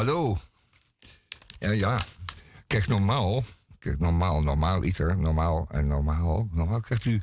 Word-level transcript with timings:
Hallo. 0.00 0.36
Ja, 1.58 1.70
ja. 1.70 2.00
Kijk, 2.66 2.86
normaal, 2.86 3.44
kijk, 3.78 3.98
normaal, 3.98 4.42
normaal 4.42 4.84
iter, 4.84 5.18
normaal 5.18 5.66
en 5.70 5.86
normaal, 5.86 6.48
normaal 6.52 6.80
krijgt 6.80 7.04
u 7.04 7.22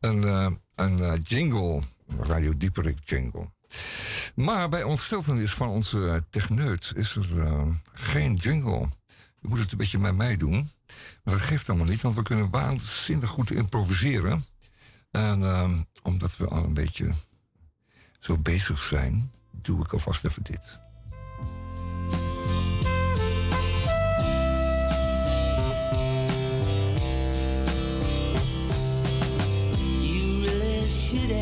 een, 0.00 0.22
uh, 0.22 0.50
een 0.74 0.98
uh, 0.98 1.12
jingle, 1.22 1.82
Radio 2.18 2.56
Dieperik 2.56 2.98
jingle. 3.04 3.50
Maar 4.34 4.68
bij 4.68 4.82
ontsteltenis 4.82 5.54
van 5.54 5.68
onze 5.68 6.24
techneut 6.30 6.92
is 6.96 7.16
er 7.16 7.36
uh, 7.36 7.66
geen 7.92 8.34
jingle. 8.34 8.88
U 9.40 9.48
moet 9.48 9.58
het 9.58 9.72
een 9.72 9.78
beetje 9.78 9.98
met 9.98 10.16
mij 10.16 10.36
doen. 10.36 10.70
Maar 11.24 11.34
dat 11.34 11.42
geeft 11.42 11.68
allemaal 11.68 11.86
niet, 11.86 12.00
want 12.00 12.14
we 12.14 12.22
kunnen 12.22 12.50
waanzinnig 12.50 13.30
goed 13.30 13.50
improviseren. 13.50 14.44
En 15.10 15.86
omdat 16.02 16.36
we 16.36 16.48
al 16.48 16.64
een 16.64 16.74
beetje 16.74 17.10
zo 18.18 18.38
bezig 18.38 18.82
zijn, 18.82 19.30
doe 19.50 19.84
ik 19.84 19.92
alvast 19.92 20.24
even 20.24 20.42
dit. 20.42 20.87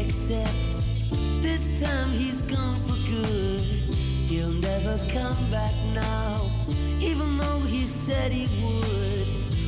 Accept 0.06 0.87
this 1.42 1.66
time 1.83 2.09
he's 2.10 2.42
gone 2.42 2.78
for 2.87 2.98
good. 3.10 3.62
He'll 4.30 4.59
never 4.70 4.98
come 5.10 5.38
back 5.51 5.74
now, 5.95 6.48
even 7.01 7.37
though 7.37 7.62
he 7.66 7.83
said 7.83 8.30
he 8.30 8.47
would. 8.62 9.27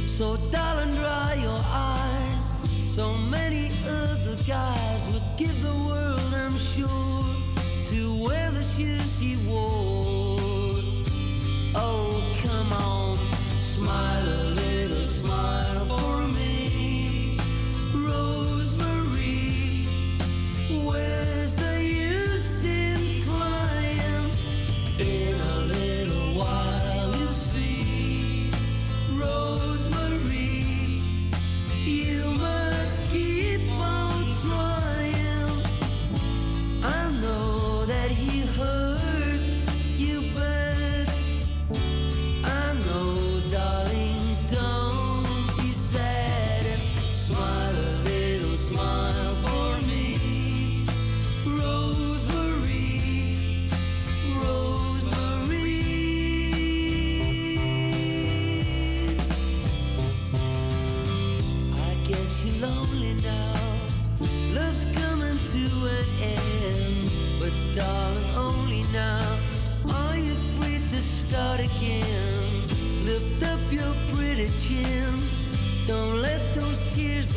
So, 0.09 0.37
darling, 0.51 0.95
dry 0.95 1.34
your 1.43 1.60
eyes. 1.65 2.56
So 2.87 3.15
many 3.30 3.70
other 3.87 4.37
guys 4.46 5.09
would 5.12 5.29
give 5.37 5.56
the 5.62 5.77
world, 5.88 6.32
I'm 6.34 6.57
sure, 6.57 7.24
to 7.91 8.24
wear 8.24 8.51
the 8.51 8.62
shoes 8.62 9.18
he 9.18 9.37
wore. 9.48 10.82
Oh, 11.74 12.23
come 12.43 12.73
on, 12.73 13.16
smile 13.59 14.58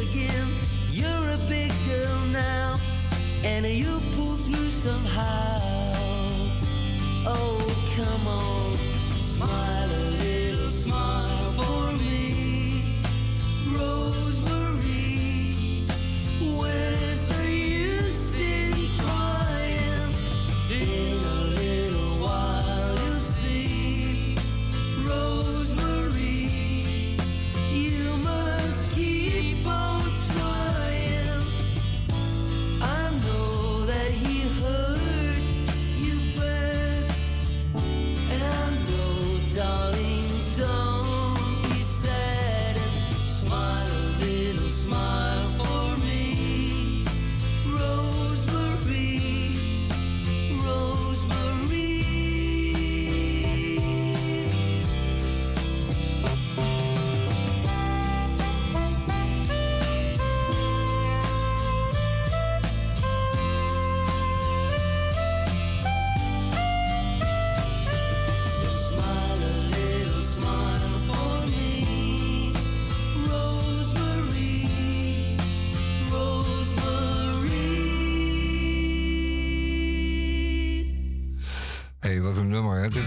begin. 0.05 0.47
You're 0.89 1.05
a 1.05 1.37
big 1.47 1.71
girl 1.87 2.25
now, 2.31 2.79
and 3.43 3.65
you'll 3.65 4.01
pull 4.15 4.35
through 4.35 4.71
somehow. 4.85 5.59
Oh, 7.25 7.61
come 7.95 8.27
on, 8.27 8.73
smile 9.19 10.10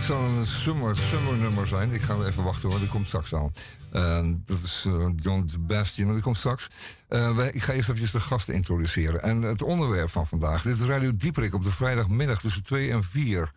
zal 0.04 0.24
een 0.24 0.46
summer, 0.46 0.96
summer 0.96 1.36
nummer 1.36 1.66
zijn. 1.66 1.92
Ik 1.92 2.00
ga 2.00 2.24
even 2.24 2.44
wachten 2.44 2.70
hoor, 2.70 2.78
die 2.78 2.88
komt 2.88 3.06
straks 3.06 3.34
aan. 3.34 3.52
Dat 4.44 4.58
is 4.58 4.84
eh, 4.86 5.06
John 5.16 5.46
Sebastian, 5.46 6.06
maar 6.06 6.14
die 6.14 6.24
komt 6.24 6.36
straks. 6.36 6.68
Eh, 7.08 7.38
ik 7.52 7.62
ga 7.62 7.72
eerst 7.72 7.88
even 7.88 8.12
de 8.12 8.20
gasten 8.20 8.54
introduceren. 8.54 9.22
En 9.22 9.42
het 9.42 9.62
onderwerp 9.62 10.10
van 10.10 10.26
vandaag. 10.26 10.62
Dit 10.62 10.74
is 10.74 10.82
Radio 10.82 11.16
Dieperik 11.16 11.54
op 11.54 11.62
de 11.62 11.70
vrijdagmiddag 11.70 12.40
tussen 12.40 12.62
2 12.62 12.90
en 12.90 13.02
4. 13.02 13.50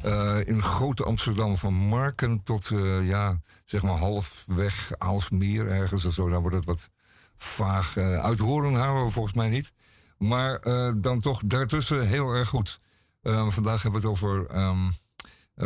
Eh, 0.00 0.38
in 0.44 0.62
grote 0.62 1.04
Amsterdam, 1.04 1.56
van 1.56 1.74
Marken 1.74 2.42
tot, 2.42 2.70
ja, 3.02 3.40
zeg 3.64 3.82
maar 3.82 3.98
halfweg 3.98 4.90
Aalsmeer 4.98 5.68
ergens 5.68 6.04
of 6.04 6.12
zo. 6.12 6.28
Dan 6.28 6.40
wordt 6.40 6.56
het 6.56 6.64
wat 6.64 6.90
vaag. 7.36 7.96
uit 7.96 8.38
Horen 8.38 8.74
halen 8.74 9.04
we 9.04 9.10
volgens 9.10 9.34
mij 9.34 9.48
niet. 9.48 9.72
Maar 10.18 10.60
dan 11.00 11.20
toch 11.20 11.40
daartussen 11.44 12.06
heel 12.06 12.32
erg 12.32 12.48
goed. 12.48 12.80
Vandaag 13.22 13.82
hebben 13.82 14.00
we 14.00 14.08
het 14.08 14.16
over 14.16 14.46
ehm, 14.46 14.86
eh, 14.86 15.09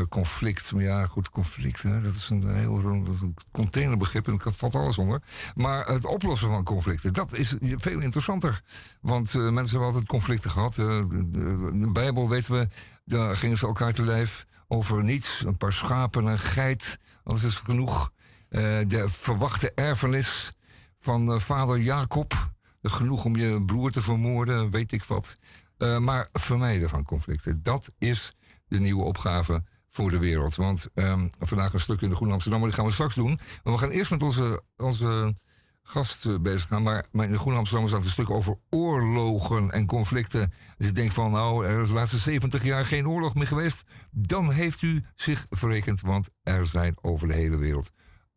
conflict. 0.08 0.72
Maar 0.72 0.82
ja, 0.82 1.06
goed, 1.06 1.30
conflict. 1.30 1.82
Dat 1.82 2.14
is 2.14 2.28
een 2.30 2.56
heel 2.56 3.04
dat 3.04 3.44
containerbegrip 3.50 4.26
en 4.26 4.40
daar 4.44 4.52
valt 4.52 4.74
alles 4.74 4.98
onder. 4.98 5.22
Maar 5.54 5.86
het 5.86 6.04
oplossen 6.04 6.48
van 6.48 6.64
conflicten, 6.64 7.12
dat 7.12 7.32
is 7.32 7.56
veel 7.60 8.00
interessanter. 8.00 8.62
Want 9.00 9.34
eh, 9.34 9.34
mensen 9.34 9.70
hebben 9.70 9.88
altijd 9.88 10.06
conflicten 10.06 10.50
gehad. 10.50 10.78
Eh, 10.78 10.86
de, 11.26 11.88
Bijbel 11.92 12.28
weten 12.28 12.52
we, 12.52 12.68
daar 13.04 13.36
gingen 13.36 13.56
ze 13.56 13.66
elkaar 13.66 13.92
te 13.92 14.04
lijf 14.04 14.46
over 14.68 15.04
niets. 15.04 15.44
Een 15.46 15.56
paar 15.56 15.72
schapen, 15.72 16.24
een 16.24 16.38
geit, 16.38 16.98
dat 17.24 17.42
is 17.42 17.56
genoeg. 17.56 18.12
Eh, 18.48 18.60
de 18.86 19.08
verwachte 19.08 19.72
erfenis 19.74 20.56
van 20.98 21.32
eh, 21.32 21.38
vader 21.38 21.78
Jacob. 21.78 22.52
Genoeg 22.82 23.24
om 23.24 23.36
je 23.36 23.62
broer 23.64 23.90
te 23.90 24.02
vermoorden, 24.02 24.70
weet 24.70 24.92
ik 24.92 25.04
wat. 25.04 25.38
Eh, 25.76 25.98
maar 25.98 26.28
vermijden 26.32 26.88
van 26.88 27.04
conflicten, 27.04 27.62
dat 27.62 27.94
is 27.98 28.36
de 28.68 28.80
nieuwe 28.80 29.04
opgave 29.04 29.64
voor 29.94 30.10
de 30.10 30.18
wereld. 30.18 30.54
Want 30.54 30.88
ehm, 30.94 31.28
vandaag 31.38 31.72
een 31.72 31.80
stuk 31.80 32.00
in 32.00 32.08
de 32.08 32.14
Groene 32.14 32.32
Amsterdam, 32.32 32.60
maar 32.60 32.68
die 32.68 32.78
gaan 32.78 32.88
we 32.88 32.94
straks 32.94 33.14
doen. 33.14 33.38
Maar 33.62 33.72
we 33.72 33.78
gaan 33.78 33.90
eerst 33.90 34.10
met 34.10 34.22
onze, 34.22 34.62
onze 34.76 35.34
gast 35.82 36.26
eh, 36.26 36.38
bezig 36.38 36.68
gaan. 36.68 36.82
Maar, 36.82 37.06
maar 37.12 37.24
in 37.24 37.32
de 37.32 37.38
Groene 37.38 37.58
Amsterdam 37.58 37.88
staat 37.88 38.04
een 38.04 38.10
stuk 38.10 38.30
over 38.30 38.58
oorlogen 38.70 39.70
en 39.70 39.86
conflicten. 39.86 40.52
Dus 40.76 40.88
ik 40.88 40.94
denk 40.94 41.12
van, 41.12 41.30
nou, 41.30 41.66
er 41.66 41.82
is 41.82 41.88
de 41.88 41.94
laatste 41.94 42.18
70 42.18 42.64
jaar 42.64 42.84
geen 42.84 43.08
oorlog 43.08 43.34
meer 43.34 43.46
geweest. 43.46 43.84
Dan 44.10 44.50
heeft 44.50 44.82
u 44.82 45.04
zich 45.14 45.46
verrekend, 45.50 46.00
want 46.00 46.30
er 46.42 46.66
zijn 46.66 46.96
over 47.02 47.28
de 47.28 47.34
hele 47.34 47.56
wereld 47.56 47.90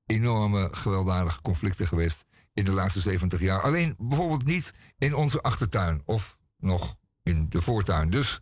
enorme 0.07 0.69
gewelddadige 0.71 1.41
conflicten 1.41 1.87
geweest 1.87 2.25
in 2.53 2.65
de 2.65 2.71
laatste 2.71 2.99
70 2.99 3.39
jaar. 3.39 3.61
Alleen 3.61 3.95
bijvoorbeeld 3.97 4.45
niet 4.45 4.73
in 4.97 5.15
onze 5.15 5.41
achtertuin 5.41 6.01
of 6.05 6.37
nog 6.57 6.97
in 7.23 7.45
de 7.49 7.61
voortuin. 7.61 8.09
Dus 8.09 8.41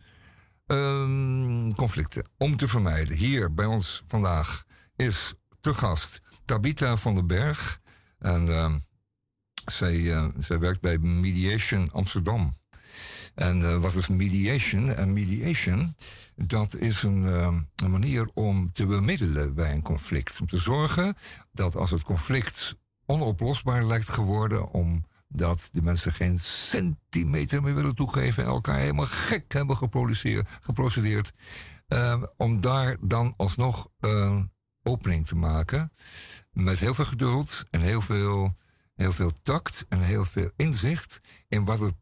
Ehm, 0.66 1.70
conflicten. 1.70 2.28
Om 2.38 2.56
te 2.56 2.68
vermijden. 2.68 3.16
Hier 3.16 3.54
bij 3.54 3.66
ons 3.66 4.02
vandaag 4.06 4.64
is 4.96 5.34
te 5.60 5.74
gast 5.74 6.20
Tabita 6.44 6.96
van 6.96 7.14
den 7.14 7.26
Berg. 7.26 7.80
En 8.18 8.48
ehm, 8.48 8.78
zij, 9.66 10.12
eh, 10.12 10.28
zij 10.36 10.58
werkt 10.58 10.80
bij 10.80 10.98
Mediation 10.98 11.90
Amsterdam. 11.92 12.54
En 13.34 13.62
eh, 13.62 13.78
wat 13.78 13.94
is 13.94 14.08
mediation? 14.08 14.88
En 14.88 15.12
mediation, 15.12 15.94
dat 16.34 16.76
is 16.76 17.02
een, 17.02 17.26
ehm, 17.26 17.60
een 17.76 17.90
manier 17.90 18.30
om 18.34 18.72
te 18.72 18.86
bemiddelen 18.86 19.54
bij 19.54 19.72
een 19.72 19.82
conflict. 19.82 20.40
Om 20.40 20.46
te 20.46 20.58
zorgen 20.58 21.14
dat 21.52 21.76
als 21.76 21.90
het 21.90 22.02
conflict 22.02 22.76
onoplosbaar 23.04 23.84
lijkt 23.84 24.08
geworden, 24.08 24.72
omdat 25.28 25.68
de 25.72 25.82
mensen 25.82 26.12
geen 26.12 26.38
centimeter 26.38 27.62
meer 27.62 27.74
willen 27.74 27.94
toegeven 27.94 28.44
en 28.44 28.50
elkaar 28.50 28.78
helemaal 28.78 29.06
gek 29.06 29.52
hebben 29.52 29.76
geprocedeerd, 30.60 31.32
uh, 31.88 32.22
om 32.36 32.60
daar 32.60 32.96
dan 33.00 33.34
alsnog 33.36 33.88
een 34.00 34.52
opening 34.82 35.26
te 35.26 35.36
maken. 35.36 35.92
Met 36.52 36.78
heel 36.78 36.94
veel 36.94 37.04
geduld 37.04 37.64
en 37.70 37.80
heel 37.80 38.00
veel, 38.00 38.56
heel 38.94 39.12
veel 39.12 39.32
tact 39.42 39.86
en 39.88 40.00
heel 40.00 40.24
veel 40.24 40.50
inzicht 40.56 41.20
in 41.48 41.64
wat 41.64 41.80
het 41.80 41.94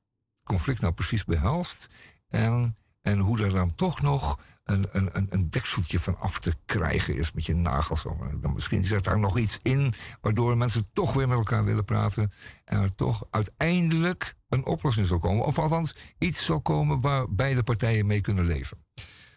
conflict 0.44 0.80
nou 0.80 0.92
precies 0.92 1.24
behelst. 1.24 1.86
En, 2.28 2.76
en 3.02 3.18
hoe 3.18 3.42
er 3.42 3.52
dan 3.52 3.74
toch 3.74 4.00
nog 4.00 4.38
een, 4.64 4.88
een, 4.92 5.26
een 5.30 5.50
dekseltje 5.50 6.00
van 6.00 6.18
af 6.18 6.38
te 6.38 6.54
krijgen 6.64 7.16
is 7.16 7.32
met 7.32 7.46
je 7.46 7.54
nagels. 7.54 8.02
Dan 8.40 8.52
misschien 8.54 8.84
zit 8.84 9.04
daar 9.04 9.18
nog 9.18 9.38
iets 9.38 9.58
in 9.62 9.94
waardoor 10.20 10.56
mensen 10.56 10.88
toch 10.92 11.12
weer 11.12 11.28
met 11.28 11.38
elkaar 11.38 11.64
willen 11.64 11.84
praten. 11.84 12.32
En 12.64 12.80
er 12.80 12.94
toch 12.94 13.26
uiteindelijk 13.30 14.34
een 14.48 14.66
oplossing 14.66 15.06
zal 15.06 15.18
komen. 15.18 15.44
Of 15.44 15.58
althans 15.58 15.96
iets 16.18 16.44
zal 16.44 16.60
komen 16.60 17.00
waar 17.00 17.34
beide 17.34 17.62
partijen 17.62 18.06
mee 18.06 18.20
kunnen 18.20 18.44
leven. 18.44 18.84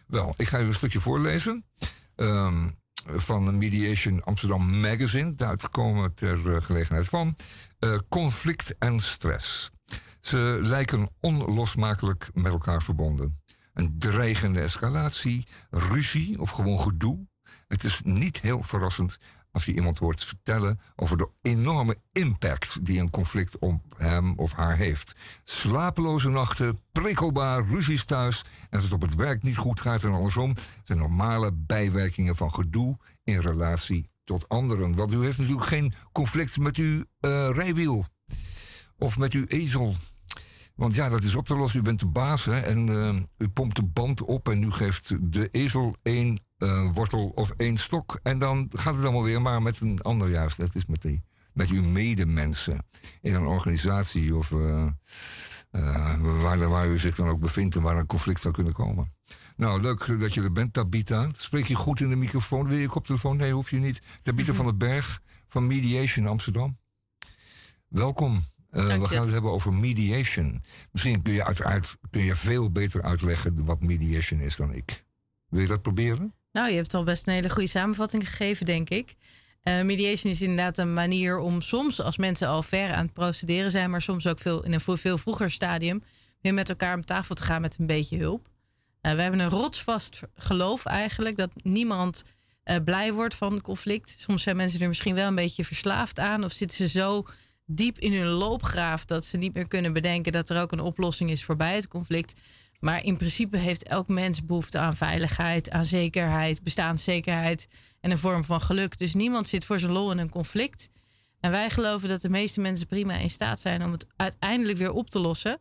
Wel, 0.06 0.34
ik 0.36 0.48
ga 0.48 0.60
u 0.60 0.64
een 0.64 0.74
stukje 0.74 1.00
voorlezen. 1.00 1.64
Um, 2.16 2.76
van 3.04 3.58
Mediation 3.58 4.24
Amsterdam 4.24 4.80
Magazine, 4.80 5.34
uitgekomen 5.36 6.14
ter 6.14 6.46
uh, 6.46 6.60
gelegenheid 6.60 7.08
van 7.08 7.36
uh, 7.80 7.98
conflict 8.08 8.74
en 8.78 9.00
stress. 9.00 9.70
Ze 10.20 10.58
lijken 10.62 11.08
onlosmakelijk 11.20 12.30
met 12.34 12.52
elkaar 12.52 12.82
verbonden. 12.82 13.40
Een 13.78 13.98
dreigende 13.98 14.60
escalatie, 14.60 15.46
ruzie 15.70 16.40
of 16.40 16.50
gewoon 16.50 16.80
gedoe. 16.80 17.26
Het 17.68 17.84
is 17.84 18.00
niet 18.04 18.40
heel 18.40 18.62
verrassend 18.62 19.18
als 19.50 19.64
je 19.64 19.74
iemand 19.74 19.98
hoort 19.98 20.24
vertellen 20.24 20.80
over 20.96 21.16
de 21.16 21.28
enorme 21.42 21.96
impact 22.12 22.84
die 22.84 23.00
een 23.00 23.10
conflict 23.10 23.58
op 23.58 23.82
hem 23.96 24.38
of 24.38 24.52
haar 24.52 24.76
heeft. 24.76 25.14
Slapeloze 25.44 26.28
nachten, 26.28 26.80
prikkelbaar, 26.92 27.64
ruzies 27.64 28.04
thuis 28.04 28.42
en 28.42 28.68
als 28.70 28.82
het 28.82 28.92
op 28.92 29.00
het 29.00 29.14
werk 29.14 29.42
niet 29.42 29.56
goed 29.56 29.80
gaat 29.80 30.04
en 30.04 30.12
andersom, 30.12 30.54
zijn 30.84 30.98
normale 30.98 31.52
bijwerkingen 31.52 32.36
van 32.36 32.52
gedoe 32.52 32.96
in 33.24 33.40
relatie 33.40 34.10
tot 34.24 34.48
anderen. 34.48 34.96
Want 34.96 35.12
u 35.12 35.24
heeft 35.24 35.38
natuurlijk 35.38 35.66
geen 35.66 35.92
conflict 36.12 36.58
met 36.58 36.76
uw 36.76 37.04
uh, 37.20 37.50
rijwiel 37.50 38.04
of 38.96 39.18
met 39.18 39.32
uw 39.32 39.44
ezel. 39.44 39.94
Want 40.78 40.94
ja, 40.94 41.08
dat 41.08 41.22
is 41.22 41.34
op 41.34 41.46
te 41.46 41.56
lossen. 41.56 41.80
U 41.80 41.82
bent 41.82 42.00
de 42.00 42.06
baas 42.06 42.44
hè, 42.44 42.60
en 42.60 42.86
uh, 42.86 43.20
u 43.38 43.48
pompt 43.48 43.76
de 43.76 43.84
band 43.84 44.22
op 44.22 44.48
en 44.48 44.62
u 44.62 44.70
geeft 44.70 45.32
de 45.32 45.48
ezel 45.50 45.96
één 46.02 46.40
uh, 46.58 46.92
wortel 46.92 47.32
of 47.34 47.50
één 47.56 47.76
stok. 47.76 48.20
En 48.22 48.38
dan 48.38 48.70
gaat 48.74 48.94
het 48.94 49.04
allemaal 49.04 49.22
weer, 49.22 49.42
maar 49.42 49.62
met 49.62 49.80
een 49.80 50.00
ander 50.00 50.28
juist. 50.28 50.56
Dat 50.56 50.74
is 50.74 50.86
met, 50.86 51.02
die, 51.02 51.22
met 51.52 51.68
uw 51.68 51.82
medemensen 51.82 52.86
in 53.20 53.34
een 53.34 53.46
organisatie 53.46 54.36
of 54.36 54.50
uh, 54.50 54.86
waar, 56.40 56.68
waar 56.68 56.88
u 56.88 56.98
zich 56.98 57.16
dan 57.16 57.28
ook 57.28 57.40
bevindt 57.40 57.76
en 57.76 57.82
waar 57.82 57.96
een 57.96 58.06
conflict 58.06 58.40
zou 58.40 58.54
kunnen 58.54 58.72
komen. 58.72 59.12
Nou, 59.56 59.80
leuk 59.80 60.20
dat 60.20 60.34
je 60.34 60.42
er 60.42 60.52
bent, 60.52 60.72
Tabita. 60.72 61.28
Spreek 61.36 61.66
je 61.66 61.74
goed 61.74 62.00
in 62.00 62.08
de 62.08 62.16
microfoon? 62.16 62.68
Wil 62.68 62.78
je 62.78 62.88
koptelefoon? 62.88 63.36
Nee, 63.36 63.52
hoef 63.52 63.70
je 63.70 63.78
niet. 63.78 64.02
Tabita 64.22 64.52
van 64.60 64.66
den 64.66 64.78
Berg 64.78 65.20
van 65.48 65.66
Mediation 65.66 66.26
Amsterdam. 66.26 66.76
Welkom. 67.88 68.40
Uh, 68.78 68.98
we 68.98 69.06
gaan 69.06 69.22
het 69.22 69.32
hebben 69.32 69.50
over 69.50 69.72
mediation. 69.72 70.62
Misschien 70.92 71.22
kun 71.22 71.32
je 71.32 71.44
uiteraard 71.44 71.96
kun 72.10 72.24
je 72.24 72.34
veel 72.34 72.70
beter 72.70 73.02
uitleggen 73.02 73.64
wat 73.64 73.80
mediation 73.80 74.40
is 74.40 74.56
dan 74.56 74.72
ik. 74.72 75.04
Wil 75.48 75.60
je 75.60 75.66
dat 75.66 75.82
proberen? 75.82 76.34
Nou, 76.52 76.70
je 76.70 76.76
hebt 76.76 76.94
al 76.94 77.04
best 77.04 77.26
een 77.26 77.32
hele 77.32 77.50
goede 77.50 77.68
samenvatting 77.68 78.28
gegeven, 78.28 78.66
denk 78.66 78.88
ik. 78.88 79.14
Uh, 79.62 79.82
mediation 79.82 80.32
is 80.32 80.40
inderdaad 80.40 80.78
een 80.78 80.92
manier 80.92 81.38
om 81.38 81.60
soms, 81.60 82.00
als 82.00 82.16
mensen 82.16 82.48
al 82.48 82.62
ver 82.62 82.92
aan 82.92 83.04
het 83.04 83.12
procederen 83.12 83.70
zijn, 83.70 83.90
maar 83.90 84.02
soms 84.02 84.26
ook 84.26 84.38
veel 84.38 84.64
in 84.64 84.72
een 84.72 84.80
veel 84.80 85.18
vroeger 85.18 85.50
stadium, 85.50 86.02
weer 86.40 86.54
met 86.54 86.68
elkaar 86.68 86.94
om 86.94 87.04
tafel 87.04 87.34
te 87.34 87.42
gaan 87.42 87.60
met 87.60 87.76
een 87.78 87.86
beetje 87.86 88.18
hulp. 88.18 88.48
Uh, 89.02 89.12
we 89.12 89.22
hebben 89.22 89.40
een 89.40 89.48
rotsvast 89.48 90.20
geloof 90.34 90.84
eigenlijk 90.84 91.36
dat 91.36 91.50
niemand 91.54 92.24
uh, 92.64 92.76
blij 92.84 93.12
wordt 93.12 93.34
van 93.34 93.60
conflict. 93.60 94.14
Soms 94.18 94.42
zijn 94.42 94.56
mensen 94.56 94.80
er 94.80 94.88
misschien 94.88 95.14
wel 95.14 95.26
een 95.26 95.34
beetje 95.34 95.64
verslaafd 95.64 96.18
aan 96.18 96.44
of 96.44 96.52
zitten 96.52 96.76
ze 96.76 96.88
zo 96.88 97.24
diep 97.70 97.98
in 97.98 98.12
hun 98.12 98.26
loopgraaf 98.26 99.04
dat 99.04 99.24
ze 99.24 99.36
niet 99.36 99.54
meer 99.54 99.68
kunnen 99.68 99.92
bedenken 99.92 100.32
dat 100.32 100.50
er 100.50 100.60
ook 100.60 100.72
een 100.72 100.80
oplossing 100.80 101.30
is 101.30 101.44
voorbij 101.44 101.74
het 101.74 101.88
conflict. 101.88 102.40
Maar 102.80 103.04
in 103.04 103.16
principe 103.16 103.56
heeft 103.56 103.84
elk 103.84 104.08
mens 104.08 104.44
behoefte 104.44 104.78
aan 104.78 104.96
veiligheid, 104.96 105.70
aan 105.70 105.84
zekerheid, 105.84 106.62
bestaanszekerheid 106.62 107.68
en 108.00 108.10
een 108.10 108.18
vorm 108.18 108.44
van 108.44 108.60
geluk. 108.60 108.98
Dus 108.98 109.14
niemand 109.14 109.48
zit 109.48 109.64
voor 109.64 109.78
zijn 109.78 109.92
lol 109.92 110.10
in 110.10 110.18
een 110.18 110.28
conflict. 110.28 110.90
En 111.40 111.50
wij 111.50 111.70
geloven 111.70 112.08
dat 112.08 112.20
de 112.20 112.28
meeste 112.28 112.60
mensen 112.60 112.86
prima 112.86 113.14
in 113.14 113.30
staat 113.30 113.60
zijn 113.60 113.84
om 113.84 113.92
het 113.92 114.06
uiteindelijk 114.16 114.78
weer 114.78 114.92
op 114.92 115.10
te 115.10 115.18
lossen. 115.18 115.60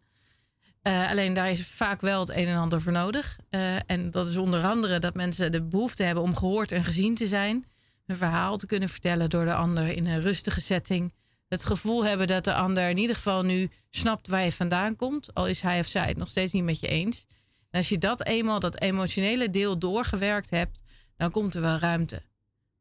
Uh, 0.84 1.10
alleen 1.10 1.34
daar 1.34 1.50
is 1.50 1.68
vaak 1.68 2.02
wel 2.02 2.20
het 2.20 2.30
een 2.30 2.48
en 2.48 2.58
ander 2.58 2.82
voor 2.82 2.92
nodig. 2.92 3.38
Uh, 3.50 3.76
en 3.86 4.12
dat 4.12 4.28
is 4.28 4.38
onder 4.38 4.64
andere 4.64 5.00
dat 5.00 5.14
mensen 5.14 5.52
de 5.52 5.64
behoefte 5.64 6.04
hebben 6.04 6.24
om 6.24 6.36
gehoord 6.36 6.72
en 6.72 6.84
gezien 6.84 7.16
te 7.16 7.28
zijn. 7.28 7.66
Hun 8.06 8.18
verhaal 8.18 8.58
te 8.58 8.66
kunnen 8.66 8.90
vertellen 8.90 9.30
door 9.30 9.46
de 9.46 9.54
ander 9.54 9.88
in 9.88 10.08
een 10.08 10.22
rustige 10.22 10.62
setting 10.62 11.14
het 11.48 11.66
gevoel 11.66 12.06
hebben 12.06 12.28
dat 12.28 12.44
de 12.44 12.54
ander 12.54 12.90
in 12.90 12.98
ieder 12.98 13.16
geval 13.16 13.44
nu 13.44 13.70
snapt 13.90 14.28
waar 14.28 14.44
je 14.44 14.52
vandaan 14.52 14.96
komt, 14.96 15.34
al 15.34 15.48
is 15.48 15.62
hij 15.62 15.80
of 15.80 15.88
zij 15.88 16.08
het 16.08 16.18
nog 16.18 16.28
steeds 16.28 16.54
niet 16.54 16.64
met 16.64 16.80
je 16.80 16.88
eens. 16.88 17.26
En 17.70 17.80
als 17.80 17.90
je 17.90 17.98
dat 17.98 18.26
eenmaal, 18.26 18.60
dat 18.60 18.80
emotionele 18.80 19.50
deel 19.50 19.78
doorgewerkt 19.78 20.50
hebt, 20.50 20.82
dan 21.18 21.32
komt 21.32 21.56
er 21.56 21.62
wel 21.62 21.78
ruimte. 21.78 22.22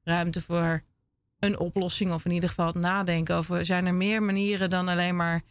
Ruimte 0.02 0.42
voor 0.42 0.82
een 1.38 1.58
oplossing 1.58 2.12
of 2.12 2.24
in 2.24 2.30
ieder 2.30 2.48
geval 2.48 2.66
het 2.66 2.74
nadenken 2.74 3.34
over, 3.36 3.66
zijn 3.66 3.86
er 3.86 3.94
meer 3.94 4.22
manieren 4.22 4.70
dan 4.70 4.88
alleen 4.88 5.16
maar 5.16 5.42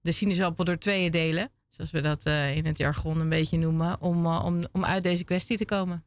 de 0.00 0.12
sinaasappel 0.12 0.64
door 0.64 0.78
tweeën 0.78 1.10
delen, 1.10 1.50
zoals 1.66 1.90
we 1.90 2.00
dat 2.00 2.26
uh, 2.26 2.56
in 2.56 2.66
het 2.66 2.78
jargon 2.78 3.20
een 3.20 3.28
beetje 3.28 3.58
noemen, 3.58 4.00
om, 4.00 4.26
uh, 4.26 4.44
om, 4.44 4.64
om 4.72 4.84
uit 4.84 5.02
deze 5.02 5.24
kwestie 5.24 5.56
te 5.56 5.64
komen? 5.64 6.04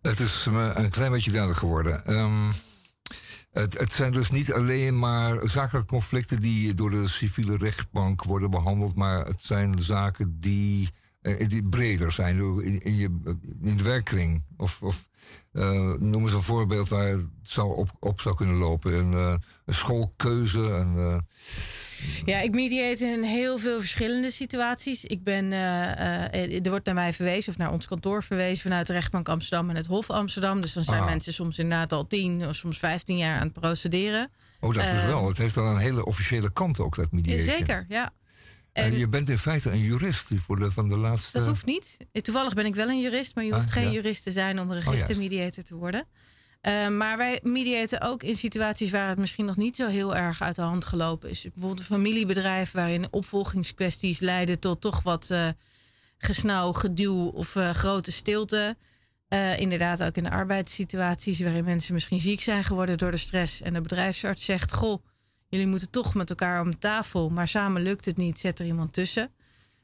Het 0.00 0.20
is 0.20 0.46
me 0.50 0.72
een 0.74 0.90
klein 0.90 1.10
beetje 1.10 1.30
duidelijk 1.30 1.60
geworden. 1.60 2.12
Um 2.12 2.52
het, 3.52 3.78
het, 3.78 3.92
zijn 3.92 4.12
dus 4.12 4.30
niet 4.30 4.52
alleen 4.52 4.98
maar 4.98 5.48
zakelijke 5.48 5.88
conflicten 5.88 6.40
die 6.40 6.74
door 6.74 6.90
de 6.90 7.08
civiele 7.08 7.56
rechtbank 7.56 8.24
worden 8.24 8.50
behandeld, 8.50 8.94
maar 8.94 9.26
het 9.26 9.42
zijn 9.42 9.78
zaken 9.78 10.36
die, 10.40 10.90
eh, 11.20 11.48
die 11.48 11.62
breder 11.68 12.12
zijn 12.12 12.38
in, 12.62 12.80
in, 12.80 13.76
de 13.76 13.82
werkkring. 13.82 14.42
Of, 14.56 14.82
of 14.82 15.08
uh, 15.52 15.92
noem 15.98 16.22
eens 16.22 16.32
een 16.32 16.42
voorbeeld 16.42 16.88
waar 16.88 17.06
het 17.06 17.26
zou 17.42 17.76
op, 17.76 17.90
op 17.98 18.20
zou 18.20 18.34
kunnen 18.34 18.56
lopen. 18.56 18.94
Een, 18.94 19.12
een 19.64 19.74
schoolkeuze. 19.74 20.86
Ja, 22.24 22.40
ik 22.40 22.54
mediate 22.54 23.06
in 23.06 23.22
heel 23.22 23.58
veel 23.58 23.78
verschillende 23.78 24.30
situaties. 24.30 25.04
Ik 25.04 25.24
ben, 25.24 25.44
uh, 25.44 26.64
er 26.64 26.70
wordt 26.70 26.86
naar 26.86 26.94
mij 26.94 27.12
verwezen 27.12 27.52
of 27.52 27.58
naar 27.58 27.72
ons 27.72 27.86
kantoor 27.86 28.22
verwezen 28.22 28.62
vanuit 28.62 28.86
de 28.86 28.92
rechtbank 28.92 29.28
Amsterdam 29.28 29.70
en 29.70 29.76
het 29.76 29.86
Hof 29.86 30.10
Amsterdam. 30.10 30.60
Dus 30.60 30.72
dan 30.72 30.84
zijn 30.84 31.00
ah. 31.00 31.06
mensen 31.06 31.32
soms 31.32 31.58
inderdaad 31.58 31.92
al 31.92 32.06
tien 32.06 32.46
of 32.46 32.54
soms 32.54 32.78
vijftien 32.78 33.16
jaar 33.16 33.36
aan 33.36 33.46
het 33.46 33.60
procederen. 33.60 34.30
Oh, 34.60 34.74
dat 34.74 34.84
is 34.84 35.04
wel. 35.04 35.28
Het 35.28 35.38
heeft 35.38 35.54
dan 35.54 35.66
een 35.66 35.76
hele 35.76 36.04
officiële 36.04 36.52
kant 36.52 36.78
ook, 36.78 36.96
dat 36.96 37.12
mediation. 37.12 37.56
Zeker, 37.56 37.86
ja. 37.88 38.12
En, 38.72 38.84
en, 38.84 38.98
je 38.98 39.08
bent 39.08 39.28
in 39.28 39.38
feite 39.38 39.70
een 39.70 39.80
jurist 39.80 40.28
voor 40.36 40.58
de, 40.58 40.70
van 40.70 40.88
de 40.88 40.96
laatste. 40.96 41.38
Dat 41.38 41.46
hoeft 41.46 41.66
niet. 41.66 41.96
Toevallig 42.12 42.54
ben 42.54 42.66
ik 42.66 42.74
wel 42.74 42.88
een 42.88 43.00
jurist, 43.00 43.34
maar 43.34 43.44
je 43.44 43.54
hoeft 43.54 43.68
ah, 43.68 43.72
geen 43.72 43.92
jurist 43.92 44.22
te 44.22 44.30
zijn 44.30 44.60
om 44.60 44.72
registermediator 44.72 45.64
te 45.64 45.74
worden. 45.74 46.06
Uh, 46.68 46.88
maar 46.88 47.16
wij 47.16 47.40
mediaten 47.42 48.00
ook 48.00 48.22
in 48.22 48.36
situaties 48.36 48.90
waar 48.90 49.08
het 49.08 49.18
misschien 49.18 49.44
nog 49.44 49.56
niet 49.56 49.76
zo 49.76 49.88
heel 49.88 50.16
erg 50.16 50.42
uit 50.42 50.54
de 50.54 50.62
hand 50.62 50.84
gelopen 50.84 51.30
is. 51.30 51.42
Bijvoorbeeld 51.42 51.78
een 51.78 51.84
familiebedrijf 51.84 52.70
waarin 52.70 53.06
opvolgingskwesties 53.10 54.18
leiden 54.20 54.58
tot 54.58 54.80
toch 54.80 55.02
wat 55.02 55.28
uh, 55.32 55.48
gesnauw, 56.18 56.72
geduw 56.72 57.28
of 57.28 57.54
uh, 57.54 57.70
grote 57.70 58.12
stilte. 58.12 58.76
inderdaad 59.56 60.02
ook 60.02 60.16
in 60.16 60.22
de 60.22 60.30
arbeidssituaties 60.30 61.40
waarin 61.40 61.64
mensen 61.64 61.94
misschien 61.94 62.20
ziek 62.20 62.40
zijn 62.40 62.64
geworden 62.64 62.98
door 62.98 63.10
de 63.10 63.16
stress. 63.16 63.60
En 63.62 63.72
de 63.72 63.80
bedrijfsarts 63.80 64.44
zegt, 64.44 64.72
goh, 64.72 65.04
jullie 65.48 65.66
moeten 65.66 65.90
toch 65.90 66.14
met 66.14 66.30
elkaar 66.30 66.60
om 66.60 66.78
tafel, 66.78 67.30
maar 67.30 67.48
samen 67.48 67.82
lukt 67.82 68.04
het 68.04 68.16
niet, 68.16 68.38
zet 68.38 68.58
er 68.58 68.66
iemand 68.66 68.92
tussen. 68.92 69.30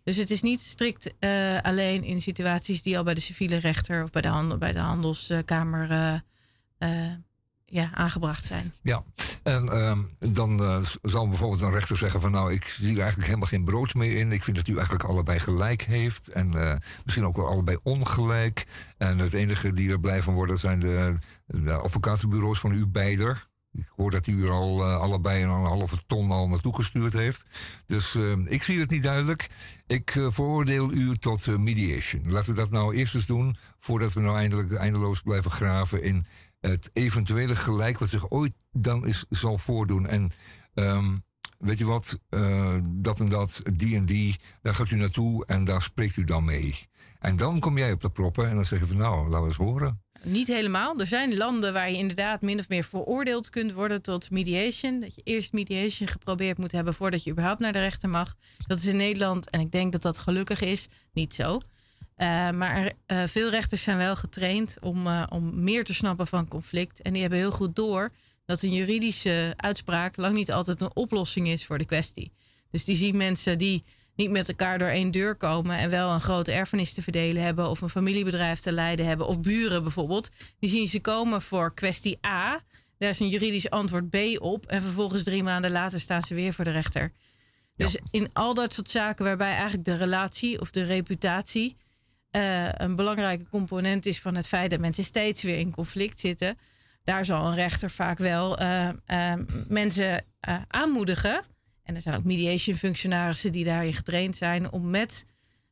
Dus 0.05 0.17
het 0.17 0.31
is 0.31 0.43
niet 0.43 0.61
strikt 0.61 1.15
alleen 1.63 2.05
in 2.05 2.21
situaties 2.21 2.83
die 2.83 2.99
al 2.99 3.05
bij 3.05 3.15
de 3.15 3.21
civiele 3.21 3.57
rechter 3.57 4.03
of 4.05 4.11
bij 4.11 4.23
de, 4.23 4.29
handel, 4.29 4.59
bij 4.59 4.73
de 4.73 4.79
handelskamer 4.79 6.23
uh, 6.79 7.13
ja, 7.71 7.91
aangebracht 7.95 8.45
zijn. 8.45 8.75
Ja, 8.83 9.03
en 9.43 9.69
ehm, 9.69 9.99
dan 10.33 10.63
uh, 10.63 10.85
zal 11.03 11.29
bijvoorbeeld 11.29 11.63
een 11.63 11.71
rechter 11.71 11.97
zeggen 11.97 12.21
van 12.21 12.31
nou, 12.31 12.53
ik 12.53 12.65
zie 12.65 12.93
er 12.93 12.99
eigenlijk 12.99 13.27
helemaal 13.27 13.49
geen 13.49 13.65
brood 13.65 13.95
meer 13.95 14.17
in. 14.17 14.33
Ik 14.33 14.45
vind 14.45 14.57
dat 14.57 14.69
u 14.69 14.75
eigenlijk 14.75 15.05
allebei 15.05 15.39
gelijk 15.39 15.83
heeft 15.83 16.29
en 16.29 16.57
uh, 16.57 16.75
misschien 17.05 17.27
ook 17.27 17.37
wel 17.37 17.49
allebei 17.49 17.77
ongelijk. 17.83 18.67
En 18.97 19.19
het 19.19 19.35
enige 19.35 19.73
die 19.73 19.91
er 19.91 20.01
blij 20.01 20.23
van 20.23 20.35
worden 20.35 20.59
zijn 20.59 20.81
de, 20.81 21.15
de 21.47 21.73
advocatenbureaus 21.73 22.59
van 22.59 22.73
u 22.73 22.87
beider. 22.87 23.47
Ik 23.73 23.89
hoor 23.97 24.11
dat 24.11 24.27
u 24.27 24.45
er 24.45 24.51
al 24.51 24.85
allebei 24.85 25.43
een 25.43 25.49
halve 25.49 25.97
ton 26.07 26.31
al 26.31 26.49
naartoe 26.49 26.75
gestuurd 26.75 27.13
heeft. 27.13 27.45
Dus 27.87 28.15
ehm, 28.15 28.47
ik 28.47 28.63
zie 28.63 28.81
het 28.81 28.91
niet 28.91 29.03
duidelijk. 29.03 29.49
Ik 29.87 30.11
veroordeel 30.29 30.93
u 30.93 31.19
tot 31.19 31.59
mediation. 31.59 32.31
Laten 32.33 32.51
we 32.51 32.61
dat 32.61 32.71
nou 32.71 32.95
eerst 32.95 33.15
eens 33.15 33.27
doen, 33.27 33.57
voordat 33.79 34.13
we 34.13 34.21
nou 34.21 34.37
eindelijk 34.37 34.73
eindeloos 34.73 35.23
blijven 35.23 35.51
graven 35.51 36.03
in 36.03 36.27
het 36.69 36.91
eventuele 36.93 37.57
gelijk 37.57 37.99
wat 37.99 38.09
zich 38.09 38.31
ooit 38.31 38.53
dan 38.73 39.07
is, 39.07 39.25
zal 39.29 39.59
voordoen. 39.59 40.07
En 40.07 40.31
um, 40.75 41.25
weet 41.59 41.79
je 41.79 41.85
wat, 41.85 42.19
uh, 42.31 42.77
dat 42.85 43.21
en 43.21 43.29
dat, 43.29 43.63
die 43.73 43.97
en 43.97 44.05
die, 44.05 44.37
daar 44.63 44.75
gaat 44.75 44.91
u 44.91 44.97
naartoe 44.97 45.47
en 45.47 45.65
daar 45.65 45.83
spreekt 45.83 46.17
u 46.17 46.25
dan 46.25 46.45
mee. 46.45 46.89
En 47.19 47.37
dan 47.37 47.61
kom 47.61 47.79
jij 47.79 47.93
op 47.93 48.01
de 48.01 48.11
proppen 48.11 48.49
en 48.49 48.55
dan 48.55 48.65
zeg 48.65 48.79
je 48.79 48.87
van 48.87 48.97
nou, 48.97 49.25
laten 49.25 49.41
we 49.41 49.47
eens 49.47 49.57
horen. 49.57 50.03
Niet 50.23 50.47
helemaal. 50.47 51.01
Er 51.01 51.07
zijn 51.07 51.37
landen 51.37 51.73
waar 51.73 51.91
je 51.91 51.97
inderdaad 51.97 52.43
min 52.43 52.59
of 52.59 52.69
meer 52.69 52.85
veroordeeld 52.85 53.51
kunt 53.51 53.73
worden 53.73 54.03
tot 54.03 54.31
mediation. 54.31 55.01
Dat 55.01 55.15
je 55.15 55.21
eerst 55.25 55.53
mediation 55.53 56.09
geprobeerd 56.09 56.59
moet 56.59 56.73
hebben 56.73 56.95
voordat 56.95 57.25
je 57.25 57.31
überhaupt 57.31 57.61
naar 57.61 57.73
de 57.73 57.81
rechter 57.81 58.09
mag. 58.09 58.35
Dat 58.67 58.79
is 58.79 58.87
in 58.87 58.97
Nederland, 58.97 59.51
en 59.51 59.61
ik 59.61 59.71
denk 59.71 59.93
dat 59.93 60.03
dat 60.03 60.19
gelukkig 60.19 60.61
is, 60.61 60.89
niet 61.13 61.35
zo. 61.35 61.59
Uh, 62.19 62.51
maar 62.51 62.93
uh, 63.07 63.23
veel 63.27 63.51
rechters 63.51 63.83
zijn 63.83 63.97
wel 63.97 64.17
getraind 64.17 64.77
om, 64.81 65.07
uh, 65.07 65.27
om 65.29 65.63
meer 65.63 65.85
te 65.85 65.95
snappen 65.95 66.27
van 66.27 66.49
conflict. 66.49 67.03
En 67.03 67.13
die 67.13 67.21
hebben 67.21 67.39
heel 67.39 67.51
goed 67.51 67.77
door 67.77 68.13
dat 68.45 68.63
een 68.63 68.73
juridische 68.73 69.55
uitspraak 69.57 70.17
lang 70.17 70.35
niet 70.35 70.53
altijd 70.53 70.81
een 70.81 70.97
oplossing 70.97 71.49
is 71.49 71.67
voor 71.67 71.79
de 71.79 71.85
kwestie. 71.85 72.33
Dus 72.71 72.85
die 72.85 72.97
zien 72.97 73.17
mensen 73.17 73.59
die 73.59 73.85
niet 74.15 74.31
met 74.31 74.49
elkaar 74.49 74.79
door 74.79 74.89
één 74.89 75.11
deur 75.11 75.37
komen 75.37 75.77
en 75.77 75.91
wel 75.91 76.11
een 76.11 76.21
grote 76.21 76.53
erfenis 76.53 76.93
te 76.93 77.03
verdelen 77.03 77.43
hebben 77.43 77.69
of 77.69 77.81
een 77.81 77.89
familiebedrijf 77.89 78.61
te 78.61 78.73
leiden 78.73 79.07
hebben 79.07 79.27
of 79.27 79.41
buren 79.41 79.83
bijvoorbeeld. 79.83 80.31
Die 80.59 80.71
zien 80.71 80.89
ze 80.89 81.01
komen 81.01 81.43
voor 81.43 81.75
kwestie 81.75 82.19
A. 82.27 82.61
Daar 82.99 83.11
is 83.11 83.21
een 83.21 83.29
juridisch 83.29 83.71
antwoord 83.71 84.11
B 84.11 84.17
op 84.39 84.67
en 84.67 84.83
vervolgens 84.83 85.23
drie 85.23 85.43
maanden 85.43 85.71
later 85.71 86.01
staan 86.01 86.23
ze 86.23 86.35
weer 86.35 86.53
voor 86.53 86.65
de 86.65 86.71
rechter. 86.71 87.13
Dus 87.77 87.93
ja. 87.93 88.01
in 88.11 88.31
al 88.33 88.55
dat 88.55 88.75
soort 88.75 88.91
zaken 88.91 89.25
waarbij 89.25 89.53
eigenlijk 89.53 89.85
de 89.85 89.97
relatie 89.97 90.61
of 90.61 90.71
de 90.71 90.83
reputatie 90.83 91.77
uh, 92.33 92.69
een 92.73 92.97
belangrijke 92.97 93.49
component 93.49 94.07
is 94.07 94.21
van 94.21 94.35
het 94.35 94.49
feit 94.49 94.71
dat 94.71 94.81
mensen 94.81 95.05
steeds 95.05 95.43
weer 95.43 95.59
in 95.59 95.71
conflict 95.71 96.21
zitten. 96.21 96.59
Daar 97.05 97.25
zal 97.25 97.47
een 97.47 97.55
rechter 97.55 97.91
vaak 97.91 98.19
wel 98.19 98.63
uh, 98.63 98.89
uh, 99.07 99.33
mensen 99.67 100.25
aanmoedigen. 100.69 101.43
En 101.83 101.95
er 101.95 102.01
zijn 102.01 102.15
ook 102.15 102.25
mediation 102.25 102.77
functionarissen 102.77 103.53
die 103.53 103.65
daarin 103.65 103.95
getraind 103.95 104.37
zijn 104.37 104.73
om 104.73 104.91
met 104.91 105.25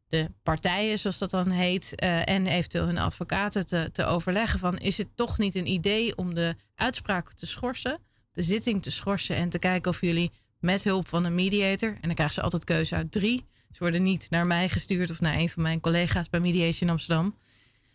de 0.08 0.30
partijen, 0.42 0.98
zoals 0.98 1.18
dat 1.18 1.30
dan 1.30 1.50
heet, 1.50 1.94
en 2.25 2.46
eventueel 2.46 2.86
hun 2.86 2.98
advocaten 2.98 3.66
te, 3.66 3.88
te 3.92 4.04
overleggen 4.04 4.58
van 4.58 4.78
is 4.78 4.98
het 4.98 5.08
toch 5.14 5.38
niet 5.38 5.54
een 5.54 5.66
idee 5.66 6.16
om 6.16 6.34
de 6.34 6.56
uitspraak 6.75 7.32
te 7.32 7.46
schorsen, 7.46 7.98
de 8.32 8.42
zitting 8.42 8.82
te 8.82 8.90
schorsen 8.90 9.36
en 9.36 9.48
te 9.48 9.58
kijken 9.58 9.90
of 9.90 10.00
jullie 10.00 10.32
met 10.60 10.84
hulp 10.84 11.08
van 11.08 11.25
een 11.25 11.34
mediator, 11.34 11.88
en 11.88 12.00
dan 12.00 12.14
krijgen 12.14 12.34
ze 12.34 12.42
altijd 12.42 12.64
keuze 12.64 12.94
uit 12.94 13.12
drie, 13.12 13.44
ze 13.76 13.83
worden 13.83 14.02
niet 14.02 14.26
naar 14.30 14.47
mij 14.47 14.68
gestuurd 14.68 15.11
of 15.11 15.21
naar 15.21 15.35
een 15.35 15.49
van 15.49 15.62
mijn 15.62 15.80
collega's 15.80 16.28
bij 16.28 16.40
Mediation 16.40 16.90
Amsterdam. 16.90 17.37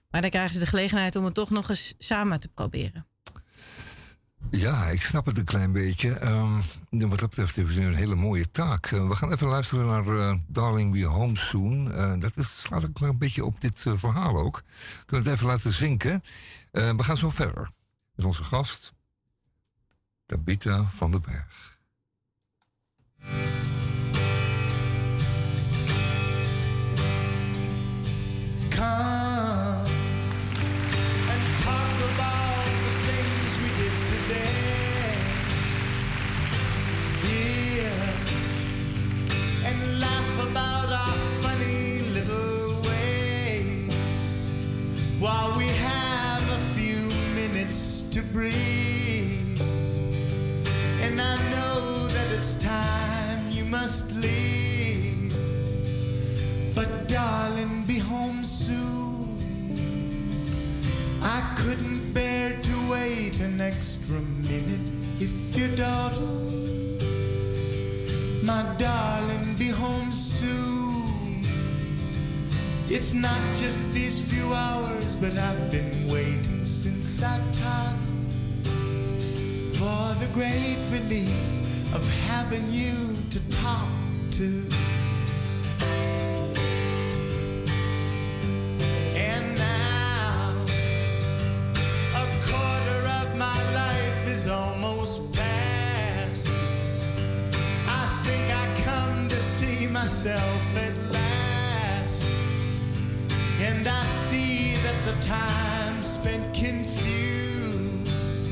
Maar 0.09 0.21
dan 0.21 0.29
krijgen 0.29 0.53
ze 0.53 0.59
de 0.59 0.65
gelegenheid 0.65 1.15
om 1.15 1.25
het 1.25 1.33
toch 1.33 1.49
nog 1.49 1.69
eens 1.69 1.93
samen 1.97 2.39
te 2.39 2.47
proberen. 2.47 3.05
Ja, 4.51 4.85
ik 4.85 5.01
snap 5.01 5.25
het 5.25 5.37
een 5.37 5.45
klein 5.45 5.71
beetje. 5.71 6.25
Um, 6.25 6.61
wat 6.89 7.19
dat 7.19 7.29
betreft 7.29 7.57
is 7.57 7.69
het 7.69 7.77
een 7.77 7.95
hele 7.95 8.15
mooie 8.15 8.51
taak. 8.51 8.91
Uh, 8.91 9.07
we 9.07 9.15
gaan 9.15 9.31
even 9.31 9.47
luisteren 9.47 9.85
naar 9.85 10.05
uh, 10.05 10.33
Darling 10.47 10.93
Be 10.93 11.05
Home 11.05 11.37
Soon. 11.37 11.87
Uh, 11.87 12.13
dat 12.19 12.37
is, 12.37 12.61
slaat 12.61 12.85
ook 12.85 12.99
een 12.99 13.17
beetje 13.17 13.45
op 13.45 13.61
dit 13.61 13.85
verhaal 13.95 14.37
ook. 14.37 14.63
Kunnen 15.05 15.25
we 15.25 15.31
het 15.31 15.39
even 15.39 15.51
laten 15.51 15.71
zinken. 15.71 16.23
we 16.71 17.03
gaan 17.03 17.17
zo 17.17 17.29
verder 17.29 17.69
met 18.15 18.25
onze 18.25 18.43
gast, 18.43 18.93
Tabitha 20.25 20.83
van 20.83 21.11
den 21.11 21.21
Berg. 21.21 21.79
And 28.81 29.85
talk 31.61 31.95
about 32.11 32.65
the 32.65 32.93
things 33.07 33.49
we 33.61 33.69
did 33.81 33.95
today. 34.13 35.15
Yeah, 37.29 38.09
and 39.69 39.77
laugh 39.99 40.33
about 40.49 40.89
our 40.89 41.17
funny 41.41 42.01
little 42.15 42.81
ways 42.81 44.51
while 45.19 45.49
we 45.57 45.65
I 61.21 61.53
couldn't 61.55 62.13
bear 62.13 62.59
to 62.59 62.89
wait 62.89 63.39
an 63.39 63.61
extra 63.61 64.19
minute 64.19 64.81
if 65.19 65.55
your 65.55 65.69
daughter, 65.75 66.19
my 68.43 68.65
darling, 68.79 69.55
be 69.55 69.67
home 69.67 70.11
soon. 70.11 71.43
It's 72.89 73.13
not 73.13 73.39
just 73.55 73.79
these 73.93 74.19
few 74.19 74.51
hours, 74.53 75.15
but 75.15 75.37
I've 75.37 75.71
been 75.71 76.07
waiting 76.09 76.65
since 76.65 77.21
I 77.21 77.39
time 77.51 77.99
for 79.73 80.13
the 80.19 80.29
great 80.33 80.77
relief 80.91 81.95
of 81.95 82.07
having 82.29 82.67
you 82.69 83.15
to 83.29 83.39
talk 83.51 83.87
to. 84.31 85.00
Almost 95.01 95.33
past. 95.33 96.47
I 97.87 98.21
think 98.23 98.53
I 98.53 98.67
come 98.83 99.27
to 99.29 99.35
see 99.35 99.87
myself 99.87 100.77
at 100.77 100.93
last. 101.11 102.23
And 103.61 103.87
I 103.87 104.03
see 104.03 104.75
that 104.75 105.05
the 105.05 105.19
time 105.19 106.03
spent 106.03 106.53
confused 106.53 108.45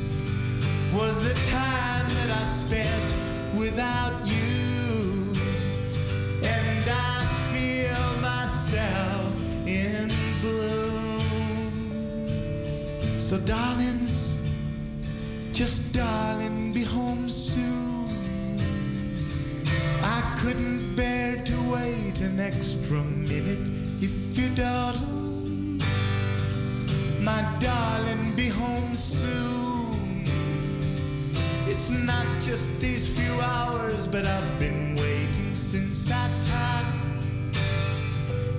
was 0.92 1.20
the 1.24 1.36
time 1.52 2.08
that 2.18 2.32
I 2.32 2.44
spent 2.46 3.16
without 3.56 4.14
you. 4.26 5.32
And 6.42 6.84
I 6.90 7.24
feel 7.54 8.22
myself 8.22 9.32
in 9.68 10.10
bloom. 10.42 11.70
So, 13.20 13.38
darlings, 13.38 14.29
just 15.60 15.92
darling, 15.92 16.72
be 16.72 16.86
home 16.86 17.30
soon. 17.30 18.08
I 20.02 20.38
couldn't 20.40 20.96
bear 20.96 21.36
to 21.36 21.70
wait 21.70 22.22
an 22.22 22.40
extra 22.40 23.02
minute 23.04 23.60
if 24.00 24.38
your 24.38 24.48
daughter, 24.56 25.06
my 27.22 27.42
darling, 27.60 28.38
be 28.38 28.48
home 28.48 28.96
soon. 28.96 30.24
It's 31.68 31.90
not 31.90 32.26
just 32.40 32.70
these 32.80 33.10
few 33.10 33.34
hours, 33.42 34.08
but 34.08 34.26
I've 34.26 34.60
been 34.60 34.96
waiting 34.96 35.54
since 35.56 36.10
I 36.10 36.30
time 36.40 37.52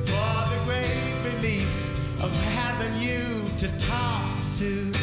for 0.05 0.37
the 0.53 0.61
great 0.67 1.33
relief 1.33 2.23
of 2.23 2.31
having 2.59 2.95
you 3.01 3.49
to 3.57 3.69
talk 3.79 4.37
to. 4.59 5.00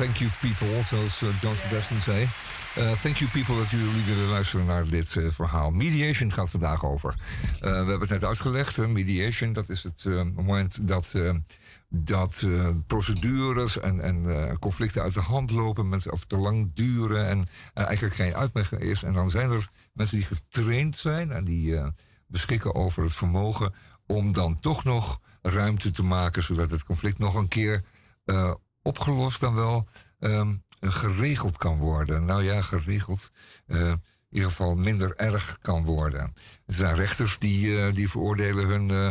Thank 0.00 0.16
you 0.16 0.30
people, 0.40 0.82
zoals 0.82 1.22
uh, 1.22 1.28
John 1.40 1.54
Sebastian 1.54 2.00
zei. 2.00 2.28
Uh, 2.78 2.92
thank 2.92 3.16
you 3.16 3.30
people 3.30 3.56
dat 3.56 3.70
jullie 3.70 4.04
willen 4.04 4.28
luisteren 4.28 4.66
naar 4.66 4.88
dit 4.88 5.14
uh, 5.14 5.30
verhaal. 5.30 5.70
Mediation 5.70 6.32
gaat 6.32 6.50
vandaag 6.50 6.84
over. 6.84 7.14
Uh, 7.54 7.60
we 7.60 7.66
hebben 7.66 8.00
het 8.00 8.08
net 8.08 8.24
uitgelegd. 8.24 8.76
mediation, 8.76 9.52
dat 9.52 9.68
is 9.68 9.82
het 9.82 10.04
uh, 10.04 10.22
moment 10.34 10.88
dat, 10.88 11.14
dat 11.88 12.46
procedures 12.86 13.80
en, 13.80 14.00
en 14.00 14.58
conflicten 14.58 15.02
uit 15.02 15.14
de 15.14 15.20
hand 15.20 15.50
lopen. 15.50 15.88
Mensen 15.88 16.12
of 16.12 16.24
te 16.24 16.36
lang 16.36 16.70
duren 16.74 17.26
en 17.26 17.48
eigenlijk 17.74 18.14
geen 18.14 18.34
uitweg 18.34 18.72
is. 18.72 19.02
En 19.02 19.12
dan 19.12 19.30
zijn 19.30 19.50
er 19.50 19.68
mensen 19.92 20.16
die 20.16 20.26
getraind 20.26 20.96
zijn 20.96 21.32
en 21.32 21.44
die 21.44 21.80
beschikken 22.26 22.74
over 22.74 23.02
het 23.02 23.12
vermogen 23.12 23.74
om 24.06 24.32
dan 24.32 24.60
toch 24.60 24.84
nog 24.84 25.20
ruimte 25.42 25.90
te 25.90 26.02
maken, 26.02 26.42
zodat 26.42 26.70
het 26.70 26.84
conflict 26.84 27.18
nog 27.18 27.34
een 27.34 27.48
keer 27.48 27.84
opgelost 28.82 29.40
dan 29.40 29.54
wel 29.54 29.88
um, 30.20 30.62
geregeld 30.80 31.56
kan 31.56 31.76
worden. 31.76 32.24
Nou 32.24 32.44
ja, 32.44 32.62
geregeld. 32.62 33.30
Uh, 33.66 33.88
in 34.30 34.36
ieder 34.36 34.50
geval 34.50 34.74
minder 34.74 35.16
erg 35.16 35.58
kan 35.60 35.84
worden. 35.84 36.34
Er 36.66 36.74
zijn 36.74 36.94
rechters 36.94 37.38
die, 37.38 37.66
uh, 37.66 37.94
die 37.94 38.10
veroordelen 38.10 38.66
hun. 38.66 38.88
Uh, 38.88 39.08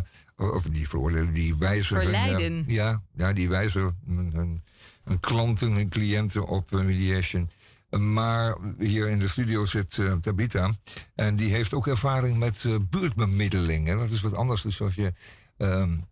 of 0.53 0.63
die 0.63 0.89
veroordelen, 0.89 1.33
die 1.33 1.55
wijzen. 1.55 2.01
Verleiden. 2.01 2.53
Hun, 2.53 2.63
ja, 2.67 3.01
ja, 3.15 3.33
die 3.33 3.49
wijzen 3.49 3.97
hun, 4.07 4.31
hun, 4.33 4.63
hun 5.03 5.19
klanten, 5.19 5.71
hun 5.71 5.89
cliënten 5.89 6.47
op 6.47 6.71
mediation. 6.71 7.49
Maar 7.89 8.57
hier 8.77 9.07
in 9.07 9.19
de 9.19 9.27
studio 9.27 9.65
zit 9.65 9.97
uh, 9.97 10.13
Tabita. 10.13 10.71
En 11.15 11.35
die 11.35 11.51
heeft 11.51 11.73
ook 11.73 11.88
ervaring 11.88 12.38
met 12.38 12.63
uh, 12.63 12.75
buurtbemiddeling. 12.89 13.88
Hè? 13.88 13.97
Dat 13.97 14.09
is 14.09 14.21
wat 14.21 14.35
anders 14.35 14.61
dan 14.61 14.81
als 14.81 14.95
je 14.95 15.13
um, 15.61 16.07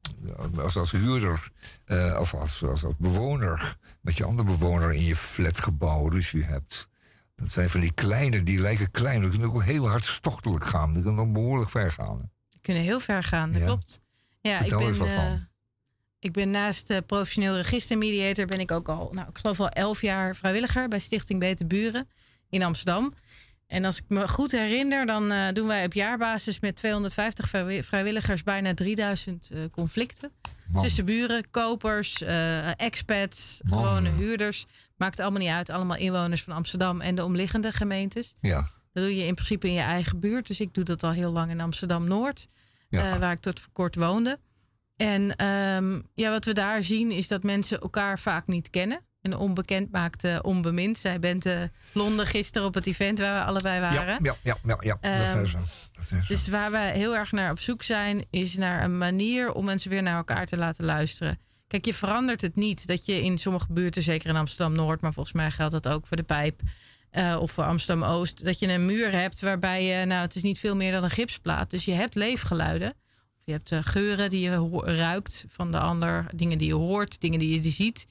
als, 0.57 0.77
als 0.77 0.91
huurder 0.91 1.51
uh, 1.87 2.17
of 2.19 2.33
als, 2.33 2.63
als, 2.63 2.83
als, 2.83 2.93
bewoner 2.97 3.77
met 4.01 4.17
je 4.17 4.23
andere 4.23 4.47
bewoner 4.47 4.93
in 4.93 5.03
je 5.03 5.15
flatgebouw 5.15 6.07
ruzie 6.07 6.43
hebt. 6.43 6.89
Dat 7.35 7.49
zijn 7.49 7.69
van 7.69 7.79
die 7.79 7.93
kleine, 7.93 8.43
die 8.43 8.59
lijken 8.59 8.91
klein. 8.91 9.21
Die 9.21 9.29
kunnen 9.29 9.49
ook 9.49 9.63
heel 9.63 9.89
hartstochtelijk 9.89 10.65
gaan. 10.65 10.93
Die 10.93 11.03
kunnen 11.03 11.21
ook 11.21 11.33
behoorlijk 11.33 11.69
ver 11.69 11.91
gaan. 11.91 12.31
Die 12.49 12.61
kunnen 12.61 12.83
heel 12.83 12.99
ver 12.99 13.23
gaan, 13.23 13.51
dat 13.51 13.61
Ja. 13.61 13.67
klopt. 13.67 13.99
Ja, 14.41 14.57
Vertel 14.57 14.89
ik 14.89 14.97
ben, 14.97 15.07
eh, 15.07 15.33
ik 16.19 16.31
ben 16.31 16.49
naast 16.49 16.87
de 16.87 17.01
professioneel 17.01 17.55
registermediator 17.55 18.45
ben 18.45 18.59
ik 18.59 18.71
ook 18.71 18.89
al, 18.89 19.09
nou, 19.13 19.29
ik 19.29 19.37
geloof 19.37 19.59
al 19.59 19.69
elf 19.69 20.01
jaar 20.01 20.35
vrijwilliger 20.35 20.87
bij 20.87 20.99
Stichting 20.99 21.39
Beter 21.39 21.67
Buren 21.67 22.09
in 22.49 22.63
Amsterdam. 22.63 23.13
En 23.67 23.85
als 23.85 23.97
ik 23.97 24.03
me 24.07 24.27
goed 24.27 24.51
herinner, 24.51 25.05
dan 25.05 25.31
eh, 25.31 25.47
doen 25.53 25.67
wij 25.67 25.85
op 25.85 25.93
jaarbasis 25.93 26.59
met 26.59 26.75
250 26.75 27.47
vrijwi- 27.49 27.83
vrijwilligers 27.83 28.43
bijna 28.43 28.73
3000 28.73 29.49
eh, 29.51 29.59
conflicten. 29.71 30.31
Man. 30.69 30.83
Tussen 30.83 31.05
buren, 31.05 31.49
kopers, 31.51 32.21
eh, 32.21 32.79
expats, 32.79 33.59
Man. 33.63 33.79
gewone 33.83 34.09
huurders. 34.09 34.65
Maakt 34.95 35.19
allemaal 35.19 35.39
niet 35.41 35.49
uit. 35.49 35.69
Allemaal 35.69 35.97
inwoners 35.97 36.43
van 36.43 36.53
Amsterdam 36.53 37.01
en 37.01 37.15
de 37.15 37.23
omliggende 37.25 37.71
gemeentes. 37.71 38.35
Ja, 38.41 38.69
Dat 38.93 39.03
doe 39.03 39.15
je 39.15 39.25
in 39.25 39.33
principe 39.35 39.67
in 39.67 39.73
je 39.73 39.79
eigen 39.79 40.19
buurt. 40.19 40.47
Dus 40.47 40.59
ik 40.59 40.73
doe 40.73 40.83
dat 40.83 41.03
al 41.03 41.11
heel 41.11 41.31
lang 41.31 41.51
in 41.51 41.61
Amsterdam-Noord. 41.61 42.47
ja. 42.89 43.11
eh, 43.13 43.19
waar 43.19 43.31
ik 43.31 43.39
tot 43.39 43.59
voor 43.59 43.71
kort 43.73 43.95
woonde. 43.95 44.39
En 44.95 45.35
ehm, 45.35 46.01
ja, 46.13 46.29
wat 46.29 46.45
we 46.45 46.53
daar 46.53 46.83
zien 46.83 47.11
is 47.11 47.27
dat 47.27 47.43
mensen 47.43 47.79
elkaar 47.81 48.19
vaak 48.19 48.47
niet 48.47 48.69
kennen. 48.69 49.05
En 49.31 49.37
onbekend 49.37 49.91
maakt 49.91 50.23
eh, 50.23 50.37
onbemind. 50.41 50.97
Zij 50.97 51.19
bent 51.19 51.45
eh, 51.45 51.61
Londen 51.91 52.25
gisteren 52.25 52.67
op 52.67 52.73
het 52.73 52.87
event 52.87 53.19
waar 53.19 53.39
we 53.39 53.45
allebei 53.45 53.79
waren. 53.79 54.23
ja, 54.23 54.35
ja, 54.43 54.57
ja, 54.65 54.77
ja, 54.77 54.77
ja. 54.79 54.97
dat 55.01 55.11
Ehm, 55.11 55.25
zijn 55.31 55.47
ze. 55.47 55.57
Dat 55.91 56.05
zijn 56.05 56.23
ze. 56.23 56.33
Dus 56.33 56.47
waar 56.47 56.71
we 56.71 56.77
heel 56.77 57.15
erg 57.15 57.31
naar 57.31 57.51
op 57.51 57.59
zoek 57.59 57.83
zijn, 57.83 58.25
is 58.29 58.55
naar 58.57 58.83
een 58.83 58.97
manier 58.97 59.53
om 59.53 59.65
mensen 59.65 59.89
weer 59.89 60.01
naar 60.03 60.15
elkaar 60.17 60.45
te 60.45 60.57
laten 60.57 60.85
luisteren. 60.85 61.39
Kijk, 61.67 61.85
je 61.85 61.93
verandert 61.93 62.41
het 62.41 62.55
niet 62.55 62.87
dat 62.87 63.05
je 63.05 63.23
in 63.23 63.37
sommige 63.37 63.67
buurten, 63.69 64.01
zeker 64.01 64.29
in 64.29 64.35
Amsterdam 64.35 64.75
Noord, 64.75 65.01
maar 65.01 65.13
volgens 65.13 65.35
mij 65.35 65.51
geldt 65.51 65.71
dat 65.73 65.87
ook 65.87 66.07
voor 66.07 66.17
de 66.17 66.23
pijp 66.23 66.61
eh, 67.09 67.37
of 67.39 67.51
voor 67.51 67.63
Amsterdam 67.63 68.09
Oost, 68.09 68.45
dat 68.45 68.59
je 68.59 68.67
een 68.67 68.85
muur 68.85 69.11
hebt 69.11 69.41
waarbij 69.41 69.83
je, 69.83 70.05
nou, 70.05 70.21
het 70.21 70.35
is 70.35 70.41
niet 70.43 70.59
veel 70.59 70.75
meer 70.75 70.91
dan 70.91 71.03
een 71.03 71.09
gipsplaat. 71.09 71.69
Dus 71.69 71.85
je 71.85 71.91
hebt 71.91 72.15
leefgeluiden. 72.15 72.89
Of 72.89 73.43
je 73.43 73.51
hebt 73.51 73.87
geuren 73.87 74.29
die 74.29 74.41
je 74.41 74.81
ruikt 74.83 75.45
van 75.47 75.71
de 75.71 75.79
ander, 75.79 76.25
dingen 76.35 76.57
die 76.57 76.67
je 76.67 76.73
hoort, 76.73 77.21
dingen 77.21 77.39
die 77.39 77.53
je 77.53 77.59
die 77.59 77.71
ziet. 77.71 78.05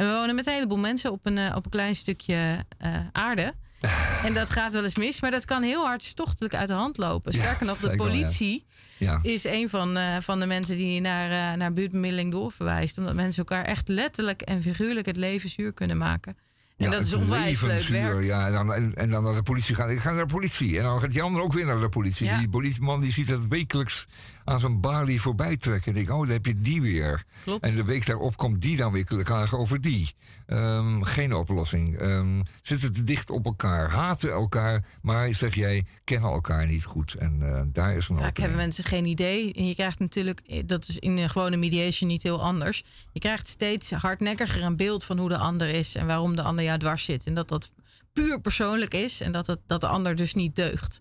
En 0.00 0.06
we 0.06 0.12
wonen 0.12 0.34
met 0.34 0.46
een 0.46 0.52
heleboel 0.52 0.78
mensen 0.78 1.12
op 1.12 1.20
een, 1.26 1.38
eh, 1.38 1.56
op 1.56 1.64
een 1.64 1.70
klein 1.70 1.96
stukje 1.96 2.64
eh, 2.78 2.90
aarde. 3.12 3.54
En 4.24 4.34
dat 4.34 4.50
gaat 4.50 4.72
wel 4.72 4.84
eens 4.84 4.96
mis, 4.96 5.20
maar 5.20 5.30
dat 5.30 5.44
kan 5.44 5.62
heel 5.62 5.86
hartstochtelijk 5.86 6.54
uit 6.54 6.68
de 6.68 6.74
hand 6.74 6.96
lopen. 6.96 7.32
Sterker 7.32 7.66
nog, 7.66 7.74
de 7.74 7.80
zeker 7.80 7.96
wel, 7.96 8.06
ja. 8.06 8.12
politie 8.12 8.64
ja. 8.96 9.18
is 9.22 9.44
een 9.44 9.68
van, 9.68 9.96
eh, 9.96 10.16
van 10.20 10.40
de 10.40 10.46
mensen 10.46 10.76
die 10.76 11.00
naar, 11.00 11.56
naar 11.56 11.72
buurtbemiddeling 11.72 12.32
doorverwijst. 12.32 12.98
Omdat 12.98 13.14
mensen 13.14 13.44
elkaar 13.46 13.64
echt 13.64 13.88
letterlijk 13.88 14.42
en 14.42 14.62
figuurlijk 14.62 15.06
het 15.06 15.16
leven 15.16 15.48
zuur 15.48 15.72
kunnen 15.72 15.96
maken. 15.96 16.36
En 16.76 16.86
Ja, 16.86 16.90
dat 16.90 17.04
is 17.04 17.14
onwijs 17.14 17.60
leuk 17.60 17.82
werk. 17.82 18.24
Ja, 18.24 18.46
en 18.46 18.52
dan, 18.52 18.72
en, 18.72 18.94
en 18.94 19.10
dan 19.10 19.24
naar 19.24 19.34
de 19.34 19.42
politie 19.42 19.74
gaan. 19.74 19.90
Ik 19.90 20.00
ga 20.00 20.12
naar 20.12 20.26
de 20.26 20.32
politie. 20.32 20.78
En 20.78 20.82
dan 20.82 21.00
gaat 21.00 21.10
die 21.10 21.22
ander 21.22 21.42
ook 21.42 21.52
weer 21.52 21.66
naar 21.66 21.80
de 21.80 21.88
politie. 21.88 22.36
Die 22.38 22.48
politieman 22.48 23.00
die 23.00 23.12
ziet 23.12 23.30
het 23.30 23.48
wekelijks 23.48 24.06
aan 24.44 24.60
zijn 24.60 24.80
balie 24.80 25.20
voorbij 25.20 25.56
trekken. 25.56 25.86
En 25.86 25.94
denkt, 25.94 26.10
oh, 26.10 26.18
dan 26.18 26.28
heb 26.28 26.46
je 26.46 26.60
die 26.60 26.82
weer. 26.82 27.24
Klopt. 27.42 27.64
En 27.64 27.74
de 27.74 27.84
week 27.84 28.06
daarop 28.06 28.36
komt 28.36 28.62
die 28.62 28.76
dan 28.76 28.92
weer 28.92 29.04
klagen 29.04 29.58
over 29.58 29.80
die. 29.80 30.14
Ehm, 30.46 31.02
geen 31.02 31.34
oplossing. 31.34 31.98
Ehm, 31.98 32.42
zitten 32.62 32.92
te 32.92 33.02
dicht 33.02 33.30
op 33.30 33.44
elkaar. 33.44 33.90
Haten 33.90 34.30
elkaar. 34.30 34.84
Maar 35.02 35.34
zeg 35.34 35.54
jij, 35.54 35.86
kennen 36.04 36.30
elkaar 36.30 36.66
niet 36.66 36.84
goed. 36.84 37.14
En 37.14 37.42
eh, 37.42 37.62
daar 37.66 37.96
is 37.96 38.08
een 38.08 38.16
Vaak 38.16 38.36
hebben 38.36 38.56
mensen 38.56 38.84
geen 38.84 39.04
idee. 39.04 39.52
En 39.52 39.66
je 39.66 39.74
krijgt 39.74 39.98
natuurlijk, 39.98 40.40
eh, 40.40 40.62
dat 40.66 40.88
is 40.88 40.98
in 40.98 41.16
een 41.16 41.30
gewone 41.30 41.56
mediation 41.56 42.08
niet 42.08 42.22
heel 42.22 42.42
anders. 42.42 42.84
Je 43.12 43.20
krijgt 43.20 43.48
steeds 43.48 43.90
hardnekkiger 43.90 44.62
een 44.62 44.76
beeld 44.76 45.04
van 45.04 45.18
hoe 45.18 45.28
de 45.28 45.38
ander 45.38 45.68
is 45.68 45.94
en 45.94 46.06
waarom 46.06 46.36
de 46.36 46.42
ander 46.42 46.64
jou 46.64 46.78
dwars 46.78 47.04
zit. 47.04 47.26
En 47.26 47.34
dat 47.34 47.48
dat 47.48 47.72
puur 48.12 48.40
persoonlijk 48.40 48.94
is 48.94 49.20
en 49.20 49.32
dat, 49.32 49.46
het, 49.46 49.58
dat 49.66 49.80
de 49.80 49.86
ander 49.86 50.14
dus 50.14 50.34
niet 50.34 50.56
deugt. 50.56 51.00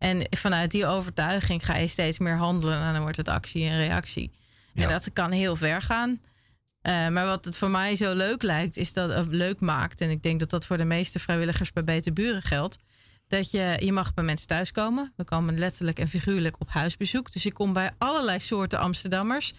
En 0.00 0.26
vanuit 0.30 0.70
die 0.70 0.86
overtuiging 0.86 1.64
ga 1.64 1.76
je 1.76 1.88
steeds 1.88 2.18
meer 2.18 2.36
handelen 2.36 2.82
en 2.82 2.92
dan 2.92 3.02
wordt 3.02 3.16
het 3.16 3.28
actie 3.28 3.68
en 3.68 3.76
reactie. 3.76 4.30
Ja. 4.72 4.82
En 4.82 4.88
dat 4.88 5.12
kan 5.12 5.30
heel 5.30 5.56
ver 5.56 5.82
gaan. 5.82 6.20
Eh, 6.80 7.08
maar 7.08 7.26
wat 7.26 7.44
het 7.44 7.56
voor 7.56 7.70
mij 7.70 7.96
zo 7.96 8.14
leuk 8.14 8.42
lijkt, 8.42 8.76
is 8.76 8.92
dat 8.92 9.18
of 9.18 9.26
leuk 9.26 9.60
maakt. 9.60 10.00
En 10.00 10.10
ik 10.10 10.22
denk 10.22 10.40
dat 10.40 10.50
dat 10.50 10.66
voor 10.66 10.76
de 10.76 10.84
meeste 10.84 11.18
vrijwilligers 11.18 11.72
bij 11.72 11.84
Beter 11.84 12.12
Buren 12.12 12.42
geldt. 12.42 12.76
Dat 13.26 13.50
je, 13.50 13.76
je 13.78 13.92
mag 13.92 14.14
bij 14.14 14.24
mensen 14.24 14.46
thuiskomen. 14.46 15.12
We 15.16 15.24
komen 15.24 15.58
letterlijk 15.58 15.98
en 15.98 16.08
figuurlijk 16.08 16.56
op 16.60 16.68
huisbezoek. 16.68 17.32
Dus 17.32 17.46
ik 17.46 17.54
kom 17.54 17.72
bij 17.72 17.90
allerlei 17.98 18.40
soorten 18.40 18.78
Amsterdammers. 18.78 19.52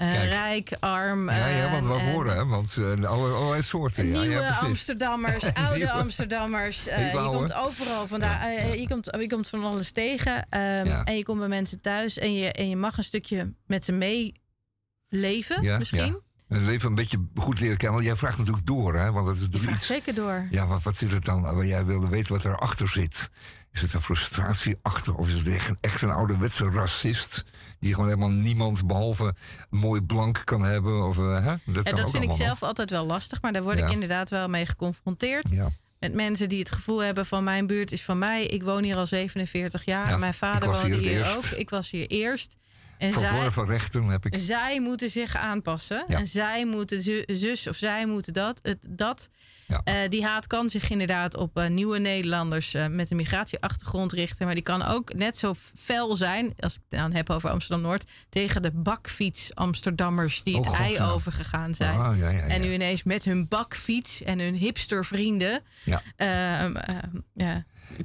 Eh, 0.00 0.28
rijk, 0.28 0.76
arm. 0.78 1.30
Ja, 1.30 1.46
ja, 1.46 1.70
want 1.70 1.86
we 1.86 1.92
eh, 1.92 2.12
horen, 2.12 2.36
hè? 2.36 2.46
Want 2.46 2.76
eh, 2.78 2.84
alle, 2.84 3.28
allerlei 3.32 3.62
soorten. 3.62 4.10
Nieuwe 4.10 4.28
ja. 4.28 4.50
Amsterdammers, 4.50 5.54
oude. 5.68 5.90
Amsterdammers. 5.90 6.84
je 6.84 7.10
komt 7.32 7.54
overal 7.54 8.06
vandaan. 8.06 8.50
je, 8.50 8.86
komt, 8.88 9.16
je 9.20 9.28
komt 9.28 9.48
van 9.48 9.64
alles 9.64 9.92
tegen. 9.92 10.46
ehm. 10.48 10.86
En 10.86 11.16
je 11.16 11.24
komt 11.24 11.38
bij 11.38 11.48
mensen 11.48 11.80
thuis. 11.80 12.18
En 12.18 12.34
je, 12.34 12.52
en 12.52 12.68
je 12.68 12.76
mag 12.76 12.98
een 12.98 13.04
stukje 13.04 13.54
met 13.66 13.84
ze 13.84 13.92
meeleven, 13.92 15.78
misschien. 15.78 16.04
ja. 16.06 16.18
En 16.48 16.64
leven 16.64 16.88
een 16.88 16.94
beetje 16.94 17.26
goed 17.34 17.60
leren 17.60 17.76
kennen. 17.76 17.94
Want 17.94 18.08
jij 18.08 18.16
vraagt 18.16 18.38
natuurlijk 18.38 18.66
door, 18.66 18.94
hè? 18.94 19.12
Want 19.12 19.26
dat 19.26 19.36
is 19.36 19.46
Je 19.62 19.70
iets. 19.70 19.86
zeker 19.86 20.14
door. 20.14 20.46
Ja, 20.50 20.66
wat, 20.66 20.82
wat 20.82 20.96
zit 20.96 21.10
het 21.10 21.24
dan? 21.24 21.40
Maar 21.40 21.66
jij 21.66 21.84
wilde 21.84 22.08
weten 22.08 22.32
wat 22.32 22.44
erachter 22.44 22.88
zit. 22.88 23.30
Is 23.72 23.80
het 23.80 23.92
een 23.92 24.00
frustratie 24.02 24.76
achter? 24.82 25.14
Of 25.14 25.26
is 25.28 25.32
het 25.32 25.48
echt 25.48 25.68
een, 25.68 25.78
echt 25.80 26.02
een 26.02 26.10
ouderwetse 26.10 26.64
racist? 26.70 27.44
Die 27.80 27.92
gewoon 27.94 28.08
helemaal 28.08 28.30
niemand 28.30 28.86
behalve 28.86 29.34
mooi 29.70 30.00
blank 30.00 30.42
kan 30.44 30.62
hebben? 30.64 31.06
Of, 31.06 31.18
eh, 31.18 31.44
hè? 31.44 31.54
Dat, 31.72 31.84
kan 31.84 31.94
dat 31.96 32.10
vind 32.10 32.24
ik 32.24 32.32
zelf 32.32 32.62
altijd 32.62 32.90
wel 32.90 33.06
lastig. 33.06 33.42
Maar 33.42 33.52
daar 33.52 33.62
word 33.62 33.78
Ja. 33.78 33.86
ik 33.86 33.92
inderdaad 33.92 34.30
wel 34.30 34.48
mee 34.48 34.66
geconfronteerd. 34.66 35.50
Ja. 35.50 35.68
Met 36.00 36.14
mensen 36.14 36.48
die 36.48 36.58
het 36.58 36.72
gevoel 36.72 36.98
hebben 37.02 37.26
van 37.26 37.44
mijn 37.44 37.66
buurt 37.66 37.92
is 37.92 38.02
van 38.02 38.18
mij. 38.18 38.46
Ik 38.46 38.62
woon 38.62 38.82
hier 38.82 38.96
al 38.96 39.06
47 39.06 39.84
jaar. 39.84 40.08
Ja, 40.08 40.16
mijn 40.16 40.34
vader 40.34 40.70
hier 40.72 40.80
woonde 40.90 41.08
hier 41.08 41.36
ook. 41.36 41.44
Ik 41.44 41.70
was 41.70 41.90
hier 41.90 42.06
eerst. 42.06 42.56
En 42.98 43.12
zij, 43.12 43.28
Verworven 43.28 43.64
rechten 43.66 44.04
heb 44.04 44.26
ik. 44.26 44.34
zij 44.38 44.80
moeten 44.80 45.10
zich 45.10 45.36
aanpassen. 45.36 46.04
Ja. 46.08 46.18
En 46.18 46.26
zij 46.28 46.66
moeten 46.66 47.02
zu- 47.02 47.22
zus 47.26 47.66
of 47.66 47.76
zij 47.76 48.06
moeten 48.06 48.32
dat. 48.32 48.58
Het, 48.62 48.78
dat. 48.88 49.28
Ja. 49.70 49.80
Eh, 49.84 50.10
die 50.10 50.24
haat 50.24 50.46
kan 50.46 50.70
zich 50.70 50.90
inderdaad 50.90 51.36
op 51.36 51.58
eh, 51.58 51.68
nieuwe 51.68 51.98
Nederlanders 51.98 52.74
eh, 52.74 52.86
met 52.86 53.10
een 53.10 53.16
migratieachtergrond 53.16 54.12
richten. 54.12 54.46
Maar 54.46 54.54
die 54.54 54.64
kan 54.64 54.82
ook 54.82 55.14
net 55.14 55.36
zo 55.36 55.54
fel 55.74 56.14
zijn, 56.14 56.54
als 56.58 56.74
ik 56.74 56.80
het 56.88 57.00
dan 57.00 57.12
heb 57.12 57.30
over 57.30 57.50
Amsterdam-Noord, 57.50 58.10
tegen 58.28 58.62
de 58.62 58.70
bakfiets 58.70 59.54
Amsterdammers 59.54 60.42
die 60.42 60.54
Oh, 60.54 60.60
het 60.60 60.68
God, 60.68 60.78
ei 60.78 60.92
ja. 60.92 61.10
overgegaan 61.10 61.74
zijn. 61.74 61.98
Ah, 61.98 62.18
ja. 62.18 62.30
En 62.30 62.60
nu 62.60 62.72
ineens 62.72 63.02
met 63.02 63.24
hun 63.24 63.48
bakfiets 63.48 64.22
en 64.22 64.38
hun 64.38 64.54
hipstervrienden 64.54 65.62
Ja. 65.84 66.02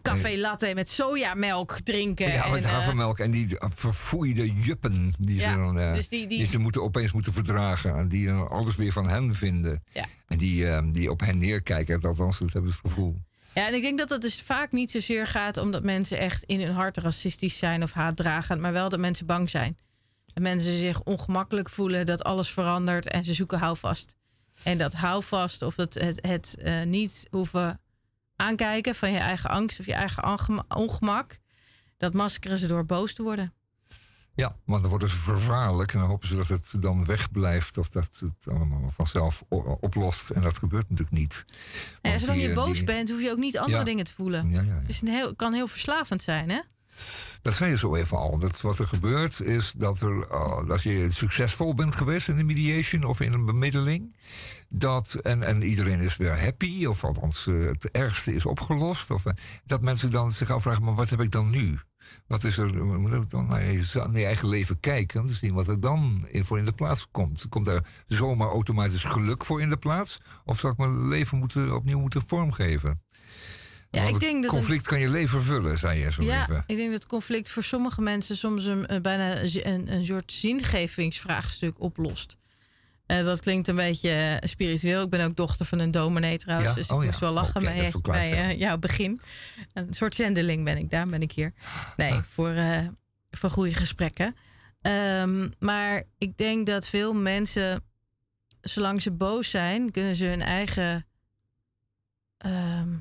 Café 0.01 0.37
latte 0.37 0.71
met 0.75 0.89
sojamelk 0.89 1.77
drinken. 1.83 2.31
Ja, 2.31 2.47
met 2.49 2.63
en, 2.63 2.69
eh, 2.69 2.73
havermelk 2.75 3.19
en 3.19 3.31
die 3.31 3.47
verfoeide 3.59 4.53
juppen 4.53 5.13
die, 5.19 5.39
Ja, 5.39 5.51
ze, 5.51 5.57
dan, 5.57 5.79
eh, 5.79 5.93
dus 5.93 6.09
die- 6.09 6.27
die- 6.27 6.45
ze 6.45 6.57
moeten, 6.57 6.83
opeens 6.83 7.11
moeten 7.11 7.33
verdragen. 7.33 7.95
En 7.95 8.07
die 8.07 8.25
dan 8.27 8.47
alles 8.49 8.75
weer 8.75 8.91
van 8.91 9.07
hen 9.09 9.35
vinden. 9.35 9.83
Ja. 9.93 10.05
En 10.27 10.37
die, 10.37 10.67
eh, 10.67 10.83
die 10.91 11.09
op 11.11 11.19
hen 11.19 11.37
neerkijken. 11.37 12.01
Althans, 12.01 12.39
dat 12.39 12.53
hebben 12.53 12.71
ze 12.71 12.77
het 12.81 12.87
gevoel. 12.91 13.21
Ja, 13.53 13.67
en 13.67 13.73
ik 13.73 13.81
denk 13.81 13.97
dat 13.97 14.09
het 14.09 14.21
dus 14.21 14.41
vaak 14.41 14.71
niet 14.71 14.91
zozeer 14.91 15.27
gaat 15.27 15.57
omdat 15.57 15.83
mensen 15.83 16.17
echt 16.17 16.43
in 16.43 16.61
hun 16.61 16.73
hart 16.73 16.97
racistisch 16.97 17.57
zijn 17.57 17.83
of 17.83 17.91
haatdragend, 17.91 18.61
maar 18.61 18.73
wel 18.73 18.89
dat 18.89 18.99
mensen 18.99 19.25
bang 19.25 19.49
zijn. 19.49 19.77
Dat 20.33 20.43
mensen 20.43 20.77
zich 20.77 21.03
ongemakkelijk 21.03 21.69
voelen, 21.69 22.05
dat 22.05 22.23
alles 22.23 22.49
verandert 22.49 23.07
en 23.09 23.23
ze 23.23 23.33
zoeken 23.33 23.59
houvast. 23.59 24.15
En 24.63 24.77
dat 24.77 24.93
houvast 24.93 25.61
of 25.61 25.75
het, 25.75 25.93
het, 25.93 26.19
het 26.27 26.55
eh, 26.59 26.81
niet 26.83 27.27
hoeven 27.29 27.79
aankijken 28.35 28.95
van 28.95 29.11
je 29.11 29.17
eigen 29.17 29.49
angst 29.49 29.79
of 29.79 29.85
je 29.85 29.93
eigen 29.93 30.23
ongemak, 30.75 31.39
dat 31.97 32.13
maskeren 32.13 32.57
ze 32.57 32.67
door 32.67 32.85
boos 32.85 33.13
te 33.13 33.23
worden. 33.23 33.53
Ja, 34.35 34.55
want 34.65 34.81
dan 34.81 34.89
worden 34.89 35.09
ze 35.09 35.15
vervaarlijk. 35.15 35.93
En 35.93 35.99
dan 35.99 36.07
hopen 36.09 36.27
ze 36.27 36.35
dat 36.35 36.47
het 36.47 36.71
dan 36.79 37.05
wegblijft. 37.05 37.77
Of 37.77 37.89
dat 37.89 38.19
het 38.19 38.53
allemaal 38.53 38.89
vanzelf 38.95 39.43
oplost. 39.79 40.29
En 40.29 40.41
dat 40.41 40.57
gebeurt 40.57 40.89
natuurlijk 40.89 41.17
niet. 41.17 41.45
En 42.01 42.19
zolang 42.19 42.41
je 42.41 42.53
boos 42.53 42.73
die- 42.77 42.83
bent, 42.83 43.09
hoef 43.09 43.21
je 43.21 43.31
ook 43.31 43.37
niet 43.37 43.57
andere 43.57 43.77
Ja. 43.77 43.83
dingen 43.83 44.05
te 44.05 44.13
voelen. 44.13 44.49
Ja. 44.49 44.63
Het 44.63 44.89
is 44.89 45.01
een 45.01 45.07
heel, 45.07 45.35
kan 45.35 45.53
heel 45.53 45.67
verslavend 45.67 46.21
zijn, 46.23 46.49
hè? 46.49 46.59
Dat 47.45 47.53
zei 47.53 47.69
je 47.69 47.77
zo 47.77 47.95
even 47.95 48.17
al. 48.17 48.37
Dat 48.37 48.61
wat 48.61 48.79
er 48.79 48.87
gebeurt 48.87 49.41
is 49.41 49.71
dat 49.71 49.99
er, 49.99 50.27
eh, 50.29 50.69
als 50.69 50.83
je 50.83 51.11
succesvol 51.11 51.73
bent 51.73 51.95
geweest 51.95 52.27
in 52.27 52.37
een 52.37 52.45
mediation 52.45 53.03
of 53.03 53.19
in 53.19 53.33
een 53.33 53.45
bemiddeling, 53.45 54.15
dat, 54.69 55.13
en, 55.13 55.43
en 55.43 55.63
iedereen 55.63 55.99
is 55.99 56.17
weer 56.17 56.41
happy, 56.41 56.85
of 56.85 57.03
althans 57.03 57.47
eh, 57.47 57.65
het 57.65 57.91
ergste 57.91 58.33
is 58.33 58.45
opgelost, 58.45 59.11
of, 59.11 59.25
eh, 59.25 59.33
dat 59.65 59.81
mensen 59.81 60.11
dan 60.11 60.31
zich 60.31 60.51
afvragen, 60.51 60.83
maar 60.83 60.95
wat 60.95 61.09
heb 61.09 61.21
ik 61.21 61.31
dan 61.31 61.49
nu? 61.49 61.79
Wat 62.27 62.43
is 62.43 62.57
er, 62.57 62.85
moet 62.85 63.29
dan 63.29 63.47
naar 63.47 63.63
je, 63.63 63.91
naar 63.93 64.19
je 64.19 64.25
eigen 64.25 64.47
leven 64.47 64.79
kijken, 64.79 65.29
zien 65.29 65.53
wat 65.53 65.67
er 65.67 65.79
dan 65.79 66.27
voor 66.31 66.57
in 66.57 66.65
de 66.65 66.73
plaats 66.73 67.07
komt. 67.11 67.45
Komt 67.49 67.67
er 67.67 67.85
zomaar 68.05 68.49
automatisch 68.49 69.03
geluk 69.03 69.45
voor 69.45 69.61
in 69.61 69.69
de 69.69 69.77
plaats? 69.77 70.21
Of 70.45 70.59
zal 70.59 70.71
ik 70.71 70.77
mijn 70.77 71.07
leven 71.07 71.37
moeten, 71.37 71.75
opnieuw 71.75 71.99
moeten 71.99 72.27
vormgeven? 72.27 73.03
Ja, 73.95 74.03
Want 74.03 74.15
ik 74.15 74.21
denk 74.21 74.43
dat 74.43 74.51
een- 74.51 74.57
conflict 74.57 74.87
kan 74.87 74.99
je 74.99 75.09
leven 75.09 75.41
vullen, 75.41 75.77
zei 75.77 75.99
je 75.99 76.11
zo 76.11 76.23
Ja, 76.23 76.41
even. 76.43 76.63
ik 76.67 76.75
denk 76.75 76.91
dat 76.91 77.05
conflict 77.05 77.49
voor 77.49 77.63
sommige 77.63 78.01
mensen 78.01 78.37
soms 78.37 78.65
een, 78.65 78.93
een- 78.93 79.01
bijna 79.01 79.41
een, 79.41 80.05
soort 80.05 80.31
zingevingsvraagstuk 80.31 81.79
oplost. 81.81 82.37
Eh, 83.05 83.23
dat 83.23 83.39
klinkt 83.39 83.67
een 83.67 83.75
beetje 83.75 84.09
eh, 84.09 84.47
spiritueel. 84.49 85.03
Ik 85.03 85.09
ben 85.09 85.25
ook 85.25 85.35
dochter 85.35 85.65
van 85.65 85.79
een 85.79 85.91
dominee 85.91 86.37
trouwens. 86.37 86.69
Ja? 86.69 86.75
Dus 86.75 86.85
ik 86.85 86.91
Oh 86.91 86.99
ja. 87.01 87.05
moest 87.07 87.19
wel 87.19 87.31
lachen 87.31 87.61
Oké, 87.61 87.89
dat 87.91 88.01
bij, 88.01 88.31
eh, 88.49 88.59
jouw 88.59 88.77
begin. 88.77 89.21
Een 89.73 89.93
soort 89.93 90.15
zendeling 90.15 90.63
ben 90.63 90.77
ik. 90.77 90.89
Daar 90.89 91.07
ben 91.07 91.21
ik 91.21 91.31
hier. 91.31 91.53
Nee, 91.97 92.11
Ah. 92.11 92.23
voor, 92.23 92.49
eh, 92.51 92.87
voor 93.31 93.49
goede 93.49 93.73
gesprekken. 93.73 94.35
Ehm, 94.81 95.49
maar 95.59 96.03
ik 96.17 96.37
denk 96.37 96.67
dat 96.67 96.87
veel 96.87 97.13
mensen, 97.13 97.83
zolang 98.61 99.01
ze 99.01 99.11
boos 99.11 99.49
zijn, 99.49 99.91
kunnen 99.91 100.15
ze 100.15 100.25
hun 100.25 100.41
eigen 100.41 101.05
ehm, 102.37 102.93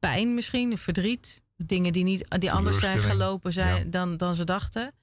pijn 0.00 0.34
misschien, 0.34 0.78
verdriet, 0.78 1.42
dingen 1.56 1.92
die, 1.92 2.04
niet, 2.04 2.26
die 2.38 2.52
anders 2.52 2.78
zijn 2.78 3.00
gelopen 3.00 3.52
zijn 3.52 3.84
ja. 3.84 3.90
dan, 3.90 4.16
dan 4.16 4.34
ze 4.34 4.44
dachten, 4.44 4.94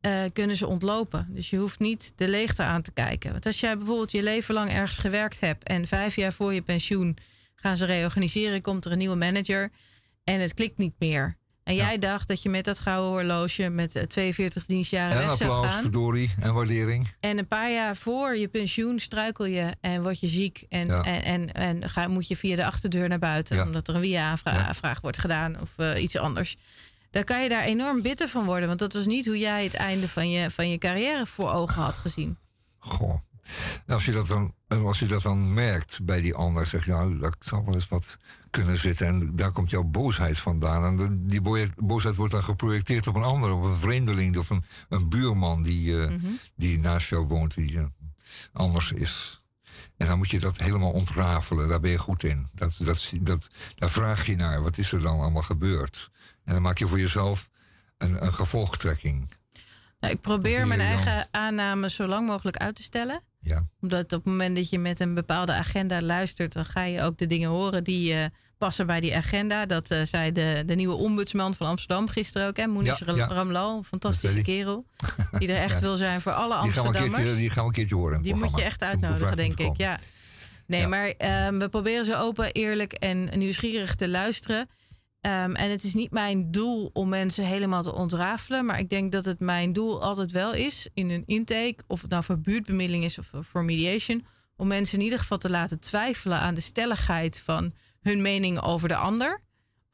eh, 0.00 0.22
kunnen 0.32 0.56
ze 0.56 0.66
ontlopen. 0.66 1.26
Dus 1.30 1.50
je 1.50 1.56
hoeft 1.56 1.78
niet 1.78 2.12
de 2.16 2.28
leegte 2.28 2.62
aan 2.62 2.82
te 2.82 2.92
kijken. 2.92 3.32
Want 3.32 3.46
als 3.46 3.60
jij 3.60 3.76
bijvoorbeeld 3.76 4.12
je 4.12 4.22
leven 4.22 4.54
lang 4.54 4.70
ergens 4.70 4.98
gewerkt 4.98 5.40
hebt 5.40 5.64
en 5.64 5.86
vijf 5.86 6.16
jaar 6.16 6.32
voor 6.32 6.54
je 6.54 6.62
pensioen 6.62 7.16
gaan 7.54 7.76
ze 7.76 7.84
reorganiseren, 7.84 8.62
komt 8.62 8.84
er 8.84 8.92
een 8.92 8.98
nieuwe 8.98 9.16
manager 9.16 9.70
en 10.24 10.40
het 10.40 10.54
klikt 10.54 10.78
niet 10.78 10.94
meer. 10.98 11.36
En 11.64 11.74
jij 11.74 11.98
dacht 11.98 12.28
dat 12.28 12.42
je 12.42 12.48
met 12.48 12.64
dat 12.64 12.78
gouden 12.78 13.10
horloge 13.10 13.68
met 13.68 13.96
eh, 13.96 14.02
42 14.02 14.66
dienstjaren 14.66 15.20
En 15.20 15.26
weg 15.26 15.36
zou 15.36 15.50
applaus, 15.50 15.72
gaan. 15.72 15.82
verdorie, 15.82 16.30
en 16.38 16.52
waardering. 16.54 17.12
En 17.20 17.38
een 17.38 17.46
paar 17.46 17.70
jaar 17.72 17.96
voor 17.96 18.36
je 18.36 18.48
pensioen 18.48 18.98
struikel 18.98 19.44
je 19.44 19.70
en 19.80 20.02
word 20.02 20.20
je 20.20 20.26
ziek. 20.28 20.64
En, 20.68 20.86
Ja. 20.86 21.02
en, 21.02 21.22
en, 21.24 21.52
en 21.52 21.88
ga, 21.88 22.08
moet 22.08 22.28
je 22.28 22.36
via 22.36 22.56
de 22.56 22.64
achterdeur 22.64 23.08
naar 23.08 23.18
buiten. 23.18 23.56
Ja. 23.56 23.62
Omdat 23.64 23.88
er 23.88 23.94
een 23.94 24.00
via-aanvraag 24.00 25.00
wordt 25.00 25.18
gedaan 25.18 25.60
of 25.60 25.72
eh, 25.78 26.02
iets 26.02 26.16
anders. 26.16 26.56
Dan 27.10 27.24
kan 27.24 27.42
je 27.42 27.48
daar 27.48 27.64
enorm 27.64 28.02
bitter 28.02 28.28
van 28.28 28.44
worden. 28.44 28.66
Want 28.68 28.78
dat 28.78 28.92
was 28.92 29.06
niet 29.06 29.26
hoe 29.26 29.38
jij 29.38 29.64
het 29.64 29.74
einde 29.74 30.08
van 30.08 30.30
je, 30.30 30.50
van 30.50 30.70
je 30.70 30.78
carrière 30.78 31.26
voor 31.26 31.52
ogen 31.52 31.82
had 31.82 31.98
gezien. 31.98 32.38
Goh. 32.78 33.20
En 33.86 33.94
als 33.94 34.04
je, 34.04 34.12
dat 34.12 34.26
dan, 34.26 34.54
als 34.68 34.98
je 34.98 35.06
dat 35.06 35.22
dan 35.22 35.54
merkt 35.54 36.04
bij 36.04 36.20
die 36.20 36.34
ander, 36.34 36.66
zeg 36.66 36.84
je, 36.84 36.90
nou, 36.90 37.18
dat 37.18 37.36
zou 37.40 37.64
wel 37.64 37.74
eens 37.74 37.88
wat 37.88 38.18
kunnen 38.50 38.76
zitten. 38.78 39.06
En 39.06 39.36
daar 39.36 39.52
komt 39.52 39.70
jouw 39.70 39.82
boosheid 39.82 40.38
vandaan. 40.38 40.84
En 40.84 40.96
de- 40.96 41.26
die 41.26 41.68
boosheid 41.76 42.16
wordt 42.16 42.32
dan 42.32 42.42
geprojecteerd 42.42 43.06
op 43.06 43.14
een 43.14 43.22
ander, 43.22 43.50
op 43.50 43.62
een 43.64 43.74
vreemdeling 43.74 44.36
of 44.36 44.50
een, 44.50 44.64
een 44.88 45.08
buurman 45.08 45.62
die, 45.62 46.02
eh, 46.02 46.12
die 46.56 46.78
naast 46.78 47.08
jou 47.08 47.26
woont, 47.26 47.54
die 47.54 47.78
eh, 47.78 47.84
anders 48.52 48.92
is. 48.92 49.42
En 49.96 50.06
dan 50.06 50.18
moet 50.18 50.30
je 50.30 50.40
dat 50.40 50.58
helemaal 50.58 50.90
ontrafelen. 50.92 51.68
Daar 51.68 51.80
ben 51.80 51.90
je 51.90 51.98
goed 51.98 52.22
in. 52.24 52.46
Dat, 52.54 52.76
dat, 52.78 53.12
dat, 53.20 53.46
daar 53.74 53.90
vraag 53.90 54.26
je 54.26 54.36
naar. 54.36 54.62
Wat 54.62 54.78
is 54.78 54.92
er 54.92 55.00
dan 55.00 55.20
allemaal 55.20 55.42
gebeurd? 55.42 56.10
En 56.44 56.52
dan 56.52 56.62
maak 56.62 56.78
je 56.78 56.86
voor 56.86 57.00
jezelf 57.00 57.48
een, 57.98 58.24
een 58.24 58.32
gevolgtrekking. 58.32 59.30
Nou, 60.00 60.14
ik 60.14 60.20
probeer 60.20 60.66
mijn 60.66 60.80
eigen 60.80 61.28
aannames 61.30 61.94
zo 61.94 62.06
lang 62.06 62.26
mogelijk 62.26 62.56
uit 62.56 62.76
te 62.76 62.82
stellen. 62.82 63.22
Ja. 63.42 63.62
Omdat 63.80 64.04
op 64.04 64.10
het 64.10 64.24
moment 64.24 64.56
dat 64.56 64.70
je 64.70 64.78
met 64.78 65.00
een 65.00 65.14
bepaalde 65.14 65.52
agenda 65.52 66.02
luistert, 66.02 66.52
dan 66.52 66.64
ga 66.64 66.82
je 66.84 67.02
ook 67.02 67.18
de 67.18 67.26
dingen 67.26 67.48
horen 67.48 67.84
die 67.84 68.14
eh, 68.14 68.24
passen 68.58 68.86
bij 68.86 69.00
die 69.00 69.16
agenda. 69.16 69.66
Dat 69.66 69.90
eh, 69.90 70.02
zei 70.02 70.32
de, 70.32 70.62
de 70.66 70.74
nieuwe 70.74 70.94
ombudsman 70.94 71.54
van 71.54 71.66
Amsterdam 71.66 72.08
gisteren 72.08 72.46
ook, 72.46 72.56
hè? 72.56 72.66
Moniz 72.66 72.98
Ja, 72.98 73.14
ja. 73.14 73.26
Ramlal, 73.26 73.76
een 73.76 73.84
fantastische 73.84 74.42
kerel. 74.42 74.86
Die 75.38 75.48
er 75.48 75.62
echt 75.62 75.80
wil 75.80 75.96
zijn 75.96 76.20
voor 76.20 76.32
alle 76.32 76.62
Die 76.62 76.70
gaan, 76.70 76.70
we 76.70 76.78
een 76.78 76.84
Amsterdammers. 76.86 77.16
keertje, 77.22 77.36
die 77.40 77.50
gaan 77.50 77.62
we 77.62 77.68
een 77.68 77.74
keertje 77.74 77.94
horen. 77.94 78.22
Die 78.22 78.34
moet 78.34 78.56
je 78.56 78.62
echt 78.62 78.82
uitnodigen, 78.82 79.36
denk 79.36 79.58
ik. 79.58 79.76
Ja. 79.76 79.98
Nee, 80.66 80.86
maar 80.86 81.08
ehm, 81.08 81.58
we 81.58 81.68
proberen 81.68 82.04
zo 82.04 82.12
open, 82.12 82.52
eerlijk 82.52 82.92
en 82.92 83.38
nieuwsgierig 83.38 83.94
te 83.94 84.08
luisteren. 84.08 84.68
Ehm, 85.22 85.54
en 85.54 85.70
het 85.70 85.84
is 85.84 85.94
niet 85.94 86.10
mijn 86.10 86.50
doel 86.50 86.90
om 86.92 87.08
mensen 87.08 87.44
helemaal 87.44 87.82
te 87.82 87.94
ontrafelen. 87.94 88.64
Maar 88.64 88.78
ik 88.78 88.88
denk 88.88 89.12
dat 89.12 89.24
het 89.24 89.40
mijn 89.40 89.72
doel 89.72 90.02
altijd 90.02 90.30
wel 90.30 90.52
is 90.52 90.88
in 90.94 91.10
een 91.10 91.22
intake, 91.26 91.76
of 91.86 92.02
het 92.02 92.10
nou 92.10 92.24
voor 92.24 92.38
buurtbemiddeling 92.38 93.04
is 93.04 93.18
of 93.18 93.30
voor 93.32 93.64
mediation, 93.64 94.26
om 94.56 94.66
mensen 94.66 94.98
in 94.98 95.04
ieder 95.04 95.18
geval 95.18 95.38
te 95.38 95.50
laten 95.50 95.80
twijfelen 95.80 96.38
aan 96.38 96.54
de 96.54 96.60
stelligheid 96.60 97.38
van 97.38 97.72
hun 98.00 98.22
mening 98.22 98.60
over 98.60 98.88
de 98.88 98.96
ander. 98.96 99.40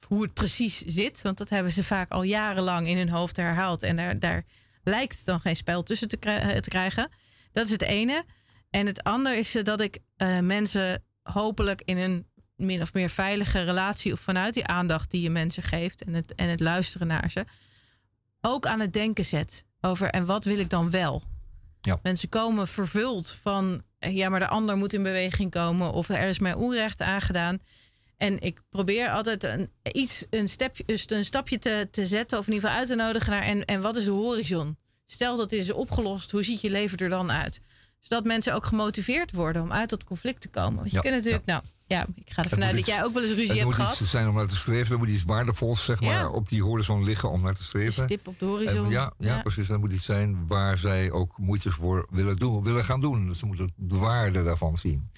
Hoe 0.06 0.22
het 0.22 0.34
precies 0.34 0.78
zit. 0.78 1.22
Want 1.22 1.38
dat 1.38 1.48
hebben 1.48 1.72
ze 1.72 1.84
vaak 1.84 2.10
al 2.10 2.22
jarenlang 2.22 2.88
in 2.88 2.96
hun 2.96 3.08
hoofd 3.08 3.36
herhaald. 3.36 3.82
En 3.82 3.96
daar, 3.96 4.18
daar 4.18 4.44
lijkt 4.82 5.24
dan 5.24 5.40
geen 5.40 5.56
spel 5.56 5.82
tussen 5.82 6.08
eh, 6.08 6.56
te 6.56 6.68
krijgen. 6.68 7.10
Dat 7.52 7.64
is 7.64 7.70
het 7.70 7.82
ene. 7.82 8.24
En 8.70 8.86
het 8.86 9.02
andere 9.02 9.36
is 9.36 9.56
dat 9.62 9.80
ik 9.80 9.98
eh, 10.16 10.38
mensen 10.38 11.04
hopelijk 11.22 11.82
in 11.84 11.96
een 11.96 12.26
min 12.58 12.82
of 12.82 12.92
meer 12.92 13.10
veilige 13.10 13.62
relatie 13.62 14.12
of 14.12 14.20
vanuit 14.20 14.54
die 14.54 14.66
aandacht 14.66 15.10
die 15.10 15.22
je 15.22 15.30
mensen 15.30 15.62
geeft 15.62 16.02
en 16.04 16.14
het, 16.14 16.34
en 16.34 16.48
het 16.48 16.60
luisteren 16.60 17.06
naar 17.06 17.30
ze, 17.30 17.44
ook 18.40 18.66
aan 18.66 18.80
het 18.80 18.92
denken 18.92 19.24
zet 19.24 19.64
over 19.80 20.08
en 20.08 20.26
wat 20.26 20.44
wil 20.44 20.58
ik 20.58 20.70
dan 20.70 20.90
wel? 20.90 21.22
Ja. 21.80 21.98
Mensen 22.02 22.28
komen 22.28 22.68
vervuld 22.68 23.30
van 23.42 23.82
ja, 23.98 24.28
maar 24.28 24.40
de 24.40 24.48
ander 24.48 24.76
moet 24.76 24.92
in 24.92 25.02
beweging 25.02 25.50
komen 25.50 25.92
of 25.92 26.08
er 26.08 26.28
is 26.28 26.38
mij 26.38 26.54
onrecht 26.54 27.00
aangedaan. 27.00 27.58
En 28.16 28.40
ik 28.40 28.62
probeer 28.68 29.10
altijd 29.10 29.44
een, 29.44 29.70
iets, 29.92 30.26
een, 30.30 30.48
stepje, 30.48 30.84
een 30.86 31.24
stapje 31.24 31.58
te, 31.58 31.88
te 31.90 32.06
zetten 32.06 32.38
of 32.38 32.46
in 32.46 32.52
ieder 32.52 32.68
geval 32.68 32.80
uit 32.80 32.90
te 32.90 32.94
nodigen 33.02 33.30
naar 33.30 33.42
en, 33.42 33.64
en 33.64 33.80
wat 33.80 33.96
is 33.96 34.04
de 34.04 34.10
horizon? 34.10 34.76
Stel 35.06 35.36
dat 35.36 35.50
dit 35.50 35.60
is 35.60 35.72
opgelost, 35.72 36.30
hoe 36.30 36.42
ziet 36.42 36.60
je 36.60 36.70
leven 36.70 36.98
er 36.98 37.08
dan 37.08 37.32
uit? 37.32 37.60
Zodat 38.00 38.24
mensen 38.24 38.54
ook 38.54 38.64
gemotiveerd 38.66 39.32
worden 39.32 39.62
om 39.62 39.72
uit 39.72 39.90
dat 39.90 40.04
conflict 40.04 40.40
te 40.40 40.48
komen. 40.48 40.74
Want 40.76 40.90
je 40.90 40.96
Ja, 40.96 41.02
kunt 41.02 41.14
natuurlijk, 41.14 41.44
nou 41.46 41.62
ja, 41.86 42.06
ik 42.14 42.30
ga 42.30 42.42
ervan 42.42 42.58
moet 42.58 42.66
uit 42.68 42.76
dat 42.76 42.86
jij 42.86 43.04
ook 43.04 43.12
wel 43.12 43.22
eens 43.22 43.32
ruzie 43.32 43.46
Het 43.48 43.56
hebt 43.56 43.64
moet 43.66 43.74
gehad. 43.74 44.00
iets 44.00 44.10
zijn 44.10 44.28
om 44.28 44.34
naar 44.34 44.46
te 44.46 44.56
streven. 44.56 44.92
Er 44.92 44.98
moet 44.98 45.08
iets 45.08 45.24
waardevols 45.24 45.84
zeg 45.84 46.00
maar, 46.00 46.10
Ja. 46.10 46.28
op 46.28 46.48
die 46.48 46.62
horizon 46.62 47.04
liggen 47.04 47.30
om 47.30 47.42
naar 47.42 47.52
te 47.54 47.58
Een 47.60 47.64
streven. 47.66 48.04
stip 48.04 48.26
op 48.28 48.38
de 48.38 48.44
horizon. 48.44 48.84
En 48.84 48.90
ja, 48.90 49.12
ja, 49.18 49.42
precies. 49.42 49.68
Er 49.68 49.78
moet 49.78 49.92
iets 49.92 50.04
zijn 50.04 50.46
waar 50.46 50.78
zij 50.78 51.10
ook 51.10 51.38
moeite 51.38 51.70
voor 51.70 52.06
willen, 52.10 52.36
doen, 52.36 52.62
willen 52.62 52.84
gaan 52.84 53.00
doen. 53.00 53.26
Dus 53.26 53.38
ze 53.38 53.46
moeten 53.46 53.72
de 53.76 53.96
waarde 53.96 54.42
daarvan 54.44 54.76
zien. 54.76 55.08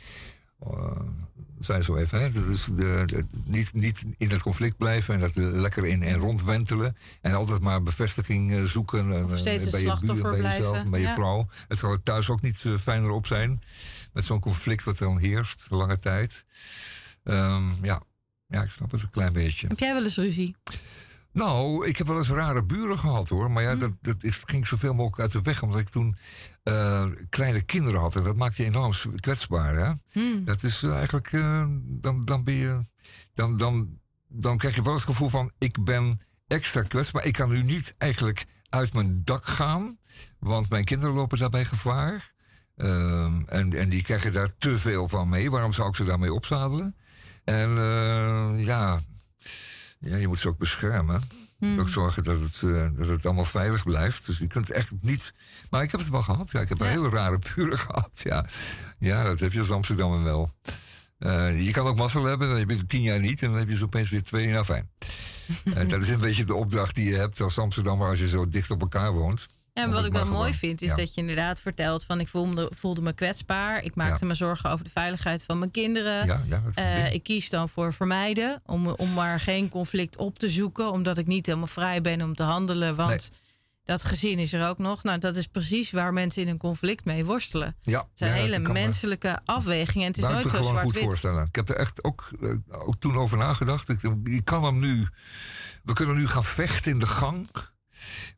Eh, 0.61 1.01
zei 1.61 1.83
zo 1.83 1.97
even. 1.97 2.21
Hè? 2.21 2.31
Dat 2.33 2.47
is 2.47 2.65
de, 2.65 3.03
de- 3.07 3.27
niet, 3.45 3.75
niet 3.75 4.05
in 4.17 4.31
het 4.31 4.43
conflict 4.43 4.77
blijven 4.77 5.15
en 5.15 5.21
dat 5.21 5.31
lekker 5.35 5.87
in 5.87 6.03
en 6.03 6.17
rondwentelen. 6.17 6.97
En 7.21 7.33
altijd 7.35 7.63
maar 7.63 7.83
bevestiging 7.83 8.53
eh, 8.53 8.63
zoeken. 8.63 9.13
en, 9.13 9.25
Of 9.25 9.33
eh, 9.33 9.39
steeds 9.39 9.71
bij 9.71 9.81
je 9.81 9.87
slachtoffer 9.87 10.25
buren, 10.31 10.43
bij 10.43 10.57
jezelf, 10.57 10.87
bij 10.87 11.01
je 11.01 11.09
vrouw. 11.09 11.49
Het 11.69 11.79
zal 11.79 11.91
er 11.91 12.03
thuis 12.03 12.29
ook 12.31 12.41
niet 12.41 12.65
eh, 12.65 12.77
fijner 12.77 13.11
op 13.11 13.27
zijn. 13.27 13.63
Met 14.13 14.25
zo'n 14.25 14.41
conflict 14.41 14.85
wat 14.85 14.99
dan 14.99 15.19
heerst, 15.19 15.67
lange 15.69 15.99
tijd. 15.99 16.45
Ehm, 17.25 17.63
ja. 17.83 18.03
ja, 18.47 18.63
ik 18.63 18.71
snap 18.71 18.91
het 18.91 19.03
een 19.03 19.11
klein 19.11 19.33
beetje. 19.33 19.67
Heb 19.67 19.79
jij 19.79 19.93
wel 19.95 20.05
eens 20.05 20.17
ruzie? 20.17 20.57
Nou, 21.33 21.87
ik 21.87 21.97
heb 21.97 22.07
wel 22.07 22.17
eens 22.17 22.31
rare 22.31 22.65
buren 22.65 22.99
gehad 22.99 23.29
hoor. 23.29 23.51
Maar 23.51 23.63
ja, 23.63 23.75
dat, 23.75 23.93
dat 24.01 24.23
is, 24.23 24.43
ging 24.45 24.67
zoveel 24.67 24.95
mogelijk 24.95 25.21
uit 25.21 25.33
de 25.33 25.43
weg. 25.43 25.63
Omdat 25.63 25.79
ik 25.79 25.89
toen 25.89 26.17
eh, 26.63 27.07
kleine 27.29 27.63
kinderen 27.63 28.01
had. 28.01 28.17
En 28.17 28.23
dat 28.23 28.37
maakt 28.37 28.57
je 28.57 28.65
enorm 28.65 28.93
kwetsbaar. 29.21 29.75
Hè? 29.77 29.93
Hmm. 30.13 30.45
Dat 30.45 30.63
is 30.63 30.83
eh, 30.83 30.97
eigenlijk. 30.97 31.33
eh, 31.33 31.67
dan, 31.83 32.25
dan 32.25 32.45
ben 32.45 32.55
je. 32.55 32.85
Dan, 33.35 33.57
dan, 33.57 33.99
dan 34.29 34.57
krijg 34.57 34.75
je 34.75 34.83
wel 34.83 34.93
het 34.93 35.03
gevoel 35.03 35.29
van. 35.29 35.53
Ik 35.59 35.85
ben 35.85 36.21
extra 36.47 36.83
kwetsbaar. 36.83 37.25
Ik 37.25 37.33
kan 37.33 37.49
nu 37.49 37.63
niet 37.63 37.95
eigenlijk 37.99 38.47
uit 38.69 38.95
mijn 38.95 39.21
dak 39.25 39.47
gaan. 39.47 39.99
Want 40.39 40.71
mijn 40.71 40.85
kinderen 40.85 41.15
lopen 41.15 41.39
daarbij 41.39 41.65
gevaar. 41.65 42.33
Ehm, 42.77 43.43
en, 43.47 43.73
en 43.73 43.89
die 43.89 44.03
krijgen 44.03 44.33
daar 44.33 44.57
te 44.59 44.79
veel 44.79 45.09
van 45.09 45.29
mee. 45.29 45.51
Waarom 45.51 45.73
zou 45.73 45.89
ik 45.89 45.97
ze 45.97 46.05
daarmee 46.05 46.33
opzadelen? 46.33 46.97
En 47.45 47.71
ja, 48.59 49.01
ja, 50.01 50.17
je 50.17 50.29
moet 50.29 50.39
ze 50.39 50.49
ook 50.49 50.59
beschermen. 50.59 51.21
Je 51.59 51.67
moet 51.67 51.79
ook 51.79 51.89
zorgen 51.89 52.23
dat 52.23 52.41
het, 52.41 52.63
eh, 52.63 52.87
dat 52.97 53.07
het 53.09 53.25
allemaal 53.27 53.45
veilig 53.45 53.83
blijft. 53.85 54.27
Dus 54.27 54.39
je 54.39 54.47
kunt 54.47 54.71
echt 54.71 54.91
niet. 55.01 55.33
Maar 55.71 55.83
ik 55.83 55.91
heb 55.91 56.01
het 56.01 56.11
wel 56.11 56.23
gehad. 56.23 56.51
Ja, 56.51 56.61
ik 56.61 56.69
heb 56.69 56.79
Ja. 56.79 56.85
een 56.85 56.91
hele 56.91 57.09
rare 57.09 57.39
buren 57.55 57.79
gehad. 57.89 58.21
Ja. 58.25 58.47
ja, 58.99 59.25
dat 59.25 59.41
heb 59.41 59.53
je 59.53 59.59
als 59.59 59.71
Amsterdammer 59.71 60.23
wel. 60.23 60.51
Eh, 61.19 61.65
je 61.65 61.71
kan 61.71 61.87
ook 61.87 61.97
mazzel 61.97 62.25
hebben, 62.25 62.49
dan 62.49 62.59
heb 62.59 62.71
je 62.71 62.87
tien 62.87 63.03
jaar 63.03 63.21
niet 63.21 63.43
en 63.43 63.49
dan 63.51 63.59
heb 63.59 63.69
je 63.69 63.77
ze 63.77 63.85
opeens 63.85 64.11
weer 64.11 64.23
twee. 64.23 64.47
Nou, 64.49 64.65
fijn. 64.65 64.91
Eh, 65.75 65.89
dat 65.89 66.03
is 66.03 66.09
een 66.09 66.21
beetje 66.21 66.45
de 66.45 66.55
opdracht 66.55 66.95
die 66.95 67.09
je 67.11 67.17
hebt 67.17 67.41
als 67.41 67.59
Amsterdammer 67.59 68.09
als 68.09 68.19
je 68.19 68.29
zo 68.29 68.49
dicht 68.49 68.71
op 68.71 68.81
elkaar 68.81 69.13
woont. 69.13 69.49
En 69.83 69.91
wat 69.93 70.05
ik 70.05 70.13
wel 70.13 70.27
mooi 70.27 70.55
vind, 70.55 70.83
is 70.83 70.89
ja. 70.91 70.97
dat 70.97 71.15
je 71.15 71.21
inderdaad 71.21 71.61
vertelt 71.61 72.05
van 72.05 72.21
ik 72.21 72.29
voelde, 72.29 72.73
voelde 72.77 73.01
me 73.03 73.13
kwetsbaar. 73.13 73.83
Ik 73.85 73.95
maakte 73.95 74.19
Ja. 74.25 74.27
me 74.27 74.35
zorgen 74.35 74.71
over 74.71 74.85
de 74.85 74.91
veiligheid 74.91 75.45
van 75.45 75.59
mijn 75.59 75.71
kinderen. 75.71 76.27
Ja, 76.27 76.43
Eh, 76.75 77.13
ik 77.13 77.23
kies 77.23 77.49
dan 77.51 77.69
voor 77.69 77.93
vermijden, 77.93 78.63
om, 78.67 78.89
om 78.89 79.13
maar 79.13 79.41
geen 79.41 79.69
conflict 79.69 80.17
op 80.17 80.39
te 80.39 80.49
zoeken, 80.51 80.91
omdat 80.93 81.19
ik 81.19 81.27
niet 81.27 81.47
helemaal 81.47 81.67
vrij 81.67 82.01
ben 82.01 82.23
om 82.23 82.35
te 82.35 82.43
handelen. 82.43 82.97
Want 82.97 83.31
dat 83.85 84.05
gezin 84.05 84.39
is 84.39 84.53
er 84.53 84.69
ook 84.69 84.79
nog. 84.79 85.03
Nou, 85.03 85.19
dat 85.19 85.37
is 85.37 85.47
precies 85.47 85.91
waar 85.91 86.13
mensen 86.13 86.43
in 86.43 86.49
een 86.49 86.59
conflict 86.59 87.05
mee 87.05 87.25
worstelen. 87.25 87.77
ja, 87.83 87.99
Het 87.99 88.09
zijn 88.19 88.33
hele 88.33 88.59
me 88.59 88.73
menselijke 88.73 89.39
afwegingen. 89.45 90.07
En 90.07 90.13
het 90.13 90.23
is 90.23 90.29
nooit 90.29 90.49
zo 90.51 90.63
zwart-wit. 90.63 91.03
voorstellen. 91.03 91.47
Ik 91.47 91.55
heb 91.55 91.69
er 91.69 91.77
echt 91.77 92.05
ook, 92.05 92.31
eh, 92.43 92.51
ook 92.69 92.95
toen 92.99 93.17
over 93.17 93.39
nagedacht. 93.39 93.89
Ik, 93.89 94.03
ik 94.25 94.45
kan 94.45 94.65
hem 94.65 94.79
nu. 94.79 95.07
We 95.85 95.93
kunnen 95.93 96.17
nu 96.17 96.27
gaan 96.27 96.45
vechten 96.45 96.93
in 96.93 96.99
de 96.99 97.07
gang. 97.07 97.49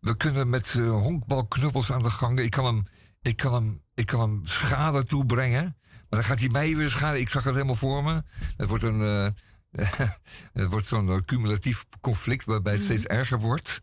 We 0.00 0.16
kunnen 0.16 0.48
met 0.48 0.74
eh, 0.78 0.90
honkbalknuppels 0.90 1.92
aan 1.92 2.02
de 2.02 2.10
gang. 2.10 2.38
Ik 2.38 2.50
kan 2.50 2.64
hem, 2.64 2.86
ik 3.22 3.36
kan 3.36 3.54
hem, 3.54 3.82
ik 3.94 4.06
kan 4.06 4.20
hem 4.20 4.40
schade 4.44 5.04
toebrengen. 5.04 5.62
Maar 5.62 6.20
dan 6.20 6.24
gaat 6.24 6.38
hij 6.40 6.48
mij 6.48 6.76
weer 6.76 6.88
schade. 6.88 7.20
Ik 7.20 7.28
zag 7.28 7.44
het 7.44 7.54
helemaal 7.54 7.74
voor 7.74 8.04
me. 8.04 8.22
Het 8.56 8.68
wordt 8.68 8.84
een. 8.84 9.00
eh, 9.02 9.32
het 10.52 10.70
wordt 10.70 10.86
zo'n 10.86 11.08
eh, 11.08 11.16
cumulatief 11.24 11.84
conflict 12.00 12.44
waarbij 12.44 12.72
het 12.72 12.82
steeds 12.82 13.04
erger 13.04 13.38
wordt. 13.38 13.82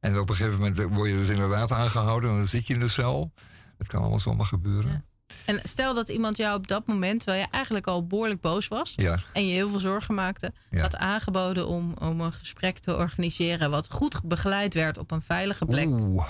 En 0.00 0.18
op 0.18 0.28
een 0.28 0.34
gegeven 0.34 0.60
moment 0.60 0.82
word 0.94 1.10
je 1.10 1.16
dus 1.16 1.28
inderdaad 1.28 1.72
aangehouden 1.72 2.30
en 2.30 2.36
dan 2.36 2.46
zit 2.46 2.66
je 2.66 2.74
in 2.74 2.80
de 2.80 2.88
cel. 2.88 3.32
Het 3.78 3.86
kan 3.86 4.00
allemaal 4.00 4.18
zomaar 4.18 4.46
gebeuren. 4.46 5.04
En 5.46 5.60
stel 5.62 5.94
dat 5.94 6.08
iemand 6.08 6.36
jou 6.36 6.56
op 6.56 6.68
dat 6.68 6.86
moment, 6.86 7.20
terwijl 7.24 7.42
je 7.42 7.48
eigenlijk 7.50 7.86
al 7.86 8.06
behoorlijk 8.06 8.40
boos 8.40 8.68
was 8.68 8.92
Ja. 8.96 9.18
en 9.32 9.46
je 9.46 9.52
heel 9.54 9.68
veel 9.68 9.78
zorgen 9.78 10.14
maakte, 10.14 10.52
Ja. 10.70 10.80
had 10.80 10.96
aangeboden 10.96 11.66
om, 11.68 11.94
om 11.98 12.20
een 12.20 12.32
gesprek 12.32 12.78
te 12.78 12.96
organiseren 12.96 13.70
wat 13.70 13.86
goed 13.90 14.20
begeleid 14.24 14.74
werd 14.74 14.98
op 14.98 15.10
een 15.10 15.22
veilige 15.22 15.64
plek. 15.64 15.86
Oeh. 15.88 16.26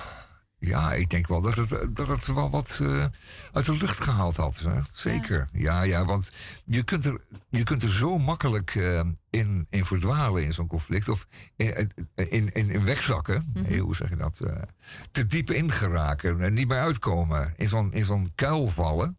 Ja, 0.63 0.93
ik 0.93 1.11
denk 1.11 1.27
wel 1.27 1.41
dat 1.41 1.55
het, 1.55 1.97
dat 1.97 2.09
het 2.09 2.27
wel 2.27 2.51
wat 2.51 2.79
eh, 2.83 3.05
uit 3.53 3.67
de 3.67 3.77
lucht 3.77 4.01
gehaald 4.01 4.37
had. 4.37 4.59
Hè? 4.59 4.81
Zeker. 4.93 5.49
Ja. 5.53 5.83
ja, 5.83 6.05
want 6.05 6.31
je 6.65 6.83
kunt 6.83 7.05
er, 7.05 7.21
je 7.49 7.63
kunt 7.63 7.83
er 7.83 7.89
zo 7.89 8.19
makkelijk 8.19 8.75
eh, 8.75 9.03
in, 9.31 9.67
in 9.71 9.85
verdwalen 9.85 10.45
in 10.45 10.53
zo'n 10.53 10.67
conflict. 10.67 11.09
Of 11.09 11.27
in, 11.57 11.91
in, 12.15 12.53
in, 12.53 12.71
in 12.71 12.85
wegzakken. 12.85 13.53
Nee, 13.55 13.81
hoe 13.81 13.97
zeg 13.97 14.09
je 14.09 14.17
dat? 14.17 14.41
eh, 14.41 14.63
te 15.11 15.27
diep 15.27 15.51
ingeraken 15.51 16.41
en 16.41 16.55
niet 16.55 16.69
meer 16.69 16.79
uitkomen. 16.79 17.53
In 17.57 17.69
zo'n, 17.69 17.93
in 17.93 18.05
zo'n 18.05 18.33
kuil 18.35 18.69
vallen. 18.69 19.19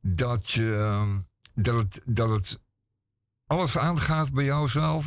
Dat, 0.00 0.50
je, 0.50 0.74
eh, 0.76 1.08
dat, 1.54 1.74
het, 1.76 2.00
dat 2.04 2.30
het 2.30 2.58
alles 3.46 3.78
aangaat 3.78 4.32
bij 4.32 4.44
jouzelf. 4.44 5.06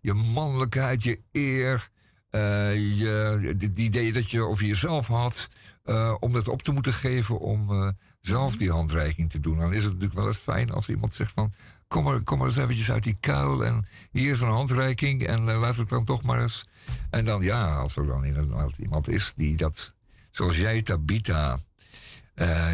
Je 0.00 0.12
mannelijkheid, 0.12 1.02
je 1.02 1.20
eer. 1.32 1.90
Eh, 2.34 2.98
je, 2.98 3.06
het 3.58 3.78
idee 3.78 4.12
dat 4.12 4.30
je 4.30 4.42
over 4.42 4.64
jezelf 4.64 5.06
had. 5.06 5.48
eh, 5.84 6.14
om 6.20 6.32
dat 6.32 6.48
op 6.48 6.62
te 6.62 6.72
moeten 6.72 6.92
geven 6.92 7.38
om 7.38 7.70
eh, 7.70 7.88
zelf 8.20 8.56
die 8.56 8.70
handreiking 8.70 9.30
te 9.30 9.40
doen. 9.40 9.58
Dan 9.58 9.72
is 9.72 9.82
het 9.82 9.92
natuurlijk 9.92 10.18
wel 10.18 10.26
eens 10.26 10.36
fijn 10.36 10.70
als 10.70 10.88
iemand 10.88 11.14
zegt 11.14 11.32
van... 11.32 11.52
kom 11.88 12.04
maar, 12.04 12.22
kom 12.22 12.38
maar 12.38 12.46
eens 12.46 12.56
eventjes 12.56 12.90
uit 12.90 13.02
die 13.02 13.16
kuil 13.20 13.64
en 13.64 13.86
hier 14.10 14.30
is 14.30 14.40
een 14.40 14.48
handreiking... 14.48 15.26
en 15.26 15.44
laat 15.44 15.76
het 15.76 15.88
dan 15.88 16.04
toch 16.04 16.22
maar 16.22 16.42
eens... 16.42 16.66
En 17.10 17.24
dan 17.24 17.42
ja, 17.42 17.76
als 17.76 17.96
er 17.96 18.06
dan 18.06 18.24
inderdaad 18.24 18.78
iemand 18.78 19.08
is 19.08 19.34
die 19.34 19.56
dat... 19.56 19.94
zoals 20.30 20.56
jij, 20.56 20.82
Tabita, 20.82 21.58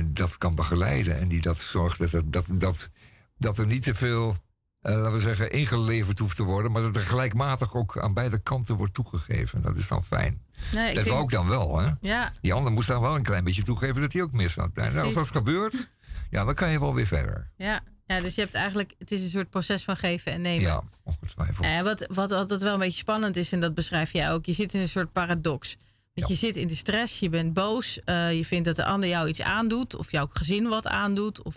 dat 0.05 0.39
kan 0.39 0.55
begeleiden... 0.55 1.19
en 1.19 1.29
die 1.29 1.41
dat 1.41 1.59
zorgt 1.59 2.11
dat, 2.11 2.23
dat, 2.33 2.47
dat, 2.53 2.91
dat 3.39 3.59
er 3.59 3.67
niet 3.67 3.83
te 3.83 3.95
veel 3.95 4.37
eh, 4.81 4.95
laten 4.95 5.13
we 5.13 5.21
zeggen, 5.21 5.51
ingeleverd 5.51 6.19
hoeft 6.19 6.37
te 6.37 6.43
worden, 6.43 6.73
maar 6.73 6.83
dat 6.83 6.97
er 6.97 7.01
gelijkmatig 7.03 7.75
ook 7.75 7.99
aan 7.99 8.15
beide 8.15 8.39
kanten 8.43 8.75
wordt 8.75 8.95
toegegeven. 8.95 9.63
Dat 9.63 9.77
is 9.77 9.89
dan 9.89 10.05
fijn. 10.05 10.43
Nee, 10.73 10.95
dat 10.95 11.07
wou 11.07 11.23
ik 11.23 11.31
dan 11.31 11.49
wel, 11.49 11.79
hè? 11.79 11.91
Ja, 12.01 12.33
Die 12.41 12.53
ander 12.53 12.73
moest 12.73 12.89
dan 12.89 13.01
wel 13.01 13.15
een 13.15 13.23
klein 13.23 13.45
beetje 13.45 13.63
toegeven 13.65 14.01
dat 14.01 14.13
hij 14.13 14.23
ook 14.23 14.33
mis 14.33 14.55
had. 14.55 14.71
En 14.75 14.97
als 14.99 15.15
dat 15.15 15.31
gebeurt, 15.31 15.91
ja, 16.31 16.45
dan 16.45 16.55
kan 16.55 16.71
je 16.71 16.81
wel 16.81 16.95
weer 16.95 17.07
verder. 17.07 17.51
ja, 17.57 17.81
ja, 18.07 18.19
dus 18.19 18.35
je 18.35 18.41
hebt 18.41 18.55
eigenlijk, 18.55 18.95
het 18.99 19.11
is 19.11 19.23
een 19.23 19.29
soort 19.31 19.51
proces 19.51 19.85
van 19.85 19.97
geven 19.97 20.33
en 20.33 20.41
nemen. 20.41 20.61
Ja, 20.67 20.83
ongetwijfeld. 21.05 21.67
Eh, 21.67 21.81
wat, 21.81 22.07
wat 22.13 22.33
altijd 22.33 22.63
wel 22.63 22.73
een 22.73 22.79
beetje 22.79 22.99
spannend 22.99 23.37
is, 23.37 23.53
en 23.53 23.61
dat 23.61 23.75
beschrijf 23.75 24.13
jij 24.13 24.33
ook, 24.33 24.45
je 24.47 24.53
zit 24.53 24.75
in 24.75 24.81
een 24.81 24.89
soort 24.89 25.13
paradox. 25.13 25.77
Want 26.15 26.29
Ja. 26.29 26.35
je 26.35 26.35
zit 26.35 26.57
in 26.57 26.67
de 26.69 26.75
stress, 26.75 27.19
je 27.21 27.29
bent 27.29 27.53
boos, 27.53 28.01
eh, 28.05 28.33
je 28.37 28.45
vindt 28.45 28.65
dat 28.65 28.77
de 28.77 28.85
ander 28.85 29.09
jou 29.09 29.29
iets 29.29 29.43
aandoet, 29.43 29.97
of 29.97 30.11
jouw 30.11 30.27
gezin 30.31 30.69
wat 30.69 30.87
aandoet, 30.87 31.43
of 31.43 31.57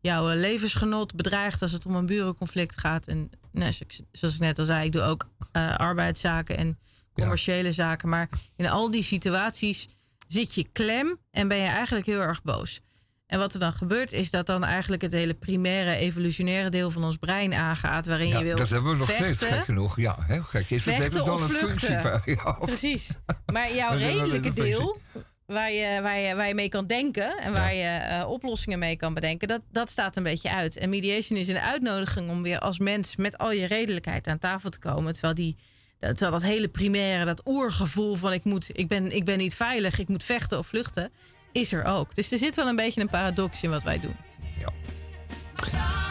jouw 0.00 0.28
levensgenot 0.34 1.14
bedreigt 1.14 1.62
als 1.62 1.72
het 1.72 1.86
om 1.86 1.94
een 1.94 2.06
burenconflict 2.06 2.80
gaat. 2.80 3.06
En 3.06 3.30
nou, 3.52 3.72
zoals 4.12 4.34
ik- 4.34 4.40
net 4.40 4.58
al 4.58 4.64
zei, 4.64 4.84
ik 4.86 4.92
doe 4.92 5.02
ook 5.02 5.28
eh, 5.52 5.74
arbeidszaken 5.74 6.56
en 6.56 6.78
commerciële 7.14 7.72
zaken. 7.72 8.08
Maar 8.08 8.28
in 8.56 8.68
al 8.68 8.90
die 8.90 9.02
situaties 9.02 9.88
zit 10.26 10.54
je 10.54 10.66
klem 10.72 11.18
en 11.30 11.48
ben 11.48 11.58
je 11.58 11.68
eigenlijk 11.68 12.06
heel 12.06 12.20
erg 12.20 12.42
boos. 12.42 12.80
En 13.26 13.38
wat 13.38 13.54
er 13.54 13.60
dan 13.60 13.72
gebeurt, 13.72 14.12
is 14.12 14.30
dat 14.30 14.46
dan 14.46 14.64
eigenlijk 14.64 15.02
het 15.02 15.12
hele 15.12 15.34
primaire, 15.34 15.94
evolutionaire 15.94 16.68
deel 16.70 16.90
van 16.90 17.04
ons 17.04 17.16
brein 17.16 17.54
aangaat. 17.54 18.06
Waarin 18.06 18.28
Ja, 18.28 18.38
je 18.38 18.44
wil 18.44 18.56
dat 18.56 18.68
hebben 18.68 18.90
we 18.90 18.96
nog 18.96 19.06
vechten, 19.12 19.36
steeds, 19.36 19.52
gek 19.52 19.64
genoeg. 19.64 19.96
Ja, 19.96 20.16
heel 20.26 20.42
gek. 20.42 20.70
Is 20.70 20.84
het 20.84 21.12
dan 21.12 21.42
een 21.42 21.48
functie? 21.48 21.90
Ja, 22.24 22.52
Precies. 22.60 23.16
Maar 23.52 23.74
jouw 23.80 23.90
Dat 23.90 23.98
redelijke 24.00 24.52
deel, 24.52 25.00
waar 25.48 25.72
je, 25.72 26.02
waar, 26.02 26.18
je, 26.18 26.34
waar 26.34 26.48
je 26.48 26.54
mee 26.54 26.68
kan 26.68 26.86
denken 26.86 27.38
en 27.38 27.52
waar 27.52 27.74
je 27.74 27.84
eh, 27.84 28.28
oplossingen 28.28 28.78
mee 28.78 28.96
kan 28.96 29.14
bedenken, 29.14 29.48
dat, 29.48 29.62
dat 29.72 29.90
staat 29.90 30.16
een 30.16 30.22
beetje 30.22 30.50
uit. 30.50 30.76
En 30.76 30.90
mediation 30.90 31.38
is 31.38 31.48
een 31.48 31.58
uitnodiging 31.58 32.30
om 32.30 32.42
weer 32.42 32.58
als 32.58 32.78
mens 32.78 33.16
met 33.16 33.38
al 33.38 33.52
je 33.52 33.66
redelijkheid 33.66 34.26
aan 34.26 34.38
tafel 34.38 34.70
te 34.70 34.78
komen. 34.78 35.12
Terwijl, 35.12 35.34
die, 35.34 35.56
terwijl 35.98 36.30
dat 36.30 36.42
hele 36.42 36.68
primaire, 36.68 37.24
dat 37.24 37.42
oergevoel 37.46 38.14
van 38.14 38.32
ik, 38.32 38.44
moet, 38.44 38.70
ik, 38.72 38.88
ben, 38.88 39.12
ik 39.12 39.24
ben 39.24 39.38
niet 39.38 39.54
veilig, 39.54 39.98
ik 39.98 40.08
moet 40.08 40.22
vechten 40.22 40.58
of 40.58 40.66
vluchten, 40.66 41.12
is 41.52 41.72
er 41.72 41.84
ook. 41.84 42.14
Dus 42.14 42.32
er 42.32 42.38
zit 42.38 42.54
wel 42.54 42.66
een 42.66 42.76
beetje 42.76 43.00
een 43.00 43.08
paradox 43.08 43.62
in 43.62 43.70
wat 43.70 43.82
wij 43.82 44.00
doen. 44.00 44.16
ja. 44.60 44.72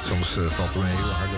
Soms 0.04 0.38
eh, 0.38 0.46
valt 0.46 0.74
er 0.74 0.80
een 0.80 0.86
hele 0.86 1.02
harde 1.02 1.38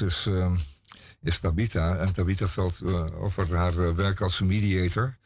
is, 0.00 0.26
eh, 0.26 0.52
is 1.22 1.40
Tabita. 1.40 1.96
En 1.96 2.12
Tabita 2.12 2.48
velt 2.48 2.80
eh, 2.80 3.04
over 3.14 3.56
haar 3.56 3.78
eh, 3.78 3.94
werk 3.94 4.20
als 4.20 4.40
mediator. 4.40 5.16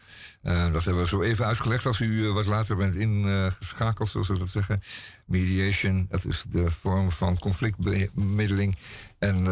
Eh, 0.42 0.72
dat 0.72 0.85
hebben 0.85 1.02
we 1.02 1.09
zo 1.09 1.22
even 1.22 1.46
uitgelegd 1.46 1.87
als 1.87 2.00
u 2.00 2.33
wat 2.33 2.46
later 2.46 2.76
bent 2.76 2.96
ingeschakeld, 2.96 4.09
zoals 4.09 4.29
we 4.29 4.38
dat 4.38 4.48
zeggen. 4.48 4.81
Mediation, 5.26 6.07
dat 6.11 6.24
is 6.24 6.42
de 6.42 6.70
vorm 6.70 7.12
van 7.12 7.38
conflictbemiddeling. 7.38 8.76
En 9.18 9.44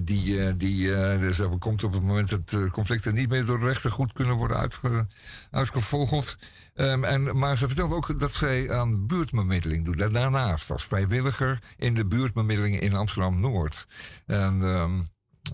die, 0.00 0.44
eh, 0.44 0.52
die 0.56 0.94
eh, 0.94 1.20
dus 1.20 1.40
komt 1.58 1.84
op 1.84 1.92
het 1.92 2.02
moment 2.02 2.28
dat 2.28 2.52
eh, 2.52 2.70
conflicten 2.70 3.14
niet 3.14 3.28
meer 3.28 3.44
door 3.44 3.58
de 3.58 3.64
rechter 3.64 3.90
goed 3.90 4.12
kunnen 4.12 4.36
worden 4.36 4.56
uitge, 4.56 5.06
uitgevogeld. 5.50 6.36
Ehm, 6.74 7.04
en, 7.04 7.38
maar 7.38 7.58
ze 7.58 7.66
vertelde 7.66 7.94
ook 7.94 8.20
dat 8.20 8.32
zij 8.32 8.72
aan 8.72 9.06
buurtbemiddeling 9.06 9.84
doet. 9.84 10.12
Daarnaast 10.12 10.70
als 10.70 10.84
vrijwilliger 10.84 11.62
in 11.76 11.94
de 11.94 12.06
buurtbemiddeling 12.06 12.80
in 12.80 12.94
Amsterdam-Noord. 12.94 13.86
En 14.26 14.62
ehm, 14.62 15.00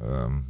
ehm, 0.02 0.40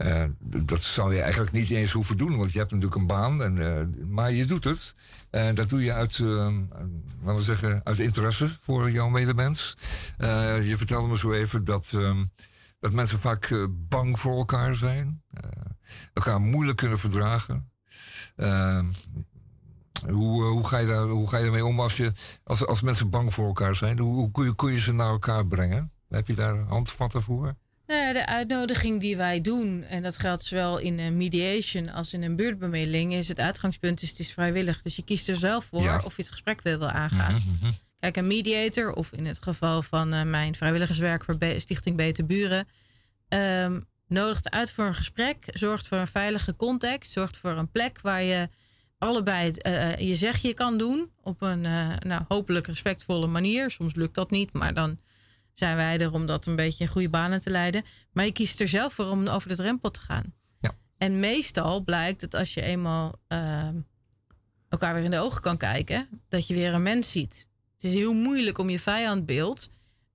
eh, 0.00 0.24
dat 0.40 0.82
zou 0.82 1.14
je 1.14 1.20
eigenlijk 1.20 1.52
niet 1.52 1.70
eens 1.70 1.92
hoeven 1.92 2.16
doen, 2.16 2.36
want 2.36 2.52
je 2.52 2.58
hebt 2.58 2.70
natuurlijk 2.70 3.00
een 3.00 3.06
baan. 3.06 3.42
En, 3.42 3.78
eh, 3.78 4.06
maar 4.06 4.32
je 4.32 4.44
doet 4.44 4.64
het. 4.64 4.94
En 5.30 5.54
dat 5.54 5.68
doe 5.68 5.82
je 5.82 5.92
uit, 5.92 6.18
laten 6.18 7.36
we 7.36 7.42
zeggen, 7.42 7.80
uit 7.84 7.98
interesse 7.98 8.48
voor 8.48 8.90
jouw 8.90 9.08
medemens. 9.08 9.76
Eh, 10.18 10.68
je 10.68 10.76
vertelde 10.76 11.08
me 11.08 11.18
zo 11.18 11.32
even 11.32 11.64
dat, 11.64 11.92
dat 12.80 12.92
mensen 12.92 13.18
vaak 13.18 13.44
eh, 13.50 13.64
bang 13.70 14.18
voor 14.18 14.36
elkaar 14.36 14.76
zijn. 14.76 15.22
eh, 15.30 15.50
elkaar 16.12 16.40
moeilijk 16.40 16.76
kunnen 16.76 16.98
verdragen. 16.98 17.70
Ehm, 18.36 18.86
hoe, 20.10 20.42
eh, 20.44 20.50
hoe, 20.50 20.66
ga 20.66 20.78
je 20.78 20.86
daar, 20.86 21.06
hoe 21.08 21.28
ga 21.28 21.36
je 21.36 21.42
daarmee 21.42 21.64
om 21.66 21.80
als, 21.80 21.96
je, 21.96 22.12
als, 22.44 22.66
als 22.66 22.80
mensen 22.82 23.10
bang 23.10 23.34
voor 23.34 23.46
elkaar 23.46 23.74
zijn? 23.74 23.98
Hoe, 23.98 24.14
hoe 24.14 24.30
kun, 24.30 24.44
je, 24.44 24.54
kun 24.54 24.72
je 24.72 24.80
ze 24.80 24.92
naar 24.92 25.08
elkaar 25.08 25.46
brengen? 25.46 25.92
Heb 26.08 26.26
je 26.26 26.34
daar 26.34 26.58
handvatten 26.58 27.22
voor? 27.22 27.56
Nou 27.86 28.02
ja, 28.02 28.12
de 28.12 28.26
uitnodiging 28.26 29.00
die 29.00 29.16
wij 29.16 29.40
doen, 29.40 29.82
en 29.82 30.02
dat 30.02 30.18
geldt 30.18 30.42
zowel 30.44 30.78
in 30.78 30.98
een 30.98 31.16
mediation 31.16 31.88
als 31.88 32.12
in 32.12 32.22
een 32.22 32.36
buurtbemiddeling, 32.36 33.12
is 33.12 33.28
het 33.28 33.40
uitgangspunt 33.40 34.02
is 34.02 34.08
het 34.08 34.18
is 34.18 34.32
vrijwillig. 34.32 34.82
Dus 34.82 34.96
je 34.96 35.02
kiest 35.04 35.28
er 35.28 35.36
zelf 35.36 35.64
voor 35.64 35.82
Ja. 35.82 36.00
of 36.04 36.16
je 36.16 36.22
het 36.22 36.30
gesprek 36.30 36.60
wil, 36.62 36.78
wil 36.78 36.88
aangaan. 36.90 37.34
Mhm, 37.34 37.72
Kijk, 38.00 38.16
een 38.16 38.26
mediator, 38.26 38.92
of 38.92 39.12
in 39.12 39.26
het 39.26 39.42
geval 39.42 39.82
van 39.82 40.12
eh, 40.12 40.22
mijn 40.22 40.54
vrijwilligerswerk 40.54 41.24
voor 41.24 41.38
Be- 41.38 41.60
Stichting 41.60 41.96
Beter 41.96 42.26
Buren, 42.26 42.68
ehm, 43.28 43.80
nodigt 44.06 44.50
uit 44.50 44.70
voor 44.70 44.84
een 44.84 44.94
gesprek, 44.94 45.44
zorgt 45.52 45.88
voor 45.88 45.98
een 45.98 46.06
veilige 46.06 46.56
context, 46.56 47.12
zorgt 47.12 47.36
voor 47.36 47.50
een 47.50 47.70
plek 47.70 48.00
waar 48.00 48.22
je 48.22 48.48
allebei 48.98 49.50
eh, 49.50 49.96
je 49.96 50.14
zegje 50.14 50.54
kan 50.54 50.78
doen 50.78 51.10
op 51.22 51.42
een 51.42 51.60
nou, 51.98 52.24
hopelijk 52.28 52.66
respectvolle 52.66 53.26
manier. 53.26 53.70
Soms 53.70 53.94
lukt 53.94 54.14
dat 54.14 54.30
niet, 54.30 54.52
maar 54.52 54.74
dan 54.74 54.98
zijn 55.52 55.76
wij 55.76 55.98
er 55.98 56.12
om 56.12 56.26
dat 56.26 56.46
een 56.46 56.56
beetje 56.56 56.84
in 56.84 56.90
goede 56.90 57.08
banen 57.08 57.40
te 57.40 57.50
leiden. 57.50 57.84
Maar 58.12 58.24
je 58.24 58.32
kiest 58.32 58.60
er 58.60 58.68
zelf 58.68 58.92
voor 58.92 59.06
om 59.06 59.26
over 59.26 59.48
de 59.48 59.56
drempel 59.56 59.90
te 59.90 60.00
gaan. 60.00 60.34
Ja. 60.60 60.72
En 60.98 61.20
meestal 61.20 61.84
blijkt 61.84 62.20
dat 62.20 62.34
als 62.34 62.54
je 62.54 62.62
eenmaal 62.62 63.14
ehm, 63.26 63.80
elkaar 64.68 64.94
weer 64.94 65.04
in 65.04 65.10
de 65.10 65.18
ogen 65.18 65.42
kan 65.42 65.56
kijken, 65.56 66.08
dat 66.28 66.46
je 66.46 66.54
weer 66.54 66.74
een 66.74 66.82
mens 66.82 67.10
ziet. 67.10 67.48
Het 67.80 67.90
is 67.90 67.98
heel 67.98 68.12
moeilijk 68.12 68.58
om 68.58 68.70
je 68.70 68.80
vijandbeeld, 68.80 69.68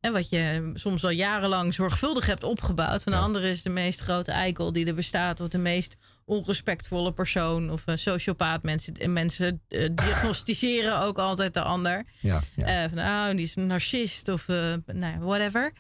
en 0.05 0.13
wat 0.13 0.30
je 0.30 0.72
soms 0.74 1.03
al 1.03 1.09
jarenlang 1.09 1.74
zorgvuldig 1.74 2.26
hebt 2.26 2.43
opgebouwd, 2.43 3.03
van 3.03 3.11
de 3.11 3.18
andere 3.18 3.49
is 3.49 3.61
de 3.61 3.70
meest 3.70 3.99
grote 3.99 4.32
eikel 4.32 4.72
die 4.72 4.86
er 4.86 4.95
bestaat, 4.95 5.39
of 5.39 5.47
de 5.47 5.57
meest 5.57 5.95
onrespectvolle 6.26 7.13
persoon, 7.13 7.72
of 7.72 7.84
een 7.86 7.97
sociopaat. 7.97 8.63
Mensen, 8.63 8.93
en 8.93 9.13
mensen 9.13 9.61
eh, 9.68 9.89
diagnosticeren 10.03 10.99
ook 10.99 11.18
altijd 11.18 11.53
de 11.53 11.61
ander. 11.61 12.05
Ja, 12.20 12.41
ja. 12.55 12.66
Eh, 12.66 12.89
van, 12.89 12.99
oh, 12.99 13.30
die 13.30 13.45
is 13.45 13.55
een 13.55 13.68
narcist 13.68 14.28
of 14.28 14.49
eh, 14.49 14.74
nou, 14.86 15.20
whatever. 15.20 15.74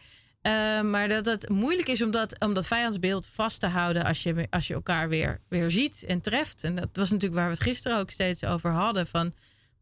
Maar 0.83 1.07
dat 1.07 1.25
het 1.25 1.49
moeilijk 1.49 1.87
is 1.87 2.01
om 2.01 2.11
dat, 2.11 2.39
om 2.39 2.53
dat 2.53 2.67
vijandsbeeld 2.67 3.27
vast 3.27 3.59
te 3.59 3.67
houden 3.67 4.05
als 4.05 4.23
je, 4.23 4.47
als 4.49 4.67
je 4.67 4.73
elkaar 4.73 5.09
weer, 5.09 5.41
weer 5.49 5.71
ziet 5.71 6.03
en 6.03 6.21
treft. 6.21 6.63
En 6.63 6.75
dat 6.75 6.89
was 6.93 7.09
natuurlijk 7.09 7.39
waar 7.39 7.49
we 7.49 7.53
het 7.53 7.63
gisteren 7.63 7.97
ook 7.97 8.09
steeds 8.09 8.43
over 8.43 8.71
hadden. 8.71 9.07
Van 9.07 9.33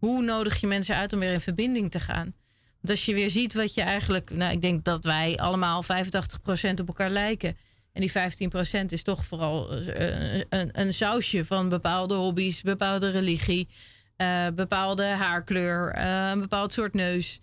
hoe 0.06 0.24
nodig 0.24 0.62
je 0.62 0.68
mensen 0.68 0.96
uit 0.96 1.14
om 1.14 1.20
weer 1.20 1.34
in 1.34 1.42
verbinding 1.42 1.92
te 1.92 2.00
gaan? 2.00 2.34
Want 2.82 2.90
als 2.90 3.06
je 3.06 3.14
weer 3.14 3.30
ziet 3.30 3.54
wat 3.54 3.74
je 3.74 3.82
eigenlijk... 3.82 4.30
Nou, 4.30 4.52
ik 4.52 4.62
denk 4.62 4.84
dat 4.84 5.06
wij 5.06 5.38
allemaal 5.38 5.84
85% 5.84 5.88
op 6.82 6.88
elkaar 6.88 7.10
lijken. 7.10 7.58
En 7.94 8.02
die 8.02 8.12
15% 8.12 8.86
is 8.86 9.04
toch 9.04 9.26
vooral 9.26 9.72
eh, 9.72 10.42
een, 10.50 10.70
een 10.72 10.94
sausje 10.94 11.46
van 11.46 11.70
bepaalde 11.70 12.14
hobby's, 12.14 12.62
bepaalde 12.62 13.10
religie, 13.10 13.68
eh, 14.16 14.48
bepaalde 14.56 15.06
haarkleur, 15.06 15.92
eh, 15.92 16.30
een 16.30 16.42
bepaald 16.42 16.74
soort 16.74 16.94
neus. 16.94 17.40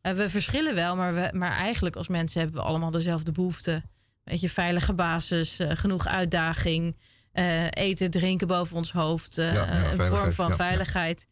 We 0.00 0.30
verschillen 0.30 0.74
wel, 0.74 0.96
maar, 0.96 1.14
we, 1.14 1.28
maar 1.32 1.56
eigenlijk 1.56 1.96
als 1.96 2.08
mensen 2.08 2.40
hebben 2.40 2.60
we 2.60 2.66
allemaal 2.66 2.90
dezelfde 2.90 3.32
behoeften. 3.32 3.90
Weet 4.24 4.40
je, 4.40 4.48
veilige 4.48 4.92
basis, 4.92 5.58
genoeg 5.68 6.06
uitdaging, 6.06 6.96
eten, 7.70 8.10
drinken 8.10 8.46
boven 8.46 8.76
ons 8.76 8.92
hoofd, 8.92 9.34
Ja, 9.34 9.52
ja, 9.52 9.92
een 9.92 10.10
vorm 10.10 10.32
van 10.32 10.48
ja. 10.48 10.54
veiligheid. 10.54 11.26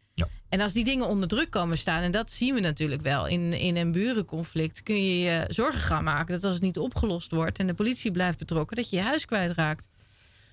En 0.48 0.60
als 0.60 0.72
die 0.72 0.84
dingen 0.84 1.06
onder 1.06 1.28
druk 1.28 1.50
komen 1.50 1.78
staan, 1.78 2.02
en 2.02 2.10
dat 2.10 2.30
zien 2.30 2.54
we 2.54 2.60
natuurlijk 2.60 3.02
wel 3.02 3.26
in, 3.26 3.52
in 3.52 3.76
een 3.76 3.92
burenconflict, 3.92 4.82
kun 4.82 5.04
je 5.04 5.18
je 5.18 5.44
zorgen 5.48 5.80
gaan 5.80 6.04
maken 6.04 6.34
dat 6.34 6.44
als 6.44 6.54
het 6.54 6.62
niet 6.62 6.78
opgelost 6.78 7.30
wordt 7.30 7.58
en 7.58 7.66
de 7.66 7.74
politie 7.74 8.10
blijft 8.10 8.38
betrokken, 8.38 8.76
dat 8.76 8.90
je 8.90 8.96
je 8.96 9.02
huis 9.02 9.24
kwijtraakt. 9.24 9.88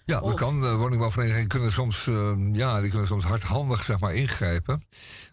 Ja, 0.06 0.20
dat 0.20 0.24
Of- 0.24 0.34
kan. 0.34 0.62
De 0.62 0.76
woningbouwverenigingen 0.76 1.48
kunnen 1.48 1.72
soms, 1.72 2.08
eh, 2.08 2.34
ja, 2.54 2.82
die 2.82 2.90
kunnen 2.90 3.08
soms 3.08 3.24
hardhandig 3.24 3.84
zeg 3.84 4.00
maar, 4.00 4.14
ingrijpen. 4.14 4.84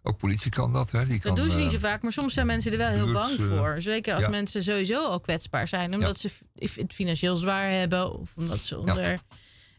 Ook 0.03 0.19
politie 0.19 0.51
kan 0.51 0.73
dat. 0.73 0.91
Hè. 0.91 1.07
Die 1.07 1.19
kan, 1.19 1.35
Dat 1.35 1.45
doen 1.45 1.55
ze 1.55 1.59
niet 1.59 1.67
eh, 1.67 1.73
zo 1.73 1.79
vaak, 1.79 2.03
maar 2.03 2.13
soms 2.13 2.35
zijn 2.35 2.47
mensen 2.47 2.73
er 2.73 2.79
wel 2.79 2.89
heel 2.89 3.13
bang 3.13 3.39
eh, 3.39 3.45
voor. 3.45 3.75
Zeker 3.79 4.15
als 4.15 4.25
ja. 4.25 4.31
mensen 4.31 4.63
sowieso 4.63 5.07
al 5.07 5.21
kwetsbaar 5.21 5.69
zijn. 5.69 5.95
Omdat 5.95 6.19
ze 6.19 6.31
het 6.55 6.93
financieel 6.93 7.37
zwaar 7.37 7.71
hebben 7.71 8.19
of 8.19 8.33
omdat 8.37 8.59
ze 8.59 8.79
onder 8.79 9.19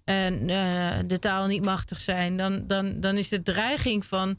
en, 0.04 0.48
de 1.08 1.20
taal 1.20 1.48
niet 1.48 1.66
machtig 1.66 2.00
zijn. 2.00 2.38
Dan, 2.38 2.68
dan, 2.68 3.00
dan 3.00 3.18
is 3.18 3.30
de 3.30 3.42
dreiging 3.42 4.06
van 4.06 4.38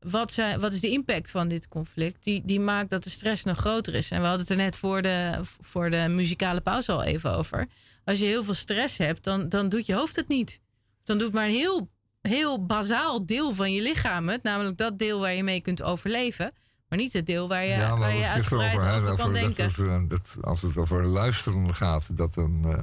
wat, 0.00 0.32
zijn, 0.32 0.60
wat 0.60 0.72
is 0.72 0.80
de 0.80 0.90
impact 0.90 1.30
van 1.30 1.48
dit 1.48 1.68
conflict? 1.68 2.24
Die, 2.24 2.42
die 2.44 2.60
maakt 2.60 2.90
dat 2.90 3.04
de 3.04 3.10
stress 3.10 3.44
nog 3.44 3.58
groter 3.58 3.94
is. 3.94 4.10
En 4.10 4.20
we 4.20 4.26
hadden 4.26 4.46
het 4.46 4.50
er 4.50 4.64
net 4.64 4.76
voor 4.76 5.02
de, 5.02 5.40
voor 5.60 5.90
de 5.90 6.06
muzikale 6.08 6.60
pauze 6.60 6.92
al 6.92 7.02
even 7.02 7.36
over. 7.36 7.66
Als 8.04 8.18
je 8.18 8.26
heel 8.26 8.44
veel 8.44 8.54
stress 8.54 8.98
hebt, 8.98 9.24
dan, 9.24 9.48
dan 9.48 9.68
doet 9.68 9.86
je 9.86 9.94
hoofd 9.94 10.16
het 10.16 10.28
niet. 10.28 10.60
Dan 11.04 11.18
doet 11.18 11.32
maar 11.32 11.46
een 11.46 11.50
heel, 11.50 11.90
heel 12.20 12.66
bazaal 12.66 13.26
deel 13.26 13.52
van 13.52 13.72
je 13.72 13.82
lichaam 13.82 14.28
het. 14.28 14.42
Namelijk 14.42 14.76
dat 14.76 14.98
deel 14.98 15.20
waar 15.20 15.34
je 15.34 15.42
mee 15.42 15.60
kunt 15.60 15.82
overleven. 15.82 16.52
Maar 16.88 16.98
niet 16.98 17.12
het 17.12 17.26
deel 17.26 17.48
waar 17.48 17.64
je, 17.64 17.70
Ja, 17.70 17.98
waar 17.98 18.14
je 18.14 18.26
uitgebreid 18.26 18.74
over, 18.74 18.88
hè, 18.88 19.00
kan 19.00 19.10
over 19.10 19.32
denken. 19.32 20.08
Dat, 20.08 20.36
eh, 20.38 20.42
als 20.42 20.62
het 20.62 20.76
over 20.76 21.08
luisteren 21.08 21.74
gaat, 21.74 22.16
dat 22.16 22.36
een, 22.36 22.64
eh, 22.64 22.82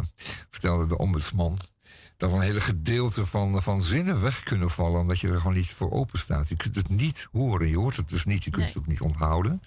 vertelde 0.50 0.88
de 0.88 0.98
ombudsman, 0.98 1.60
dat 2.18 2.34
een 2.34 2.42
hele 2.42 2.62
gedeelte 2.62 3.26
van, 3.26 3.62
van 3.62 3.82
zinnen 3.82 4.22
weg 4.22 4.44
kunnen 4.44 4.70
vallen, 4.70 5.00
omdat 5.02 5.20
je 5.20 5.28
er 5.30 5.38
gewoon 5.38 5.56
niet 5.56 5.70
voor 5.70 5.92
open 5.92 6.20
staat. 6.20 6.50
Je 6.50 6.56
kunt 6.56 6.76
het 6.76 6.90
niet 6.90 7.28
horen, 7.32 7.68
je 7.68 7.78
hoort 7.78 7.96
het 7.96 8.10
dus 8.10 8.26
niet, 8.26 8.44
je 8.44 8.50
kunt 8.50 8.64
Nee. 8.64 8.74
het 8.74 8.78
ook 8.82 8.88
niet 8.88 9.02
onthouden. 9.02 9.62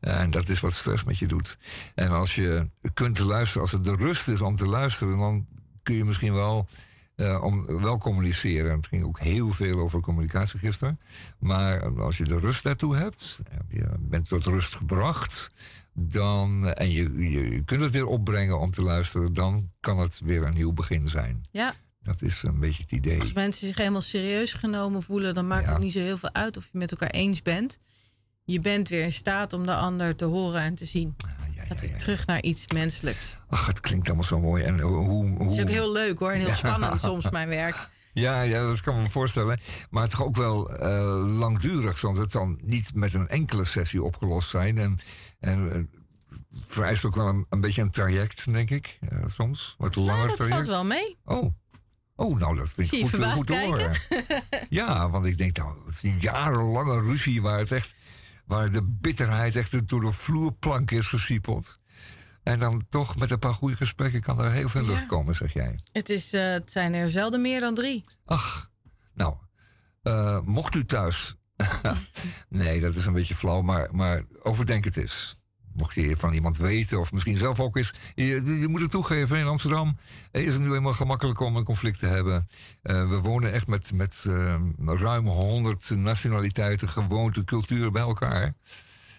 Eh, 0.00 0.20
En 0.20 0.30
dat 0.30 0.48
is 0.48 0.60
wat 0.60 0.72
stress 0.72 1.04
met 1.04 1.18
je 1.18 1.26
doet. 1.26 1.58
En 1.94 2.08
als 2.10 2.34
je 2.34 2.68
kunt 2.94 3.18
luisteren, 3.18 3.62
als 3.62 3.72
het 3.72 3.84
de 3.84 3.96
rust 3.96 4.28
is 4.28 4.40
om 4.40 4.56
te 4.56 4.66
luisteren, 4.66 5.18
dan 5.18 5.46
kun 5.82 5.94
je 5.94 6.04
misschien 6.04 6.32
wel, 6.32 6.66
eh, 7.14 7.42
om, 7.42 7.80
wel 7.80 7.98
communiceren. 7.98 8.76
Het 8.76 8.86
ging 8.86 9.02
ook 9.04 9.18
heel 9.18 9.50
veel 9.52 9.78
over 9.78 10.00
communicatie 10.00 10.58
gisteren. 10.58 11.00
Maar 11.38 12.00
als 12.00 12.16
je 12.16 12.24
de 12.24 12.38
rust 12.38 12.62
daartoe 12.62 12.96
hebt, 12.96 13.40
je 13.68 13.88
bent 13.98 14.28
tot 14.28 14.44
rust 14.44 14.74
gebracht, 14.74 15.50
dan, 15.98 16.68
en 16.72 16.90
je, 16.90 17.12
je, 17.30 17.50
je 17.50 17.64
kunt 17.64 17.80
het 17.82 17.90
weer 17.90 18.06
opbrengen 18.06 18.58
om 18.60 18.70
te 18.70 18.82
luisteren, 18.82 19.32
dan 19.32 19.70
kan 19.80 19.98
het 19.98 20.20
weer 20.24 20.42
een 20.42 20.54
nieuw 20.54 20.72
begin 20.72 21.08
zijn. 21.08 21.44
Ja, 21.50 21.74
Dat 22.06 22.22
is 22.22 22.42
een 22.42 22.60
beetje 22.60 22.82
het 22.82 22.92
idee. 22.92 23.20
als 23.20 23.32
mensen 23.32 23.66
zich 23.66 23.76
helemaal 23.76 24.00
serieus 24.02 24.52
genomen 24.52 25.02
voelen, 25.02 25.34
dan 25.34 25.46
maakt 25.46 25.64
Ja. 25.66 25.72
het 25.72 25.82
niet 25.82 25.92
zo 25.92 25.98
heel 26.00 26.18
veel 26.18 26.34
uit 26.34 26.56
of 26.56 26.68
je 26.72 26.78
met 26.78 26.90
elkaar 26.90 27.10
eens 27.10 27.42
bent. 27.42 27.78
Je 28.44 28.60
bent 28.60 28.88
weer 28.88 29.02
in 29.02 29.12
staat 29.12 29.52
om 29.52 29.66
de 29.66 29.74
ander 29.74 30.16
te 30.16 30.24
horen 30.24 30.60
en 30.60 30.74
te 30.74 30.84
zien. 30.84 31.14
Ah, 31.16 31.30
ja, 31.54 31.64
Gaat 31.64 31.74
ja, 31.74 31.80
weer 31.80 31.90
ja. 31.90 31.96
terug 31.96 32.26
naar 32.26 32.42
iets 32.42 32.66
menselijks. 32.74 33.36
Ach, 33.48 33.66
het 33.66 33.80
klinkt 33.80 34.06
allemaal 34.06 34.24
zo 34.24 34.40
mooi. 34.40 34.62
En 34.62 34.80
hoe, 34.80 34.94
hoe, 35.06 35.42
Het 35.42 35.52
is 35.52 35.60
ook 35.60 35.68
heel 35.68 35.92
leuk 35.92 36.18
hoor 36.18 36.30
en 36.30 36.38
heel 36.40 36.54
spannend 36.64 37.00
soms 37.00 37.30
mijn 37.30 37.48
werk. 37.48 37.88
Ja, 38.12 38.40
ja, 38.42 38.62
dat 38.66 38.80
kan 38.80 39.02
me 39.02 39.08
voorstellen. 39.08 39.60
Maar 39.90 40.08
toch 40.08 40.22
ook 40.24 40.36
wel 40.36 40.70
eh, 40.76 41.22
langdurig 41.38 41.98
soms. 41.98 42.18
Het 42.18 42.30
zal 42.30 42.56
niet 42.60 42.94
met 42.94 43.14
een 43.14 43.28
enkele 43.28 43.64
sessie 43.64 44.02
opgelost 44.02 44.48
zijn. 44.50 44.78
En, 44.78 44.98
en 45.40 45.70
eh, 45.72 45.76
het 45.76 46.64
vereist 46.66 47.04
ook 47.04 47.14
wel 47.14 47.26
een, 47.28 47.46
een 47.48 47.60
beetje 47.60 47.82
een 47.82 47.90
traject, 47.90 48.52
denk 48.52 48.70
ik. 48.70 48.98
eh, 49.00 49.18
soms. 49.26 49.74
Wat 49.78 49.94
Ja, 49.94 50.00
langer 50.00 50.26
dat 50.26 50.36
traject. 50.36 50.56
valt 50.56 50.68
wel 50.68 50.84
mee. 50.84 51.16
Oh. 51.24 51.54
Oh, 52.16 52.38
nou, 52.38 52.56
dat 52.56 52.68
vind 52.72 52.92
ik 52.92 53.00
goed, 53.00 53.08
verbaasd 53.10 53.36
goed 53.36 53.48
horen. 53.48 54.00
ja, 54.68 55.08
want 55.10 55.26
ik 55.26 55.38
denk, 55.38 55.56
nou, 55.56 55.84
het 55.86 55.94
is 55.94 56.02
een 56.02 56.18
jarenlange 56.20 57.00
ruzie 57.00 57.42
waar 57.42 57.58
het 57.58 57.72
echt, 57.72 57.94
waar 58.46 58.72
de 58.72 58.82
bitterheid 58.82 59.56
echt 59.56 59.88
door 59.88 60.00
de 60.00 60.10
vloerplank 60.12 60.90
is 60.90 61.06
gesiepeld. 61.06 61.78
En 62.42 62.58
dan 62.58 62.86
toch 62.88 63.16
met 63.16 63.30
een 63.30 63.38
paar 63.38 63.54
goede 63.54 63.76
gesprekken 63.76 64.20
kan 64.20 64.40
er 64.40 64.50
heel 64.52 64.68
veel 64.68 64.82
Ja. 64.82 64.88
lucht 64.88 65.06
komen, 65.06 65.34
zeg 65.34 65.52
jij. 65.52 65.78
Het, 65.92 66.08
is, 66.08 66.32
eh, 66.32 66.50
het 66.50 66.70
zijn 66.70 66.94
er 66.94 67.10
zelden 67.10 67.40
meer 67.40 67.60
dan 67.60 67.74
drie. 67.74 68.04
Ach, 68.24 68.70
nou, 69.14 69.34
eh, 70.02 70.40
mocht 70.40 70.74
u 70.74 70.84
thuis. 70.84 71.36
nee, 72.48 72.80
dat 72.80 72.94
is 72.94 73.06
een 73.06 73.12
beetje 73.12 73.34
flauw, 73.34 73.62
maar, 73.62 73.88
maar 73.94 74.22
overdenk 74.42 74.84
het 74.84 74.96
eens. 74.96 75.36
Mocht 75.76 75.94
je 75.94 76.16
van 76.16 76.32
iemand 76.32 76.56
weten, 76.56 76.98
of 76.98 77.12
misschien 77.12 77.36
zelf 77.36 77.60
ook 77.60 77.76
eens. 77.76 77.94
Je, 78.14 78.58
je 78.60 78.68
moet 78.68 78.80
het 78.80 78.90
toegeven, 78.90 79.38
in 79.38 79.46
Amsterdam 79.46 79.96
is 80.30 80.54
het 80.54 80.62
nu 80.62 80.74
eenmaal 80.74 80.92
gemakkelijk 80.92 81.40
om 81.40 81.56
een 81.56 81.64
conflict 81.64 81.98
te 81.98 82.06
hebben. 82.06 82.48
Eh, 82.82 83.08
we 83.08 83.20
wonen 83.20 83.52
echt 83.52 83.66
met, 83.66 83.92
met 83.92 84.24
eh, 84.26 84.56
ruim 84.78 85.26
100 85.26 85.90
nationaliteiten, 85.90 86.88
gewoonten, 86.88 87.44
culturen 87.44 87.92
bij 87.92 88.02
elkaar. 88.02 88.54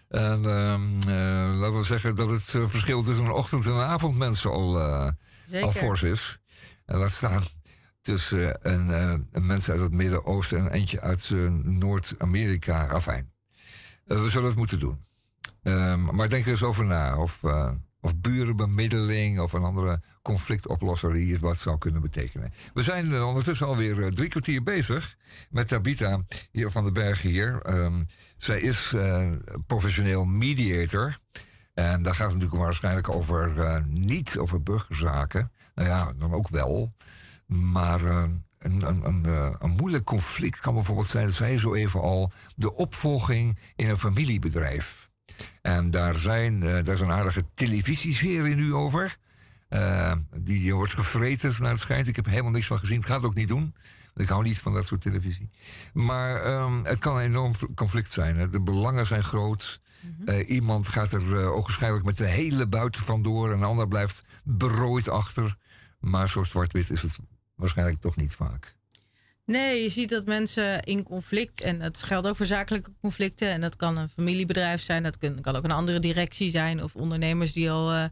En 0.07 0.45
eh, 0.45 1.59
laten 1.59 1.77
we 1.77 1.83
zeggen 1.83 2.15
dat 2.15 2.29
het 2.29 2.43
verschil 2.43 3.03
tussen 3.03 3.25
een 3.25 3.31
ochtend- 3.31 3.65
en 3.65 3.71
een 3.71 3.79
avondmens 3.79 4.45
al, 4.45 4.79
al 5.61 5.71
fors 5.71 6.03
is. 6.03 6.37
En 6.85 6.97
laat 6.97 7.11
staan 7.11 7.43
tussen 8.01 8.59
een, 8.61 8.89
een 9.31 9.45
mens 9.45 9.69
uit 9.69 9.79
het 9.79 9.93
Midden-Oosten 9.93 10.57
en 10.57 10.65
een 10.65 10.71
eentje 10.71 11.01
uit 11.01 11.31
Noord-Amerika. 11.63 12.87
Afijn. 12.87 13.31
We 14.05 14.29
zullen 14.29 14.47
het 14.47 14.57
moeten 14.57 14.79
doen. 14.79 15.06
Ehm, 15.67 16.15
maar 16.15 16.29
denk 16.29 16.43
er 16.43 16.49
eens 16.49 16.63
over 16.63 16.85
na. 16.85 17.17
Of, 17.17 17.43
eh, 17.43 17.71
of 18.01 18.15
burenbemiddeling 18.15 19.39
of 19.39 19.53
een 19.53 19.63
andere 19.63 20.01
conflictoplosser 20.21 21.13
hier 21.13 21.39
wat 21.39 21.57
zou 21.57 21.77
kunnen 21.77 22.01
betekenen. 22.01 22.53
We 22.73 22.81
zijn 22.81 23.13
eh, 23.13 23.27
ondertussen 23.27 23.67
alweer 23.67 24.03
eh, 24.03 24.11
drie 24.11 24.29
kwartier 24.29 24.63
bezig 24.63 25.15
met 25.49 25.67
Tabita 25.67 26.21
hier 26.51 26.71
van 26.71 26.83
den 26.83 26.93
Berg 26.93 27.21
hier. 27.21 27.61
Ehm, 27.61 28.03
zij 28.37 28.61
is 28.61 28.95
professioneel 29.67 30.25
mediator. 30.25 31.17
En 31.73 32.03
daar 32.03 32.15
gaat 32.15 32.31
het 32.31 32.35
natuurlijk 32.35 32.63
waarschijnlijk 32.63 33.09
over 33.09 33.83
niet 33.87 34.37
over 34.37 34.63
burgerzaken. 34.63 35.51
Nou 35.75 35.87
ja, 35.87 36.13
dan 36.17 36.33
ook 36.33 36.49
wel. 36.49 36.93
Maar 37.45 38.01
een, 38.05 38.43
een, 38.59 39.25
een, 39.59 39.71
moeilijk 39.71 40.03
conflict 40.03 40.59
kan 40.59 40.73
bijvoorbeeld 40.73 41.07
zijn, 41.07 41.25
dat 41.25 41.33
zei 41.33 41.51
je 41.51 41.57
zo 41.57 41.73
even 41.73 41.99
al, 41.99 42.31
de 42.55 42.73
opvolging 42.73 43.59
in 43.75 43.89
een 43.89 43.97
familiebedrijf. 43.97 45.06
En 45.67 45.91
daar, 45.91 46.19
zijn, 46.19 46.63
eh, 46.63 46.83
daar 46.83 46.95
is 46.95 47.01
een 47.01 47.11
aardige 47.11 47.45
televisieserie 47.53 48.55
nu 48.55 48.73
over. 48.73 49.17
Eh, 49.67 50.15
die 50.41 50.75
wordt 50.75 50.93
gevreten 50.93 51.53
naar 51.59 51.71
het 51.71 51.79
schijnt. 51.79 52.07
Ik 52.07 52.15
heb 52.15 52.25
helemaal 52.25 52.51
niks 52.51 52.67
van 52.67 52.79
gezien. 52.79 52.97
Ik 52.97 53.05
ga 53.05 53.15
het 53.15 53.23
ook 53.23 53.35
niet 53.35 53.47
doen. 53.47 53.75
Ik 54.15 54.29
hou 54.29 54.43
niet 54.43 54.59
van 54.59 54.73
dat 54.73 54.85
soort 54.85 55.01
televisie. 55.01 55.49
Maar 55.93 56.41
ehm, 56.41 56.83
het 56.83 56.99
kan 56.99 57.17
een 57.17 57.23
enorm 57.23 57.53
conflict 57.75 58.11
zijn. 58.11 58.37
Hè. 58.37 58.49
De 58.49 58.61
belangen 58.61 59.05
zijn 59.05 59.23
groot. 59.23 59.81
Eh, 60.25 60.49
iemand 60.49 60.87
gaat 60.87 61.11
er 61.11 61.21
uh, 61.21 61.51
ogenschijnlijk 61.51 62.05
met 62.05 62.17
de 62.17 62.27
hele 62.27 62.67
buiten 62.67 63.01
vandoor. 63.01 63.51
En 63.51 63.57
een 63.57 63.63
ander 63.63 63.87
blijft 63.87 64.23
berooid 64.43 65.09
achter. 65.09 65.57
Maar 65.99 66.29
zo 66.29 66.43
zwart-wit 66.43 66.89
is 66.89 67.01
het 67.01 67.19
waarschijnlijk 67.55 68.01
toch 68.01 68.15
niet 68.15 68.35
vaak. 68.35 68.76
Nee, 69.47 69.83
je 69.83 69.89
ziet 69.89 70.09
dat 70.09 70.25
mensen 70.25 70.83
in 70.83 71.03
conflict, 71.03 71.61
en 71.61 71.79
dat 71.79 72.03
geldt 72.03 72.27
ook 72.27 72.35
voor 72.35 72.45
zakelijke 72.45 72.91
conflicten, 73.01 73.49
en 73.49 73.61
dat 73.61 73.75
kan 73.75 73.97
een 73.97 74.09
familiebedrijf 74.09 74.81
zijn, 74.81 75.03
dat 75.03 75.17
kan, 75.17 75.55
ook 75.55 75.63
een 75.63 75.71
andere 75.71 75.99
directie 75.99 76.49
zijn, 76.49 76.83
of 76.83 76.95
ondernemers 76.95 77.53
die 77.53 77.71
al 77.71 78.09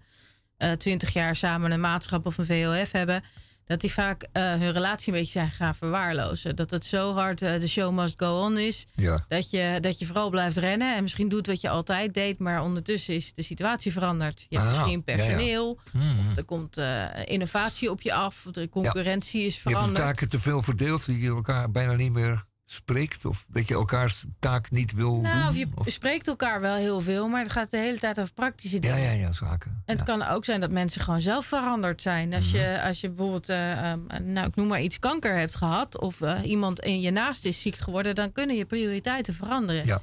twintig 0.78 1.14
jaar 1.14 1.36
samen 1.36 1.72
een 1.72 1.80
maatschap 1.80 2.26
of 2.26 2.38
een 2.38 2.46
VOF 2.46 2.92
hebben, 2.92 3.24
dat 3.66 3.82
die 3.82 3.93
vaak 3.93 4.24
uh, 4.34 4.53
hun 4.53 4.72
relatie 4.72 5.13
een 5.13 5.20
beetje 5.20 5.32
zijn 5.39 5.51
gaan 5.51 5.76
verwaarlozen. 5.76 6.55
Dat 6.55 6.72
het 6.72 6.86
zo 6.86 7.13
hard 7.13 7.41
uh, 7.41 7.59
de 7.59 7.68
show 7.68 7.93
must 7.99 8.13
go 8.18 8.39
on 8.41 8.57
is, 8.57 8.86
ja. 8.95 9.26
dat, 9.28 9.49
je, 9.49 9.78
dat 9.82 9.99
je 9.99 10.05
vooral 10.05 10.30
blijft 10.30 10.57
rennen 10.57 10.95
en 10.95 11.01
misschien 11.01 11.30
doet 11.30 11.47
wat 11.47 11.61
je 11.61 11.70
altijd 11.70 12.13
deed, 12.13 12.39
maar 12.39 12.61
ondertussen 12.63 13.13
is 13.16 13.34
de 13.34 13.43
situatie 13.43 13.91
veranderd. 13.91 14.45
Je 14.49 14.57
hebt 14.57 14.70
Ah, 14.70 14.76
misschien 14.78 15.03
personeel, 15.03 15.80
ja, 15.93 15.99
ja. 16.01 16.09
of 16.32 16.38
er 16.38 16.43
komt 16.43 16.78
uh, 16.78 17.03
innovatie 17.26 17.91
op 17.91 18.01
je 18.01 18.13
af, 18.13 18.45
of 18.45 18.51
de 18.51 18.70
concurrentie 18.70 19.45
is 19.45 19.55
Je 19.55 19.61
veranderd. 19.61 19.97
hebt 19.97 20.07
de 20.07 20.13
taken 20.13 20.30
te 20.30 20.39
veel 20.39 20.61
verdeeld, 20.61 21.05
die 21.05 21.20
je 21.20 21.30
elkaar 21.30 21.72
bijna 21.72 21.93
niet 21.93 22.11
meer 22.13 22.45
spreekt? 22.66 23.26
Of 23.26 23.45
dat 23.49 23.68
je 23.68 23.74
elkaars 23.74 24.26
taak 24.39 24.72
niet 24.72 24.93
wil 24.93 25.22
nou, 25.22 25.38
doen? 25.38 25.47
Of 25.47 25.55
je 25.55 25.68
of... 25.76 25.89
spreekt 25.89 26.28
elkaar 26.28 26.61
wel 26.61 26.76
heel 26.76 27.01
veel, 27.01 27.28
maar 27.28 27.41
het 27.41 27.51
gaat 27.51 27.72
de 27.72 27.78
hele 27.78 27.99
tijd 27.99 28.20
over 28.20 28.34
praktische 28.34 28.80
dingen. 28.80 28.99
Ja, 28.99 29.11
ja, 29.11 29.20
ja, 29.20 29.32
zaken. 29.32 29.72
En 29.72 29.82
ja. 29.86 29.93
het 29.93 30.03
kan 30.03 30.24
ook 30.24 30.45
zijn 30.45 30.59
dat 30.59 30.72
mensen 30.72 31.01
gewoon 31.01 31.22
zelf 31.22 31.45
veranderd 31.45 32.01
zijn. 32.01 32.34
Als, 32.34 32.51
Mhm. 32.51 32.57
je, 32.57 32.82
als 32.82 33.01
je 33.01 33.07
bijvoorbeeld, 33.07 33.49
uh, 33.49 33.91
um, 33.91 34.05
nou, 34.24 34.47
ik 34.47 34.55
noem 34.55 34.68
maar 34.68 34.82
iets, 34.82 34.99
kanker 34.99 35.38
hebt 35.38 35.55
gehad... 35.55 35.99
of 35.99 36.22
uh, 36.22 36.39
iemand 36.43 36.80
in 36.80 37.01
je 37.01 37.11
naast 37.11 37.45
is 37.45 37.61
ziek 37.61 37.76
geworden... 37.76 38.16
dan 38.16 38.32
kunnen 38.32 38.55
je 38.55 38.66
prioriteiten 38.66 39.34
veranderen. 39.34 39.86
Ja. 39.86 40.01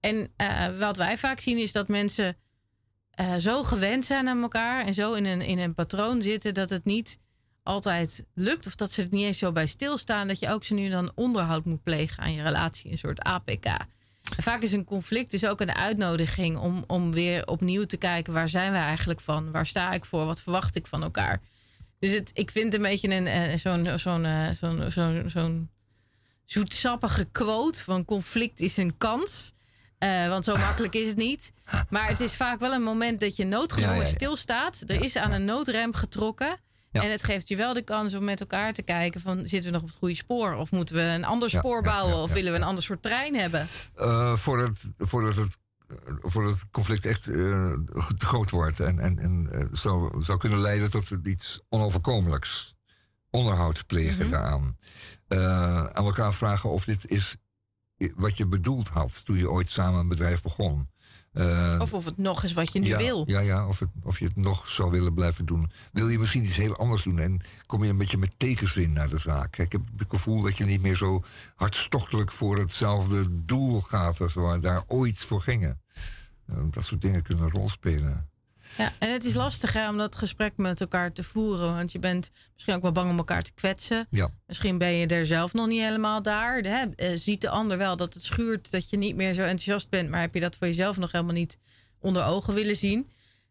En 0.00 0.16
uh, 0.16 0.78
wat 0.78 0.96
wij 0.96 1.18
vaak 1.18 1.40
zien 1.40 1.58
is 1.58 1.72
dat 1.72 1.88
mensen 1.88 2.36
zo 3.38 3.62
gewend 3.62 4.04
zijn 4.04 4.28
aan 4.28 4.42
elkaar... 4.42 4.84
en 4.84 4.94
zo 4.94 5.12
in 5.12 5.24
een, 5.24 5.40
in 5.40 5.58
een 5.58 5.74
patroon 5.74 6.22
zitten 6.22 6.54
dat 6.54 6.70
het 6.70 6.84
niet 6.84 7.18
altijd 7.64 8.24
lukt... 8.34 8.66
of 8.66 8.74
dat 8.74 8.92
ze 8.92 9.02
er 9.02 9.08
niet 9.10 9.24
eens 9.24 9.38
zo 9.38 9.52
bij 9.52 9.66
stilstaan... 9.66 10.28
dat 10.28 10.38
je 10.38 10.50
ook 10.50 10.64
zo 10.64 10.74
nu 10.74 10.88
dan 10.88 11.12
onderhoud 11.14 11.64
moet 11.64 11.82
plegen 11.82 12.22
aan 12.22 12.32
je 12.32 12.42
relatie. 12.42 12.90
Een 12.90 12.98
soort 12.98 13.22
APK. 13.22 13.64
En 14.36 14.42
vaak 14.42 14.62
is 14.62 14.72
een 14.72 14.84
conflict 14.84 15.30
dus 15.30 15.46
ook 15.46 15.60
een 15.60 15.74
uitnodiging 15.74 16.56
om, 16.58 16.84
om 16.86 17.12
weer 17.12 17.46
opnieuw 17.46 17.84
te 17.84 17.96
kijken 17.96 18.32
waar 18.32 18.48
zijn 18.48 18.72
we 18.72 18.78
eigenlijk 18.78 19.20
van? 19.20 19.50
Waar 19.50 19.66
sta 19.66 19.92
ik 19.92 20.04
voor? 20.04 20.24
Wat 20.24 20.40
verwacht 20.40 20.76
ik 20.76 20.86
van 20.86 21.02
elkaar? 21.02 21.40
Dus 21.98 22.12
het, 22.12 22.30
ik 22.34 22.50
vind 22.50 22.64
het 22.64 22.74
een 22.74 22.90
beetje 22.90 23.08
een, 23.08 23.26
een, 23.26 23.58
zo'n 23.58 23.98
zo'n 23.98 24.26
zo'n 24.54 24.90
zo'n 24.90 25.24
zo'n 25.30 25.70
zoetsappige 26.44 27.28
quote 27.32 27.82
van 27.82 28.04
conflict 28.04 28.60
is 28.60 28.76
een 28.76 28.98
kans. 28.98 29.52
Uh, 29.98 30.28
want 30.28 30.44
zo 30.44 30.56
makkelijk 30.66 30.94
is 30.94 31.08
het 31.08 31.16
niet. 31.16 31.52
Maar 31.90 32.08
het 32.08 32.20
is 32.20 32.34
vaak 32.34 32.60
wel 32.60 32.72
een 32.72 32.82
moment 32.82 33.20
dat 33.20 33.36
je 33.36 33.44
noodgedwongen 33.44 33.96
Ja, 33.96 34.02
ja, 34.02 34.08
ja. 34.08 34.14
stilstaat. 34.14 34.82
Er 34.86 35.02
is 35.04 35.16
aan 35.16 35.32
een 35.32 35.44
noodrem 35.44 35.92
getrokken. 35.92 36.56
Ja. 36.94 37.02
En 37.02 37.10
het 37.10 37.24
geeft 37.24 37.48
je 37.48 37.56
wel 37.56 37.72
de 37.74 37.82
kans 37.82 38.14
om 38.14 38.24
met 38.24 38.40
elkaar 38.40 38.72
te 38.72 38.82
kijken 38.82 39.20
van 39.20 39.38
zitten 39.46 39.62
we 39.64 39.70
nog 39.70 39.82
op 39.82 39.88
het 39.88 39.96
goede 39.98 40.14
spoor? 40.14 40.54
Of 40.54 40.70
moeten 40.72 40.94
we 40.94 41.00
een 41.02 41.24
ander 41.24 41.48
Ja, 41.52 41.58
spoor 41.58 41.82
bouwen? 41.82 42.16
of 42.16 42.32
willen 42.32 42.52
we 42.52 42.58
een 42.58 42.64
ander 42.64 42.82
soort 42.82 43.02
trein 43.02 43.34
hebben? 43.34 43.66
Eh, 43.94 44.36
voordat, 44.36 44.84
voordat, 44.98 45.36
het, 45.36 45.56
voordat 46.20 46.52
het 46.52 46.70
conflict 46.70 47.06
echt 47.06 47.22
te 47.22 47.84
groot 48.18 48.50
wordt 48.50 48.80
en, 48.80 48.98
en, 48.98 49.18
en 49.18 49.48
eh, 49.52 49.64
zou, 49.72 50.22
zou 50.22 50.38
kunnen 50.38 50.60
leiden 50.60 50.90
tot 50.90 51.10
iets 51.24 51.60
onoverkomelijks. 51.68 52.74
Onderhoud 53.30 53.86
plegen 53.86 54.18
Mhm. 54.26 54.30
daaraan. 54.30 54.76
Eh, 55.28 55.84
aan 55.86 56.04
elkaar 56.04 56.34
vragen 56.34 56.70
of 56.70 56.84
dit 56.84 57.06
is 57.10 57.36
wat 58.14 58.36
je 58.36 58.46
bedoeld 58.46 58.88
had 58.88 59.24
toen 59.24 59.36
je 59.36 59.50
ooit 59.50 59.68
samen 59.68 60.00
een 60.00 60.08
bedrijf 60.08 60.42
begon. 60.42 60.90
Eh, 61.34 61.76
Of 61.80 61.92
of 61.94 62.04
het 62.04 62.16
nog 62.16 62.44
is 62.44 62.52
wat 62.52 62.72
je 62.72 62.78
nu 62.78 62.86
ja, 62.86 62.98
wil. 62.98 63.24
Ja, 63.26 63.40
ja 63.40 63.66
of, 63.66 63.78
het, 63.78 63.88
of 64.02 64.18
je 64.18 64.24
het 64.24 64.36
nog 64.36 64.68
zou 64.68 64.90
willen 64.90 65.14
blijven 65.14 65.46
doen. 65.46 65.70
Wil 65.92 66.08
je 66.08 66.18
misschien 66.18 66.44
iets 66.44 66.56
heel 66.56 66.76
anders 66.76 67.02
doen 67.02 67.18
en 67.18 67.40
kom 67.66 67.84
je 67.84 67.90
een 67.90 67.96
beetje 67.96 68.18
met 68.18 68.34
tegenzin 68.36 68.92
naar 68.92 69.08
de 69.08 69.18
zaak? 69.18 69.58
Ik 69.58 69.72
heb 69.72 69.80
het 69.96 70.08
gevoel 70.08 70.40
dat 70.40 70.56
je 70.56 70.64
niet 70.64 70.82
meer 70.82 70.96
zo 70.96 71.24
hartstochtelijk 71.54 72.32
voor 72.32 72.58
hetzelfde 72.58 73.44
doel 73.44 73.80
gaat 73.80 74.20
als 74.20 74.34
we 74.34 74.58
daar 74.60 74.82
ooit 74.86 75.18
voor 75.18 75.40
gingen. 75.40 75.80
Eh, 76.46 76.56
dat 76.70 76.84
soort 76.84 77.00
dingen 77.00 77.22
kunnen 77.22 77.44
een 77.44 77.50
rol 77.50 77.68
spelen. 77.68 78.28
Ja, 78.76 78.92
en 78.98 79.12
het 79.12 79.24
is 79.24 79.34
lastig 79.34 79.72
hè, 79.72 79.88
om 79.88 79.96
dat 79.96 80.16
gesprek 80.16 80.52
met 80.56 80.80
elkaar 80.80 81.12
te 81.12 81.22
voeren. 81.22 81.74
Want 81.74 81.92
je 81.92 81.98
bent 81.98 82.30
misschien 82.52 82.74
ook 82.74 82.82
wel 82.82 82.92
bang 82.92 83.10
om 83.10 83.18
elkaar 83.18 83.42
te 83.42 83.52
kwetsen. 83.54 84.06
Ja, 84.10 84.30
Misschien 84.46 84.78
ben 84.78 84.92
je 84.92 85.06
er 85.06 85.26
zelf 85.26 85.52
nog 85.52 85.66
niet 85.66 85.82
helemaal 85.82 86.22
daar. 86.22 86.62
Hè? 86.62 86.84
Eh, 86.86 87.10
ziet 87.14 87.40
de 87.40 87.48
ander 87.48 87.78
wel 87.78 87.96
dat 87.96 88.14
het 88.14 88.24
schuurt, 88.24 88.70
dat 88.70 88.90
je 88.90 88.96
niet 88.96 89.16
meer 89.16 89.34
zo 89.34 89.40
enthousiast 89.40 89.88
bent. 89.88 90.10
Maar 90.10 90.20
heb 90.20 90.34
je 90.34 90.40
dat 90.40 90.56
voor 90.56 90.66
jezelf 90.66 90.98
nog 90.98 91.12
helemaal 91.12 91.34
niet 91.34 91.56
onder 91.98 92.24
ogen 92.24 92.54
willen 92.54 92.76
zien? 92.76 93.08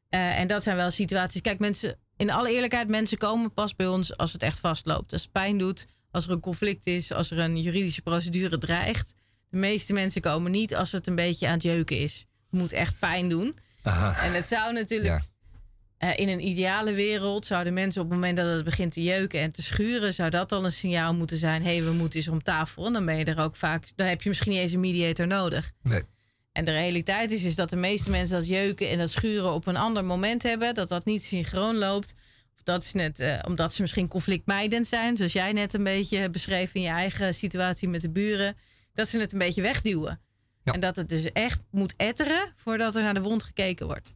Eh, 0.10 0.40
en 0.40 0.48
dat 0.48 0.64
zijn 0.64 0.76
wel 0.76 0.92
situaties. 0.92 1.42
Kijk, 1.42 1.60
mensen, 1.60 2.00
in 2.18 2.32
alle 2.32 2.52
eerlijkheid, 2.52 2.88
mensen 2.88 3.18
komen 3.18 3.54
pas 3.54 3.76
bij 3.76 3.88
ons 3.88 4.18
als 4.18 4.34
het 4.34 4.44
echt 4.44 4.60
vastloopt. 4.60 5.12
Als 5.14 5.22
het 5.22 5.32
pijn 5.32 5.58
doet, 5.58 5.88
als 6.12 6.26
er 6.26 6.32
een 6.32 6.40
conflict 6.40 6.88
is, 6.88 7.12
als 7.12 7.32
er 7.32 7.40
een 7.40 7.62
juridische 7.62 8.02
procedure 8.02 8.58
dreigt. 8.58 9.14
De 9.50 9.58
meeste 9.58 9.94
mensen 9.94 10.22
komen 10.22 10.52
niet 10.52 10.76
als 10.76 10.92
het 10.92 11.08
een 11.08 11.16
beetje 11.16 11.48
aan 11.48 11.54
het 11.54 11.64
jeuken 11.64 12.00
is. 12.00 12.26
Het 12.50 12.60
moet 12.60 12.72
echt 12.72 13.00
pijn 13.00 13.30
doen. 13.30 13.56
Aha. 13.84 14.24
En 14.24 14.34
het 14.34 14.48
zou 14.48 14.74
natuurlijk 14.74 15.24
ja. 15.98 16.10
eh, 16.10 16.20
in 16.20 16.30
een 16.30 16.48
ideale 16.48 16.94
wereld 16.94 17.46
zouden 17.46 17.74
mensen 17.74 18.02
op 18.02 18.08
het 18.10 18.20
moment 18.20 18.38
dat 18.38 18.56
het 18.56 18.64
begint 18.64 18.92
te 18.92 19.04
jeuken 19.04 19.40
en 19.40 19.52
te 19.52 19.62
schuren, 19.62 20.14
zou 20.14 20.30
dat 20.30 20.52
al 20.52 20.66
een 20.66 20.72
signaal 20.72 21.14
moeten 21.14 21.38
zijn: 21.38 21.64
hé, 21.64 21.76
hey, 21.76 21.84
we 21.84 21.92
moeten 21.92 22.20
eens 22.20 22.28
om 22.28 22.44
tafel. 22.44 22.86
En 22.86 22.94
dan 22.94 23.06
ben 23.06 23.18
je 23.18 23.26
er 23.26 23.40
ook 23.40 23.56
vaak, 23.56 23.86
dan 23.96 24.08
heb 24.08 24.22
je 24.22 24.30
misschien 24.30 24.52
niet 24.52 24.62
eens 24.62 24.72
een 24.72 24.80
mediator 24.80 25.28
nodig. 25.28 25.72
Nee. 25.82 26.04
En 26.52 26.66
de 26.66 26.72
realiteit 26.72 27.32
is, 27.32 27.44
is 27.44 27.56
dat 27.56 27.70
de 27.70 27.76
meeste 27.76 28.10
mensen 28.10 28.38
dat 28.38 28.48
jeuken 28.48 28.90
en 28.90 28.98
dat 28.98 29.10
schuren 29.10 29.54
op 29.54 29.68
een 29.68 29.78
ander 29.78 30.06
moment 30.06 30.44
hebben, 30.44 30.76
dat 30.76 30.88
dat 30.88 31.06
niet 31.06 31.24
synchroon 31.24 31.76
loopt. 31.76 32.14
Of 32.56 32.64
dat 32.64 32.84
is 32.84 32.94
net 32.94 33.20
eh, 33.20 33.40
omdat 33.48 33.74
ze 33.74 33.82
misschien 33.82 34.08
conflictmijdend 34.08 34.88
zijn, 34.88 35.18
zoals 35.18 35.34
jij 35.34 35.52
net 35.52 35.74
een 35.74 35.84
beetje 35.84 36.30
beschreef 36.30 36.74
in 36.74 36.82
je 36.82 36.88
eigen 36.88 37.34
situatie 37.34 37.88
met 37.88 38.02
de 38.02 38.10
buren, 38.10 38.58
dat 38.94 39.08
ze 39.08 39.20
het 39.20 39.34
een 39.34 39.40
beetje 39.40 39.62
wegduwen. 39.62 40.22
Ja. 40.64 40.74
En 40.74 40.80
dat 40.80 40.96
het 40.96 41.10
dus 41.10 41.32
echt 41.32 41.64
moet 41.72 41.94
etteren 41.98 42.52
voordat 42.56 42.96
er 42.96 43.04
naar 43.04 43.14
de 43.14 43.22
wond 43.22 43.44
gekeken 43.44 43.86
wordt. 43.86 44.16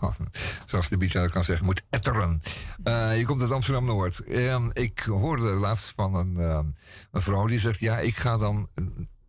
Zoals 0.66 0.88
de 0.88 0.96
Beach 0.96 1.30
kan 1.30 1.44
zeggen, 1.44 1.66
moet 1.66 1.82
etteren. 1.90 2.40
Eh, 2.82 3.18
je 3.18 3.24
komt 3.24 3.42
uit 3.42 3.50
Amsterdam-Noord. 3.50 4.20
Ehm, 4.22 4.70
ik 4.72 4.98
hoorde 4.98 5.54
laatst 5.54 5.92
van 5.94 6.14
een, 6.14 6.36
ehm, 6.36 6.66
een 7.10 7.20
vrouw 7.20 7.46
die 7.46 7.58
zegt... 7.58 7.80
ja, 7.80 7.98
ik 7.98 8.16
ga 8.16 8.36
dan... 8.36 8.68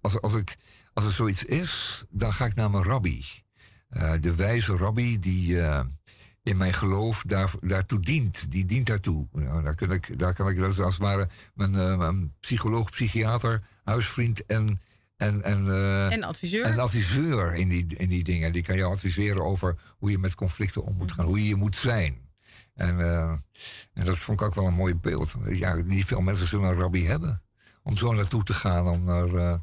Als, 0.02 0.22
als, 0.22 0.34
ik, 0.34 0.58
als 0.94 1.06
er 1.06 1.12
zoiets 1.12 1.46
is, 1.46 2.06
dan 2.10 2.34
ga 2.34 2.46
ik 2.46 2.56
naar 2.56 2.70
mijn 2.70 2.84
rabbi. 2.84 3.26
Eh, 3.90 4.14
de 4.20 4.36
wijze 4.36 4.76
rabbi 4.76 5.20
die 5.20 5.62
eh, 5.62 5.86
in 6.44 6.58
mijn 6.58 6.74
geloof 6.74 7.24
daar, 7.28 7.52
daartoe 7.62 8.00
dient. 8.00 8.52
Die 8.52 8.66
dient 8.66 8.88
daartoe. 8.88 9.28
Nou, 9.32 9.64
daar, 9.64 9.76
kan 9.76 9.92
ik, 9.92 10.20
daar 10.20 10.34
kan 10.34 10.50
ik 10.50 10.62
als 10.62 10.78
het 10.78 10.98
ware 10.98 11.30
mijn, 11.54 11.98
mijn 11.98 12.34
psycholoog, 12.40 12.90
psychiater, 12.90 13.64
huisvriend 13.84 14.46
en... 14.46 14.80
En, 15.20 15.44
en, 15.44 15.68
eh, 15.68 16.12
En 16.12 16.24
adviseur. 16.24 16.66
een 16.66 16.80
adviseur 16.80 17.54
in 17.54 17.70
die, 17.70 17.86
in 17.98 18.10
die 18.10 18.24
dingen. 18.24 18.54
Die 18.54 18.64
kan 18.64 18.76
jou 18.76 18.92
adviseren 18.92 19.44
over 19.44 19.76
hoe 19.98 20.12
je 20.12 20.18
met 20.18 20.36
conflicten 20.36 20.84
om 20.84 20.98
moet 20.98 21.12
gaan. 21.12 21.26
Hoe 21.26 21.40
je 21.40 21.48
je 21.48 21.56
moet 21.56 21.76
zijn. 21.76 22.18
En, 22.76 23.00
eh, 23.00 23.32
en 23.94 24.06
dat 24.06 24.18
vond 24.18 24.42
ik 24.42 24.48
ook 24.48 24.56
wel 24.56 24.66
een 24.66 24.74
mooi 24.74 24.96
beeld. 24.96 25.34
Ja, 25.48 25.76
niet 25.76 26.06
veel 26.06 26.22
mensen 26.22 26.48
zullen 26.48 26.70
een 26.70 26.76
rabbi 26.76 27.06
hebben. 27.06 27.42
Om 27.84 27.98
zo 27.98 28.14
naartoe 28.14 28.44
te 28.44 28.54
gaan. 28.54 28.88
Om, 28.88 29.04
naar, 29.04 29.34
eh, 29.34 29.56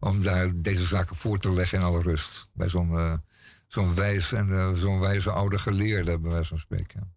om 0.00 0.22
daar 0.22 0.50
deze 0.54 0.84
zaken 0.84 1.16
voor 1.16 1.38
te 1.38 1.52
leggen 1.52 1.78
in 1.78 1.84
alle 1.84 2.02
rust. 2.02 2.48
Bij 2.54 2.68
zo'n 2.68 3.20
zo'n 3.66 3.94
wijs 3.94 4.32
en 4.32 4.76
zo'n 4.76 5.00
wijze 5.00 5.30
oude 5.30 5.58
geleerde, 5.58 6.18
bij 6.18 6.30
wijze 6.30 6.48
van 6.48 6.58
spreken. 6.58 7.14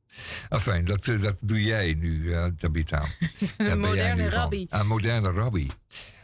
Enfin, 0.50 0.86
dat, 0.86 1.06
dat 1.06 1.38
doe 1.42 1.64
jij 1.64 1.94
nu, 1.94 2.36
Tabitha. 2.58 3.06
Jij 3.58 3.76
moderne 3.76 4.30
rabbi. 4.30 4.66
Een 4.70 4.88
moderne 4.88 5.32
rabbi. 5.32 5.68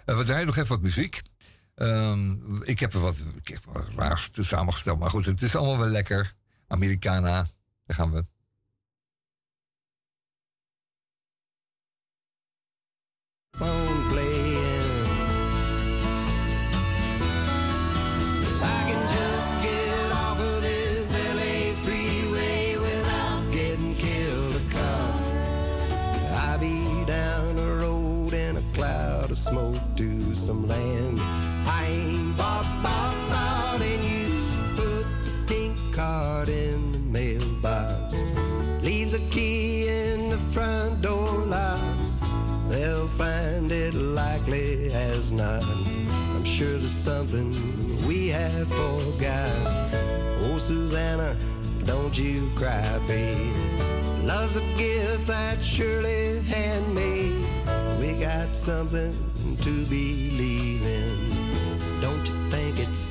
We 0.05 0.23
draaien 0.23 0.45
nog 0.45 0.57
even 0.57 0.69
wat 0.69 0.81
muziek. 0.81 1.21
Ehm, 1.79 2.61
ik 2.63 2.79
heb 2.79 2.93
er 2.93 2.99
wat, 2.99 3.19
ik 3.41 3.47
heb 3.47 3.65
wat 3.65 3.87
raars 3.95 4.29
samengesteld. 4.33 4.99
Maar 4.99 5.09
goed, 5.09 5.25
het 5.25 5.41
is 5.41 5.55
allemaal 5.55 5.77
wel 5.77 5.87
lekker. 5.87 6.33
Americana, 6.67 7.47
daar 7.85 7.95
gaan 7.95 8.11
we. 8.11 8.23
phone 13.59 14.09
playing. 14.09 14.49
I'm 45.41 46.43
sure 46.43 46.77
there's 46.77 46.91
something 46.91 48.05
we 48.05 48.27
have 48.29 48.67
forgot. 48.67 49.93
Oh, 50.41 50.57
Susanna, 50.57 51.35
don't 51.85 52.17
you 52.17 52.51
cry, 52.55 52.99
babe. 53.07 53.55
Love's 54.23 54.57
a 54.57 54.61
gift 54.75 55.27
that's 55.27 55.65
surely 55.65 56.41
handmade. 56.41 57.45
We 57.99 58.13
got 58.13 58.53
something 58.53 59.13
to 59.61 59.85
believe 59.85 60.83
in. 60.85 62.01
Don't 62.01 62.27
you 62.27 62.49
think 62.49 62.79
it's 62.79 63.01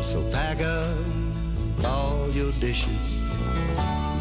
So 0.00 0.22
pack 0.30 0.62
up 0.62 0.96
all 1.84 2.30
your 2.30 2.52
dishes. 2.60 3.18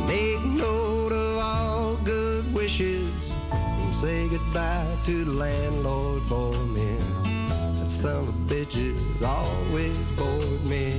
Make 0.08 0.44
note 0.44 1.12
of 1.12 1.38
all 1.38 1.96
good 1.98 2.52
wishes. 2.56 3.36
And 3.52 3.96
say 3.96 4.28
goodbye 4.30 4.98
to 5.04 5.26
the 5.26 5.32
landlord 5.32 6.24
for 6.24 6.54
me. 6.74 6.98
That 7.80 7.92
son 7.92 8.18
of 8.18 8.30
a 8.30 8.54
bitch 8.54 8.76
always 9.24 10.10
bored 10.18 10.66
me. 10.66 10.94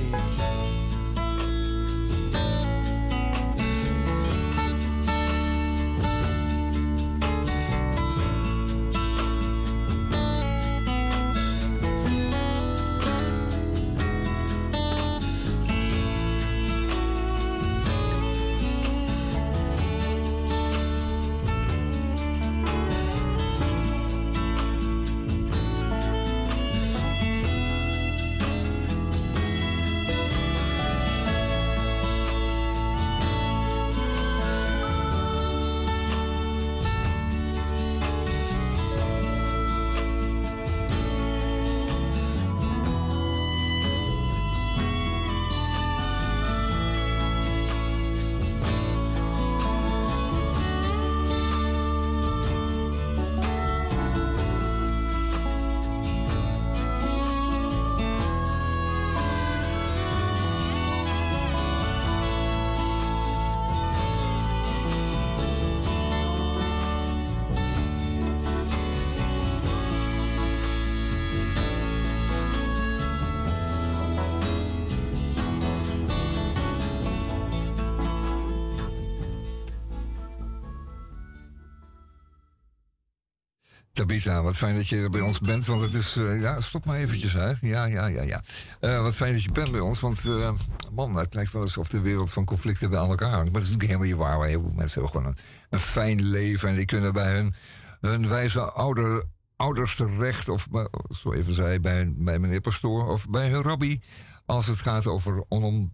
Tabitha, 83.96 84.42
wat 84.42 84.56
fijn 84.56 84.74
dat 84.74 84.88
je 84.88 85.08
bij 85.10 85.20
ons 85.20 85.38
bent, 85.38 85.66
want 85.66 85.80
het 85.80 85.94
is... 85.94 86.16
eh, 86.16 86.40
ja, 86.40 86.60
stop 86.60 86.84
maar 86.84 86.96
eventjes, 86.96 87.32
hè. 87.32 87.52
Ja, 87.60 87.84
ja, 87.84 88.06
ja, 88.06 88.22
ja. 88.22 88.42
Eh, 88.80 89.02
wat 89.02 89.14
fijn 89.14 89.32
dat 89.32 89.42
je 89.42 89.52
bent 89.52 89.70
bij 89.70 89.80
ons, 89.80 90.00
want... 90.00 90.24
eh, 90.26 90.52
man, 90.92 91.16
het 91.16 91.34
lijkt 91.34 91.52
wel 91.52 91.62
alsof 91.62 91.88
de 91.88 92.00
wereld 92.00 92.32
van 92.32 92.44
conflicten 92.44 92.90
bij 92.90 92.98
elkaar 92.98 93.30
hangt. 93.30 93.44
Maar 93.44 93.60
dat 93.60 93.62
is 93.62 93.76
natuurlijk 93.76 94.00
helemaal 94.00 94.28
niet 94.28 94.50
waar. 94.50 94.74
mensen 94.74 95.00
hebben 95.00 95.20
gewoon 95.20 95.36
een, 95.70 95.78
fijn 95.78 96.22
leven... 96.22 96.68
en 96.68 96.74
die 96.74 96.84
kunnen 96.84 97.12
bij 97.12 97.34
hun, 97.34 97.54
hun 98.00 98.28
wijze 98.28 98.60
ouder, 98.60 99.24
ouders 99.56 99.96
terecht... 99.96 100.48
of 100.48 100.66
zo 101.10 101.32
even 101.32 101.52
zei, 101.52 101.80
bij, 101.80 102.12
bij 102.16 102.38
meneer 102.38 102.60
pastoor 102.60 103.08
of 103.08 103.28
bij 103.28 103.48
hun 103.50 103.62
rabbi... 103.62 104.00
als 104.46 104.66
het 104.66 104.78
gaat 104.78 105.06
over 105.06 105.44
onon, 105.48 105.92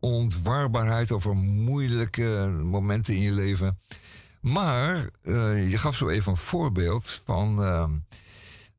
onontwaarbaarheid... 0.00 1.12
over 1.12 1.34
moeilijke 1.36 2.58
momenten 2.62 3.14
in 3.14 3.20
je 3.20 3.32
leven... 3.32 3.78
Maar 4.40 5.10
eh, 5.22 5.70
je 5.70 5.78
gaf 5.78 5.96
zo 5.96 6.08
even 6.08 6.32
een 6.32 6.38
voorbeeld 6.38 7.20
van, 7.24 7.62
ehm, 7.62 7.98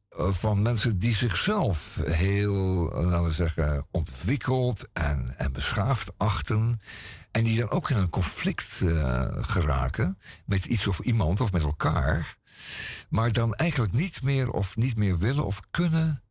eh, 0.09 0.34
van 0.34 0.62
mensen 0.62 0.99
die 0.99 1.16
zichzelf 1.16 2.01
heel, 2.05 2.91
eh, 2.91 3.03
laten 3.03 3.24
we 3.24 3.32
zeggen, 3.32 3.86
ontwikkeld 3.91 4.88
en, 4.93 5.38
en 5.38 5.53
beschaafd 5.53 6.12
achten. 6.18 6.80
En 7.32 7.43
die 7.43 7.59
dan 7.59 7.70
ook 7.70 7.89
in 7.89 7.97
een 7.97 8.09
conflict 8.09 8.84
geraken 9.41 10.18
met 10.45 10.66
iets 10.66 10.88
of 10.88 10.99
iemand 10.99 11.41
of 11.41 11.51
met 11.51 11.64
elkaar. 11.64 12.38
Maar 13.09 13.32
dan 13.32 13.53
eigenlijk 13.53 13.93
niet 13.93 14.24
meer 14.24 14.49
of 14.49 14.76
niet 14.76 14.97
meer 14.97 15.18
willen 15.18 15.45
of 15.45 15.59
kunnen 15.72 16.24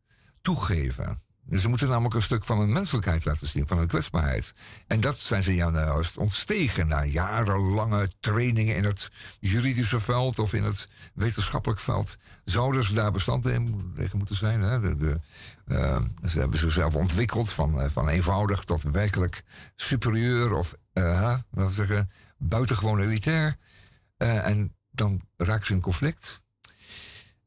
toegeven. 0.42 1.18
Dus 1.51 1.62
ze 1.62 1.68
moeten 1.68 1.88
namelijk 1.88 2.14
een 2.14 2.22
stuk 2.22 2.44
van 2.44 2.59
hun 2.59 2.72
menselijkheid 2.72 3.24
laten 3.24 3.46
zien, 3.46 3.66
van 3.66 3.78
hun 3.78 3.86
kwetsbaarheid. 3.86 4.53
En 4.86 5.01
dat 5.01 5.18
zijn 5.18 5.42
ze 5.42 5.55
juist 5.55 6.18
ontstegen 6.18 6.86
na 6.86 7.05
jarenlange 7.05 8.11
trainingen 8.20 8.76
in 8.76 8.84
het 8.84 9.11
juridische 9.40 10.01
veld 10.01 10.38
of 10.38 10.55
in 10.55 10.64
het 10.64 10.88
wetenschappelijk 11.14 11.80
veld. 11.80 12.16
Zouden 12.44 12.84
ze 12.84 12.94
daar 12.94 13.12
bestand 13.12 13.42
tegen 13.42 14.18
moeten 14.18 14.36
zijn? 14.36 14.61
Hè? 14.61 14.96
De, 14.96 15.20
eh, 15.66 16.03
ze 16.24 16.38
hebben 16.38 16.59
zichzelf 16.59 16.94
ontwikkeld 16.94 17.53
van, 17.53 17.80
eh, 17.80 17.88
van 17.88 18.09
eenvoudig 18.09 18.64
tot 18.64 18.82
werkelijk 18.82 19.42
superieur 19.76 20.55
of 20.55 20.74
we 20.92 21.66
zeggen, 21.68 22.11
buitengewoon 22.38 23.01
elitair. 23.01 23.57
En 24.16 24.76
dan 24.90 25.20
raken 25.36 25.66
ze 25.66 25.72
in 25.72 25.80
conflict. 25.80 26.42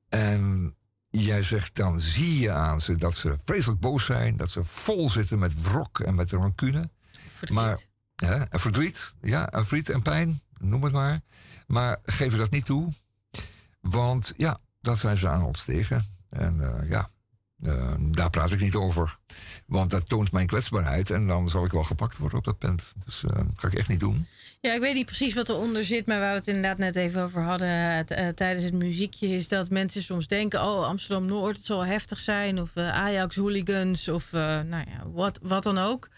En 0.10 0.76
jij 1.20 1.44
zegt 1.44 1.76
dan 1.76 2.00
zie 2.00 2.40
je 2.40 2.52
aan 2.52 2.82
ze 2.82 2.96
dat 2.96 3.16
ze 3.16 3.38
vreselijk 3.46 3.80
boos 3.80 4.06
zijn, 4.06 4.38
dat 4.38 4.50
ze 4.50 4.64
vol 4.64 5.10
zitten 5.10 5.40
met 5.40 5.62
wrok 5.62 6.00
en 6.00 6.16
met 6.16 6.32
rancune. 6.32 6.90
Verdriet. 7.28 7.58
Maar, 7.58 7.78
hè, 8.16 8.36
en 8.36 8.60
verdriet, 8.60 9.16
ja, 9.22 9.50
en 9.50 9.66
verdriet 9.66 9.90
en 9.90 10.02
pijn, 10.02 10.42
noem 10.58 10.84
het 10.84 10.94
maar. 10.94 11.22
Maar 11.68 11.98
geven 12.04 12.38
dat 12.38 12.52
niet 12.52 12.66
toe, 12.66 12.94
want 13.80 14.34
ja, 14.38 14.58
dat 14.82 15.00
zijn 15.00 15.18
ze 15.18 15.28
aan 15.28 15.44
ons 15.44 15.64
tegen. 15.64 16.06
En 16.30 16.62
eh, 16.62 16.90
ja, 16.90 17.10
eh, 17.62 17.96
daar 18.00 18.30
praat 18.30 18.52
ik 18.52 18.60
niet 18.60 18.76
over. 18.76 19.18
Want 19.66 19.90
dat 19.90 20.10
toont 20.10 20.32
mijn 20.32 20.48
kwetsbaarheid 20.48 21.10
en 21.10 21.28
dan 21.28 21.50
zal 21.50 21.66
ik 21.66 21.72
wel 21.72 21.84
gepakt 21.84 22.18
worden 22.18 22.38
op 22.38 22.44
dat 22.44 22.58
punt. 22.58 22.94
Dus 23.06 23.24
eh, 23.24 23.36
dat 23.36 23.60
ga 23.60 23.68
ik 23.68 23.74
echt 23.74 23.90
niet 23.90 24.00
doen. 24.00 24.28
Ja, 24.66 24.74
ik 24.74 24.80
weet 24.80 24.94
niet 24.94 25.06
precies 25.06 25.34
wat 25.34 25.50
eronder 25.50 25.86
zit, 25.86 26.06
maar 26.06 26.20
waar 26.20 26.32
we 26.32 26.38
het 26.38 26.48
inderdaad 26.48 26.78
net 26.78 26.96
even 26.96 27.22
over 27.22 27.42
hadden 27.42 27.68
eh, 28.08 28.28
tijdens 28.28 28.64
het 28.64 28.74
muziekje, 28.74 29.28
is 29.28 29.48
dat 29.48 29.70
mensen 29.70 30.02
soms 30.02 30.28
denken: 30.28 30.62
oh, 30.62 30.86
Amsterdam 30.86 31.26
Noord, 31.26 31.66
zal 31.66 31.86
heftig 31.86 32.20
zijn, 32.20 32.62
of 32.62 32.76
eh, 32.76 32.90
Ajax 32.90 33.36
hooligans, 33.36 34.08
of 34.08 34.34
eh, 34.34 34.42
nou 34.62 34.86
ja, 34.90 35.10
wat, 35.12 35.40
wat 35.42 35.64
dan 35.64 35.78
ook. 35.78 36.10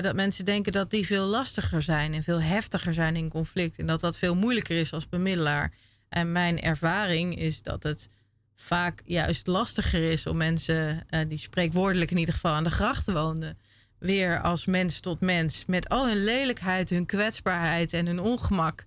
Dat 0.00 0.14
mensen 0.14 0.44
denken 0.44 0.72
dat 0.72 0.90
die 0.90 1.06
veel 1.06 1.24
lastiger 1.24 1.82
zijn 1.82 2.14
en 2.14 2.22
veel 2.22 2.40
heftiger 2.40 2.94
zijn 2.94 3.16
in 3.16 3.28
conflict. 3.28 3.78
En 3.78 3.86
dat 3.86 4.00
dat 4.00 4.18
veel 4.18 4.34
moeilijker 4.34 4.80
is 4.80 4.92
als 4.92 5.08
bemiddelaar. 5.08 5.72
En 6.08 6.32
mijn 6.32 6.60
ervaring 6.60 7.38
is 7.38 7.62
dat 7.62 7.82
het 7.82 8.08
vaak 8.54 9.02
juist 9.04 9.46
lastiger 9.46 10.10
is 10.10 10.26
om 10.26 10.36
mensen, 10.36 11.06
die 11.28 11.38
spreekwoordelijk 11.38 12.10
in 12.10 12.16
ieder 12.16 12.34
geval 12.34 12.52
aan 12.52 12.64
de 12.64 12.70
grachten 12.70 13.14
woonden, 13.14 13.58
weer 14.04 14.40
als 14.40 14.66
mens 14.66 15.00
tot 15.00 15.20
mens, 15.20 15.64
met 15.66 15.88
al 15.88 16.08
hun 16.08 16.24
lelijkheid, 16.24 16.90
hun 16.90 17.06
kwetsbaarheid 17.06 17.92
en 17.92 18.06
hun 18.06 18.20
ongemak 18.20 18.86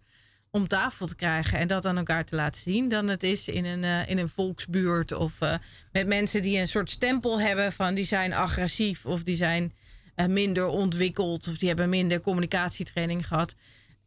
om 0.52 0.68
tafel 0.68 1.08
te 1.08 1.16
krijgen 1.16 1.60
en 1.60 1.68
dat 1.68 1.86
aan 1.86 1.98
elkaar 1.98 2.26
te 2.26 2.36
laten 2.36 2.62
zien, 2.62 2.90
dan 2.90 3.08
het 3.08 3.24
is 3.24 3.48
in 3.48 3.66
een, 3.66 3.84
eh, 3.84 4.10
in 4.10 4.18
een 4.18 4.30
volksbuurt 4.30 5.12
of 5.12 5.42
eh, 5.42 5.54
met 5.92 6.08
mensen 6.08 6.42
die 6.42 6.60
een 6.60 6.68
soort 6.68 6.90
stempel 6.90 7.40
hebben 7.40 7.72
van 7.72 7.94
die 7.94 8.06
zijn 8.06 8.34
agressief 8.34 9.06
of 9.06 9.24
die 9.24 9.36
zijn 9.36 9.74
eh, 10.16 10.26
minder 10.26 10.68
ontwikkeld 10.68 11.48
of 11.48 11.58
die 11.58 11.68
hebben 11.68 11.90
minder 11.90 12.20
communicatietraining 12.20 13.28
gehad. 13.28 13.56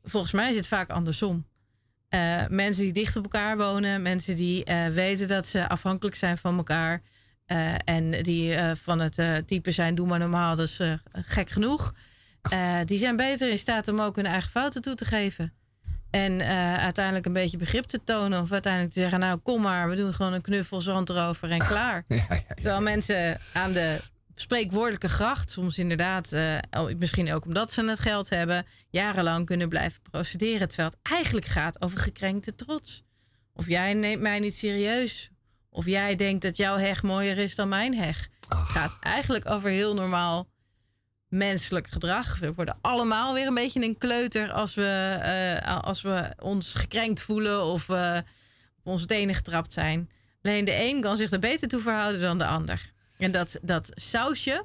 Volgens 0.03 0.33
mij 0.33 0.51
is 0.51 0.57
het 0.57 0.67
vaak 0.67 0.91
andersom. 0.91 1.49
Mensen 2.49 2.83
die 2.83 2.93
dicht 2.93 3.17
op 3.17 3.23
elkaar 3.23 3.57
wonen, 3.57 4.03
mensen 4.03 4.37
die 4.37 4.65
weten 4.93 5.29
dat 5.29 5.47
ze 5.47 5.69
afhankelijk 5.69 6.17
zijn 6.17 6.39
van 6.39 6.57
elkaar. 6.57 7.03
Eh, 7.51 7.75
en 7.85 8.11
die 8.23 8.55
eh, 8.55 8.71
van 8.83 9.01
het 9.01 9.19
eh, 9.19 9.37
type 9.37 9.71
zijn, 9.71 9.95
doe 9.95 10.07
maar 10.07 10.19
normaal, 10.19 10.57
dat 10.57 10.69
is 10.69 10.81
gek 11.13 11.51
genoeg. 11.51 11.95
Die 12.85 12.99
zijn 12.99 13.17
beter 13.17 13.51
in 13.51 13.59
staat 13.59 13.89
om 13.89 14.01
ook 14.01 14.17
hun 14.17 14.27
eigen 14.27 14.51
fouten 14.51 14.83
toe 14.83 14.95
te 14.95 15.05
geven. 15.05 15.53
En 16.11 16.43
uiteindelijk 16.79 17.27
een 17.27 17.33
beetje 17.33 17.57
begrip 17.57 17.85
te 17.85 18.05
tonen. 18.05 18.41
Of 18.41 18.53
uiteindelijk 18.53 18.93
te 18.93 19.01
zeggen, 19.01 19.21
nou 19.21 19.39
kom 19.39 19.63
maar, 19.63 19.89
we 19.89 19.97
doen 19.97 20.15
gewoon 20.15 20.33
een 20.33 20.41
knuffel 20.41 20.81
zand 20.81 21.09
erover 21.09 21.51
en 21.51 21.59
klaar. 21.59 22.05
Ja, 22.09 22.17
ja, 22.17 22.35
ja. 22.35 22.55
Terwijl 22.55 22.81
mensen 22.81 23.41
aan 23.53 23.73
de 23.73 24.01
spreekwoordelijke 24.35 25.09
gracht, 25.09 25.51
soms 25.51 25.79
inderdaad, 25.79 26.37
misschien 26.99 27.33
ook 27.33 27.45
omdat 27.45 27.73
ze 27.73 27.85
het 27.85 27.99
geld 27.99 28.31
hebben, 28.31 28.67
jarenlang 28.91 29.47
kunnen 29.47 29.69
blijven 29.69 30.03
procederen. 30.11 30.69
Terwijl 30.69 30.89
het 30.89 30.99
eigenlijk 31.03 31.47
gaat 31.47 31.83
over 31.83 31.99
gekrenkte 31.99 32.55
trots. 32.55 33.03
Of 33.55 33.67
jij 33.67 33.95
neemt 33.95 34.23
mij 34.23 34.39
niet 34.39 34.57
serieus. 34.57 35.31
Of 35.71 35.85
jij 35.87 36.17
denkt 36.17 36.43
dat 36.43 36.57
jouw 36.57 36.77
heg 36.77 37.03
mooier 37.03 37.39
is 37.39 37.55
dan 37.55 37.69
mijn 37.69 37.95
heg. 37.95 38.29
Het 38.49 38.59
gaat 38.59 38.97
eigenlijk 39.01 39.51
over 39.51 39.71
heel 39.71 39.95
normaal 39.95 40.49
menselijk 41.29 41.89
gedrag. 41.89 42.39
We 42.39 42.53
worden 42.53 42.79
allemaal 42.81 43.35
weer 43.35 43.47
een 43.47 43.55
beetje 43.55 43.83
een 43.83 43.99
kleuter 43.99 44.53
als 44.53 44.75
we, 44.75 45.19
eh, 45.63 45.81
als 45.81 46.03
we 46.03 46.35
ons 46.39 46.75
gekrenkt 46.75 47.21
voelen 47.21 47.65
of 47.65 47.89
eh, 47.89 48.17
op 48.79 48.93
onze 48.93 49.07
tenen 49.07 49.35
getrapt 49.35 49.73
zijn. 49.73 50.11
Alleen 50.43 50.65
de 50.65 50.83
een 50.83 51.01
kan 51.01 51.17
zich 51.17 51.31
er 51.31 51.39
beter 51.39 51.69
toe 51.69 51.81
verhouden 51.81 52.21
dan 52.21 52.39
de 52.39 52.47
ander. 52.47 52.93
En 53.19 53.33
dat, 53.33 53.59
dat 53.63 53.91
sausje. 53.95 54.65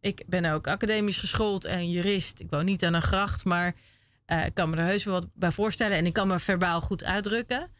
Ik 0.00 0.22
ben 0.26 0.44
ook 0.44 0.66
academisch 0.66 1.18
geschoold 1.18 1.64
en 1.64 1.90
jurist. 1.90 2.40
Ik 2.40 2.50
woon 2.50 2.64
niet 2.64 2.84
aan 2.84 2.94
een 2.94 3.02
gracht, 3.02 3.44
maar 3.44 3.74
eh, 4.24 4.46
ik 4.46 4.54
kan 4.54 4.70
me 4.70 4.76
er 4.76 4.84
heus 4.84 5.04
wel 5.04 5.14
wat 5.14 5.28
bij 5.34 5.52
voorstellen. 5.52 5.96
En 5.96 6.06
ik 6.06 6.12
kan 6.12 6.28
me 6.28 6.38
verbaal 6.38 6.80
goed 6.80 7.04
uitdrukken. 7.04 7.70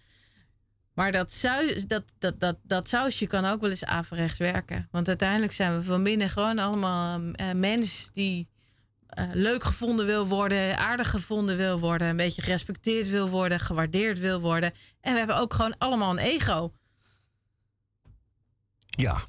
Maar 0.95 1.13
dat, 1.13 1.33
saus, 1.33 1.87
dat, 1.87 2.05
dat, 2.19 2.41
dat, 2.41 2.57
dat 2.63 2.89
sausje 2.89 3.27
kan 3.27 3.45
ook 3.45 3.61
wel 3.61 3.71
eens 3.71 3.85
averechts 3.85 4.39
werken. 4.39 4.89
Want 4.91 5.09
uiteindelijk 5.09 5.53
zijn 5.53 5.77
we 5.79 5.85
van 5.85 6.03
binnen 6.03 6.29
gewoon 6.29 6.59
allemaal 6.59 7.21
eh 7.33 7.53
mens 7.53 8.09
die 8.13 8.49
eh, 9.07 9.25
leuk 9.33 9.65
gevonden 9.65 10.07
wil 10.07 10.27
worden, 10.27 10.79
aardig 10.79 11.11
gevonden 11.11 11.57
wil 11.57 11.79
worden, 11.79 12.09
een 12.09 12.17
beetje 12.17 12.43
gerespecteerd 12.43 13.09
wil 13.09 13.29
worden, 13.29 13.61
gewaardeerd 13.61 14.19
wil 14.19 14.41
worden. 14.41 14.73
En 15.01 15.13
we 15.13 15.19
hebben 15.19 15.37
ook 15.37 15.55
gewoon 15.55 15.79
allemaal 15.79 16.11
een 16.11 16.19
ego. 16.19 16.73
Ja, 18.87 19.25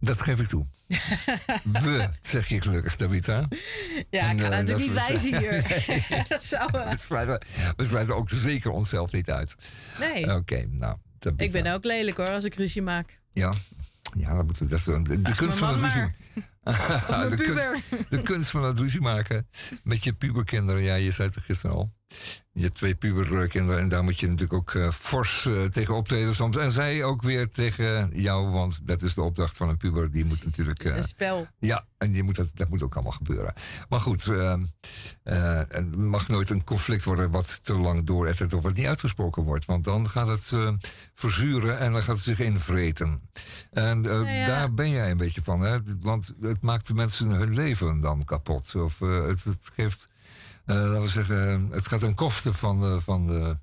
dat 0.00 0.20
geef 0.20 0.40
ik 0.40 0.46
toe. 0.46 0.66
We, 1.72 2.08
zeg 2.20 2.48
je 2.48 2.60
gelukkig, 2.60 2.96
Tabitha. 2.96 3.48
Ja, 4.10 4.28
En, 4.28 4.36
ik 4.36 4.42
ga 4.42 4.50
eh, 4.50 4.50
natuurlijk 4.50 4.78
niet 4.78 4.92
wijzen 4.92 5.38
hier. 5.38 5.82
dat 6.28 6.42
zou. 6.42 6.70
We 6.72 6.96
sluiten, 6.96 7.40
we 7.76 7.84
sluiten 7.84 8.16
ook 8.16 8.30
zeker 8.30 8.70
onszelf 8.70 9.12
niet 9.12 9.30
uit. 9.30 9.54
nee, 9.98 10.34
Oké, 10.34 10.66
nou, 10.70 10.96
Tabitha. 11.18 11.44
ik 11.44 11.62
ben 11.62 11.72
ook 11.72 11.84
lelijk 11.84 12.16
hoor 12.16 12.28
als 12.28 12.44
ik 12.44 12.54
ruzie 12.54 12.82
maak. 12.82 13.18
Ja, 13.32 13.54
ja 14.18 14.34
dat 14.34 14.44
moet, 14.44 14.70
dat, 14.70 14.84
de, 14.84 15.34
kunst 15.36 15.58
van 15.58 15.68
het 15.68 15.82
ruzie... 15.82 16.14
De, 16.62 17.36
kunst, 17.36 18.10
de 18.10 18.22
kunst 18.22 18.50
van 18.50 18.64
het 18.64 18.78
ruzie 18.78 19.00
maken 19.00 19.48
met 19.82 20.04
je 20.04 20.12
puberkinderen. 20.12 20.82
Ja, 20.82 20.94
je 20.94 21.10
zei 21.10 21.28
het 21.28 21.44
gisteren 21.44 21.76
al. 21.76 21.90
Je 22.52 22.62
hebt 22.62 22.74
twee 22.74 22.94
puberkinderen 22.94 23.80
en 23.80 23.88
daar 23.88 24.04
moet 24.04 24.20
je 24.20 24.26
natuurlijk 24.26 24.52
ook 24.52 24.74
eh, 24.74 24.90
fors 24.90 25.46
eh, 25.46 25.64
tegen 25.64 25.94
optreden 25.94 26.34
soms. 26.34 26.56
En 26.56 26.70
zij 26.70 27.04
ook 27.04 27.22
weer 27.22 27.50
tegen 27.50 28.10
jou, 28.14 28.50
want 28.50 28.86
dat 28.86 29.02
is 29.02 29.14
de 29.14 29.22
opdracht 29.22 29.56
van 29.56 29.68
een 29.68 29.76
puber. 29.76 30.10
Die 30.10 30.24
moet 30.24 30.44
natuurlijk... 30.44 30.78
Het 30.78 30.86
is 30.86 30.92
eh, 30.92 30.98
een 30.98 31.08
spel. 31.08 31.46
ja, 31.58 31.84
en 31.98 32.10
die 32.10 32.22
moet 32.22 32.36
dat, 32.36 32.50
dat 32.54 32.68
moet 32.68 32.82
ook 32.82 32.94
allemaal 32.94 33.12
gebeuren. 33.12 33.52
Maar 33.88 34.00
goed, 34.00 34.26
eh, 34.26 34.52
eh, 35.22 35.72
er 35.76 35.98
mag 35.98 36.28
nooit 36.28 36.50
een 36.50 36.64
conflict 36.64 37.04
worden 37.04 37.30
wat 37.30 37.64
te 37.64 37.74
lang 37.74 38.06
doorettert 38.06 38.52
of 38.52 38.62
wat 38.62 38.74
niet 38.74 38.86
uitgesproken 38.86 39.42
wordt. 39.42 39.64
Want 39.64 39.84
dan 39.84 40.08
gaat 40.08 40.28
het 40.28 40.52
verzuren 41.14 41.78
en 41.78 41.92
dan 41.92 42.02
gaat 42.02 42.16
het 42.16 42.24
zich 42.24 42.40
invreten. 42.40 43.20
En 43.70 44.02
ja. 44.02 44.46
daar 44.46 44.74
ben 44.74 44.90
jij 44.90 45.10
een 45.10 45.16
beetje 45.16 45.42
van, 45.42 45.60
hè? 45.60 45.78
Want 46.00 46.34
het 46.40 46.62
maakt 46.62 46.86
de 46.86 46.94
mensen 46.94 47.30
hun 47.30 47.54
leven 47.54 48.00
dan 48.00 48.24
kapot. 48.24 48.74
Of 48.74 48.98
het, 48.98 49.44
het 49.44 49.70
geeft, 49.74 50.08
laten 50.74 51.02
we 51.02 51.08
zeggen, 51.08 51.68
het 51.72 51.86
gaat 51.86 52.00
ten 52.00 52.14
koste 52.14 52.52
van, 52.52 52.80
de, 52.80 53.00
van, 53.00 53.26
de, 53.26 53.58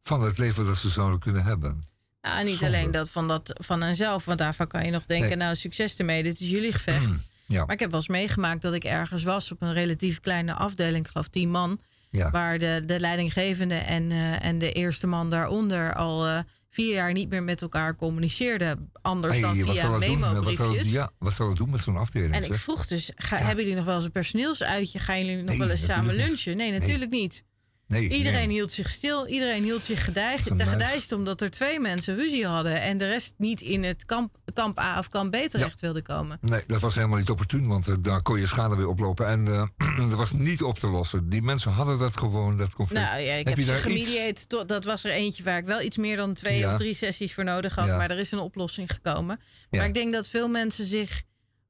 van 0.00 0.22
het 0.22 0.38
leven 0.38 0.66
dat 0.66 0.76
ze 0.76 0.88
zouden 0.88 1.18
kunnen 1.18 1.44
hebben. 1.44 1.84
Ja, 2.20 2.42
niet 2.42 2.62
alleen 2.64 2.90
dat 2.90 3.10
van, 3.10 3.28
dat 3.28 3.50
van 3.54 3.82
henzelf, 3.82 4.24
want 4.24 4.38
daarvan 4.38 4.66
kan 4.66 4.84
je 4.84 4.90
nog 4.90 5.04
denken, 5.06 5.28
Nee. 5.28 5.36
nou 5.36 5.56
succes 5.56 5.96
ermee, 5.96 6.22
dit 6.22 6.40
is 6.40 6.50
jullie 6.50 6.72
gevecht. 6.72 7.22
Ja, 7.46 7.64
Maar 7.64 7.74
ik 7.74 7.80
heb 7.80 7.90
wel 7.90 8.00
eens 8.00 8.08
meegemaakt 8.08 8.62
dat 8.62 8.74
ik 8.74 8.84
ergens 8.84 9.22
was 9.22 9.52
op 9.52 9.62
een 9.62 9.72
relatief 9.72 10.20
kleine 10.20 10.52
afdeling, 10.54 11.04
ik 11.04 11.10
geloof 11.10 11.28
tien 11.28 11.50
man, 11.50 11.80
ja. 12.10 12.30
waar 12.30 12.58
de, 12.58 12.82
de 12.86 13.00
leidinggevende 13.00 13.74
en, 13.74 14.10
eh, 14.10 14.44
en 14.44 14.58
de 14.58 14.72
eerste 14.72 15.06
man 15.06 15.30
daaronder 15.30 15.94
al 15.94 16.26
eh, 16.26 16.38
vier 16.70 16.94
jaar 16.94 17.12
niet 17.12 17.28
meer 17.30 17.42
met 17.42 17.62
elkaar 17.62 17.96
communiceerden. 17.96 18.90
Anders 19.02 19.32
Hey, 19.32 19.42
dan 19.42 19.56
via 19.56 19.88
memo-briefjes. 19.98 20.90
ja, 20.90 21.10
wat 21.18 21.32
zal 21.32 21.48
het 21.48 21.56
doen 21.56 21.70
met 21.70 21.80
zo'n 21.80 21.96
afdeling? 21.96 22.34
En 22.34 22.44
ik 22.44 22.54
vroeg 22.54 22.86
dus, 22.86 23.10
ga, 23.14 23.36
hebben 23.36 23.56
jullie 23.64 23.76
nog 23.76 23.84
wel 23.84 23.94
eens 23.94 24.04
een 24.04 24.12
personeelsuitje? 24.12 24.98
Gaan 24.98 25.18
jullie 25.18 25.36
nog 25.36 25.44
Nee, 25.46 25.58
wel 25.58 25.70
eens 25.70 25.84
samen 25.84 26.14
lunchen? 26.14 26.56
Nee, 26.56 26.72
natuurlijk 26.72 27.10
niet. 27.10 27.44
Nee, 27.88 28.08
Iedereen 28.08 28.46
nee. 28.48 28.56
hield 28.56 28.72
zich 28.72 28.88
stil. 28.90 29.26
Iedereen 29.26 29.62
hield 29.62 29.82
zich 29.82 30.04
gedijst, 30.04 31.12
omdat 31.12 31.40
er 31.40 31.50
twee 31.50 31.80
mensen 31.80 32.16
ruzie 32.16 32.46
hadden. 32.46 32.80
En 32.82 32.98
de 32.98 33.06
rest 33.08 33.34
niet 33.36 33.60
in 33.60 33.82
het 33.84 34.04
kamp, 34.04 34.36
kamp 34.52 34.78
A 34.78 34.98
of 34.98 35.08
kamp 35.08 35.30
B 35.32 35.36
terecht 35.36 35.80
wilde 35.80 36.02
komen. 36.02 36.38
Nee, 36.40 36.62
dat 36.66 36.80
was 36.80 36.94
helemaal 36.94 37.18
niet 37.18 37.30
opportun, 37.30 37.66
want 37.66 37.88
eh, 37.88 37.94
daar 38.00 38.22
kon 38.22 38.38
je 38.40 38.46
schade 38.46 38.76
weer 38.76 38.86
oplopen. 38.88 39.26
En 39.26 39.46
eh, 39.46 39.66
dat 40.08 40.12
was 40.24 40.32
niet 40.32 40.62
op 40.62 40.78
te 40.78 40.86
lossen. 40.86 41.28
Die 41.28 41.42
mensen 41.42 41.72
hadden 41.72 41.98
dat 41.98 42.16
gewoon, 42.16 42.56
dat 42.56 42.74
conflict. 42.74 43.02
Nou 43.04 43.20
ja, 43.20 43.32
ik 43.34 43.48
Heb 43.48 43.56
heb, 43.56 43.66
je 43.66 43.72
iets- 43.72 43.82
gemediate. 43.82 44.46
tot- 44.46 44.68
Dat 44.68 44.84
was 44.84 45.04
er 45.04 45.10
eentje 45.12 45.42
waar 45.42 45.58
ik 45.58 45.64
wel 45.64 45.80
iets 45.82 45.96
meer 45.96 46.16
dan 46.16 46.34
twee 46.34 46.58
Ja. 46.58 46.70
of 46.72 46.76
drie 46.78 46.94
sessies 46.94 47.34
voor 47.34 47.44
nodig 47.44 47.74
had. 47.74 47.86
Ja. 47.86 47.96
Maar 47.96 48.10
er 48.10 48.18
is 48.18 48.32
een 48.32 48.38
oplossing 48.38 48.92
gekomen. 48.92 49.40
Maar 49.70 49.86
ik 49.86 49.94
denk 49.94 50.12
dat 50.12 50.26
veel 50.26 50.48
mensen 50.48 50.84
zich 50.84 51.22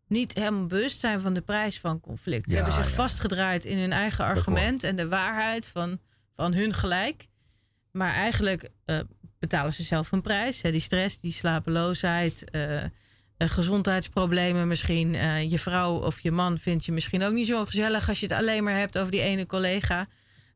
niet 0.09 0.35
helemaal 0.35 0.67
bewust 0.67 1.01
zijn 1.01 1.21
van 1.21 1.35
de 1.35 1.41
prijs 1.41 1.79
van 1.81 2.01
conflict. 2.01 2.51
Ze 2.51 2.57
hebben 2.57 2.75
zich 2.75 2.91
vastgedraaid 2.91 3.65
in 3.65 3.79
hun 3.79 3.93
eigen 3.93 4.25
argument 4.25 4.83
en 4.85 4.97
de 4.97 5.09
waarheid 5.09 5.67
van, 5.69 5.99
van 6.39 6.55
hun 6.55 6.75
gelijk. 6.75 7.27
Maar 7.93 8.13
eigenlijk 8.13 8.71
eh, 8.85 8.99
betalen 9.39 9.73
ze 9.73 9.83
zelf 9.83 10.13
een 10.13 10.21
prijs. 10.21 10.63
Hè. 10.63 10.71
Die 10.71 10.81
stress, 10.81 11.21
die 11.21 11.33
slapeloosheid, 11.33 12.51
eh, 12.51 12.85
eh, 12.85 12.91
gezondheidsproblemen 13.37 14.69
misschien. 14.69 15.13
Je 15.51 15.59
vrouw 15.59 15.95
of 15.95 16.21
je 16.21 16.31
man 16.31 16.59
vindt 16.59 16.85
je 16.85 16.93
misschien 16.93 17.23
ook 17.23 17.33
niet 17.33 17.47
zo 17.47 17.65
gezellig 17.65 18.09
als 18.09 18.21
je 18.21 18.27
het 18.27 18.37
alleen 18.37 18.65
maar 18.65 18.77
hebt 18.77 18.99
over 18.99 19.11
die 19.11 19.21
ene 19.21 19.47
collega 19.47 20.07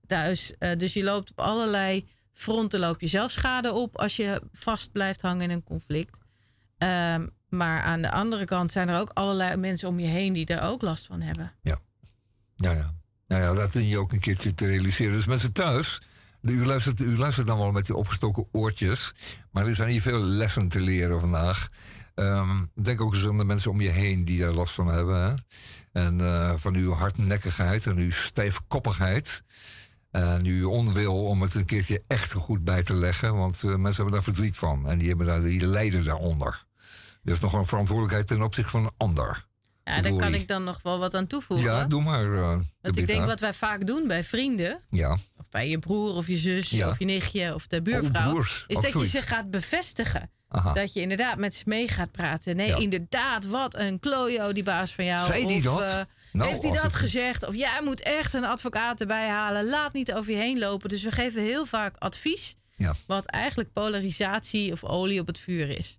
thuis. 0.07 0.53
Dus 0.77 0.93
je 0.93 1.03
loopt 1.03 1.31
op 1.31 1.41
allerlei 1.41 2.09
fronten, 2.33 2.81
loop 2.81 3.01
je 3.01 3.07
zelf 3.07 3.31
schade 3.31 3.73
op 3.73 3.99
als 3.99 4.17
je 4.17 4.43
vast 4.53 4.93
blijft 4.93 5.23
hangen 5.23 5.43
in 5.43 5.51
een 5.51 5.65
conflict. 5.65 6.19
Ehm, 6.79 7.29
maar 7.49 7.83
aan 7.83 8.03
de 8.03 8.11
andere 8.11 8.45
kant 8.45 8.73
zijn 8.73 8.89
er 8.89 9.01
ook 9.01 9.11
allerlei 9.13 9.57
mensen 9.57 9.89
om 9.89 10.01
je 10.01 10.07
heen 10.07 10.33
die 10.33 10.47
er 10.47 10.63
ook 10.63 10.83
last 10.83 11.07
van 11.07 11.21
hebben. 11.21 11.53
Ja, 12.57 12.73
ja. 12.73 13.02
Nou 13.33 13.45
ja, 13.45 13.55
dat 13.55 13.73
dien 13.73 13.89
je 13.89 13.99
ook 13.99 14.13
een 14.13 14.21
keertje 14.21 14.55
te 14.55 14.67
realiseren. 14.67 15.13
Dus 15.13 15.27
mensen 15.27 15.53
thuis, 15.53 16.03
u 16.41 16.67
luistert, 16.67 17.01
u 17.01 17.19
luistert 17.19 17.47
dan 17.47 17.59
wel 17.59 17.73
met 17.73 17.87
die 17.87 17.97
opgestoken 17.97 18.47
oortjes. 18.53 19.15
Maar 19.51 19.67
er 19.67 19.75
zijn 19.75 19.91
hier 19.91 20.03
veel 20.03 20.21
lessen 20.21 20.69
te 20.69 20.81
leren 20.81 21.21
vandaag. 21.21 21.69
Ehm, 22.15 22.65
denk 22.75 23.01
ook 23.01 23.15
eens 23.15 23.27
aan 23.27 23.39
de 23.39 23.45
mensen 23.45 23.71
om 23.71 23.81
je 23.81 23.89
heen 23.89 24.25
die 24.25 24.39
daar 24.39 24.53
last 24.53 24.75
van 24.75 24.87
hebben. 24.87 25.21
Hè? 25.21 25.35
En 25.93 26.21
eh, 26.21 26.55
van 26.57 26.75
uw 26.75 26.93
hardnekkigheid 26.93 27.87
en 27.87 27.97
uw 27.97 28.11
stijfkoppigheid. 28.11 29.43
En 30.11 30.45
uw 30.45 30.71
onwil 30.71 31.25
om 31.25 31.43
het 31.43 31.55
een 31.55 31.65
keertje 31.65 32.03
echt 32.07 32.33
goed 32.33 32.65
bij 32.65 32.83
te 32.83 32.95
leggen. 32.95 33.37
Want 33.37 33.55
eh, 33.55 33.63
mensen 33.63 33.95
hebben 33.95 34.13
daar 34.13 34.23
verdriet 34.23 34.59
van. 34.59 34.89
En 34.89 34.99
die, 34.99 35.09
hebben 35.09 35.27
daar, 35.27 35.43
die 35.43 35.67
lijden 35.67 36.05
daaronder. 36.05 36.65
Er 37.25 37.33
is 37.33 37.41
nog 37.41 37.53
een 37.53 37.67
verantwoordelijkheid 37.67 38.27
ten 38.27 38.43
opzichte 38.43 38.71
van 38.71 38.85
een 38.85 38.95
ander. 38.97 39.51
Ja, 39.85 40.01
daar 40.01 40.17
kan 40.17 40.35
ik 40.35 40.49
dan 40.49 40.65
nog 40.65 40.81
wel 40.83 40.99
wat 40.99 41.15
aan 41.15 41.27
toevoegen. 41.27 41.71
Ja, 41.73 41.85
doe 41.85 42.03
maar. 42.03 42.35
eh, 42.35 42.59
Want 42.81 42.97
ik 42.99 43.07
denk 43.07 43.27
wat 43.27 43.41
wij 43.41 43.53
vaak 43.55 43.87
doen 43.87 44.07
bij 44.07 44.25
vrienden, 44.25 44.81
Ja. 44.89 45.11
of 45.13 45.49
bij 45.51 45.69
je 45.69 45.79
broer 45.79 46.15
of 46.15 46.27
je 46.27 46.37
zus 46.37 46.71
Ja. 46.71 46.89
of 46.89 46.99
je 46.99 47.05
nichtje 47.05 47.55
of 47.55 47.67
de 47.67 47.83
buurvrouw, 47.83 48.27
Oh, 48.27 48.33
broers, 48.33 48.65
is 48.67 48.77
ook 48.77 48.83
dat 48.83 48.93
je 48.93 49.07
ze 49.07 49.23
gaat 49.23 49.51
bevestigen. 49.51 50.31
Aha. 50.49 50.73
Dat 50.73 50.93
je 50.93 51.01
inderdaad 51.01 51.39
met 51.39 51.55
ze 51.55 51.63
mee 51.67 51.89
gaat 51.89 52.11
praten. 52.13 52.57
Nee, 52.57 52.67
Ja. 52.69 52.77
inderdaad, 52.77 53.47
wat 53.47 53.75
een 53.79 54.01
klojo 54.01 54.53
die 54.53 54.63
baas 54.63 54.93
van 54.95 55.05
jou. 55.05 55.27
Zei 55.27 55.47
die 55.47 55.57
of, 55.71 55.79
dat? 55.79 55.81
eh, 55.89 56.01
Nou, 56.33 56.51
heeft 56.51 56.63
hij 56.63 56.73
dat 56.73 56.83
het- 56.83 56.95
gezegd? 56.95 57.47
Of 57.47 57.55
jij 57.55 57.81
moet 57.85 58.01
echt 58.03 58.35
een 58.35 58.45
advocaat 58.45 59.01
erbij 59.01 59.29
halen. 59.29 59.69
Laat 59.69 59.93
niet 59.93 60.13
over 60.13 60.33
je 60.33 60.39
heen 60.39 60.59
lopen. 60.59 60.89
Dus 60.89 61.03
we 61.03 61.11
geven 61.11 61.43
heel 61.43 61.67
vaak 61.67 61.97
advies. 61.99 62.55
Ja. 62.77 62.95
Wat 63.07 63.27
eigenlijk 63.27 63.73
polarisatie 63.73 64.73
of 64.73 64.85
olie 64.85 65.21
op 65.21 65.27
het 65.27 65.39
vuur 65.39 65.79
is. 65.79 65.99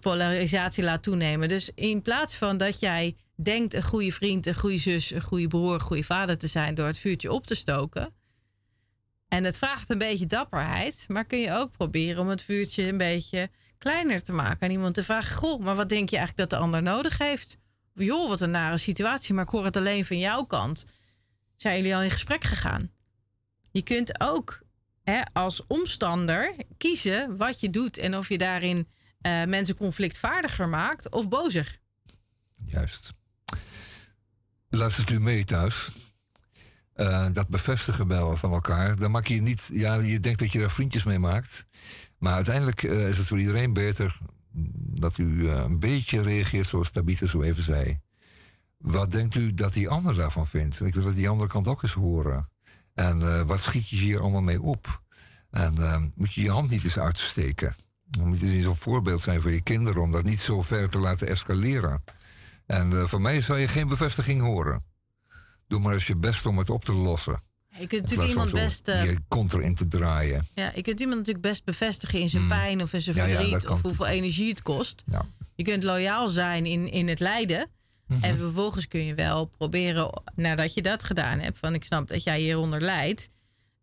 Polarisatie 0.00 0.84
laat 0.84 1.02
toenemen. 1.02 1.48
Dus 1.48 1.70
in 1.74 2.02
plaats 2.02 2.34
van 2.34 2.56
dat 2.56 2.80
jij 2.80 3.16
denkt 3.34 3.74
een 3.74 3.82
goede 3.82 4.12
vriend, 4.12 4.46
een 4.46 4.54
goede 4.54 4.78
zus, 4.78 5.10
een 5.10 5.22
goede 5.22 5.46
broer, 5.46 5.74
een 5.74 5.80
goede 5.80 6.02
vader 6.02 6.38
te 6.38 6.46
zijn 6.46 6.74
door 6.74 6.86
het 6.86 6.98
vuurtje 6.98 7.32
op 7.32 7.46
te 7.46 7.54
stoken. 7.54 8.14
En 9.28 9.44
het 9.44 9.58
vraagt 9.58 9.90
een 9.90 9.98
beetje 9.98 10.26
dapperheid, 10.26 11.04
maar 11.08 11.24
kun 11.24 11.38
je 11.38 11.52
ook 11.52 11.70
proberen 11.70 12.22
om 12.22 12.28
het 12.28 12.42
vuurtje 12.42 12.88
een 12.88 12.98
beetje 12.98 13.50
kleiner 13.78 14.22
te 14.22 14.32
maken. 14.32 14.60
En 14.60 14.70
iemand 14.70 14.94
te 14.94 15.02
vragen: 15.02 15.36
Goh, 15.36 15.60
maar 15.60 15.76
wat 15.76 15.88
denk 15.88 16.08
je 16.10 16.16
eigenlijk 16.16 16.50
dat 16.50 16.58
de 16.58 16.64
ander 16.64 16.82
nodig 16.82 17.18
heeft? 17.18 17.58
Joh, 17.94 18.28
wat 18.28 18.40
een 18.40 18.50
nare 18.50 18.76
situatie, 18.76 19.34
maar 19.34 19.44
ik 19.44 19.50
hoor 19.50 19.64
het 19.64 19.76
alleen 19.76 20.04
van 20.04 20.18
jouw 20.18 20.44
kant. 20.44 20.86
Zijn 21.56 21.76
jullie 21.76 21.96
al 21.96 22.02
in 22.02 22.10
gesprek 22.10 22.44
gegaan? 22.44 22.90
Je 23.70 23.82
kunt 23.82 24.20
ook 24.20 24.62
hè, 25.02 25.20
als 25.32 25.66
omstander 25.66 26.54
kiezen 26.76 27.36
wat 27.36 27.60
je 27.60 27.70
doet 27.70 27.98
en 27.98 28.16
of 28.16 28.28
je 28.28 28.38
daarin 28.38 28.88
eh, 29.20 29.44
mensen 29.44 29.76
conflictvaardiger 29.76 30.68
maakt 30.68 31.10
of 31.10 31.28
bozer. 31.28 31.78
Juist. 32.64 33.12
Luistert 34.68 35.10
u 35.10 35.20
mee 35.20 35.44
thuis? 35.44 35.90
Eh, 36.92 37.26
dat 37.32 37.48
bevestigen 37.48 38.08
bellen 38.08 38.38
van 38.38 38.52
elkaar. 38.52 38.96
Dan 38.96 39.10
maak 39.10 39.26
je 39.26 39.42
niet. 39.42 39.70
Ja, 39.72 39.94
je 39.94 40.20
denkt 40.20 40.38
dat 40.38 40.52
je 40.52 40.58
daar 40.58 40.70
vriendjes 40.70 41.04
mee 41.04 41.18
maakt. 41.18 41.66
Maar 42.18 42.34
uiteindelijk 42.34 42.82
eh, 42.82 43.08
is 43.08 43.18
het 43.18 43.26
voor 43.26 43.38
iedereen 43.38 43.72
beter 43.72 44.18
dat 45.00 45.18
u 45.18 45.48
een 45.48 45.78
beetje 45.78 46.22
reageert 46.22 46.66
zoals 46.66 46.90
Tabitha 46.90 47.26
zo 47.26 47.42
even 47.42 47.62
zei. 47.62 48.00
Wat 48.76 49.10
denkt 49.10 49.34
u 49.34 49.54
dat 49.54 49.72
die 49.72 49.88
ander 49.88 50.14
daarvan 50.14 50.46
vindt? 50.46 50.80
Ik 50.80 50.94
wil 50.94 51.04
dat 51.04 51.14
die 51.14 51.28
andere 51.28 51.48
kant 51.48 51.68
ook 51.68 51.82
eens 51.82 51.92
horen. 51.92 52.48
En 52.94 53.46
wat 53.46 53.60
schiet 53.60 53.88
je 53.88 53.96
hier 53.96 54.20
allemaal 54.20 54.40
mee 54.40 54.62
op? 54.62 55.02
En 55.50 56.12
moet 56.14 56.34
je 56.34 56.42
je 56.42 56.50
hand 56.50 56.70
niet 56.70 56.84
eens 56.84 56.98
uitsteken? 56.98 57.74
Dan 58.10 58.26
moet 58.28 58.40
je 58.40 58.46
niet 58.46 58.62
zo'n 58.62 58.76
voorbeeld 58.76 59.20
zijn 59.20 59.40
voor 59.40 59.50
je 59.52 59.60
kinderen 59.62 60.02
om 60.02 60.10
dat 60.12 60.24
niet 60.24 60.40
zo 60.40 60.62
ver 60.62 60.88
te 60.88 60.98
laten 60.98 61.28
escaleren. 61.28 62.04
En 62.66 62.92
eh, 62.92 63.04
van 63.06 63.22
mij 63.22 63.40
zal 63.40 63.56
je 63.56 63.68
geen 63.68 63.88
bevestiging 63.88 64.40
horen. 64.40 64.82
Doe 65.68 65.80
maar 65.80 65.92
eens 65.92 66.06
je 66.06 66.16
best 66.16 66.46
om 66.46 66.58
het 66.58 66.70
op 66.70 66.84
te 66.84 66.92
lossen. 66.92 67.40
Je 67.68 67.86
kunt 67.86 67.92
In 67.92 67.98
natuurlijk 68.00 68.28
iemand 68.28 68.52
best. 68.52 68.88
eh, 68.88 69.04
je 69.04 69.18
kont 69.28 69.52
erin 69.52 69.74
te 69.74 69.88
draaien. 69.88 70.46
Ja, 70.54 70.72
je 70.74 70.82
kunt 70.82 71.00
iemand 71.00 71.18
natuurlijk 71.18 71.46
best 71.46 71.64
bevestigen 71.64 72.20
in 72.20 72.28
zijn 72.28 72.46
pijn 72.46 72.82
of 72.82 72.92
in 72.92 73.00
zijn 73.00 73.16
Hmm. 73.16 73.26
Ja, 73.28 73.32
ja, 73.32 73.48
verdriet 73.48 73.68
of 73.68 73.82
hoeveel 73.82 74.06
energie 74.06 74.48
het 74.48 74.62
kost. 74.62 75.02
Ja. 75.10 75.24
Je 75.54 75.62
kunt 75.64 75.82
loyaal 75.82 76.28
zijn 76.28 76.66
in, 76.66 76.90
in 76.92 77.08
het 77.08 77.20
lijden. 77.20 77.68
Mhm. 78.06 78.24
En 78.24 78.38
vervolgens 78.38 78.88
kun 78.88 79.04
je 79.04 79.14
wel 79.14 79.44
proberen, 79.46 80.22
nadat 80.34 80.74
je 80.74 80.82
dat 80.82 81.04
gedaan 81.04 81.38
hebt, 81.38 81.58
van 81.58 81.74
ik 81.74 81.84
snap 81.84 82.08
dat 82.08 82.22
jij 82.22 82.40
hieronder 82.40 82.80
lijdt. 82.80 83.28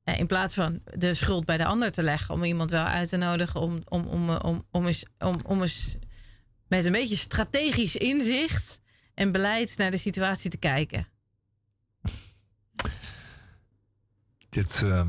Eh, 0.06 0.20
In 0.20 0.28
plaats 0.28 0.53
van 0.53 0.80
de 0.97 1.14
schuld 1.14 1.45
bij 1.45 1.58
de 1.58 1.66
ander 1.66 1.91
te 1.91 2.03
leggen, 2.03 2.36
om 2.36 2.43
iemand 2.43 2.70
wel 2.72 2.84
uit 2.84 3.10
te 3.10 3.18
nodigen 3.18 3.60
om, 3.60 3.82
om, 3.86 4.06
om, 4.06 4.30
eh, 4.30 4.39
om, 4.41 4.64
om, 4.72 4.86
eens, 4.86 5.06
om, 5.18 5.36
om 5.45 5.62
eens 5.62 5.97
met 6.68 6.86
een 6.86 6.91
beetje 6.91 7.16
strategisch 7.16 7.95
inzicht 7.95 8.80
en 9.14 9.32
beleid 9.32 9.78
naar 9.78 9.91
de 9.91 9.97
situatie 9.97 10.49
te 10.49 10.58
kijken. 10.58 11.08
Dit, 14.49 14.82
eh, 14.84 15.08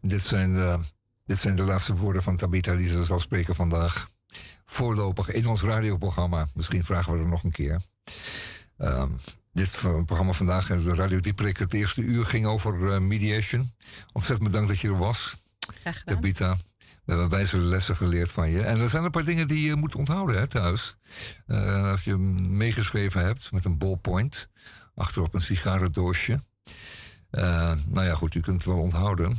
dit, 0.00 0.22
zijn 0.22 0.54
de, 0.54 0.78
dit 1.24 1.38
zijn 1.38 1.56
de 1.56 1.62
laatste 1.62 1.94
woorden 1.94 2.22
van 2.22 2.36
Tabitha 2.36 2.74
die 2.74 2.88
ze 2.88 3.04
zal 3.04 3.18
spreken 3.18 3.54
vandaag. 3.54 4.12
Voorlopig 4.64 5.30
in 5.30 5.46
ons 5.46 5.62
radioprogramma. 5.62 6.46
Misschien 6.54 6.84
vragen 6.84 7.12
we 7.12 7.18
er 7.18 7.28
nog 7.28 7.44
een 7.44 7.52
keer. 7.52 7.80
Ehm, 8.76 9.10
dit 9.54 9.68
v- 9.70 10.04
programma 10.06 10.32
vandaag, 10.32 10.70
eh, 10.70 10.84
de 10.84 10.94
Radio 10.94 11.20
Dieprik, 11.20 11.56
het 11.58 11.74
eerste 11.74 12.00
uur 12.02 12.26
ging 12.26 12.46
over 12.46 12.92
eh, 12.92 13.00
mediation. 13.00 13.72
Ontzettend 14.12 14.48
bedankt 14.48 14.68
dat 14.68 14.80
je 14.80 14.88
er 14.88 14.98
was, 14.98 15.36
Graag 15.80 15.98
gedaan. 15.98 16.14
Tabitha. 16.14 16.56
We 17.04 17.12
hebben 17.12 17.28
wijze 17.28 17.58
lessen 17.58 17.96
geleerd 17.96 18.32
van 18.32 18.50
je. 18.50 18.62
En 18.62 18.80
er 18.80 18.88
zijn 18.88 19.04
een 19.04 19.10
paar 19.10 19.24
dingen 19.24 19.46
die 19.48 19.66
je 19.66 19.74
moet 19.76 19.94
onthouden 19.94 20.36
hè, 20.38 20.46
thuis. 20.46 20.96
Eh, 21.46 21.90
als 21.90 22.04
je 22.04 22.16
meegeschreven 22.16 23.24
hebt 23.24 23.52
met 23.52 23.64
een 23.64 23.78
ballpoint. 23.78 24.48
Achterop 24.94 25.34
een 25.34 25.40
sigarendoosje. 25.40 26.40
Eh, 27.30 27.72
nou 27.88 28.06
ja, 28.06 28.14
goed, 28.14 28.34
u 28.34 28.40
kunt 28.40 28.56
het 28.56 28.64
wel 28.72 28.80
onthouden. 28.82 29.36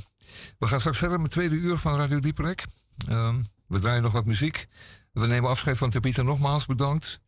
We 0.59 0.68
gaan 0.68 0.80
straks 0.80 0.97
verder 0.97 1.18
met 1.20 1.34
het 1.34 1.36
tweede 1.36 1.66
uur 1.66 1.78
van 1.78 1.97
Radio 1.97 2.20
Dieperek. 2.20 2.66
Ehm, 3.07 3.41
we 3.68 3.80
draaien 3.80 4.01
nog 4.01 4.11
wat 4.11 4.26
muziek. 4.26 4.68
We 5.11 5.28
nemen 5.28 5.49
afscheid 5.49 5.78
van 5.78 5.89
Tabitha 5.89 6.22
nogmaals, 6.22 6.66
bedankt. 6.66 7.22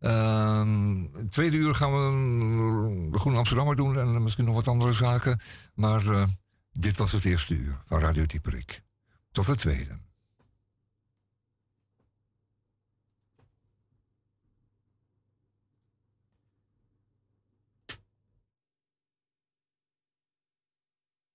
Um, 0.00 1.10
tweede 1.28 1.56
uur 1.56 1.74
gaan 1.74 1.92
we 1.92 2.10
mm, 2.10 3.12
de 3.12 3.18
Groene 3.18 3.38
Amsterdammer 3.38 3.76
doen 3.76 3.98
en 3.98 4.22
misschien 4.22 4.44
nog 4.44 4.54
wat 4.54 4.68
andere 4.68 4.92
zaken. 4.92 5.40
Maar 5.74 6.06
eh, 6.06 6.26
dit 6.72 6.96
was 6.96 7.12
het 7.12 7.24
eerste 7.24 7.54
uur 7.54 7.78
van 7.84 8.00
Radio 8.00 8.26
Dieperik. 8.26 8.82
Tot 9.30 9.46
het 9.46 9.58
tweede. 9.58 9.98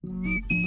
Mm-hmm. 0.02 0.59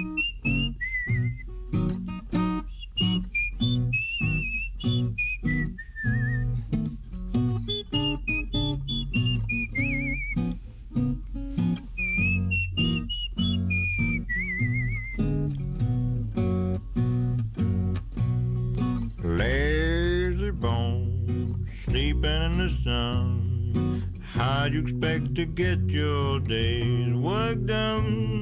sleeping 21.92 22.42
in 22.42 22.56
the 22.56 22.68
sun. 22.70 24.02
How'd 24.32 24.72
you 24.72 24.80
expect 24.80 25.34
to 25.34 25.44
get 25.44 25.78
your 25.90 26.40
day's 26.40 27.12
work 27.12 27.66
done? 27.66 28.41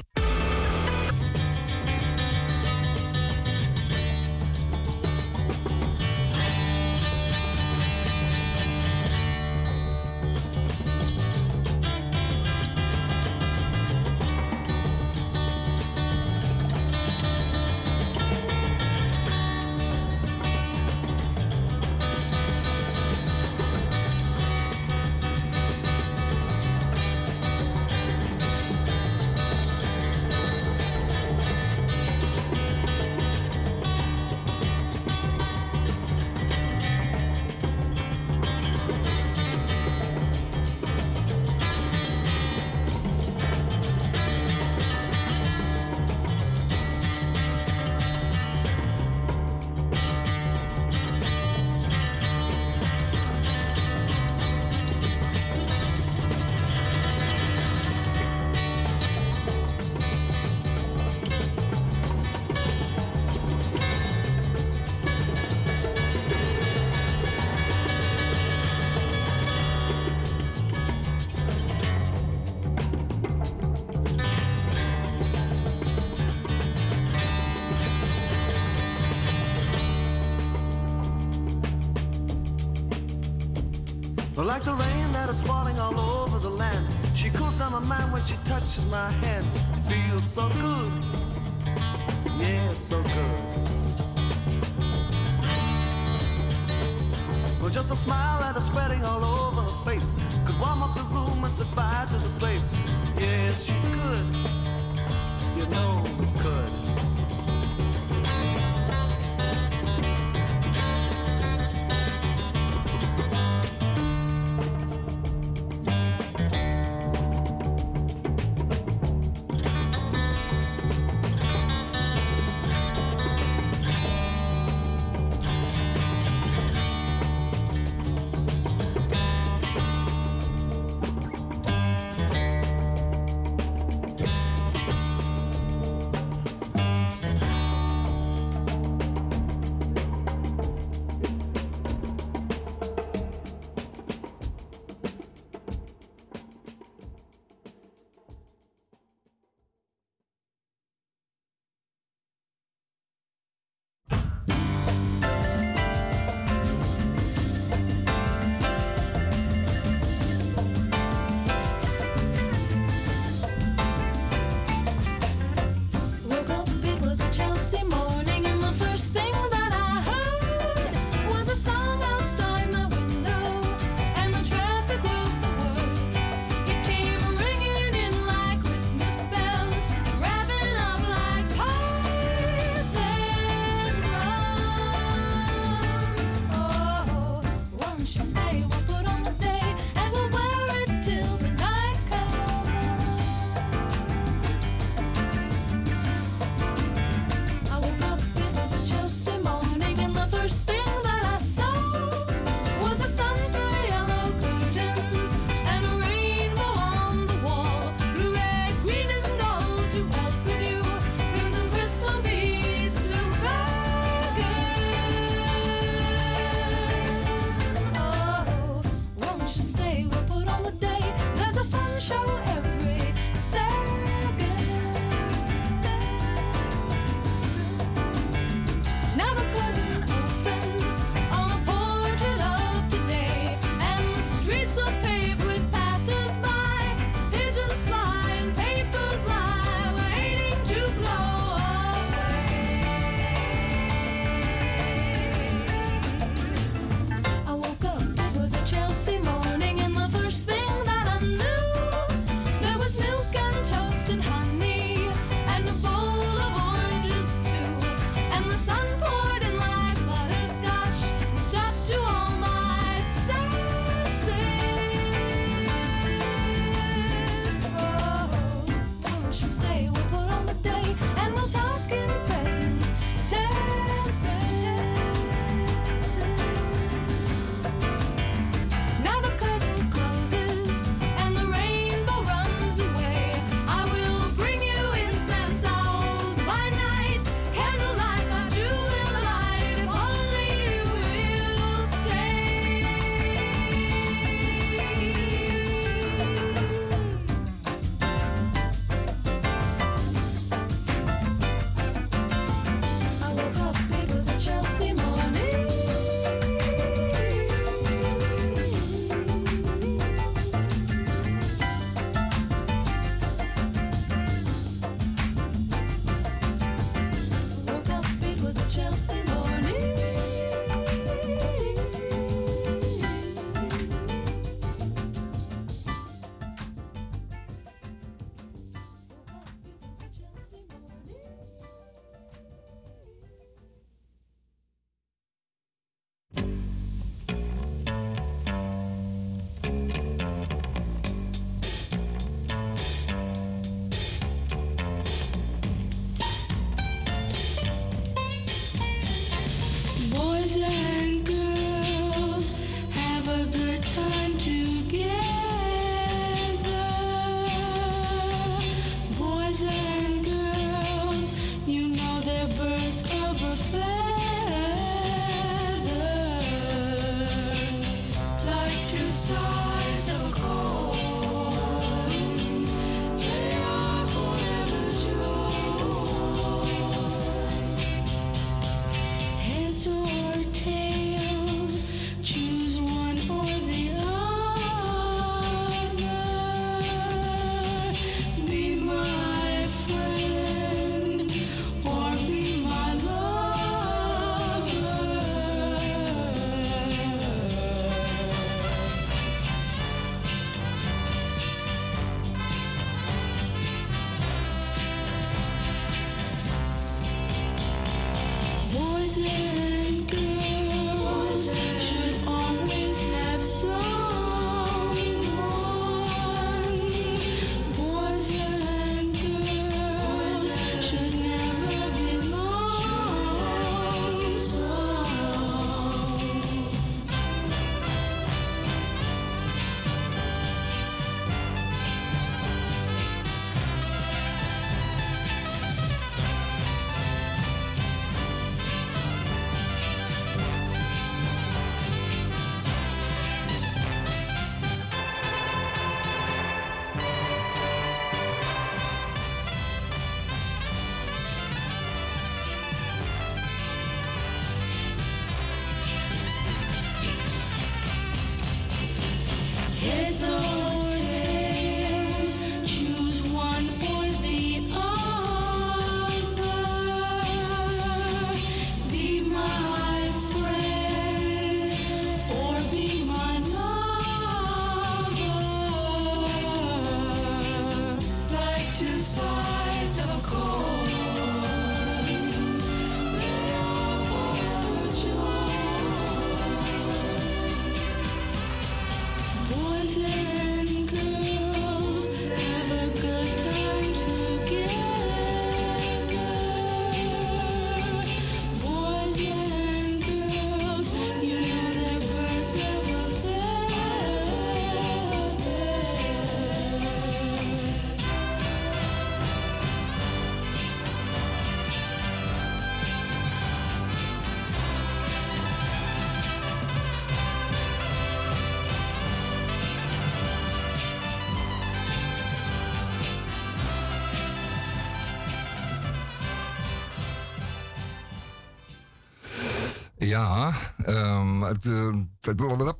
Ja, 530.11 530.51
ehm, 530.83 531.41
het, 531.41 531.65
eh, 531.65 531.93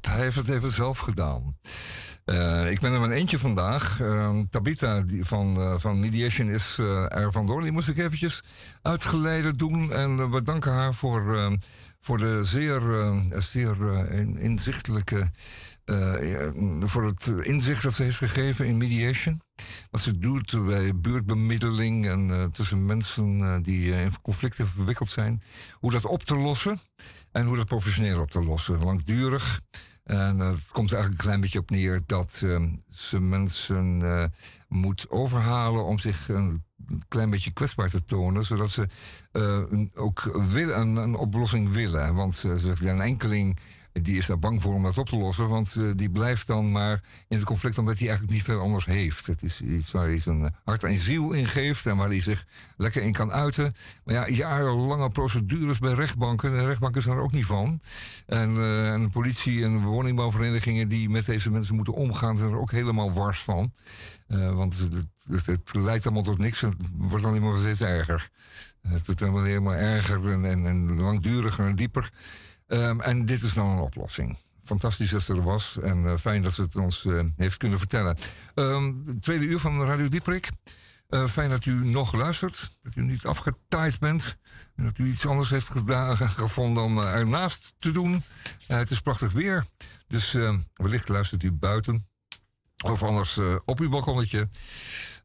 hij 0.02 0.20
heeft 0.22 0.36
het 0.36 0.50
even 0.50 0.72
zelf 0.72 0.98
gedaan. 0.98 1.58
Eh, 2.26 2.72
ik 2.72 2.80
ben 2.80 2.94
er 2.94 3.00
maar 3.00 3.10
eentje 3.10 3.40
vandaag. 3.40 4.02
Ehm, 4.02 4.44
Tabita 4.50 5.04
van, 5.20 5.58
eh, 5.58 5.74
van 5.78 6.00
Mediation 6.00 6.50
is 6.50 6.78
er 7.08 7.32
vandoor. 7.32 7.62
Die 7.62 7.72
moest 7.72 7.90
ik 7.90 7.98
eventjes 7.98 8.44
uitgeleide 8.82 9.56
doen. 9.56 9.92
En 9.92 10.18
we 10.18 10.28
bedanken 10.28 10.72
haar 10.72 10.94
voor, 10.94 11.36
ehm, 11.38 11.58
voor 12.00 12.18
de 12.18 12.44
zeer, 12.44 12.82
zeer 13.38 14.10
in- 14.12 14.38
inzichtelijke... 14.38 15.32
voor 16.80 17.06
het 17.06 17.28
inzicht 17.42 17.84
dat 17.84 17.94
ze 17.94 18.04
heeft 18.04 18.18
gegeven 18.18 18.66
in 18.66 18.78
mediation. 18.78 19.42
Wat 19.92 20.02
ze 20.02 20.18
doet 20.18 20.66
bij 20.66 20.96
buurtbemiddeling 20.96 22.08
en 22.08 22.30
eh, 22.30 22.44
tussen 22.44 22.86
mensen 22.86 23.42
eh, 23.42 23.56
die 23.62 23.94
eh, 23.94 24.02
in 24.02 24.22
conflicten 24.22 24.68
verwikkeld 24.68 25.10
zijn. 25.10 25.42
Hoe 25.74 25.92
dat 25.92 26.06
op 26.06 26.24
te 26.24 26.36
lossen 26.36 26.80
en 27.32 27.46
hoe 27.46 27.56
dat 27.56 27.66
professioneel 27.66 28.22
op 28.22 28.32
te 28.32 28.44
lossen. 28.44 28.84
Langdurig. 28.84 29.62
En 30.04 30.40
het 30.40 30.68
komt 30.72 30.94
eigenlijk 30.94 31.22
een 31.22 31.28
klein 31.28 31.42
beetje 31.42 31.60
op 31.60 31.70
neer 31.70 32.02
dat 32.06 32.42
eh, 32.44 32.64
ze 32.90 33.20
mensen 33.20 34.02
moet 34.68 35.10
overhalen 35.10 35.86
om 35.86 36.00
zich 36.00 36.30
een 36.30 36.64
klein 37.08 37.30
beetje 37.30 37.52
kwetsbaar 37.52 37.90
te 37.90 38.06
tonen, 38.06 38.44
zodat 38.44 38.70
ze 38.70 38.88
ook 39.96 40.22
willen, 40.52 40.80
een, 40.80 40.96
een 40.96 41.16
oplossing 41.16 41.72
willen. 41.72 42.16
Want 42.16 42.34
ze 42.34 42.60
zegt, 42.60 42.86
een 42.86 43.02
enkeling 43.02 43.60
die 43.92 44.18
is 44.18 44.26
daar 44.26 44.40
bang 44.40 44.62
voor 44.62 44.74
om 44.74 44.84
dat 44.84 44.98
op 44.98 45.10
te 45.10 45.18
lossen, 45.18 45.48
want 45.48 45.76
eh, 45.76 45.86
die 45.96 46.10
blijft 46.10 46.48
dan 46.48 46.72
maar 46.72 47.02
in 47.28 47.38
het 47.38 47.46
conflict 47.46 47.78
omdat 47.78 47.98
hij 47.98 48.08
eigenlijk 48.08 48.38
niet 48.38 48.46
veel 48.46 48.60
anders 48.60 48.86
heeft. 48.86 49.26
Het 49.28 49.44
is 49.44 49.62
iets 49.62 49.92
waar 49.92 50.06
hij 50.06 50.20
zijn 50.20 50.56
hart 50.64 50.84
en 50.84 50.96
ziel 50.96 51.32
in 51.32 51.46
geeft 51.46 51.86
en 51.86 51.98
waar 51.98 52.08
hij 52.08 52.22
zich 52.22 52.46
lekker 52.78 53.04
in 53.04 53.14
kan 53.14 53.32
uiten. 53.32 53.76
Maar 54.04 54.16
ja, 54.16 54.30
jarenlange 54.30 55.10
procedures 55.10 55.80
bij 55.80 55.94
rechtbanken, 55.94 56.52
de 56.52 56.66
rechtbanken 56.66 57.02
zijn 57.02 57.16
er 57.16 57.24
ook 57.24 57.32
niet 57.32 57.46
van. 57.46 57.82
En, 58.26 58.58
eh, 58.58 58.94
en 58.94 59.04
de 59.04 59.10
politie 59.10 59.64
en 59.64 59.82
woningbouwverenigingen 59.82 60.88
die 60.88 61.10
met 61.10 61.26
deze 61.26 61.52
mensen 61.52 61.76
moeten 61.76 61.94
omgaan, 61.94 62.38
zijn 62.38 62.52
er 62.52 62.60
ook 62.60 62.72
helemaal 62.72 63.14
wars 63.14 63.44
van. 63.44 63.72
Eh, 64.28 64.54
want 64.54 64.90
het, 65.46 65.74
leidt 65.74 66.06
allemaal 66.06 66.24
tot 66.24 66.38
niks. 66.38 66.62
Het 66.62 66.76
wordt 66.98 67.26
alleen 67.26 67.42
maar 67.42 67.58
steeds 67.58 67.82
erger. 67.82 68.30
Het 68.88 69.06
wordt 69.06 69.20
helemaal, 69.20 69.44
helemaal 69.44 69.76
erger 69.76 70.32
en, 70.32 70.46
en 70.46 71.00
langduriger 71.02 71.66
en 71.66 71.76
dieper. 71.76 72.12
Ehm, 72.72 73.00
en 73.00 73.26
dit 73.26 73.42
is 73.42 73.54
nou 73.54 73.72
een 73.72 73.84
oplossing. 73.84 74.38
Fantastisch 74.64 75.10
dat 75.10 75.22
ze 75.22 75.34
er 75.34 75.44
was. 75.44 75.78
En 75.82 76.06
eh, 76.06 76.18
fijn 76.18 76.42
dat 76.42 76.54
ze 76.54 76.62
het 76.62 76.76
ons 76.76 77.06
eh, 77.06 77.20
heeft 77.38 77.58
kunnen 77.58 77.80
vertellen. 77.80 78.18
Ehm, 78.56 78.94
tweede 79.20 79.46
uur 79.46 79.60
van 79.60 79.86
Radio 79.86 80.08
Dieprik. 80.08 80.50
Eh, 81.12 81.26
fijn 81.26 81.50
dat 81.50 81.66
u 81.66 81.86
nog 81.86 82.14
luistert. 82.14 82.78
Dat 82.82 82.96
u 82.96 83.02
niet 83.02 83.26
afgetaaid 83.26 84.00
bent. 84.00 84.38
En 84.76 84.84
dat 84.84 84.98
u 84.98 85.08
iets 85.08 85.26
anders 85.26 85.50
heeft 85.50 85.70
gedaan, 85.70 86.18
gevonden 86.18 86.98
eh, 86.98 87.14
ernaast 87.14 87.74
te 87.80 87.92
doen. 87.92 88.24
Het 88.68 88.92
is 88.92 89.00
prachtig 89.00 89.32
weer. 89.32 89.66
Dus 90.08 90.34
eh, 90.34 90.58
wellicht 90.74 91.10
luistert 91.10 91.44
u 91.44 91.52
buiten. 91.52 92.06
Of 92.84 93.04
anders 93.04 93.40
op 93.66 93.80
uw 93.80 93.90
balkonnetje. 93.90 94.50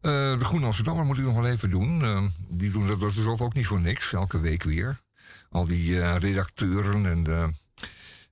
De 0.01 0.39
Groene 0.41 0.67
Amsterdammer 0.67 1.05
moet 1.05 1.19
u 1.19 1.23
nog 1.23 1.35
wel 1.35 1.47
even 1.47 1.71
doen. 1.71 2.31
Die 2.49 2.71
doen 2.71 2.87
dat 2.87 3.01
dus 3.01 3.27
ook 3.27 3.55
niet 3.55 3.67
voor 3.67 3.81
niks. 3.81 4.13
Elke 4.13 4.41
week 4.41 4.63
weer. 4.63 5.01
Al 5.51 5.67
die 5.67 6.01
eh, 6.01 6.17
redacteuren 6.17 7.07
en 7.07 7.23
de, 7.23 7.49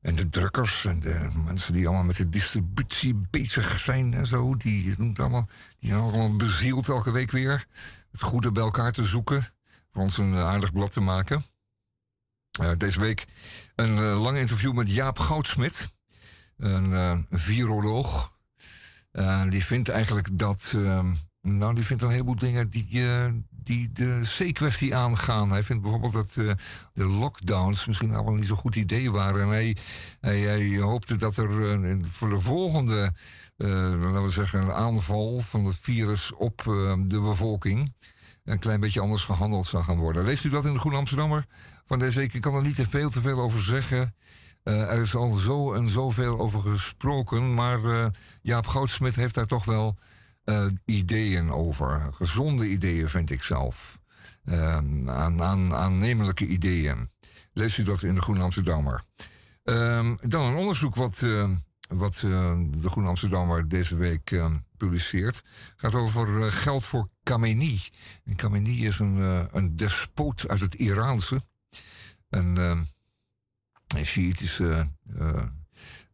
en 0.00 0.14
de 0.14 0.28
drukkers 0.28 0.84
en 0.84 1.00
de 1.00 1.28
mensen 1.44 1.72
die 1.72 1.86
allemaal 1.86 2.04
met 2.04 2.16
de 2.16 2.28
distributie 2.28 3.14
bezig 3.30 3.80
zijn 3.80 4.14
en 4.14 4.26
zo. 4.26 4.56
Die 4.56 4.96
doen 4.96 5.16
allemaal. 5.16 5.48
Die 5.78 5.90
zijn 5.90 6.02
allemaal 6.02 6.36
bezield 6.36 6.88
elke 6.88 7.10
week 7.10 7.30
weer. 7.30 7.66
Het 8.10 8.22
goede 8.22 8.52
bij 8.52 8.62
elkaar 8.62 8.92
te 8.92 9.04
zoeken. 9.04 9.42
Voor 9.92 10.02
ons 10.02 10.18
een 10.18 10.34
aardig 10.34 10.72
blad 10.72 10.92
te 10.92 11.00
maken. 11.00 11.42
Deze 12.76 13.00
week 13.00 13.26
een 13.74 13.98
eh, 13.98 14.22
lang 14.22 14.38
interview 14.38 14.72
met 14.72 14.90
Jaap 14.92 15.18
Goudsmit. 15.18 15.88
Een 16.56 16.92
eh, 16.92 17.18
viroloog. 17.30 18.32
Die 19.48 19.64
vindt 19.64 19.88
eigenlijk 19.88 20.38
dat. 20.38 20.72
ehm, 20.76 21.14
nou, 21.40 21.74
die 21.74 21.84
vindt 21.84 22.02
een 22.02 22.10
heleboel 22.10 22.36
dingen 22.36 22.68
die, 22.68 22.86
die 23.66 23.92
de 23.92 24.20
C-kwestie 24.38 24.96
aangaan. 24.96 25.50
Hij 25.50 25.62
vindt 25.62 25.82
bijvoorbeeld 25.82 26.12
dat 26.12 26.36
eh, 26.36 26.50
de 26.92 27.04
lockdowns 27.04 27.86
misschien 27.86 28.14
allemaal 28.14 28.34
niet 28.34 28.46
zo'n 28.46 28.56
goed 28.56 28.76
idee 28.76 29.10
waren. 29.10 29.52
En 29.52 29.76
hij, 30.20 30.78
hoopte 30.78 31.16
dat 31.16 31.36
er 31.36 31.82
eh, 31.82 31.96
voor 32.02 32.28
de 32.28 32.38
volgende, 32.38 33.12
eh, 33.56 33.68
laten 34.00 34.22
we 34.22 34.28
zeggen, 34.28 34.62
een 34.62 34.72
aanval 34.72 35.40
van 35.40 35.64
het 35.64 35.76
virus 35.76 36.32
op 36.32 36.62
de 37.06 37.20
bevolking. 37.20 37.94
een 38.44 38.58
klein 38.58 38.80
beetje 38.80 39.00
anders 39.00 39.24
gehandeld 39.24 39.66
zou 39.66 39.84
gaan 39.84 39.98
worden. 39.98 40.24
Leest 40.24 40.44
u 40.44 40.48
dat 40.48 40.64
in 40.64 40.72
de 40.72 40.78
Groene 40.78 40.98
Amsterdammer 40.98 41.46
van 41.84 41.98
deze 41.98 42.18
week? 42.18 42.34
Ik 42.34 42.40
kan 42.40 42.54
er 42.54 42.62
niet 42.62 42.74
te 42.74 42.86
veel 42.86 43.10
te 43.10 43.20
veel 43.20 43.40
over 43.40 43.62
zeggen. 43.62 44.14
Er 44.62 45.00
is 45.00 45.14
al 45.14 45.30
zo 45.30 45.72
en 45.72 45.88
zoveel 45.88 46.38
over 46.38 46.60
gesproken, 46.60 47.54
maar 47.54 48.10
Jaap 48.42 48.66
Goudsmit 48.66 49.14
heeft 49.14 49.34
daar 49.34 49.46
toch 49.46 49.64
wel 49.64 49.96
eh, 50.44 50.66
ideeën 50.84 51.50
over. 51.50 52.08
Gezonde 52.12 52.68
ideeën, 52.68 53.08
vind 53.08 53.30
ik 53.30 53.42
zelf. 53.42 53.98
Eh, 54.44 54.76
aan, 54.76 55.42
aan, 55.42 55.74
aannemelijke 55.74 56.46
ideeën. 56.46 57.08
Leest 57.52 57.78
u 57.78 57.82
dat 57.82 58.02
in 58.02 58.14
de 58.14 58.22
Groene 58.22 58.42
Amsterdammer. 58.42 59.04
Ehm, 59.64 60.16
dan 60.20 60.44
een 60.44 60.56
onderzoek 60.56 60.94
wat, 60.94 61.22
eh, 61.22 61.50
wat 61.88 62.14
eh, 62.14 62.58
de 62.70 62.90
Groene 62.90 63.08
Amsterdammer 63.08 63.68
deze 63.68 63.96
week 63.96 64.42
publiceert. 64.76 65.42
gaat 65.76 65.94
over 65.94 66.50
geld 66.50 66.84
voor 66.84 67.08
Khamenei. 67.22 67.82
En 68.24 68.66
is 68.66 68.98
een, 68.98 69.48
een 69.56 69.76
despoot 69.76 70.48
uit 70.48 70.60
het 70.60 70.74
Iraanse. 70.74 71.40
Een, 72.28 72.56
eh, 72.58 72.80
een 73.96 74.06
Shiïtische... 74.06 74.92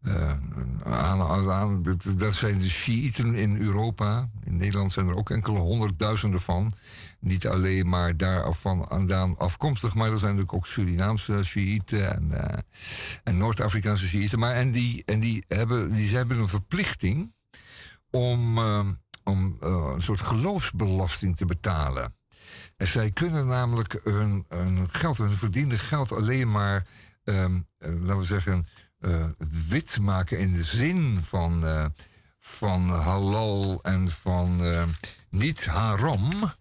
eh, 0.02 1.82
dat, 1.82 2.14
dat 2.18 2.34
zijn 2.34 2.58
de 2.58 2.68
Shiiten 2.68 3.34
in 3.34 3.56
Europa. 3.56 4.28
In 4.44 4.56
Nederland 4.56 4.92
zijn 4.92 5.08
er 5.08 5.16
ook 5.16 5.30
enkele 5.30 5.58
honderdduizenden 5.58 6.40
van. 6.40 6.72
Niet 7.20 7.46
alleen 7.46 7.88
maar 7.88 8.16
daarvan 8.16 8.86
vandaan 8.88 9.38
afkomstig, 9.38 9.94
maar 9.94 10.10
er 10.10 10.18
zijn 10.18 10.30
natuurlijk 10.30 10.56
ook 10.56 10.66
Surinaamse 10.66 11.42
Shiiten 11.42 12.14
en, 12.14 12.48
eh, 12.48 12.58
en 13.24 13.36
Noord-Afrikaanse 13.36 14.06
Shiiten. 14.06 14.38
Maar 14.38 14.54
en 14.54 14.70
die, 14.70 15.02
en 15.06 15.20
die, 15.20 15.44
hebben, 15.48 15.92
die 15.92 16.16
hebben 16.16 16.38
een 16.38 16.48
verplichting 16.48 17.34
om, 18.10 18.58
eh, 18.58 18.86
om 19.24 19.56
een 19.60 20.02
soort 20.02 20.20
geloofsbelasting 20.20 21.36
te 21.36 21.44
betalen. 21.44 22.12
En 22.76 22.86
zij 22.86 23.10
kunnen 23.10 23.46
namelijk 23.46 24.00
hun, 24.04 24.46
geld, 24.90 25.18
hun 25.18 25.34
verdiende 25.34 25.78
geld 25.78 26.12
alleen 26.12 26.50
maar, 26.50 26.86
ehm, 27.24 27.60
eh, 27.78 27.92
laten 28.00 28.18
we 28.18 28.24
zeggen, 28.24 28.66
wit 29.68 29.98
maken 30.00 30.38
in 30.38 30.52
de 30.52 30.64
zin 30.64 31.18
van, 31.22 31.66
eh, 31.66 31.84
van 32.38 32.88
halal 32.90 33.82
en 33.82 34.08
van 34.08 34.64
eh, 34.64 34.82
niet 35.30 35.64
haram. 35.66 36.52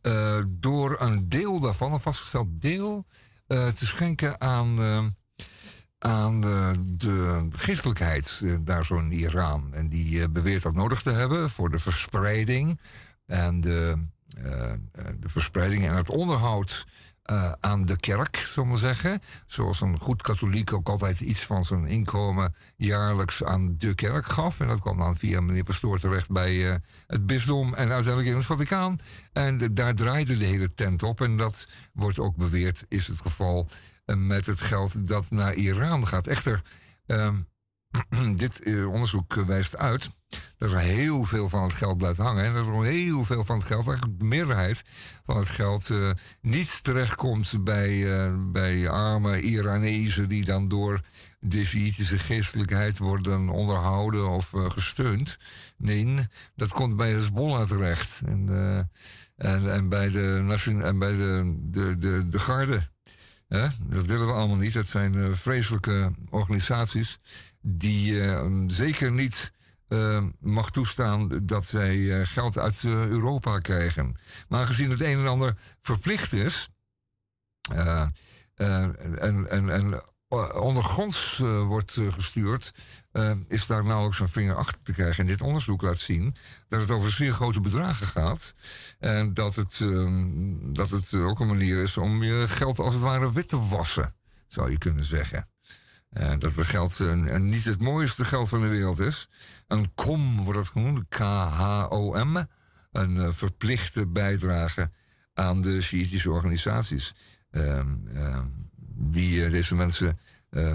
eh, 0.00 0.42
door 0.48 1.00
een 1.00 1.28
deel 1.28 1.60
daarvan, 1.60 1.92
een 1.92 2.00
vastgesteld 2.00 2.60
deel, 2.62 3.06
eh, 3.46 3.66
te 3.68 3.86
schenken 3.86 4.40
aan, 4.40 4.78
eh, 4.82 5.04
aan 5.98 6.40
de, 6.40 6.72
de 6.98 7.48
geestelijkheid 7.50 8.40
eh, 8.44 8.56
daar 8.60 8.84
zo 8.84 8.98
in 8.98 9.12
Iran. 9.12 9.74
En 9.74 9.88
die 9.88 10.22
eh, 10.22 10.28
beweert 10.30 10.62
dat 10.62 10.74
nodig 10.74 11.02
te 11.02 11.10
hebben 11.10 11.50
voor 11.50 11.70
de 11.70 11.78
verspreiding 11.78 12.80
en 13.26 13.60
de, 13.60 13.96
eh, 14.36 14.72
eh, 14.72 14.78
de 15.20 15.28
verspreiding 15.28 15.86
en 15.86 15.96
het 15.96 16.10
onderhoud 16.10 16.86
eh, 17.24 17.52
aan 17.60 17.84
de 17.84 17.96
kerk, 17.96 18.36
zullen 18.36 18.70
we 18.70 18.76
zeggen. 18.76 19.20
Zoals 19.46 19.80
een 19.80 19.98
goed 19.98 20.22
katholiek 20.22 20.72
ook 20.72 20.88
altijd 20.88 21.20
iets 21.20 21.46
van 21.46 21.64
zijn 21.64 21.86
inkomen 21.86 22.54
jaarlijks 22.76 23.44
aan 23.44 23.74
de 23.76 23.94
kerk 23.94 24.26
gaf. 24.26 24.60
En 24.60 24.68
dat 24.68 24.80
kwam 24.80 24.98
dan 24.98 25.16
via 25.16 25.40
meneer 25.40 25.64
Pastoor 25.64 25.98
terecht 25.98 26.30
bij 26.30 26.70
eh, 26.70 26.76
het 27.06 27.26
bisdom 27.26 27.74
en 27.74 27.90
uiteindelijk 27.90 28.26
in 28.26 28.34
het 28.34 28.44
Vaticaan. 28.44 28.98
En 29.32 29.74
daar 29.74 29.94
draaide 29.94 30.36
de 30.36 30.44
hele 30.44 30.72
tent 30.72 31.02
op. 31.02 31.20
En 31.20 31.36
dat 31.36 31.68
wordt 31.92 32.18
ook 32.18 32.36
beweerd, 32.36 32.84
is 32.88 33.06
het 33.06 33.20
geval 33.20 33.68
eh, 34.04 34.16
met 34.16 34.46
het 34.46 34.60
geld 34.60 35.06
dat 35.06 35.30
naar 35.30 35.54
Iran 35.54 36.06
gaat. 36.06 36.26
Echter, 36.26 36.62
ehm, 37.06 37.36
dit 38.36 38.62
onderzoek 38.86 39.34
wijst 39.34 39.76
uit 39.76 40.10
dat 40.58 40.72
er 40.72 40.78
heel 40.78 41.24
veel 41.24 41.48
van 41.48 41.62
het 41.62 41.72
geld 41.72 41.96
blijft 41.96 42.18
hangen. 42.18 42.44
En 42.44 42.52
dat 42.52 42.66
er 42.66 42.84
heel 42.84 43.24
veel 43.24 43.44
van 43.44 43.56
het 43.56 43.66
geld, 43.66 43.88
eigenlijk 43.88 44.18
de 44.18 44.24
meerderheid 44.24 44.82
van 45.24 45.36
het 45.36 45.48
geld, 45.48 45.90
eh, 45.90 46.10
niet 46.40 46.84
terechtkomt 46.84 47.64
bij, 47.64 48.12
eh, 48.12 48.34
bij 48.52 48.88
arme 48.88 49.40
Iranezen 49.40 50.28
die 50.28 50.44
dan 50.44 50.68
door 50.68 51.00
de 51.40 51.64
Shiïtische 51.64 52.18
geestelijkheid 52.18 52.98
worden 52.98 53.48
onderhouden 53.48 54.28
of 54.28 54.54
eh, 54.54 54.70
gesteund. 54.70 55.38
Nee, 55.76 56.14
dat 56.54 56.72
komt 56.72 56.96
bij 56.96 57.10
Hezbollah 57.10 57.66
terecht. 57.66 58.22
En, 58.26 58.48
en, 59.36 59.72
en 59.72 59.88
bij 59.88 60.10
de, 60.10 60.56
en 60.82 60.98
bij 60.98 61.12
de, 61.12 61.54
de, 61.60 61.98
de, 61.98 62.28
de 62.28 62.38
garde. 62.38 62.92
Dat 63.80 64.06
willen 64.06 64.26
we 64.26 64.32
allemaal 64.32 64.56
niet. 64.56 64.74
Het 64.74 64.88
zijn 64.88 65.36
vreselijke 65.36 66.12
organisaties 66.30 67.18
die 67.60 68.22
zeker 68.66 69.12
niet 69.12 69.52
mag 70.40 70.70
toestaan 70.70 71.28
dat 71.42 71.64
zij 71.66 72.20
eh, 72.20 72.26
geld 72.26 72.58
uit 72.58 72.82
eh, 72.84 73.06
Europa 73.06 73.58
krijgen. 73.58 74.16
Maar 74.48 74.60
aangezien 74.60 74.90
het 74.90 75.00
een 75.00 75.18
en 75.18 75.26
ander 75.26 75.56
verplicht 75.80 76.32
is. 76.32 76.68
eh, 77.72 78.06
eh, 78.54 78.82
en, 79.22 79.50
eh, 79.92 79.98
ondergronds 80.62 81.40
eh, 81.40 81.66
wordt 81.66 81.96
eh, 81.96 82.12
gestuurd, 82.12 82.72
eh, 83.12 83.32
is 83.48 83.66
daar 83.66 83.84
nauwelijks 83.84 84.20
een 84.20 84.28
vinger 84.28 84.54
achter 84.54 84.78
te 84.82 84.92
krijgen. 84.92 85.20
En 85.20 85.26
dit 85.26 85.40
onderzoek 85.40 85.82
laat 85.82 85.98
zien 85.98 86.36
dat 86.68 86.80
het 86.80 86.90
over 86.90 87.10
zeer 87.12 87.32
grote 87.32 87.60
bedragen 87.60 88.06
gaat. 88.06 88.54
En 88.98 89.34
dat 89.34 89.54
het, 89.54 89.78
ehm, 89.80 90.72
dat 90.72 90.90
het 90.90 91.14
ook 91.14 91.40
een 91.40 91.46
manier 91.46 91.82
is 91.82 91.96
om 91.96 92.22
je 92.22 92.48
geld 92.48 92.78
als 92.78 92.92
het 92.94 93.02
ware 93.02 93.32
wit 93.32 93.48
te 93.48 93.68
wassen, 93.68 94.14
zou 94.46 94.70
je 94.70 94.78
kunnen 94.78 95.04
zeggen. 95.04 95.48
Eh, 96.14 96.32
dat 96.38 96.54
het 96.54 96.66
geld 96.66 97.00
eh, 97.00 97.36
niet 97.36 97.64
het 97.64 97.80
mooiste 97.80 98.24
geld 98.24 98.48
van 98.48 98.60
de 98.60 98.68
wereld 98.68 98.98
is. 98.98 99.28
Een 99.66 99.94
KOM 99.94 100.44
wordt 100.44 100.58
het 100.58 100.68
genoemd, 100.68 101.04
K-H-O-M. 101.08 102.36
Een 102.92 103.20
eh, 103.20 103.32
verplichte 103.32 104.06
bijdrage 104.06 104.90
aan 105.32 105.60
de 105.60 105.80
Shiïtische 105.80 106.30
organisaties. 106.30 107.14
Ehm, 107.50 108.06
ehm, 108.14 108.46
die 108.96 109.48
deze 109.48 109.74
mensen 109.74 110.18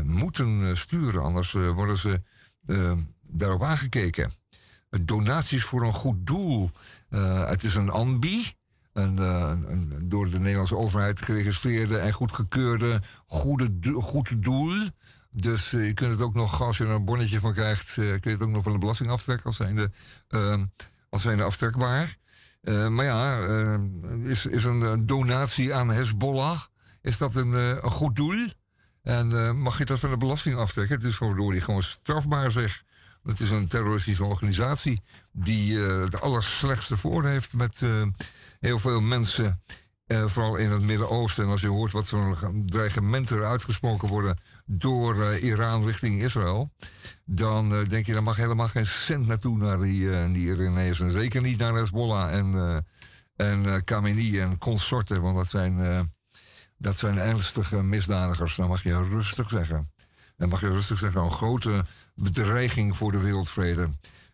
moeten 0.03 0.77
sturen, 0.77 1.23
anders 1.23 1.51
worden 1.51 1.97
ze 1.97 2.21
eh, 2.65 2.91
daarop 3.31 3.63
aangekeken. 3.63 4.31
Donaties 4.89 5.63
voor 5.63 5.83
een 5.83 5.93
goed 5.93 6.27
doel. 6.27 6.71
Het 7.45 7.63
is 7.63 7.75
een 7.75 7.89
ANBI, 7.89 8.53
een, 8.93 9.17
een, 9.17 10.09
door 10.09 10.29
de 10.29 10.39
Nederlandse 10.39 10.77
overheid 10.77 11.21
geregistreerde 11.21 11.97
en 11.97 12.13
goedgekeurde 12.13 13.01
goede, 13.25 13.71
goed 13.93 14.43
doel. 14.43 14.89
Dus 15.41 15.73
eh, 15.73 15.85
je 15.85 15.93
kunt 15.93 16.11
het 16.11 16.21
ook 16.21 16.33
nog, 16.33 16.61
als 16.61 16.77
je 16.77 16.83
er 16.83 16.89
een 16.89 17.05
bonnetje 17.05 17.39
van 17.39 17.53
krijgt, 17.53 17.89
eh, 17.89 17.95
kun 17.95 18.19
je 18.23 18.29
het 18.29 18.41
ook 18.41 18.49
nog 18.49 18.63
van 18.63 18.71
de 18.71 18.77
belasting 18.77 19.09
aftrekken 19.09 19.45
als 19.45 19.55
zijnde, 19.55 19.91
eh, 20.27 20.61
als 21.09 21.21
zijnde 21.21 21.43
aftrekbaar. 21.43 22.17
Eh, 22.61 22.87
maar 22.87 23.05
ja, 23.05 23.39
is, 24.23 24.45
is 24.45 24.63
een 24.63 25.05
donatie 25.05 25.73
aan 25.73 25.91
Hezbollah, 25.91 26.59
is 27.01 27.17
dat 27.17 27.35
een, 27.35 27.51
een 27.53 27.89
goed 27.89 28.15
doel? 28.15 28.47
En 29.03 29.57
mag 29.57 29.77
je 29.77 29.85
dat 29.85 29.99
van 29.99 30.09
de 30.09 30.17
belasting 30.17 30.55
aftrekken? 30.55 30.95
Het 30.95 31.05
is 31.05 31.15
verdorie 31.15 31.61
gewoon 31.61 31.83
strafbaar 31.83 32.51
zeg. 32.51 32.83
Het 33.23 33.39
is 33.39 33.49
een 33.49 33.67
terroristische 33.67 34.23
organisatie 34.23 35.01
die 35.31 35.85
eh, 35.85 36.01
het 36.01 36.21
allerslechtste 36.21 36.97
voor 36.97 37.25
heeft 37.25 37.53
met 37.53 37.81
heel 38.59 38.79
veel 38.79 39.01
mensen. 39.01 39.61
vooral 40.07 40.55
in 40.55 40.71
het 40.71 40.81
Midden-Oosten. 40.81 41.43
En 41.43 41.49
als 41.49 41.61
je 41.61 41.67
hoort 41.67 41.91
wat 41.91 42.07
voor 42.07 42.51
dreigementen 42.65 43.37
er 43.37 43.45
uitgesproken 43.45 44.07
worden 44.07 44.37
door 44.71 45.23
eh, 45.23 45.43
Iran 45.43 45.85
richting 45.85 46.21
Israël. 46.23 46.71
Dan 47.25 47.75
eh, 47.75 47.87
denk 47.87 48.05
je, 48.05 48.13
daar 48.13 48.23
mag 48.23 48.37
helemaal 48.37 48.67
geen 48.67 48.85
cent 48.85 49.27
naartoe 49.27 49.57
naar 49.57 49.79
die, 49.79 50.11
eh 50.11 50.31
die. 50.31 50.55
En 50.55 51.11
zeker 51.11 51.41
niet 51.41 51.57
naar 51.57 51.73
Hezbollah 51.73 52.33
en, 52.33 52.85
en 53.35 53.83
Khamenei 53.83 54.39
en 54.39 54.57
consorten. 54.57 55.21
Want 55.21 55.35
dat 55.35 55.49
zijn, 55.49 56.09
dat 56.77 56.97
zijn 56.97 57.17
ernstige 57.17 57.83
misdadigers. 57.83 58.55
Dan 58.55 58.67
mag 58.67 58.83
je 58.83 59.03
rustig 59.03 59.49
zeggen. 59.49 59.91
Dan 60.37 60.49
mag 60.49 60.61
je 60.61 60.71
rustig 60.71 60.97
zeggen, 60.97 61.21
een 61.21 61.31
grote 61.31 61.85
bedreiging 62.15 62.97
voor 62.97 63.11
de 63.11 63.19
wereldvrede. 63.19 63.89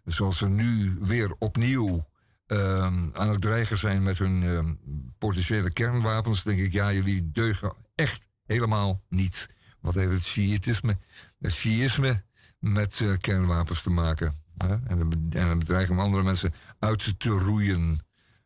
Zoals 0.05 0.37
ze 0.37 0.47
nu 0.47 0.97
weer 1.01 1.35
opnieuw 1.39 2.05
ehm, 2.47 3.09
aan 3.13 3.29
het 3.29 3.41
dreigen 3.41 3.77
zijn 3.77 4.03
met 4.03 4.17
hun 4.17 4.43
ehm, 4.43 4.73
potentiële 5.17 5.73
kernwapens, 5.73 6.43
denk 6.43 6.59
ik, 6.59 6.71
ja, 6.71 6.93
jullie 6.93 7.31
deugen 7.31 7.73
echt 7.95 8.27
helemaal 8.45 9.01
niet. 9.09 9.54
Wat 9.85 9.95
heeft 9.95 10.13
het 10.13 10.23
Shiïtisme, 10.23 10.97
het 11.39 11.53
Shiïsme 11.53 12.23
met 12.59 13.01
eh, 13.01 13.17
kernwapens 13.17 13.81
te 13.81 13.89
maken? 13.89 14.33
Hè? 14.57 14.75
En, 14.87 14.97
de, 14.97 15.05
be- 15.05 15.39
en 15.39 15.47
het 15.47 15.59
bedreigen 15.59 15.93
om 15.93 15.99
andere 15.99 16.23
mensen 16.23 16.53
uit 16.79 17.19
te 17.19 17.29
roeien. 17.29 17.99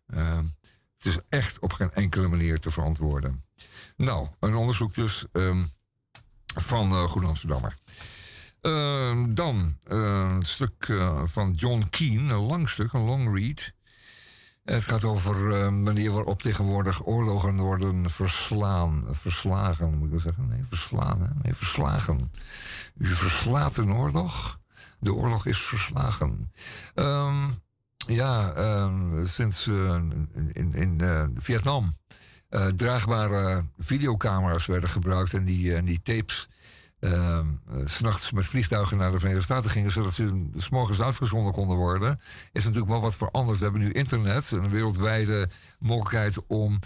Ehm, 0.08 0.44
het 0.98 1.06
is 1.06 1.18
echt 1.30 1.60
op 1.60 1.74
geen 1.74 1.92
enkele 1.92 2.28
manier 2.28 2.60
te 2.60 2.72
verantwoorden. 2.72 3.44
Nou, 3.96 4.28
een 4.40 4.56
onderzoek 4.56 4.94
dus 4.94 5.26
ehm, 5.32 5.64
van 6.46 6.92
uh, 6.92 7.16
Amsterdammer. 7.16 7.78
Ehm, 8.62 9.34
dan 9.34 9.78
eh, 9.84 10.28
een 10.32 10.46
stuk 10.46 10.94
van 11.24 11.54
John 11.54 11.84
Keane, 11.90 12.34
een 12.34 12.40
lang 12.40 12.70
stuk, 12.70 12.94
een 12.94 13.02
long 13.06 13.36
read. 13.36 13.74
Het 14.70 14.84
gaat 14.84 15.04
over 15.04 15.52
eh, 15.52 15.70
manier 15.70 16.12
waarop 16.12 16.42
tegenwoordig 16.42 17.06
oorlogen 17.06 17.58
worden 17.58 18.10
verslaan. 18.10 19.06
Verslagen, 19.12 19.98
moet 19.98 20.14
ik 20.14 20.20
zeggen. 20.20 20.48
Nee, 20.48 20.64
verslaan. 20.64 21.40
Nee, 21.42 21.54
verslagen. 21.54 22.32
U 22.98 23.06
verslaat 23.06 23.78
een 23.78 23.94
oorlog. 23.94 24.60
De 25.00 25.14
oorlog 25.14 25.46
is 25.46 25.62
verslagen. 25.62 26.52
Ehm, 26.96 27.48
ja, 28.08 28.54
ehm, 28.54 29.26
sinds 29.26 29.68
eh, 29.68 30.02
in, 30.54 30.74
in 30.74 31.02
eh, 31.02 31.24
Vietnam 31.36 31.94
draagbare 32.76 33.66
videocamera's 33.78 34.66
werden 34.66 34.90
gebruikt 34.90 35.34
en 35.34 35.44
die, 35.44 35.76
en 35.76 35.86
die 35.86 36.02
tapes 36.02 36.50
uh, 37.00 37.40
s'nachts 37.86 38.32
met 38.32 38.46
vliegtuigen 38.46 38.98
naar 38.98 39.12
de 39.12 39.18
Verenigde 39.18 39.44
Staten 39.44 39.72
gingen, 39.72 39.92
zodat 39.92 40.14
ze 40.14 40.50
s 40.56 40.70
morgens 40.70 41.02
uitgezonden 41.02 41.54
konden 41.54 41.78
worden, 41.78 42.20
is 42.52 42.64
natuurlijk 42.64 42.92
wel 42.92 43.02
wat 43.02 43.16
veranderd. 43.16 43.58
We 43.58 43.64
hebben 43.64 43.82
nu 43.82 43.92
internet, 43.92 44.52
een 44.52 44.70
wereldwijde 44.70 45.50
mogelijkheid 45.80 46.46
om 46.48 46.80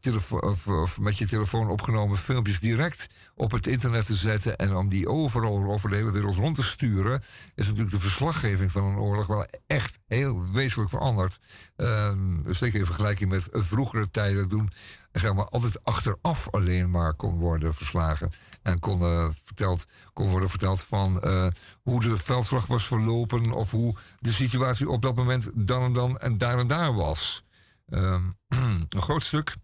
telefo- 0.00 0.38
of, 0.38 0.66
of 0.66 1.00
met 1.00 1.18
je 1.18 1.26
telefoon 1.26 1.68
opgenomen 1.68 2.16
filmpjes 2.18 2.60
direct 2.60 3.08
op 3.34 3.50
het 3.50 3.66
internet 3.66 4.06
te 4.06 4.14
zetten 4.14 4.56
en 4.56 4.76
om 4.76 4.88
die 4.88 5.08
overal 5.08 5.70
over 5.72 5.90
de 5.90 5.96
hele 5.96 6.10
wereld 6.10 6.36
rond 6.36 6.54
te 6.54 6.62
sturen, 6.62 7.22
is 7.54 7.66
natuurlijk 7.66 7.94
de 7.94 8.00
verslaggeving 8.00 8.72
van 8.72 8.84
een 8.84 8.98
oorlog 8.98 9.26
wel 9.26 9.46
echt 9.66 9.98
heel 10.06 10.50
wezenlijk 10.52 10.90
veranderd. 10.90 11.38
Ehm, 11.76 12.52
zeker 12.52 12.78
in 12.78 12.86
vergelijking 12.86 13.30
met 13.30 13.48
vroegere 13.52 14.10
tijden 14.10 14.48
toen 14.48 14.70
zeg 15.12 15.34
maar, 15.34 15.48
altijd 15.48 15.84
achteraf 15.84 16.50
alleen 16.50 16.90
maar 16.90 17.14
kon 17.14 17.38
worden 17.38 17.74
verslagen. 17.74 18.30
En 18.62 18.78
kon, 18.78 19.00
eh, 19.00 19.28
verteld, 19.30 19.86
kon 20.12 20.28
worden 20.28 20.48
verteld 20.48 20.82
van 20.82 21.20
eh, 21.20 21.46
hoe 21.82 22.00
de 22.00 22.16
veldslag 22.16 22.66
was 22.66 22.86
verlopen. 22.86 23.52
Of 23.52 23.70
hoe 23.70 23.94
de 24.18 24.32
situatie 24.32 24.90
op 24.90 25.02
dat 25.02 25.14
moment 25.16 25.50
dan 25.54 25.82
en 25.82 25.92
dan 25.92 26.18
en 26.18 26.38
daar 26.38 26.58
en 26.58 26.66
daar 26.66 26.94
was. 26.94 27.44
Ehm, 27.88 28.22
een 28.88 29.02
groot 29.02 29.22
stuk 29.22 29.54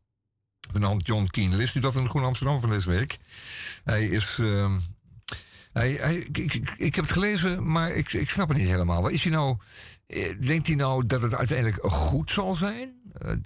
van 0.72 0.96
John 0.98 1.26
Keane. 1.26 1.56
Leest 1.56 1.74
u 1.74 1.80
dat 1.80 1.96
in 1.96 2.02
de 2.02 2.08
Groene 2.08 2.26
Amsterdam 2.26 2.60
van 2.60 2.70
deze 2.70 2.90
week? 2.90 3.18
Hij 3.84 4.08
is. 4.08 4.38
ehm, 4.38 4.78
hij, 5.72 5.92
ik, 6.32 6.54
ik, 6.76 6.94
heb 6.94 7.04
het 7.04 7.12
gelezen, 7.12 7.70
maar 7.70 7.90
ik, 7.90 8.12
ik 8.12 8.30
snap 8.30 8.48
het 8.48 8.56
niet 8.56 8.68
helemaal. 8.68 9.02
Wat 9.02 9.10
Is 9.10 9.22
hij 9.22 9.32
nou, 9.32 9.56
eh, 10.06 10.40
denkt 10.40 10.66
hij 10.66 10.76
nou 10.76 11.06
dat 11.06 11.22
het 11.22 11.34
uiteindelijk 11.34 11.84
goed 11.84 12.30
zal 12.30 12.54
zijn? 12.54 12.92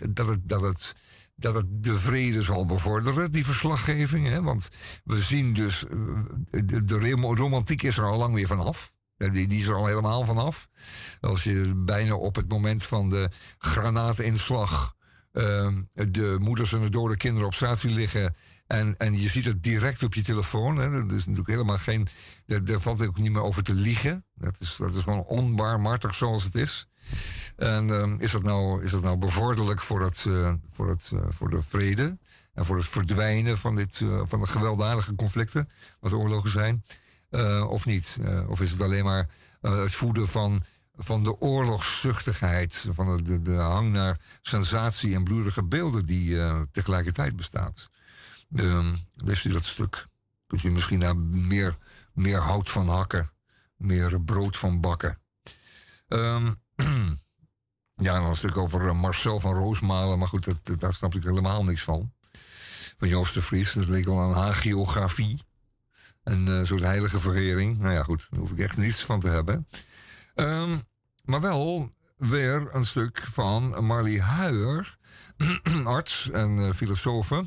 Dat, 0.08 0.26
het, 0.26 0.48
dat, 0.48 0.60
het, 0.60 0.96
dat 1.34 1.54
het 1.54 1.66
de 1.84 1.94
vrede 1.94 2.42
zal 2.42 2.66
bevorderen, 2.66 3.32
die 3.32 3.44
verslaggeving? 3.44 4.26
Hè? 4.26 4.42
Want 4.42 4.68
we 5.04 5.18
zien 5.18 5.52
dus, 5.52 5.86
eh, 5.86 6.60
de, 6.64 6.84
de 6.84 6.98
rom- 7.10 7.36
romantiek 7.36 7.82
is 7.82 7.98
er 7.98 8.04
al 8.04 8.18
lang 8.18 8.34
weer 8.34 8.46
vanaf. 8.46 8.96
Die, 9.16 9.48
die 9.48 9.60
is 9.60 9.68
er 9.68 9.76
al 9.76 9.86
helemaal 9.86 10.22
vanaf. 10.24 10.68
Als 11.20 11.44
je 11.44 11.72
bijna 11.76 12.14
op 12.14 12.36
het 12.36 12.48
moment 12.48 12.84
van 12.84 13.08
de 13.08 13.30
granaatinslag 13.58 14.94
ehm, 15.32 15.82
de 15.92 16.36
moeders 16.40 16.72
en 16.72 16.80
de 16.80 16.88
dode 16.88 17.16
kinderen 17.16 17.46
op 17.46 17.54
straat 17.54 17.78
ziet 17.78 17.90
liggen. 17.90 18.34
En, 18.66 18.96
en 18.98 19.20
je 19.20 19.28
ziet 19.28 19.44
het 19.44 19.62
direct 19.62 20.02
op 20.02 20.14
je 20.14 20.22
telefoon. 20.22 20.76
Hè. 20.76 20.90
Dat 20.90 21.12
is 21.12 21.26
natuurlijk 21.26 21.48
helemaal 21.48 21.76
geen. 21.76 22.08
Daar, 22.46 22.64
daar 22.64 22.80
valt 22.80 23.06
ook 23.06 23.18
niet 23.18 23.32
meer 23.32 23.42
over 23.42 23.62
te 23.62 23.74
liegen. 23.74 24.24
Dat 24.34 24.56
is, 24.60 24.76
dat 24.76 24.94
is 24.94 25.02
gewoon 25.02 25.24
onbarmhartig 25.24 26.14
zoals 26.14 26.44
het 26.44 26.54
is. 26.54 26.86
En 27.62 27.90
ehm, 27.90 28.16
is, 28.18 28.30
dat 28.30 28.42
nou, 28.42 28.82
is 28.84 28.90
dat 28.90 29.02
nou 29.02 29.16
bevorderlijk 29.16 29.82
voor, 29.82 30.02
het, 30.02 30.24
eh, 30.28 30.54
voor, 30.66 30.88
het, 30.88 31.10
eh, 31.14 31.20
voor 31.28 31.50
de 31.50 31.60
vrede? 31.60 32.18
En 32.54 32.64
voor 32.64 32.76
het 32.76 32.88
verdwijnen 32.88 33.58
van, 33.58 33.74
dit, 33.74 34.00
eh, 34.00 34.22
van 34.24 34.40
de 34.40 34.46
gewelddadige 34.46 35.14
conflicten, 35.14 35.68
wat 36.00 36.12
oorlogen 36.12 36.50
zijn? 36.50 36.84
Of 37.68 37.86
niet? 37.86 38.18
Of 38.48 38.60
is 38.60 38.70
het 38.70 38.80
alleen 38.80 39.04
maar 39.04 39.28
het 39.60 39.94
voeden 39.94 40.26
van, 40.26 40.62
van 40.96 41.22
de 41.24 41.40
oorlogszuchtigheid, 41.40 42.86
van 42.90 43.16
de, 43.16 43.42
de, 43.42 43.52
hang 43.52 43.92
naar 43.92 44.18
sensatie 44.42 45.14
en 45.14 45.24
bloedige 45.24 45.62
beelden 45.62 46.06
die 46.06 46.38
tegelijkertijd 46.70 47.36
bestaat? 47.36 47.90
Ehm 48.54 48.94
leest 49.14 49.44
u 49.44 49.52
dat 49.52 49.64
stuk? 49.64 50.06
Kunt 50.46 50.62
u 50.62 50.70
misschien 50.70 51.00
daar 51.00 51.16
meer, 51.16 51.76
meer 52.12 52.38
hout 52.38 52.70
van 52.70 52.88
hakken, 52.88 53.30
meer 53.76 54.20
brood 54.20 54.56
van 54.56 54.80
bakken? 54.80 55.18
Ehm, 56.08 56.52
ja, 58.02 58.20
dan 58.20 58.28
een 58.28 58.34
stuk 58.34 58.56
over 58.56 58.88
eh, 58.88 59.00
Marcel 59.00 59.40
van 59.40 59.54
Roosmalen, 59.54 60.18
maar 60.18 60.28
goed, 60.28 60.44
dat, 60.44 60.80
daar 60.80 60.92
snap 60.92 61.14
ik 61.14 61.22
helemaal 61.22 61.64
niks 61.64 61.82
van. 61.82 62.12
Van 62.98 63.08
Joost 63.08 63.34
de 63.34 63.42
Vries, 63.42 63.72
dat 63.72 63.86
leek 63.86 64.04
wel 64.04 64.18
een 64.18 64.34
hagiografie. 64.34 65.42
Een 66.22 66.48
eh, 66.48 66.64
soort 66.64 66.82
heilige 66.82 67.18
verering. 67.18 67.78
Nou 67.78 67.92
ja, 67.92 68.02
goed, 68.02 68.26
daar 68.30 68.40
hoef 68.40 68.50
ik 68.50 68.58
echt 68.58 68.76
niets 68.76 69.04
van 69.04 69.20
te 69.20 69.28
hebben. 69.28 69.68
Ehm, 70.34 70.76
maar 71.24 71.40
wel 71.40 71.92
weer 72.16 72.74
een 72.74 72.84
stuk 72.84 73.22
van 73.26 73.84
Marley 73.84 74.20
Huijer, 74.20 74.96
arts 75.84 76.30
en 76.30 76.58
eh 76.58 76.72
filosofe. 76.72 77.44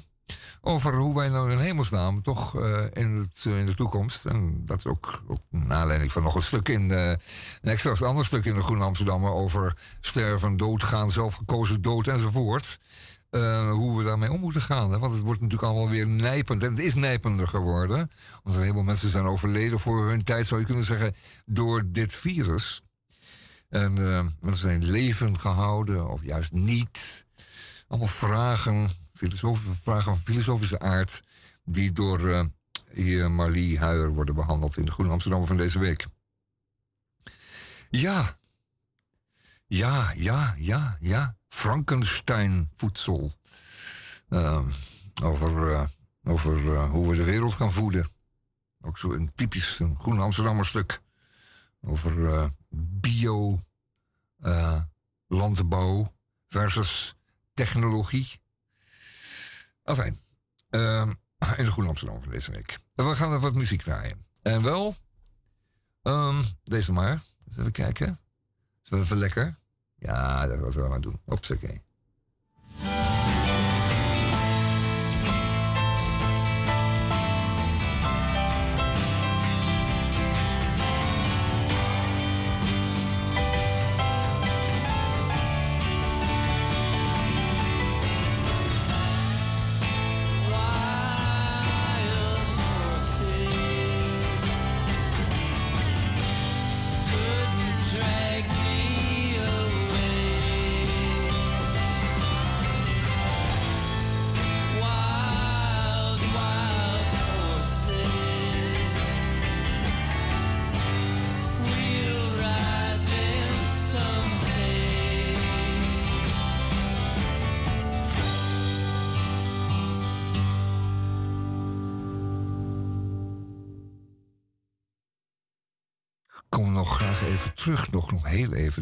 Over 0.67 0.93
hoe 0.93 1.15
wij 1.15 1.29
nou 1.29 1.51
in 1.51 1.57
hemelsnaam 1.57 2.21
toch 2.21 2.59
eh, 2.59 2.83
in, 2.93 3.15
het, 3.15 3.45
eh, 3.45 3.59
in 3.59 3.65
de 3.65 3.73
toekomst. 3.73 4.25
En 4.25 4.65
dat 4.65 4.77
is 4.77 4.85
ook, 4.85 5.23
ook 5.27 5.41
naar 5.49 6.09
van 6.09 6.23
nog 6.23 6.35
een 6.35 6.41
stuk 6.41 6.69
in. 6.69 6.91
eh, 6.91 7.09
een 7.09 7.19
extra 7.61 8.05
ander 8.05 8.25
stuk 8.25 8.45
in 8.45 8.55
de 8.55 8.61
Groene 8.61 8.83
Amsterdammer 8.83 9.31
over 9.31 9.77
sterven, 10.01 10.57
doodgaan, 10.57 11.09
zelfgekozen 11.09 11.81
dood 11.81 12.07
enzovoort. 12.07 12.79
hoe 13.69 13.97
we 13.97 14.03
daarmee 14.03 14.31
om 14.31 14.39
moeten 14.39 14.61
gaan. 14.61 14.99
Want 14.99 15.11
het 15.11 15.21
wordt 15.21 15.41
natuurlijk 15.41 15.71
allemaal 15.71 15.89
weer 15.89 16.07
nijpend. 16.07 16.63
En 16.63 16.69
het 16.69 16.79
is 16.79 16.95
nijpender 16.95 17.47
geworden. 17.47 18.11
Want 18.43 18.55
een 18.55 18.61
heleboel 18.61 18.83
mensen 18.83 19.09
zijn 19.09 19.25
overleden 19.25 19.79
voor 19.79 20.07
hun 20.07 20.23
tijd, 20.23 20.47
zou 20.47 20.59
je 20.59 20.65
kunnen 20.65 20.83
zeggen, 20.83 21.15
door 21.45 21.83
dit 21.85 22.13
virus. 22.13 22.81
En 23.69 23.93
mensen 24.41 24.69
zijn 24.69 24.85
leven 24.85 25.39
gehouden, 25.39 26.09
of 26.09 26.23
juist 26.23 26.51
niet. 26.51 27.25
Allemaal 27.87 28.07
vragen, 28.07 28.89
filosofische 29.15 29.81
vragen 29.81 30.03
van 30.03 30.17
filosofische 30.17 30.79
aard, 30.79 31.23
die 31.63 31.91
door 31.91 32.29
eh 32.29 32.45
heer 32.85 33.31
Marlie 33.31 33.79
Huijer 33.79 34.13
worden 34.13 34.35
behandeld 34.35 34.77
in 34.77 34.85
de 34.85 34.91
Groene 34.91 35.11
Amsterdam 35.11 35.45
van 35.45 35.57
deze 35.57 35.79
week. 35.79 36.05
Ja, 37.89 38.37
ja, 39.67 40.11
ja, 40.15 40.55
ja, 40.57 40.97
ja. 40.99 41.35
Frankenstein 41.47 42.69
voedsel. 42.73 43.33
Ehm, 44.29 44.69
over 45.23 45.71
eh, 45.71 45.87
over 46.25 46.73
eh, 46.73 46.89
hoe 46.89 47.09
we 47.09 47.15
de 47.15 47.23
wereld 47.23 47.53
gaan 47.53 47.71
voeden. 47.71 48.07
Ook 48.81 48.97
zo 48.97 49.11
een 49.11 49.31
typisch 49.35 49.79
een 49.79 49.97
groen 49.99 50.19
Amsterdammer 50.19 50.65
stuk. 50.65 51.01
Over 51.81 52.33
eh, 52.33 52.45
bio 53.01 53.59
eh, 54.39 54.81
landbouw 55.27 56.13
versus 56.47 57.15
technologie. 57.53 58.43
Enfin, 59.85 60.19
ehm, 60.69 61.09
in 61.57 61.65
de 61.65 61.71
Groene 61.71 61.89
Amsterdam 61.89 62.21
van 62.21 62.31
deze 62.31 62.51
week. 62.51 62.79
We 62.93 63.15
gaan 63.15 63.31
er 63.31 63.39
wat 63.39 63.55
muziek 63.55 63.81
draaien. 63.81 64.25
En 64.41 64.63
wel, 64.63 64.95
ehm, 66.01 66.43
deze 66.63 66.91
maar. 66.91 67.21
Even 67.49 67.71
kijken. 67.71 68.19
Is 68.83 68.89
dat 68.89 68.99
even 68.99 69.17
lekker? 69.17 69.55
Ja, 69.95 70.47
dat 70.47 70.59
wat 70.59 70.73
we 70.73 70.81
gaan 70.81 71.01
doen. 71.01 71.21
Hopsakee. 71.25 71.84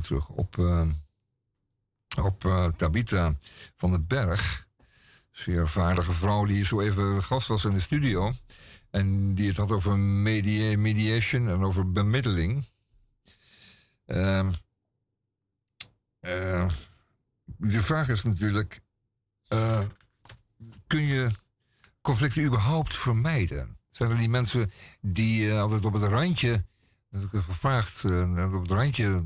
Terug, 0.02 0.30
op, 0.30 0.58
eh, 0.58 0.88
op 2.22 2.46
eh, 2.46 2.68
Tabitha 2.68 3.36
van 3.76 3.92
den 3.92 4.08
Berg. 4.08 4.68
Zeer 5.32 5.70
vaardige 5.70 6.12
vrouw 6.12 6.46
die 6.46 6.66
zo 6.66 6.82
even 6.82 7.24
gast 7.24 7.48
was 7.48 7.66
in 7.66 7.74
de 7.74 7.80
studio. 7.80 8.32
En 8.90 9.34
die 9.34 9.48
het 9.48 9.58
had 9.58 9.72
over 9.72 10.00
media, 10.00 10.78
mediation 10.78 11.50
en 11.50 11.64
over 11.64 11.92
bemiddeling. 11.92 12.66
Ehm, 14.06 14.52
eh, 16.20 16.70
de 17.46 17.82
vraag 17.82 18.10
is 18.10 18.24
natuurlijk: 18.24 18.82
eh, 19.48 19.82
kun 20.88 21.02
je 21.02 21.30
conflicten 22.02 22.44
überhaupt 22.44 22.96
vermijden? 22.96 23.78
Zijn 23.90 24.12
er 24.12 24.18
die 24.18 24.30
mensen 24.30 24.72
die 25.02 25.54
altijd 25.54 25.86
op 25.86 25.94
het 25.94 26.04
randje, 26.04 26.66
dat 27.10 27.22
heb 27.22 27.34
ik 27.34 27.42
gevraagd, 27.42 28.06
op 28.06 28.62
het 28.62 28.72
randje 28.72 29.24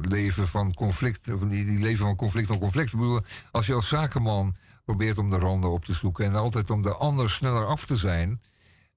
leven 0.00 0.46
van 0.46 0.74
conflict, 0.74 1.32
of 1.32 1.40
die, 1.40 1.64
die 1.64 1.78
leven 1.78 2.04
van 2.04 2.16
conflict 2.16 2.50
om 2.50 2.58
conflict. 2.58 2.92
Ik 2.92 2.98
bedoel, 2.98 3.20
als 3.50 3.66
je 3.66 3.74
als 3.74 3.88
zakenman 3.88 4.54
probeert 4.84 5.18
om 5.18 5.30
de 5.30 5.38
randen 5.38 5.70
op 5.70 5.84
te 5.84 5.92
zoeken 5.92 6.24
en 6.24 6.34
altijd 6.34 6.70
om 6.70 6.82
de 6.82 6.94
ander 6.94 7.30
sneller 7.30 7.66
af 7.66 7.86
te 7.86 7.96
zijn. 7.96 8.40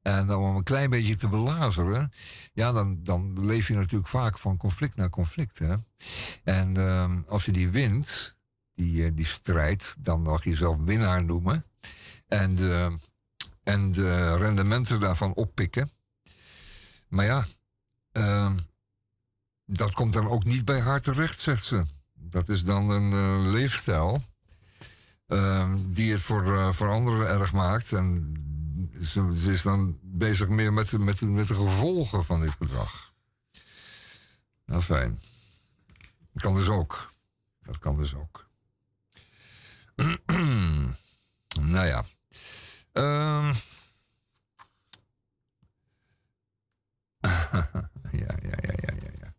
En 0.02 0.36
om 0.36 0.46
hem 0.46 0.56
een 0.56 0.64
klein 0.64 0.90
beetje 0.90 1.16
te 1.16 1.28
belazeren, 1.28 2.12
ja, 2.54 2.72
dan, 2.72 3.04
dan 3.04 3.46
leef 3.46 3.68
je 3.68 3.74
natuurlijk 3.74 4.10
vaak 4.10 4.38
van 4.38 4.58
conflict 4.58 4.96
naar 4.96 5.10
conflict. 5.10 5.60
Hè? 5.60 5.76
En 6.44 6.78
ehm, 6.78 7.22
als 7.28 7.46
je 7.46 7.52
die 7.52 7.70
wint, 7.70 8.38
die, 8.76 9.06
eh, 9.06 9.12
die 9.14 9.26
strijd, 9.26 9.96
dan 10.00 10.22
mag 10.22 10.44
je 10.44 10.50
jezelf 10.50 10.78
winnaar 10.78 11.24
noemen. 11.24 11.66
En 12.28 12.56
de, 12.56 12.98
en 13.64 13.92
de 13.92 14.38
rendementen 14.38 15.00
daarvan 15.00 15.34
oppikken. 15.34 15.90
Maar 17.08 17.26
ja, 17.26 17.46
ehm, 18.12 18.58
dat 19.70 19.92
komt 19.92 20.14
dan 20.14 20.28
ook 20.28 20.44
niet 20.44 20.66
bij 20.66 20.80
haar 20.82 21.02
terecht, 21.02 21.40
zegt 21.40 21.64
ze. 21.64 21.86
Dat 22.14 22.50
is 22.50 22.64
dan 22.64 22.90
een 22.90 23.12
eh, 23.14 23.52
leefstijl 23.52 24.22
ehm, 25.28 25.78
die 25.86 26.12
het 26.12 26.22
voor, 26.22 26.58
eh, 26.58 26.72
voor 26.72 26.90
anderen 26.90 27.28
erg 27.28 27.54
maakt. 27.54 27.94
En 27.94 28.34
ze, 29.04 29.50
is 29.52 29.62
dan 29.62 30.00
bezig 30.02 30.48
meer 30.50 30.74
met, 30.74 30.90
de- 30.90 31.00
met, 31.00 31.20
de- 31.20 31.28
met 31.28 31.48
de 31.48 31.56
gevolgen 31.56 32.24
van 32.24 32.40
dit 32.40 32.52
gedrag. 32.52 33.14
Nou, 34.66 34.82
fijn. 34.82 35.20
Dat 36.34 36.44
kan 36.44 36.54
dus 36.56 36.68
ook. 36.68 37.12
Dat 37.64 37.80
kan 37.80 37.98
dus 37.98 38.16
ook. 38.16 38.48
nou 41.74 41.86
ja. 41.86 42.04
Ehm 42.92 43.54
ja, 48.22 48.36
ja, 48.42 48.58
ja, 48.62 48.94
ja. 49.20 49.34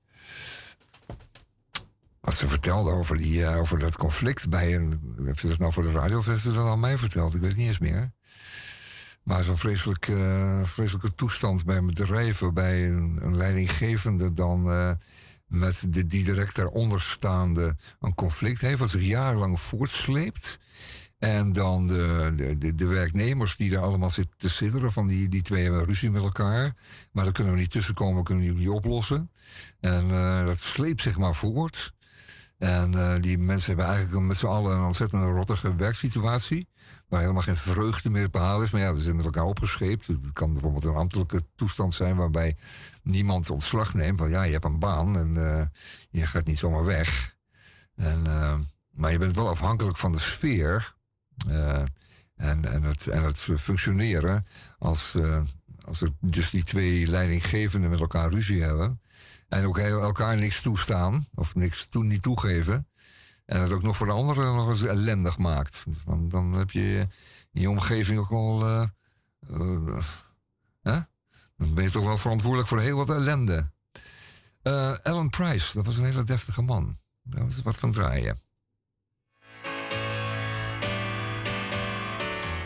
Wat 2.28 2.36
ze 2.36 2.48
vertelde 2.48 2.90
over, 2.90 3.16
die, 3.16 3.44
eh, 3.44 3.58
over 3.58 3.78
dat 3.78 3.96
conflict 3.96 4.48
bij 4.48 4.74
een. 4.74 5.14
Heeft 5.24 5.38
ze 5.38 5.48
dat 5.48 5.58
nou 5.58 5.72
voor 5.72 5.82
de 5.82 5.90
radio 5.90 6.18
of 6.18 6.26
heeft 6.26 6.44
dat 6.44 6.56
aan 6.56 6.80
mij 6.80 6.98
verteld? 6.98 7.34
Ik 7.34 7.40
weet 7.40 7.56
niet 7.56 7.66
eens 7.66 7.78
meer. 7.78 8.12
Maar 9.22 9.44
zo'n 9.44 9.56
vreselijk, 9.56 10.08
eh, 10.08 10.64
vreselijke 10.64 11.14
toestand 11.14 11.64
bij 11.64 11.76
een 11.76 11.86
bedrijf 11.86 12.38
waarbij 12.38 12.88
een, 12.88 13.18
een 13.22 13.36
leidinggevende 13.36 14.32
dan 14.32 14.70
eh, 14.70 14.92
met 15.46 15.86
de, 15.88 16.06
die 16.06 16.24
direct 16.24 16.56
daaronder 16.56 17.00
staande 17.00 17.76
een 18.00 18.14
conflict 18.14 18.60
heeft, 18.60 18.78
wat 18.78 18.90
zich 18.90 19.02
jarenlang 19.02 19.60
voortsleept. 19.60 20.58
En 21.18 21.52
dan 21.52 21.86
de, 21.86 22.32
de, 22.58 22.74
de, 22.74 22.86
werknemers 22.86 23.56
die 23.56 23.70
daar 23.70 23.82
allemaal 23.82 24.10
zitten 24.10 24.38
te 24.38 24.48
sidderen 24.48 24.92
van 24.92 25.06
die, 25.06 25.28
die 25.28 25.42
twee 25.42 25.62
hebben 25.62 25.84
ruzie 25.84 26.10
met 26.10 26.22
elkaar. 26.22 26.76
Maar 27.12 27.24
daar 27.24 27.32
kunnen 27.32 27.52
we 27.52 27.58
niet 27.58 27.70
tussenkomen, 27.70 28.24
kunnen 28.24 28.44
jullie 28.44 28.72
oplossen. 28.72 29.30
En 29.80 30.08
dat 30.46 30.60
sleept 30.60 31.02
zich 31.02 31.18
maar 31.18 31.34
voort. 31.34 31.96
En 32.58 32.94
eh, 32.94 33.20
die 33.20 33.38
mensen 33.38 33.66
hebben 33.66 33.86
eigenlijk 33.86 34.26
met 34.26 34.36
z'n 34.36 34.46
allen 34.46 34.76
een 34.76 34.84
ontzettend 34.84 35.22
rottige 35.22 35.74
werksituatie. 35.74 36.68
Waar 37.08 37.20
helemaal 37.20 37.42
geen 37.42 37.56
vreugde 37.56 38.10
meer 38.10 38.24
te 38.24 38.30
behalen 38.30 38.64
is. 38.64 38.70
Maar 38.70 38.80
ja, 38.80 38.94
ze 38.94 39.02
zijn 39.02 39.16
met 39.16 39.24
elkaar 39.24 39.44
opgescheept. 39.44 40.06
Het 40.06 40.32
kan 40.32 40.52
bijvoorbeeld 40.52 40.84
een 40.84 40.94
ambtelijke 40.94 41.42
toestand 41.54 41.94
zijn 41.94 42.16
waarbij 42.16 42.56
niemand 43.02 43.50
ontslag 43.50 43.94
neemt. 43.94 44.18
Want 44.18 44.30
ja, 44.30 44.42
je 44.42 44.52
hebt 44.52 44.64
een 44.64 44.78
baan 44.78 45.18
en 45.18 45.58
eh, 45.58 45.66
je 46.10 46.26
gaat 46.26 46.46
niet 46.46 46.58
zomaar 46.58 46.84
weg. 46.84 47.36
En, 47.94 48.26
eh, 48.26 48.54
maar 48.90 49.12
je 49.12 49.18
bent 49.18 49.36
wel 49.36 49.48
afhankelijk 49.48 49.96
van 49.96 50.12
de 50.12 50.18
sfeer. 50.18 50.96
en, 52.36 52.64
en, 52.72 52.82
het, 52.82 53.04
het 53.04 53.38
functioneren. 53.38 54.46
Als, 54.78 55.16
als 55.84 56.00
er 56.00 56.08
dus 56.20 56.50
die 56.50 56.64
twee 56.64 57.06
leidinggevenden 57.06 57.90
met 57.90 58.00
elkaar 58.00 58.30
ruzie 58.30 58.62
hebben. 58.62 59.00
En 59.48 59.66
ook 59.66 59.78
elkaar 59.78 60.36
niks 60.36 60.62
toestaan. 60.62 61.26
Of 61.34 61.54
niks 61.54 61.88
toe, 61.88 62.04
niet 62.04 62.22
toegeven. 62.22 62.88
En 63.44 63.60
het 63.60 63.72
ook 63.72 63.82
nog 63.82 63.96
voor 63.96 64.06
de 64.06 64.12
anderen 64.12 64.54
nog 64.54 64.68
eens 64.68 64.84
ellendig 64.84 65.38
maakt. 65.38 65.84
Dus 65.84 66.04
dan, 66.04 66.28
dan 66.28 66.52
heb 66.52 66.70
je 66.70 67.06
je 67.50 67.70
omgeving 67.70 68.18
ook 68.18 68.30
wel. 68.30 68.62
eh, 68.62 68.88
eh, 69.48 70.04
hè? 70.82 71.00
Dan 71.56 71.74
ben 71.74 71.84
je 71.84 71.90
toch 71.90 72.04
wel 72.04 72.18
verantwoordelijk 72.18 72.68
voor 72.68 72.80
heel 72.80 72.96
wat 72.96 73.10
ellende. 73.10 73.70
Eh 74.62 74.98
Alan 75.02 75.30
Price, 75.30 75.72
dat 75.74 75.84
was 75.84 75.96
een 75.96 76.04
hele 76.04 76.24
deftige 76.24 76.62
man. 76.62 76.96
Daar 77.22 77.44
was 77.44 77.62
wat 77.62 77.78
van 77.78 77.92
draaien. 77.92 78.40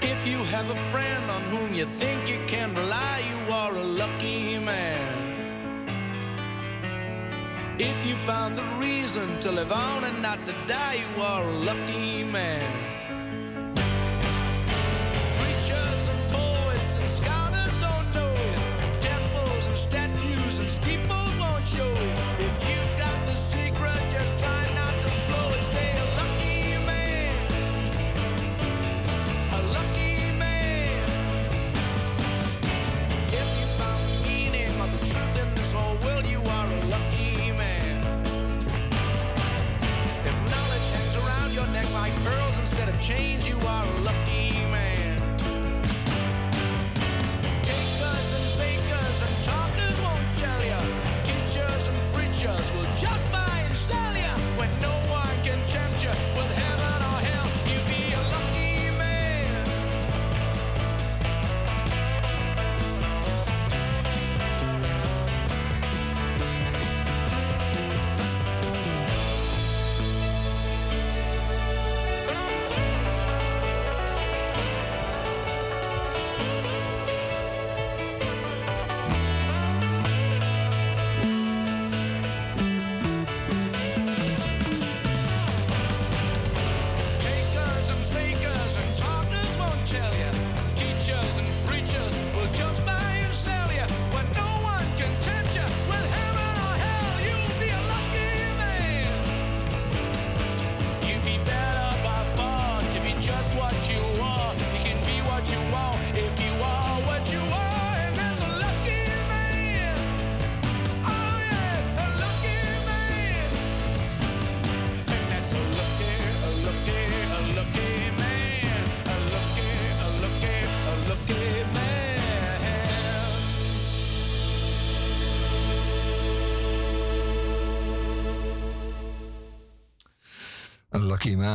If 0.00 0.26
you 0.26 0.44
have 0.44 0.76
a 0.76 0.90
friend 0.90 1.30
on 1.30 1.42
whom 1.50 1.74
you 1.74 1.88
think 1.98 2.26
you 2.26 2.44
can 2.46 2.74
rely, 2.74 3.20
you 3.28 3.52
are 3.52 3.78
a 3.78 3.84
lucky 3.84 4.59
man. 4.59 5.21
If 7.78 8.06
you 8.06 8.16
found 8.16 8.58
the 8.58 8.64
reason 8.76 9.40
to 9.40 9.50
live 9.50 9.72
on 9.72 10.04
and 10.04 10.20
not 10.20 10.44
to 10.46 10.52
die, 10.66 10.94
you 10.94 11.22
are 11.22 11.48
a 11.48 11.52
lucky 11.52 12.22
man. 12.22 12.70
Preachers 15.38 16.08
and 16.08 16.30
poets 16.30 16.98
and 16.98 17.10
scholars 17.10 17.74
don't 17.78 18.14
know 18.14 18.30
it. 18.30 19.00
Temples 19.00 19.66
and 19.68 19.76
statues 19.76 20.58
and 20.58 20.70
steeples 20.70 21.38
won't 21.38 21.66
show 21.66 21.88
it. 21.88 22.31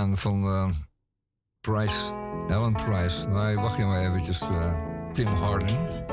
Van 0.05 0.43
eh, 0.43 0.69
Price, 1.61 2.13
Alan 2.47 2.73
Price. 2.73 3.27
Nee, 3.27 3.55
wacht 3.55 3.77
je 3.77 3.83
maar 3.85 4.05
eventjes. 4.05 4.41
eh, 4.41 4.73
Tim 5.11 5.27
Harden. 5.27 6.05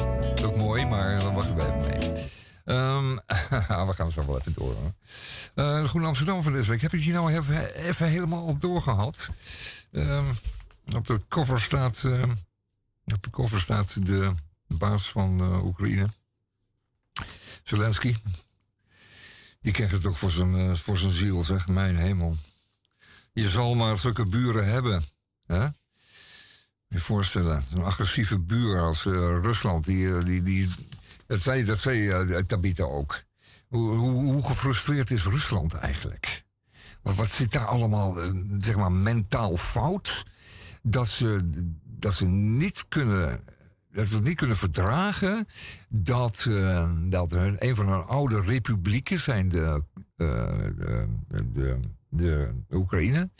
Ook 0.44 0.56
mooi, 0.56 0.86
maar 0.86 1.18
dan 1.20 1.34
wachten 1.34 1.56
we 1.56 1.62
even 1.66 1.80
mee. 1.80 2.12
Ehm, 2.64 3.14
we 3.88 3.92
gaan 3.94 4.12
zo 4.12 4.26
wel 4.26 4.38
even 4.38 4.52
door. 4.52 4.76
Eh, 5.54 5.82
de 5.82 5.88
Groene 5.88 6.06
Amsterdam 6.06 6.42
van 6.42 6.52
deze 6.52 6.70
week. 6.70 6.80
Heb 6.80 6.90
je 6.90 6.96
hier 6.96 7.14
nou 7.14 7.32
even, 7.32 7.74
even 7.74 8.08
helemaal 8.08 8.44
op 8.44 8.60
doorgehad? 8.60 9.30
Ehm, 9.92 10.24
op 10.94 11.06
de 11.06 11.20
cover 11.28 11.60
staat... 11.60 12.04
eh, 12.04 12.22
op 13.04 13.22
de 13.22 13.30
cover 13.30 13.60
staat 13.60 14.06
de 14.06 14.32
baas 14.66 15.10
van 15.12 15.40
Oekraïne. 15.64 16.06
Zelensky. 17.62 18.14
Die 19.60 19.72
krijgt 19.72 19.92
het 19.92 20.06
ook 20.06 20.16
voor 20.16 20.30
zijn, 20.30 20.76
voor 20.76 20.98
zijn 20.98 21.12
ziel, 21.12 21.44
zeg. 21.44 21.68
Mijn 21.68 21.96
hemel. 21.96 22.36
Je 23.34 23.48
zal 23.48 23.74
maar 23.74 23.98
zulke 23.98 24.26
buren 24.26 24.66
hebben. 24.66 25.02
Hè? 25.46 25.66
Je 26.88 27.00
voorstellen, 27.00 27.62
zo'n 27.72 27.84
agressieve 27.84 28.38
buur 28.38 28.80
als 28.80 29.06
eh, 29.06 29.12
Rusland, 29.42 29.84
die, 29.84 30.16
eh, 30.16 30.24
die, 30.24 30.42
die, 30.42 30.70
dat 31.26 31.40
zei, 31.40 31.64
dat 31.64 31.78
zei 31.78 32.08
eh, 32.08 32.38
Tabita 32.38 32.84
ook. 32.84 33.22
Hoe, 33.68 34.42
gefrustreerd 34.42 35.10
is 35.10 35.24
Rusland 35.24 35.74
eigenlijk? 35.74 36.44
Wat, 37.02 37.14
wat 37.14 37.30
zit 37.30 37.52
daar 37.52 37.66
allemaal, 37.66 38.16
zeg 38.58 38.76
maar, 38.76 38.92
mentaal 38.92 39.56
fout? 39.56 40.24
Dat 40.82 41.08
ze, 41.08 41.40
dat 41.84 42.14
ze 42.14 42.26
niet 42.26 42.84
kunnen. 42.88 43.40
Dat 43.92 44.06
ze 44.06 44.14
het 44.14 44.24
niet 44.24 44.36
kunnen 44.36 44.56
verdragen 44.56 45.46
dat, 45.88 46.48
dat 47.08 47.32
een 47.32 47.76
van 47.76 47.88
hun 47.88 48.04
oude 48.04 48.40
republieken 48.40 49.18
zijn 49.18 49.48
de, 49.48 49.82
de, 50.16 51.80
de 52.14 52.54
Oekraïne. 52.70 53.30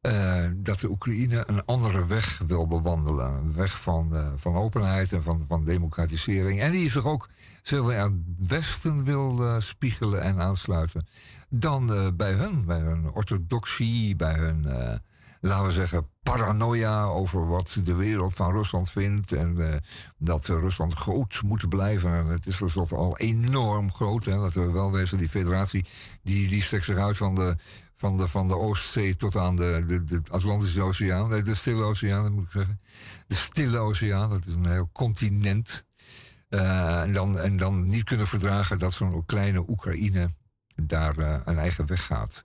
eh, 0.00 0.44
dat 0.56 0.80
de 0.80 0.90
Oekraïne 0.90 1.44
een 1.46 1.64
andere 1.64 2.06
weg 2.06 2.40
wil 2.46 2.66
bewandelen. 2.66 3.32
Een 3.32 3.54
weg 3.54 3.80
van, 3.80 4.14
eh, 4.14 4.32
van 4.36 4.54
openheid 4.54 5.12
en 5.12 5.22
van, 5.22 5.44
van 5.46 5.64
democratisering. 5.64 6.60
En 6.60 6.70
die 6.70 6.90
zich 6.90 7.06
ook 7.06 7.28
zoveel 7.62 7.98
aan 7.98 8.24
het 8.38 8.48
Westen 8.48 9.04
wil 9.04 9.44
eh, 9.44 9.54
spiegelen 9.58 10.22
en 10.22 10.40
aansluiten. 10.40 11.06
Dan 11.48 12.12
bij 12.16 12.32
hun, 12.32 12.64
bij 12.64 12.78
hun 12.78 13.10
orthodoxie, 13.12 14.16
bij 14.16 14.34
hun, 14.34 14.62
laten 15.40 15.66
we 15.66 15.72
zeggen, 15.72 16.06
paranoia 16.22 17.04
over 17.04 17.48
wat 17.48 17.80
de 17.84 17.94
wereld 17.94 18.34
van 18.34 18.52
Rusland 18.52 18.90
vindt. 18.90 19.32
En 19.32 19.80
dat 20.18 20.46
Rusland 20.46 20.94
groot 20.94 21.42
moet 21.44 21.68
blijven. 21.68 22.10
En 22.10 22.26
het 22.26 22.46
is 22.46 22.56
tenslotte 22.56 22.94
al 22.94 23.18
enorm 23.18 23.92
groot. 23.92 24.24
Hè, 24.24 24.36
laten 24.36 24.66
we 24.66 24.72
wel 24.72 24.92
wezen, 24.92 25.18
die 25.18 25.28
federatie 25.28 25.86
die, 26.22 26.48
die 26.48 26.62
strekt 26.62 26.84
zich 26.84 26.96
uit 26.96 27.16
van 27.16 27.34
de, 27.34 27.56
van 28.00 28.16
de, 28.16 28.28
van 28.28 28.48
de 28.48 28.56
Oostzee 28.56 29.16
tot 29.16 29.36
aan 29.36 29.56
de, 29.56 30.02
de, 30.04 30.22
Atlantische 30.30 30.82
Oceaan. 30.82 31.28
Nee, 31.28 31.42
de 31.42 31.54
Stille 31.54 31.82
Oceaan, 31.82 32.22
dat 32.22 32.32
moet 32.32 32.44
ik 32.44 32.50
zeggen. 32.50 32.80
De 33.26 33.34
Stille 33.34 33.78
Oceaan, 33.78 34.30
dat 34.30 34.46
is 34.46 34.54
een 34.54 34.70
heel 34.70 34.90
continent. 34.92 35.84
Eh, 36.48 37.02
en, 37.02 37.12
dan, 37.12 37.38
en 37.38 37.56
dan 37.56 37.88
niet 37.88 38.04
kunnen 38.04 38.26
verdragen 38.26 38.78
dat 38.78 38.92
zo'n 38.92 39.26
kleine 39.26 39.68
Oekraïne 39.68 40.30
daar 40.74 41.18
eh, 41.18 41.40
een 41.44 41.58
eigen 41.58 41.86
weg 41.86 42.06
gaat. 42.06 42.44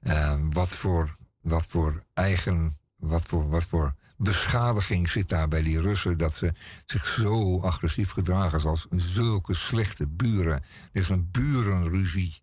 Eh, 0.00 0.38
wat, 0.50 0.68
voor, 0.68 1.16
wat 1.40 1.66
voor 1.66 2.02
eigen, 2.14 2.76
wat 2.96 3.22
voor, 3.22 3.48
wat 3.48 3.64
voor 3.64 3.94
beschadiging 4.16 5.08
zit 5.08 5.28
daar 5.28 5.48
bij 5.48 5.62
die 5.62 5.80
Russen 5.80 6.18
dat 6.18 6.34
ze 6.34 6.52
zich 6.84 7.06
zo 7.06 7.60
agressief 7.60 8.10
gedragen 8.10 8.60
zoals 8.60 8.86
zulke 8.90 9.54
slechte 9.54 10.06
buren. 10.06 10.64
Dit 10.92 11.02
is 11.02 11.08
een 11.08 11.30
burenruzie 11.30 12.42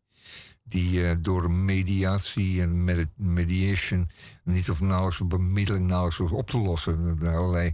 die 0.66 1.08
eh, 1.08 1.16
door 1.20 1.52
mediatie 1.52 2.62
en 2.62 2.84
med- 2.84 3.10
mediation 3.16 4.10
niet 4.44 4.70
of 4.70 4.82
nauwelijks 4.82 5.28
bemiddeling 5.28 5.88
nauwelijks 5.88 6.18
was 6.18 6.32
op 6.32 6.50
te 6.50 6.60
lossen. 6.60 6.94
Er 6.98 7.16
zijn 7.20 7.36
allerlei, 7.36 7.74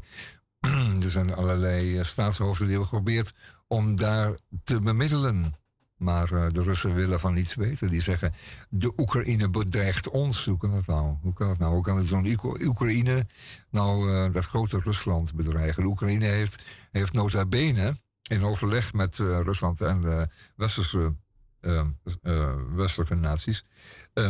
er 1.04 1.10
zijn 1.10 1.34
allerlei 1.36 1.98
eh, 1.98 2.04
staatshoofden 2.04 2.68
die 2.68 2.70
hebben 2.78 2.88
geprobeerd 2.88 3.34
om 3.68 3.96
daar 3.96 4.38
te 4.64 4.80
bemiddelen. 4.82 5.54
Maar 5.98 6.32
eh, 6.32 6.50
de 6.52 6.64
Russen 6.64 6.96
willen 6.96 7.20
van 7.20 7.34
niets 7.34 7.56
weten. 7.56 7.90
Die 7.90 8.02
zeggen, 8.02 8.34
de 8.70 8.94
Oekraïne 8.98 9.50
bedreigt 9.50 10.10
ons. 10.10 10.46
Hoe 10.46 10.58
kan 10.58 10.72
dat 10.72 10.86
nou? 10.86 11.16
Hoe 11.22 11.34
kan 11.34 11.56
nou? 11.60 11.82
Kan 11.82 11.98
het 11.98 12.08
zo'n 12.08 12.28
Oek- 12.28 12.62
Oekraïne 12.62 13.28
nou 13.72 14.32
dat 14.32 14.46
grote 14.46 14.78
Rusland 14.78 15.34
bedreigen? 15.36 15.84
De 15.84 15.90
Oekraïne 15.90 16.26
heeft, 16.26 16.64
heeft 16.92 17.14
nota 17.14 17.46
bene 17.46 17.94
in 18.30 18.44
overleg 18.44 18.94
met 18.94 19.16
Rusland 19.18 19.82
en 19.82 20.02
de 20.02 20.28
westerse, 20.56 21.16
westelijke 22.76 23.16
naties... 23.16 23.66
eh, 24.14 24.30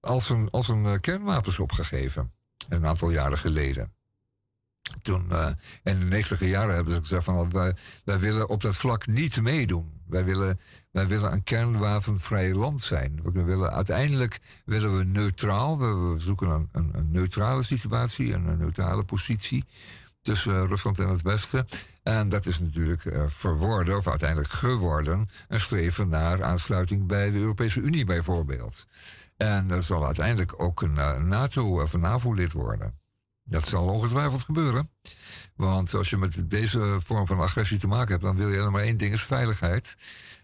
als 0.00 0.30
een, 0.30 0.50
als 0.50 0.68
een 0.68 0.84
eh, 0.86 1.00
kernwapens 1.00 1.58
opgegeven. 1.58 2.32
Een 2.68 2.86
aantal 2.86 3.10
jaren 3.10 3.38
geleden. 3.38 3.92
Toen, 5.02 5.30
eh, 5.30 5.50
in 5.82 5.98
de 5.98 6.04
negentiger 6.04 6.48
jaren 6.48 6.74
hebben 6.74 6.94
ze 6.94 7.00
gezegd 7.00 7.24
van 7.24 7.50
wij, 7.50 8.18
willen 8.18 8.48
op 8.48 8.60
dat 8.60 8.76
vlak 8.76 9.06
niet 9.06 9.40
meedoen. 9.40 10.00
Wij 10.06 10.24
willen, 10.24 10.60
wij 10.90 11.06
willen 11.06 11.32
een 11.32 11.42
kernwapenvrij 11.42 12.54
land 12.54 12.80
zijn. 12.80 13.20
We 13.22 13.42
willen, 13.42 13.72
uiteindelijk 13.72 14.40
willen 14.64 14.96
we 14.96 15.04
neutraal. 15.04 15.78
We, 15.78 15.86
we 15.86 16.18
zoeken 16.18 16.48
een, 16.48 16.68
een, 16.72 16.90
een 16.94 17.10
neutrale 17.10 17.62
situatie, 17.62 18.32
een, 18.32 18.46
een 18.46 18.58
neutrale 18.58 19.04
positie 19.04 19.64
tussen 20.22 20.62
eh, 20.62 20.68
Rusland 20.68 20.98
en 20.98 21.08
het 21.08 21.22
Westen. 21.22 21.66
En 22.10 22.28
dat 22.28 22.46
is 22.46 22.60
natuurlijk 22.60 23.04
eh, 23.04 23.22
verworden, 23.26 23.96
of 23.96 24.08
uiteindelijk 24.08 24.50
geworden, 24.50 25.28
een 25.48 25.60
streven 25.60 26.08
naar 26.08 26.42
aansluiting 26.42 27.06
bij 27.06 27.30
de 27.30 27.38
Europese 27.38 27.80
Unie 27.80 28.04
bijvoorbeeld. 28.04 28.86
En 29.36 29.68
dat 29.68 29.84
zal 29.84 30.06
uiteindelijk 30.06 30.62
ook 30.62 30.82
een 30.82 30.98
eh, 30.98 31.16
NATO- 31.16 31.80
of 31.80 31.92
een 31.92 32.00
NAVO-lid 32.00 32.52
worden. 32.52 32.98
Dat 33.44 33.64
zal 33.64 33.88
ongetwijfeld 33.88 34.42
gebeuren. 34.42 34.90
Want 35.56 35.94
als 35.94 36.10
je 36.10 36.16
met 36.16 36.50
deze 36.50 36.96
vorm 36.98 37.26
van 37.26 37.40
agressie 37.40 37.78
te 37.78 37.86
maken 37.86 38.10
hebt, 38.10 38.22
dan 38.22 38.36
wil 38.36 38.48
je 38.48 38.60
alleen 38.60 38.72
maar 38.72 38.82
één 38.82 38.96
ding, 38.96 39.12
is 39.12 39.22
veiligheid. 39.22 39.96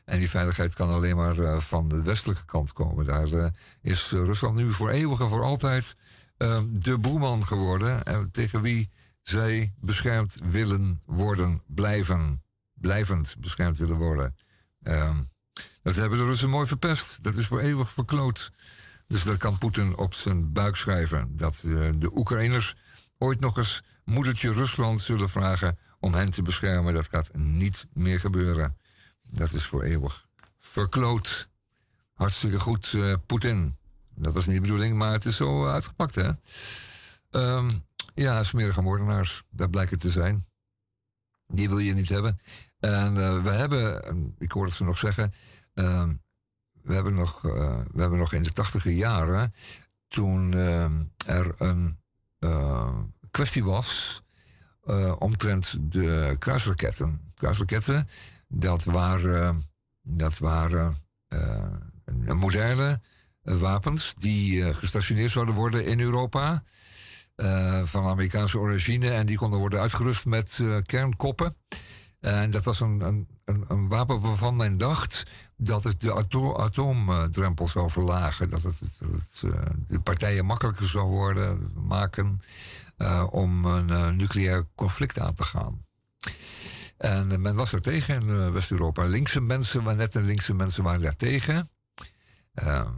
En 0.05 0.19
die 0.19 0.31
veiligheid 0.31 0.75
kan 0.75 0.91
alleen 0.91 1.17
maar 1.17 1.39
eh, 1.39 1.59
van 1.59 1.89
de 1.89 2.03
westelijke 2.03 2.45
kant 2.45 2.73
komen. 2.73 3.05
Daar 3.05 3.33
eh, 3.33 3.47
is 3.83 4.13
eh, 4.13 4.25
Rusland 4.25 4.57
nu 4.57 4.73
voor 4.73 4.91
eeuwig 4.91 5.21
en 5.21 5.29
voor 5.29 5.43
altijd 5.43 5.97
eh, 6.37 6.61
de 6.69 6.99
boeman 6.99 7.47
geworden. 7.47 8.05
En 8.05 8.31
tegen 8.31 8.63
wie 8.63 8.91
zij 9.29 9.73
beschermd 9.81 10.37
willen 10.45 11.03
worden, 11.05 11.63
blijven. 11.67 12.43
Blijvend 12.75 13.37
beschermd 13.39 13.79
willen 13.79 13.97
worden. 13.97 14.37
Ehm, 14.83 15.23
dat 15.83 15.95
hebben 15.97 16.19
de 16.19 16.25
Russen 16.25 16.51
mooi 16.51 16.67
verpest. 16.67 17.23
Dat 17.23 17.35
is 17.35 17.47
voor 17.47 17.61
eeuwig 17.61 17.93
verkloot. 17.93 18.53
Dus 19.07 19.23
dat 19.23 19.37
kan 19.37 19.59
Poetin 19.59 19.97
op 19.97 20.15
zijn 20.15 20.53
buik 20.53 20.77
schrijven. 20.77 21.37
Dat 21.37 21.63
eh, 21.67 21.91
de 21.99 22.17
Oekraïners 22.17 22.77
ooit 23.19 23.41
nog 23.41 23.57
eens 23.57 23.83
moedertje 24.05 24.53
Rusland 24.53 25.01
zullen 25.01 25.29
vragen 25.29 25.79
om 26.01 26.15
hen 26.15 26.31
te 26.31 26.43
beschermen. 26.43 26.95
Dat 26.95 27.09
gaat 27.09 27.35
niet 27.35 27.87
meer 27.93 28.21
gebeuren. 28.21 28.77
Dat 29.31 29.53
is 29.53 29.65
voor 29.65 29.83
eeuwig 29.83 30.27
verkloot. 30.59 31.49
Hartstikke 32.13 32.61
goed, 32.61 32.93
eh, 32.95 33.15
Poetin. 33.27 33.77
Dat 34.15 34.35
was 34.35 34.47
niet 34.47 34.55
de 34.55 34.61
bedoeling, 34.61 34.97
maar 34.97 35.13
het 35.13 35.25
is 35.25 35.37
zo 35.37 35.67
uitgepakt, 35.67 36.15
hè? 36.15 36.31
Ehm, 37.31 37.71
ja, 38.17 38.43
smerige 38.43 38.83
moordenaars, 38.83 39.43
dat 39.51 39.71
blijkt 39.71 40.01
te 40.01 40.11
zijn. 40.11 40.47
Die 41.47 41.69
wil 41.69 41.79
je 41.79 41.95
niet 41.95 42.09
hebben. 42.09 42.41
En 42.79 43.17
eh, 43.17 43.43
we 43.43 43.51
hebben, 43.51 44.05
eh, 44.05 44.15
ik 44.39 44.53
hoorde 44.53 44.73
ze 44.73 44.85
nog 44.85 44.99
zeggen, 44.99 45.33
ehm, 45.75 46.15
we, 46.83 46.95
hebben 46.95 47.15
nog, 47.15 47.45
eh, 47.45 47.81
we 47.93 48.01
hebben 48.01 48.19
nog 48.19 48.33
in 48.33 48.43
de 48.43 48.53
tachtige 48.53 48.95
jaren, 48.95 49.55
toen 50.09 50.53
ehm, 50.53 51.03
er 51.27 51.55
een 51.59 51.99
eh, 52.39 52.99
kwestie 53.31 53.65
was 53.65 54.23
eh, 54.85 55.17
omtrent 55.19 55.93
de 55.93 56.37
kruisraketten. 56.39 57.21
Kruisraketten, 57.35 58.09
dat 58.49 58.85
waren, 58.85 59.65
dat 60.03 60.39
waren 60.39 60.97
eh, 61.29 61.73
moderne 62.25 63.01
eh, 63.43 63.57
wapens 63.57 64.15
die 64.19 64.65
eh, 64.65 64.75
gestationeerd 64.75 65.31
zouden 65.31 65.55
worden 65.55 65.87
in 65.87 66.01
Europa. 66.01 66.63
Eh, 67.37 67.83
van 67.85 68.05
Amerikaanse 68.05 68.59
origine. 68.59 69.11
En 69.11 69.27
die 69.27 69.37
konden 69.37 69.59
worden 69.59 69.81
uitgerust 69.81 70.27
met 70.27 70.59
eh, 70.63 70.77
kernkoppen. 70.83 71.55
En 72.21 72.51
dat 72.51 72.65
was 72.65 72.81
een, 72.81 73.01
een, 73.01 73.29
een, 73.69 73.89
wapen 73.89 74.21
waarvan 74.21 74.57
men 74.57 74.77
dacht 74.77 75.23
dat 75.57 75.85
het 75.85 76.01
de 76.01 76.13
ato 76.13 76.57
atoomdrempel 76.57 77.69
zou 77.69 77.91
verlagen. 77.91 78.51
Dat 78.51 78.63
het, 78.63 78.81
het, 78.81 78.99
het, 78.99 79.53
eh, 79.53 79.61
de 79.89 80.01
partijen 80.01 80.47
makkelijker 80.47 80.89
zou 80.89 81.09
worden, 81.09 81.73
maken 81.75 82.41
om 83.31 83.65
een 83.65 84.17
nucleair 84.17 84.67
conflict 84.75 85.19
aan 85.19 85.35
te 85.35 85.43
gaan. 85.43 85.85
En 86.97 87.41
men 87.41 87.55
was 87.55 87.73
er 87.73 87.83
tegen 87.83 88.15
in 88.15 88.53
West-Europa. 88.53 89.05
Linkse 89.05 89.41
mensen, 89.41 89.83
maar 89.83 89.97
net 89.97 90.13
de 90.13 90.23
linkse 90.23 90.55
mensen 90.55 90.85
waren 90.85 91.03
daar 91.03 91.17
tegen. 91.17 91.69
Eh, 92.57 92.89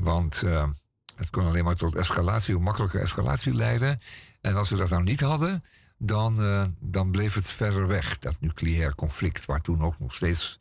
want 0.00 0.42
eh, 0.42 0.68
het 1.16 1.30
kon 1.30 1.44
alleen 1.44 1.64
maar 1.64 1.76
tot 1.76 1.94
escalatie, 1.94 2.58
makkelijke 2.58 2.98
escalatie 2.98 3.54
leiden. 3.54 3.98
En 4.40 4.54
als 4.54 4.70
we 4.70 4.76
dat 4.76 4.90
nou 4.90 5.02
niet 5.02 5.20
hadden, 5.20 5.62
dan, 5.98 6.42
eh, 6.42 6.64
dan 6.80 7.10
bleef 7.10 7.34
het 7.34 7.48
verder 7.48 7.86
weg, 7.86 8.18
dat 8.18 8.40
nucleair 8.40 8.94
conflict, 8.94 9.44
waar 9.44 9.60
toen 9.60 9.82
ook 9.82 9.98
nog 9.98 10.14
steeds 10.14 10.60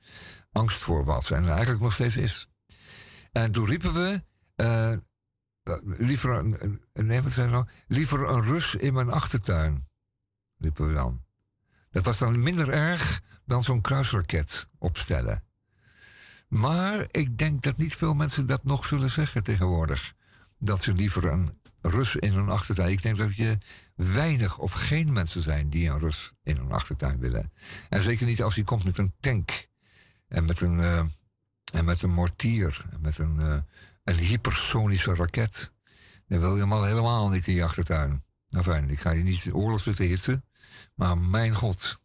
angst 0.51 0.79
voor 0.79 1.05
was 1.05 1.31
en 1.31 1.47
eigenlijk 1.47 1.81
nog 1.81 1.93
steeds 1.93 2.17
is. 2.17 2.47
En 3.31 3.51
toen 3.51 3.65
riepen 3.65 3.93
we, 3.93 4.23
eh, 4.55 4.93
liever, 5.83 6.37
een, 6.37 6.81
nee, 6.93 7.21
wat 7.21 7.35
nou? 7.35 7.65
liever 7.87 8.29
een 8.29 8.41
Rus 8.41 8.75
in 8.75 8.93
mijn 8.93 9.09
achtertuin, 9.09 9.87
riepen 10.57 10.87
we 10.87 10.93
dan. 10.93 11.23
Dat 11.89 12.03
was 12.03 12.17
dan 12.17 12.43
minder 12.43 12.69
erg 12.69 13.21
dan 13.45 13.63
zo'n 13.63 13.81
kruisraket 13.81 14.69
opstellen. 14.77 15.43
Maar 16.47 17.07
ik 17.11 17.37
denk 17.37 17.61
dat 17.61 17.77
niet 17.77 17.95
veel 17.95 18.13
mensen 18.13 18.45
dat 18.45 18.63
nog 18.63 18.85
zullen 18.85 19.09
zeggen 19.09 19.43
tegenwoordig. 19.43 20.13
Dat 20.63 20.81
ze 20.81 20.93
liever 20.93 21.25
een 21.25 21.61
Rus 21.81 22.15
in 22.15 22.33
hun 22.33 22.49
achtertuin. 22.49 22.91
Ik 22.91 23.01
denk 23.01 23.17
dat 23.17 23.35
je 23.35 23.57
weinig 23.95 24.57
of 24.57 24.71
geen 24.71 25.13
mensen 25.13 25.41
zijn 25.41 25.69
die 25.69 25.89
een 25.89 25.99
Rus 25.99 26.33
in 26.43 26.57
hun 26.57 26.71
achtertuin 26.71 27.19
willen. 27.19 27.51
En 27.89 28.01
zeker 28.01 28.25
niet 28.25 28.43
als 28.43 28.55
hij 28.55 28.63
komt 28.63 28.83
met 28.83 28.97
een 28.97 29.13
tank. 29.19 29.67
En 30.27 30.45
met 30.45 30.61
een, 30.61 30.79
eh, 30.79 31.03
en 31.73 31.85
met 31.85 32.01
een 32.01 32.13
mortier. 32.13 32.85
En 32.91 33.01
met 33.01 33.17
een, 33.17 33.39
eh, 33.39 33.57
een 34.03 34.17
hypersonische 34.17 35.15
raket. 35.15 35.73
Dan 36.27 36.39
wil 36.39 36.55
je 36.55 36.61
hem 36.61 36.73
al 36.73 36.83
helemaal 36.83 37.29
niet 37.29 37.47
in 37.47 37.53
je 37.53 37.63
achtertuin. 37.63 38.23
Nou 38.49 38.63
fijn, 38.63 38.89
ik 38.89 38.99
ga 38.99 39.11
je 39.11 39.23
niet 39.23 39.49
oorlog 39.51 39.79
zitten 39.79 40.05
hitsen. 40.05 40.45
Maar 40.95 41.17
mijn 41.17 41.55
god, 41.55 42.02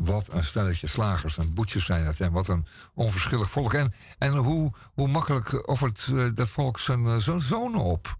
wat 0.00 0.32
een 0.32 0.44
stelletje 0.44 0.86
slagers 0.86 1.38
en 1.38 1.54
boetjes 1.54 1.84
zijn 1.84 2.04
dat. 2.04 2.20
En 2.20 2.32
wat 2.32 2.48
een 2.48 2.66
onverschillig 2.94 3.50
volk. 3.50 3.74
En, 3.74 3.92
en 4.18 4.32
hoe, 4.36 4.72
hoe 4.94 5.08
makkelijk 5.08 5.68
offert 5.68 6.06
eh, 6.14 6.28
dat 6.34 6.48
volk 6.48 6.78
zijn, 6.78 7.06
eh, 7.06 7.16
zijn 7.16 7.40
zonen 7.40 7.80
op. 7.80 8.18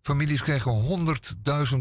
Families 0.00 0.42
kregen 0.42 0.72
100.000 0.72 1.80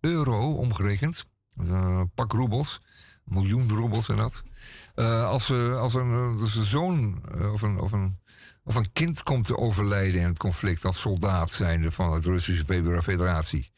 euro 0.00 0.54
omgerekend. 0.54 1.24
Een 1.56 2.10
pak 2.14 2.32
roebels. 2.32 2.80
Een 3.24 3.34
miljoen 3.34 3.68
roebels 3.68 4.08
en 4.08 4.16
dat. 4.16 4.42
Eh, 4.94 5.26
als, 5.26 5.52
als 5.52 5.94
een, 5.94 6.12
eh, 6.12 6.38
dus 6.38 6.62
zoon 6.62 7.22
eh, 7.38 7.52
of, 7.52 7.62
een, 7.62 7.78
of, 7.78 7.92
een, 7.92 8.18
of 8.64 8.74
een 8.74 8.92
kind 8.92 9.22
komt 9.22 9.44
te 9.44 9.56
overlijden 9.56 10.20
in 10.20 10.26
het 10.26 10.38
conflict 10.38 10.84
als 10.84 11.00
soldaat 11.00 11.50
zijnde 11.50 11.90
van 11.90 12.12
het 12.12 12.24
Russische 12.24 12.64
Federa- 12.64 13.02
Federatie. 13.02 13.72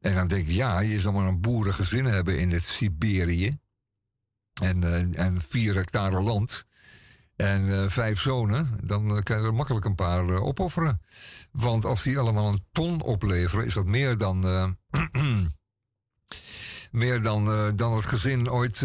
En 0.00 0.12
dan 0.12 0.26
denk 0.26 0.46
je, 0.46 0.54
ja, 0.54 0.80
je 0.80 1.00
zal 1.00 1.12
maar 1.12 1.26
een 1.26 1.40
boerengezin 1.40 2.04
hebben 2.04 2.38
in 2.38 2.50
het 2.50 2.64
Siberië. 2.64 3.58
En, 4.62 4.84
eh, 4.84 5.18
en 5.26 5.40
vier 5.40 5.74
hectare 5.74 6.20
land. 6.20 6.64
En 7.36 7.82
eh, 7.82 7.88
vijf 7.88 8.20
zonen, 8.20 8.78
dan 8.82 9.16
eh, 9.16 9.22
kan 9.22 9.40
je 9.40 9.46
er 9.46 9.54
makkelijk 9.54 9.84
een 9.84 9.94
paar 9.94 10.30
opofferen. 10.30 11.00
Want 11.52 11.84
als 11.84 12.02
die 12.02 12.18
allemaal 12.18 12.48
een 12.48 12.64
ton 12.72 13.02
opleveren, 13.02 13.64
is 13.64 13.74
dat 13.74 13.86
meer 13.86 14.18
dan. 14.18 14.40
meer 16.90 17.22
dan, 17.22 17.44
dan 17.76 17.92
het 17.92 18.04
gezin 18.04 18.50
ooit 18.50 18.80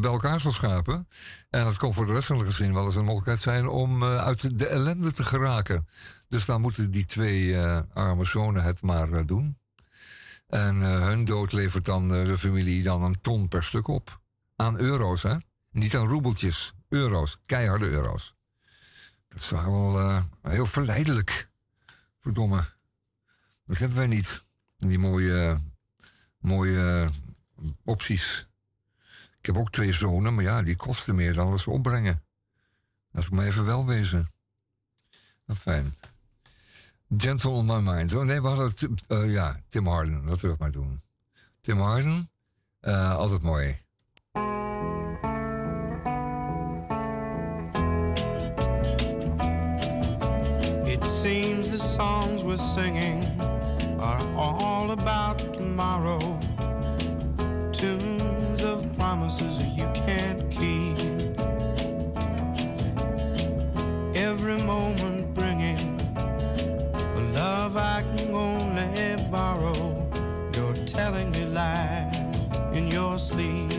bij 0.00 0.10
elkaar 0.10 0.40
zal 0.40 0.52
schapen. 0.52 1.08
En 1.50 1.64
dat 1.64 1.78
kon 1.78 1.94
voor 1.94 2.06
de 2.06 2.12
rest 2.12 2.26
van 2.26 2.38
het 2.38 2.46
gezin 2.46 2.74
wel 2.74 2.84
eens 2.84 2.96
een 2.96 3.04
mogelijkheid 3.04 3.40
zijn 3.40 3.68
om 3.68 4.04
uit 4.04 4.58
de 4.58 4.66
ellende 4.66 5.12
te 5.12 5.22
geraken. 5.22 5.88
Dus 6.28 6.44
dan 6.44 6.60
moeten 6.60 6.90
die 6.90 7.04
twee 7.04 7.58
arme 7.92 8.24
zonen 8.24 8.62
het 8.62 8.82
maar 8.82 9.26
doen. 9.26 9.58
En 10.48 10.76
hun 10.80 11.24
dood 11.24 11.52
levert 11.52 11.84
dan 11.84 12.08
de 12.08 12.38
familie 12.38 12.82
dan 12.82 13.02
een 13.02 13.20
ton 13.20 13.48
per 13.48 13.64
stuk 13.64 13.88
op. 13.88 14.21
Aan 14.62 14.78
euro's, 14.78 15.22
hè? 15.22 15.36
Niet 15.70 15.96
aan 15.96 16.06
roebeltjes. 16.06 16.72
Euro's. 16.88 17.38
Keiharde 17.46 17.88
euro's. 17.88 18.34
Dat 19.28 19.38
is 19.38 19.50
wel 19.50 19.98
eh, 19.98 20.22
heel 20.42 20.66
verleidelijk. 20.66 21.50
Verdomme. 22.20 22.64
Dat 23.64 23.78
hebben 23.78 23.96
wij 23.96 24.06
niet. 24.06 24.44
Die 24.76 24.98
mooie, 24.98 25.60
mooie 26.38 27.02
eh, 27.02 27.66
opties. 27.84 28.48
Ik 29.38 29.46
heb 29.46 29.56
ook 29.56 29.70
twee 29.70 29.92
zonen, 29.92 30.34
maar 30.34 30.44
ja, 30.44 30.62
die 30.62 30.76
kosten 30.76 31.14
meer 31.14 31.34
dan 31.34 31.50
dat 31.50 31.60
ze 31.60 31.70
opbrengen. 31.70 32.22
Laat 33.10 33.24
ik 33.24 33.30
maar 33.30 33.46
even 33.46 33.64
wel 33.64 33.86
wezen. 33.86 34.30
Nou, 35.46 35.58
fijn. 35.58 35.94
Gentle 37.16 37.50
on 37.50 37.66
my 37.66 37.78
mind. 37.78 38.14
Oh 38.14 38.24
nee, 38.24 38.42
we 38.42 38.48
hadden... 38.48 38.74
Eh, 39.08 39.32
ja, 39.32 39.60
Tim 39.68 39.86
Harden. 39.86 40.24
Laten 40.24 40.42
we 40.42 40.48
dat 40.48 40.58
maar 40.58 40.72
doen. 40.72 41.00
Tim 41.60 41.80
Harden. 41.80 42.30
altijd 42.80 43.42
mooi. 43.42 43.80
It 51.02 51.08
seems 51.08 51.68
the 51.68 51.78
songs 51.78 52.44
we're 52.44 52.54
singing 52.54 53.24
are 53.98 54.22
all 54.36 54.92
about 54.92 55.38
tomorrow. 55.52 56.20
Tunes 57.72 58.62
of 58.62 58.86
promises 58.96 59.60
you 59.76 59.90
can't 59.94 60.48
keep. 60.48 60.98
Every 64.14 64.58
moment 64.62 65.34
bringing 65.34 65.80
a 66.16 67.20
love 67.34 67.76
I 67.76 68.04
can 68.14 68.32
only 68.32 69.16
borrow. 69.28 70.08
You're 70.54 70.86
telling 70.86 71.32
me 71.32 71.46
lies 71.46 72.14
in 72.74 72.86
your 72.92 73.18
sleep. 73.18 73.71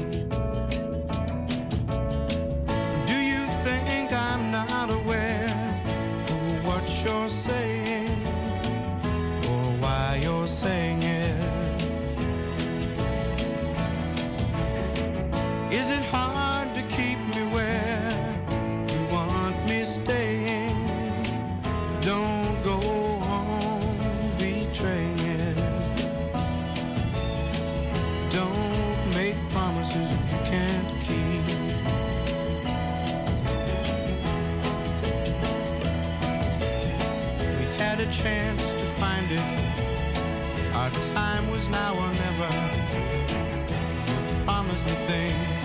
Things 45.07 45.59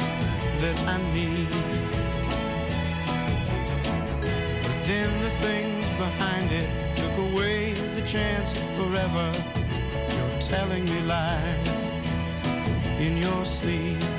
that 0.60 0.76
I 0.86 0.96
need. 1.14 1.48
But 4.62 4.78
then 4.86 5.10
the 5.22 5.30
things 5.46 5.84
behind 5.96 6.50
it 6.50 6.68
took 6.96 7.16
away 7.30 7.72
the 7.94 8.02
chance 8.02 8.52
forever. 8.76 9.32
You're 10.14 10.40
telling 10.40 10.84
me 10.84 11.00
lies 11.02 11.90
in 12.98 13.16
your 13.16 13.44
sleep. 13.44 14.17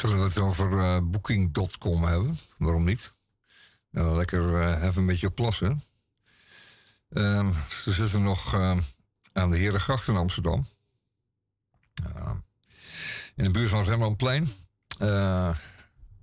Zullen 0.00 0.18
we 0.18 0.24
het 0.24 0.38
over 0.38 0.78
eh, 0.78 1.00
Booking.com 1.02 2.04
hebben? 2.04 2.38
Waarom 2.58 2.84
niet? 2.84 3.18
Nou, 3.90 4.16
lekker 4.16 4.62
eh, 4.62 4.84
even 4.84 5.00
een 5.00 5.06
beetje 5.06 5.30
plassen. 5.30 5.82
Ehm, 7.08 7.52
ze 7.68 7.92
zitten 7.92 8.22
nog 8.22 8.54
eh, 8.54 8.78
aan 9.32 9.50
de 9.50 9.56
Herengracht 9.56 10.08
in 10.08 10.16
Amsterdam. 10.16 10.66
In 13.34 13.44
de 13.44 13.50
buurt 13.50 13.68
van 13.68 13.78
het 13.78 13.88
Rembrandtplein. 13.88 14.48
Dat 14.98 15.56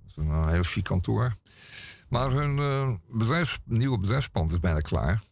is 0.06 0.16
een 0.16 0.48
heel 0.48 0.62
chic 0.62 0.84
kantoor. 0.84 1.36
Maar 2.08 2.30
hun 2.30 3.00
nieuwe 3.64 3.98
bedrijfspand 3.98 4.52
is 4.52 4.60
bijna 4.60 4.80
klaar. 4.80 5.22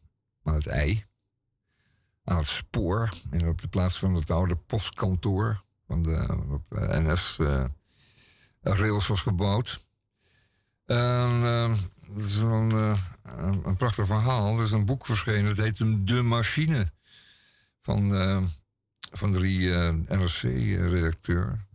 Aan 0.43 0.55
het 0.55 0.67
ei. 0.67 1.05
Aan 2.25 2.37
het 2.37 2.47
spoor. 2.47 3.13
En 3.31 3.49
op 3.49 3.61
de 3.61 3.69
plaats 3.69 3.99
van 3.99 4.15
het 4.15 4.31
oude 4.31 4.57
postkantoor. 4.57 5.63
Van 5.87 6.03
de, 6.03 6.27
de 6.69 7.01
NS... 7.01 7.39
eh, 8.73 8.79
rails 8.79 9.07
was 9.07 9.21
gebouwd. 9.21 9.87
En 10.87 11.41
dat 12.09 12.25
is 12.25 12.37
een, 12.37 12.71
eh, 12.71 12.99
een, 13.65 13.77
prachtig 13.77 14.07
verhaal. 14.07 14.57
Er 14.57 14.63
is 14.63 14.71
een 14.71 14.85
boek 14.85 15.07
verschenen, 15.07 15.57
dat 15.57 15.65
heet 15.65 16.07
De 16.07 16.23
Machine. 16.23 16.87
Van, 17.79 18.15
eh, 18.15 18.43
van 19.13 19.33
drie 19.33 19.75
eh, 19.75 19.93
NRC-redacteur, 20.09 21.67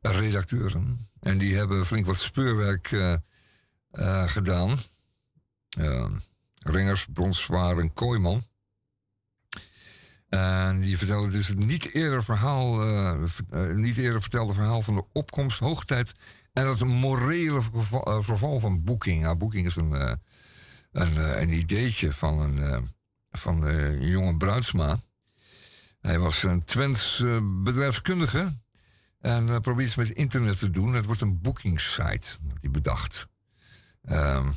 redacteuren. 0.00 1.08
En 1.20 1.38
die 1.38 1.56
hebben 1.56 1.86
flink 1.86 2.06
wat 2.06 2.16
speurwerk 2.16 2.92
eh, 2.92 3.12
eh, 3.90 4.28
gedaan. 4.28 4.78
Eh, 5.68 6.10
Ringers, 6.58 7.06
Bronswaar 7.12 7.78
en 7.78 7.92
Kooiman. 7.92 8.42
En 10.38 10.80
die 10.80 10.98
vertelde 10.98 11.28
dus 11.28 11.48
het 11.48 11.58
niet 11.58 11.94
eerder, 11.94 12.24
verhaal, 12.24 12.76
ver- 13.26 13.44
eh, 13.50 13.74
niet 13.74 13.96
eerder 13.96 14.20
vertelde 14.20 14.52
verhaal 14.52 14.82
van 14.82 14.94
de 14.94 15.04
opkomst, 15.12 15.58
hoogtijd 15.58 16.14
en 16.52 16.68
het 16.68 16.84
morele 16.84 17.62
verval, 17.62 18.02
eh, 18.02 18.20
verval 18.20 18.60
van 18.60 18.84
Booking. 18.84 19.22
Ja, 19.22 19.34
Booking 19.36 19.66
is 19.66 19.76
een, 19.76 19.92
een, 20.92 21.40
een 21.40 21.52
ideetje 21.52 22.12
van 22.12 22.40
een, 22.40 22.88
van 23.30 23.62
een 23.62 24.06
jonge 24.06 24.36
Bruidsma. 24.36 24.98
Hij 26.00 26.18
was 26.18 26.42
een 26.42 26.64
Twents 26.64 27.24
bedrijfskundige 27.62 28.52
en 29.20 29.46
uh, 29.48 29.58
probeert 29.58 29.86
iets 29.86 29.96
met 29.96 30.10
internet 30.10 30.58
te 30.58 30.70
doen. 30.70 30.94
Het 30.94 31.04
wordt 31.04 31.20
een 31.20 31.40
booking 31.40 31.80
site, 31.80 32.28
hij 32.60 32.70
bedacht. 32.70 33.28
Ehm, 34.02 34.50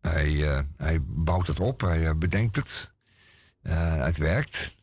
hij, 0.00 0.64
hij 0.76 1.02
bouwt 1.02 1.46
het 1.46 1.60
op, 1.60 1.80
hij 1.80 2.16
bedenkt 2.16 2.56
het. 2.56 2.94
Eh, 3.62 4.04
het 4.04 4.16
werkt. 4.16 4.74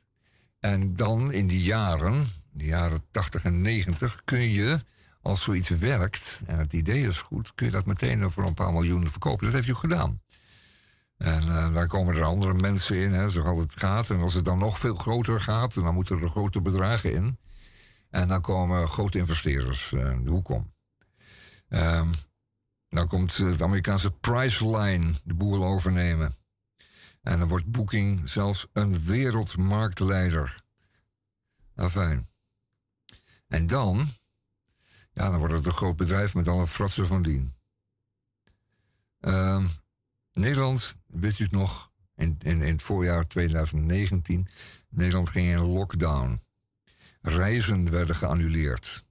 En 0.59 0.95
dan 0.95 1.31
in 1.31 1.47
die 1.47 1.63
jaren, 1.63 2.27
de 2.51 2.65
jaren 2.65 3.03
80 3.11 3.43
en 3.43 3.61
90, 3.61 4.21
kun 4.23 4.49
je, 4.49 4.79
als 5.21 5.43
zoiets 5.43 5.69
werkt 5.69 6.43
en 6.45 6.57
het 6.57 6.73
idee 6.73 7.07
is 7.07 7.21
goed, 7.21 7.55
kun 7.55 7.65
je 7.65 7.71
dat 7.71 7.85
meteen 7.85 8.31
voor 8.31 8.45
een 8.45 8.53
paar 8.53 8.73
miljoen 8.73 9.09
verkopen. 9.09 9.45
Dat 9.45 9.53
heeft 9.53 9.69
ook 9.69 9.77
gedaan. 9.77 10.21
En 11.17 11.41
eh, 11.41 11.73
daar 11.73 11.87
komen 11.87 12.15
er 12.15 12.23
andere 12.23 12.53
mensen 12.53 12.97
in, 12.97 13.11
hè, 13.11 13.29
zoals 13.29 13.61
het 13.61 13.79
gaat. 13.79 14.09
En 14.09 14.19
als 14.19 14.33
het 14.33 14.45
dan 14.45 14.59
nog 14.59 14.79
veel 14.79 14.95
groter 14.95 15.41
gaat, 15.41 15.73
dan 15.73 15.93
moeten 15.93 16.21
er 16.21 16.29
grote 16.29 16.61
bedragen 16.61 17.13
in. 17.13 17.37
En 18.09 18.27
dan 18.27 18.41
komen 18.41 18.87
grote 18.87 19.17
investeerders 19.17 19.93
eh, 19.93 20.15
de 20.23 20.29
hoek 20.29 20.49
om. 20.49 20.73
Ehm, 21.69 22.07
dan 22.89 23.07
komt 23.07 23.37
het 23.37 23.61
Amerikaanse 23.61 24.11
Priceline 24.11 25.13
de 25.23 25.33
boel 25.33 25.65
overnemen. 25.65 26.35
En 27.27 27.39
dan 27.39 27.47
wordt 27.47 27.71
Booking 27.71 28.29
zelfs 28.29 28.67
een 28.73 29.03
wereldmarktleider. 29.03 30.61
Nou, 31.75 31.89
fijn. 31.89 32.29
En 33.47 33.67
dan, 33.67 34.07
ja, 35.13 35.29
dan 35.29 35.39
wordt 35.39 35.53
het 35.53 35.65
een 35.65 35.71
groot 35.71 35.95
bedrijf 35.95 36.33
met 36.33 36.47
alle 36.47 36.67
fratsen 36.67 37.07
van 37.07 37.21
dien. 37.21 37.53
Ehm, 39.19 39.67
Nederland, 40.31 40.97
wist 41.05 41.39
u 41.39 41.43
het 41.43 41.51
nog, 41.51 41.91
in, 42.15 42.35
in, 42.43 42.61
in 42.61 42.71
het 42.71 42.81
voorjaar 42.81 43.23
2019, 43.23 44.47
Nederland 44.89 45.29
ging 45.29 45.49
in 45.49 45.59
lockdown. 45.59 46.41
Reizen 47.21 47.91
werden 47.91 48.15
geannuleerd. 48.15 49.05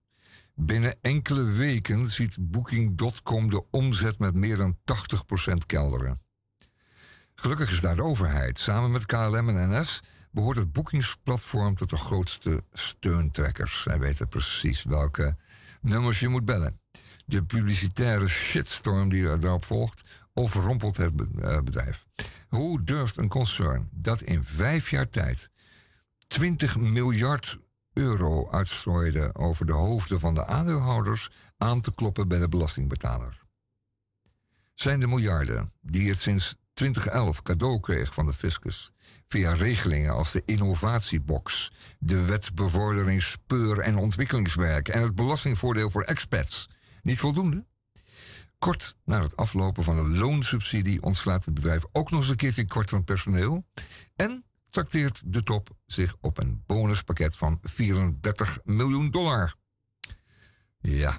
Binnen 0.55 0.99
enkele 1.01 1.45
weken 1.45 2.07
ziet 2.07 2.37
Booking.com 2.41 3.51
de 3.51 3.71
omzet 3.71 4.19
met 4.19 4.35
meer 4.35 4.57
dan 4.57 4.79
80% 5.53 5.57
kelderen. 5.67 6.26
Gelukkig 7.37 7.71
is 7.71 7.81
daar 7.81 7.97
de 7.97 8.03
overheid. 8.03 8.59
Samen 8.59 8.91
met 8.91 9.07
KLM 9.07 9.49
en 9.49 9.79
NS 9.79 10.01
behoort 10.31 10.57
het 10.57 10.73
boekingsplatform 10.73 11.75
tot 11.75 11.91
de 11.91 11.97
grootste 11.97 12.63
steuntrekkers. 12.73 13.83
Zij 13.83 13.99
weten 13.99 14.29
precies 14.29 14.85
welke 14.85 15.37
nummers 15.81 16.21
je 16.21 16.29
moet 16.29 16.45
bellen. 16.45 16.81
De 17.27 17.45
publicitaire 17.45 18.29
shitstorm 18.29 19.09
die 19.09 19.39
daarop 19.39 19.65
volgt, 19.65 20.03
overrompelt 20.35 20.97
het 20.97 21.13
eh, 21.21 21.61
bedrijf. 21.61 22.07
Hoe 22.49 22.83
durft 22.83 23.17
een 23.17 23.29
concern 23.29 23.89
dat 23.93 24.21
in 24.21 24.45
vijf 24.45 24.91
jaar 24.91 25.09
tijd 25.09 25.51
20 26.27 26.79
miljard 26.79 27.59
euro 27.93 28.51
uitstrooide 28.51 29.35
over 29.35 29.67
de 29.67 29.73
hoofden 29.73 30.21
van 30.21 30.35
de 30.35 30.47
aandeelhouders 30.47 31.31
aan 31.57 31.81
te 31.81 31.95
kloppen 31.95 32.29
bij 32.29 32.39
de 32.39 32.49
belastingbetaler? 32.49 33.45
Zijn 34.75 35.01
de 35.01 35.07
miljarden 35.07 35.73
die 35.81 36.09
het 36.09 36.21
sinds 36.21 36.57
2011 36.77 37.43
cadeau 37.43 37.81
kreeg 37.81 38.15
van 38.15 38.27
de 38.27 38.33
fiscus 38.33 38.93
via 39.27 39.53
regelingen 39.53 40.13
als 40.13 40.33
de 40.33 40.43
innovatiebox, 40.45 41.73
de 41.99 42.25
wet 42.25 42.55
bevordering 42.55 43.23
speur- 43.23 43.79
en 43.79 43.97
ontwikkelingswerk 43.97 44.89
en 44.89 45.03
het 45.03 45.15
belastingvoordeel 45.15 45.91
voor 45.91 46.03
expats 46.03 46.69
niet 47.03 47.19
voldoende? 47.19 47.67
Kort 48.59 48.97
na 49.05 49.23
het 49.23 49.37
aflopen 49.37 49.85
van 49.85 49.97
de 49.97 50.19
loonsubsidie 50.19 51.03
ontslaat 51.03 51.45
het 51.45 51.55
bedrijf 51.55 51.85
ook 51.93 52.11
nog 52.11 52.21
eens 52.21 52.31
een 52.31 52.37
keertje 52.37 52.67
kort 52.67 52.91
van 52.91 53.05
personeel. 53.05 53.67
En 54.17 54.45
trakteert 54.71 55.23
de 55.25 55.43
top 55.43 55.69
zich 55.87 56.15
op 56.21 56.39
een 56.39 56.63
bonuspakket 56.67 57.37
van 57.37 57.59
34 57.63 58.59
miljoen 58.65 59.11
dollar. 59.11 59.55
Ja. 60.81 61.19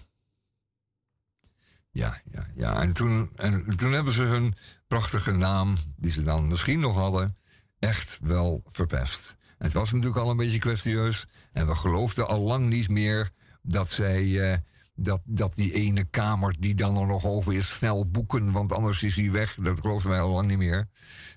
Ja, 1.91 2.21
ja, 2.31 2.47
ja. 2.55 2.81
En 2.81 2.93
toen, 2.93 3.31
en 3.35 3.75
toen 3.77 3.91
hebben 3.91 4.13
ze 4.13 4.23
hun 4.23 4.55
prachtige 4.87 5.31
naam, 5.31 5.75
die 5.95 6.11
ze 6.11 6.23
dan 6.23 6.47
misschien 6.47 6.79
nog 6.79 6.95
hadden, 6.95 7.37
echt 7.79 8.19
wel 8.21 8.61
verpest. 8.65 9.37
Het 9.57 9.73
was 9.73 9.91
natuurlijk 9.91 10.21
al 10.21 10.29
een 10.29 10.37
beetje 10.37 10.59
kwestieus. 10.59 11.25
En 11.51 11.67
we 11.67 11.75
geloofden 11.75 12.27
al 12.27 12.39
lang 12.39 12.67
niet 12.67 12.89
meer 12.89 13.29
dat 13.61 13.89
zij. 13.89 14.51
eh, 14.51 14.57
dat, 14.97 15.21
dat 15.25 15.55
die 15.55 15.73
ene 15.73 16.03
kamer 16.03 16.55
die 16.59 16.75
dan 16.75 16.97
er 16.97 17.07
nog 17.07 17.25
over 17.25 17.53
is, 17.53 17.75
snel 17.75 18.09
boeken, 18.09 18.51
want 18.51 18.71
anders 18.71 19.03
is 19.03 19.15
hij 19.15 19.31
weg. 19.31 19.55
Dat 19.55 19.79
geloofden 19.79 20.11
wij 20.11 20.19
al 20.21 20.33
lang 20.33 20.47
niet 20.47 20.57
meer 20.57 20.89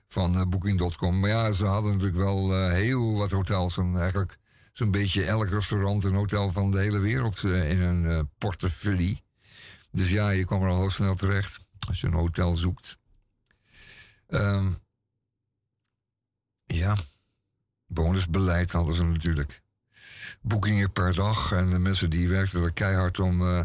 van 0.07 0.35
eh, 0.35 0.47
Booking.com. 0.47 1.21
Maar 1.21 1.31
ja, 1.31 1.51
ze 1.51 1.67
hadden 1.67 1.93
natuurlijk 1.93 2.19
wel 2.19 2.55
eh, 2.55 2.73
heel 2.73 3.17
wat 3.17 3.31
hotels 3.31 3.79
en 3.79 3.97
eigenlijk 3.97 4.39
zo'n 4.73 4.91
beetje 4.91 5.25
elk 5.25 5.49
restaurant 5.49 6.05
en 6.05 6.15
hotel 6.15 6.51
van 6.51 6.71
de 6.71 6.79
hele 6.79 6.99
wereld 6.99 7.45
in 7.45 8.07
eh, 8.07 8.21
portefeuille. 8.39 9.21
Dus 9.91 10.11
ja, 10.11 10.31
je 10.31 10.45
kwam 10.45 10.63
er 10.63 10.69
al 10.69 10.81
heel 10.81 10.91
snel 10.91 11.15
terecht 11.15 11.59
als 11.89 12.01
je 12.01 12.07
een 12.07 12.13
hotel 12.13 12.55
zoekt. 12.55 12.99
Ehm, 14.31 14.71
ja, 16.67 16.97
bonusbeleid 17.87 18.73
hadden 18.73 18.95
ze 18.95 19.05
natuurlijk. 19.05 19.63
Boekingen 20.41 20.93
per 20.93 21.15
dag 21.15 21.53
en 21.53 21.71
de 21.71 21.79
mensen 21.79 22.11
die 22.11 22.29
werkten 22.29 22.63
er 22.63 22.73
keihard 22.73 23.19
om, 23.19 23.43
eh, 23.43 23.65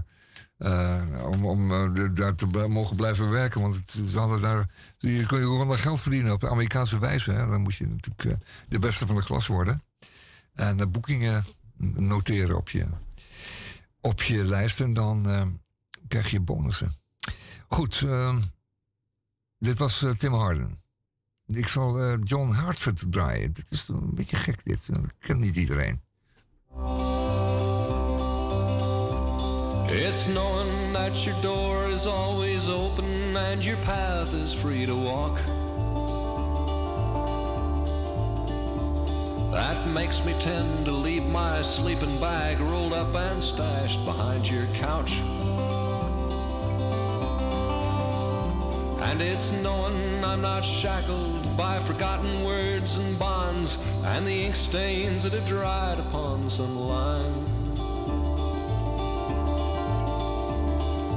eh, 0.58 1.26
om, 1.26 1.46
om 1.46 1.72
eh, 1.72 2.10
daar 2.14 2.36
te 2.36 2.46
mogen 2.46 2.96
blijven 2.96 3.30
werken. 3.30 3.62
Want 3.62 3.76
het, 3.76 3.92
ze 4.10 4.20
hadden 4.20 4.42
daar, 4.42 4.70
je 4.98 5.26
kon 5.26 5.40
je 5.40 5.66
daar 5.68 5.78
geld 5.78 6.00
verdienen 6.00 6.34
op 6.34 6.44
Amerikaanse 6.44 7.00
wijze. 7.00 7.32
Hè. 7.32 7.48
Dan 7.48 7.62
moest 7.62 7.78
je 7.78 7.88
natuurlijk 7.88 8.44
de 8.68 8.80
beste 8.80 9.06
van 9.06 9.16
de 9.16 9.24
klas 9.24 9.48
worden. 9.48 9.84
En 10.54 10.92
boekingen 10.92 11.44
noteren 11.94 12.58
op 12.58 12.70
je, 12.70 12.86
op 14.02 14.22
je 14.22 14.46
lijst 14.46 14.82
en 14.82 14.94
dan 14.94 15.60
krijg 16.08 16.30
je 16.30 16.40
bonussen. 16.40 16.94
Goed, 17.68 18.02
ehm, 18.06 18.40
dit 19.66 19.78
was 19.78 20.04
eh, 20.04 20.12
Tim 20.12 20.34
Harden. 20.34 20.78
Ik 21.48 21.68
zal 21.68 22.00
eh, 22.00 22.18
John 22.24 22.50
Hartford 22.50 23.04
draaien. 23.10 23.54
Dit 23.54 23.72
is 23.72 23.88
een 23.88 24.14
beetje 24.14 24.36
gek, 24.36 24.64
dit. 24.64 24.94
Dat 24.94 25.14
kent 25.20 25.40
niet 25.40 25.56
iedereen. 25.56 26.02
It's 29.88 30.26
knowing 30.26 30.92
that 30.94 31.24
your 31.24 31.42
door 31.42 31.90
is 31.90 32.06
always 32.06 32.68
open 32.68 33.36
and 33.36 33.64
your 33.64 33.80
path 33.84 34.34
is 34.34 34.54
free 34.54 34.86
to 34.86 34.96
walk. 34.96 35.40
That 39.52 39.86
makes 39.94 40.24
me 40.24 40.38
tend 40.38 40.86
to 40.86 40.92
leave 40.92 41.26
my 41.28 41.62
sleeping 41.64 42.20
bag 42.20 42.60
rolled 42.60 42.94
up 42.94 43.16
and 43.16 43.44
stashed 43.44 44.04
behind 44.06 44.48
your 44.48 44.66
couch. 44.80 45.35
And 49.07 49.22
it's 49.22 49.52
knowing 49.64 50.23
I'm 50.23 50.41
not 50.41 50.65
shackled 50.65 51.56
by 51.56 51.76
forgotten 51.80 52.44
words 52.44 52.98
and 52.98 53.18
bonds 53.18 53.77
and 54.03 54.26
the 54.26 54.45
ink 54.45 54.56
stains 54.56 55.23
that 55.23 55.34
have 55.34 55.45
dried 55.48 55.99
upon 55.99 56.49
some 56.49 56.76
line. 56.76 57.45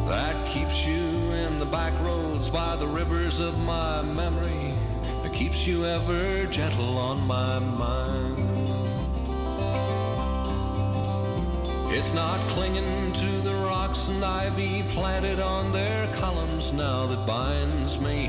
That 0.06 0.36
keeps 0.46 0.86
you 0.86 1.02
in 1.32 1.58
the 1.58 1.66
back 1.66 1.98
roads 2.00 2.48
by 2.48 2.76
the 2.76 2.86
rivers 2.86 3.40
of 3.40 3.58
my 3.64 4.02
memory. 4.02 4.74
That 5.22 5.32
keeps 5.32 5.66
you 5.66 5.86
ever 5.86 6.46
gentle 6.46 6.98
on 6.98 7.26
my 7.26 7.58
mind. 7.58 8.47
It's 11.98 12.14
not 12.14 12.38
clinging 12.50 13.12
to 13.12 13.26
the 13.42 13.54
rocks 13.54 14.08
and 14.08 14.24
ivy 14.24 14.84
planted 14.90 15.40
on 15.40 15.72
their 15.72 16.06
columns 16.14 16.72
now 16.72 17.06
that 17.06 17.26
binds 17.26 17.98
me. 18.00 18.26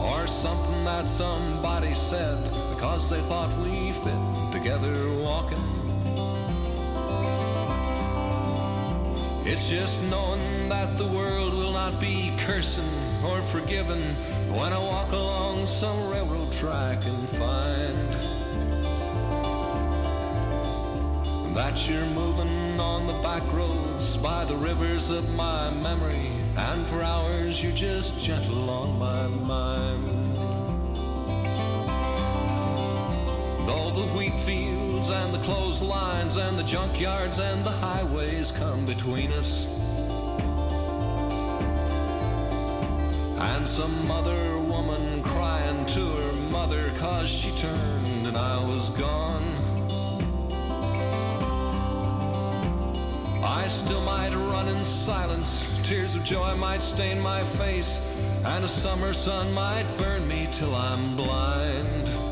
Or 0.00 0.26
something 0.26 0.84
that 0.86 1.06
somebody 1.06 1.92
said 1.92 2.42
because 2.70 3.10
they 3.10 3.20
thought 3.28 3.54
we 3.58 3.92
fit 3.92 4.52
together 4.54 4.94
walking. 5.20 5.58
It's 9.44 9.68
just 9.68 10.02
knowing 10.04 10.70
that 10.70 10.96
the 10.96 11.08
world 11.08 11.52
will 11.52 11.72
not 11.72 12.00
be 12.00 12.32
cursing 12.38 12.88
or 13.22 13.42
forgiven 13.42 14.00
when 14.48 14.72
I 14.72 14.78
walk 14.78 15.12
along 15.12 15.66
some 15.66 16.08
railroad 16.08 16.50
track 16.52 17.04
and 17.04 17.28
find 17.28 18.25
that 21.56 21.88
you're 21.88 22.04
moving 22.08 22.78
on 22.78 23.06
the 23.06 23.14
back 23.22 23.42
roads 23.50 24.18
by 24.18 24.44
the 24.44 24.54
rivers 24.54 25.08
of 25.08 25.34
my 25.34 25.70
memory, 25.70 26.28
and 26.54 26.86
for 26.88 27.02
hours 27.02 27.62
you're 27.62 27.72
just 27.72 28.22
gentle 28.22 28.68
on 28.68 28.98
my 28.98 29.26
mind. 29.46 30.04
Though 33.66 33.90
the 33.90 34.06
wheat 34.14 34.36
fields 34.40 35.08
and 35.08 35.32
the 35.32 35.42
clotheslines 35.44 36.36
and 36.36 36.58
the 36.58 36.62
junkyards 36.62 37.38
and 37.38 37.64
the 37.64 37.70
highways 37.70 38.52
come 38.52 38.84
between 38.84 39.32
us. 39.32 39.64
And 43.38 43.66
some 43.66 44.10
other 44.10 44.58
woman 44.58 45.22
crying 45.22 45.86
to 45.86 46.00
her 46.00 46.32
mother 46.50 46.82
cause 46.98 47.30
she 47.30 47.50
turned 47.52 48.26
and 48.26 48.36
I 48.36 48.62
was 48.64 48.90
gone. 48.90 49.55
I 53.62 53.68
still 53.68 54.02
might 54.02 54.34
run 54.34 54.68
in 54.68 54.78
silence, 54.78 55.66
tears 55.82 56.14
of 56.14 56.22
joy 56.24 56.54
might 56.56 56.82
stain 56.82 57.20
my 57.20 57.42
face, 57.60 58.00
and 58.44 58.64
a 58.64 58.68
summer 58.68 59.12
sun 59.12 59.52
might 59.54 59.86
burn 59.98 60.28
me 60.28 60.46
till 60.52 60.74
I'm 60.74 61.16
blind. 61.16 62.26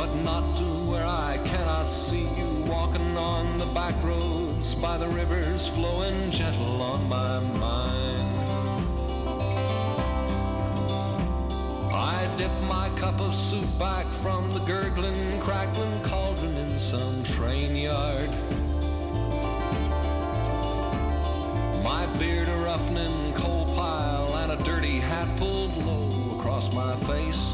but 0.00 0.14
not 0.22 0.54
to 0.54 0.64
where 0.90 1.04
I 1.04 1.38
cannot 1.44 1.88
see 1.88 2.26
you 2.38 2.64
walking 2.66 3.16
on 3.18 3.58
the 3.58 3.66
back 3.66 3.94
roads 4.02 4.74
by 4.74 4.96
the 4.96 5.08
rivers 5.08 5.66
flowing 5.68 6.30
gentle 6.30 6.80
on 6.80 7.08
my 7.08 7.40
mind. 7.58 8.36
I 11.92 12.28
dip 12.38 12.54
my 12.62 12.88
cup 12.96 13.20
of 13.20 13.34
soup 13.34 13.68
back 13.78 14.06
from 14.22 14.52
the 14.52 14.60
gurgling, 14.60 15.40
crackling 15.40 16.02
cauldron 16.04 16.56
in 16.56 16.78
some 16.78 17.09
train 17.40 17.74
yard. 17.74 18.28
My 21.82 22.04
beard 22.18 22.48
a 22.48 22.56
roughening 22.58 23.32
coal 23.32 23.64
pile 23.74 24.28
and 24.36 24.52
a 24.52 24.62
dirty 24.62 24.98
hat 25.00 25.28
pulled 25.38 25.74
low 25.86 26.38
across 26.38 26.74
my 26.74 26.94
face. 27.08 27.52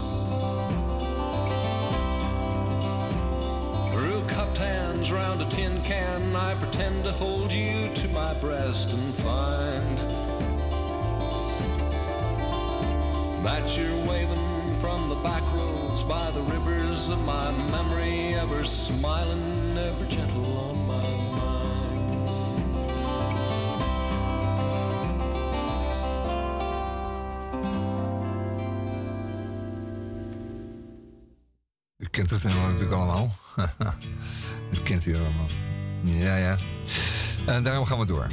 Through 3.93 4.23
cupped 4.27 4.59
hands 4.59 5.13
round 5.13 5.41
a 5.41 5.49
tin 5.49 5.81
can, 5.83 6.35
I 6.35 6.55
pretend 6.55 7.05
to 7.05 7.13
hold 7.13 7.53
you 7.53 7.89
to 7.95 8.09
my 8.09 8.35
breast 8.41 8.93
and 8.93 9.15
find 9.15 9.99
that 13.45 13.79
you're 13.79 14.05
waving 14.05 14.46
from 14.87 15.09
the 15.09 15.17
back 15.17 15.43
roads 15.53 16.05
by 16.05 16.31
the 16.31 16.41
rivers 16.43 17.09
of 17.09 17.19
my 17.25 17.51
memory, 17.73 18.35
ever 18.35 18.63
smiling, 18.63 19.77
ever 19.77 20.05
gentle 20.05 20.47
on 20.59 20.77
my 20.87 21.03
mind. 21.37 22.31
U 31.97 32.07
kent 32.11 32.31
het 32.31 32.43
helemaal 32.43 32.67
natuurlijk 32.67 32.93
allemaal. 32.93 33.31
Kent 34.85 35.07
allemaal. 35.07 35.49
Ja, 36.03 36.37
ja. 36.37 36.57
En 37.47 37.63
daarom 37.63 37.85
gaan 37.85 37.99
we 37.99 38.07
door. 38.07 38.27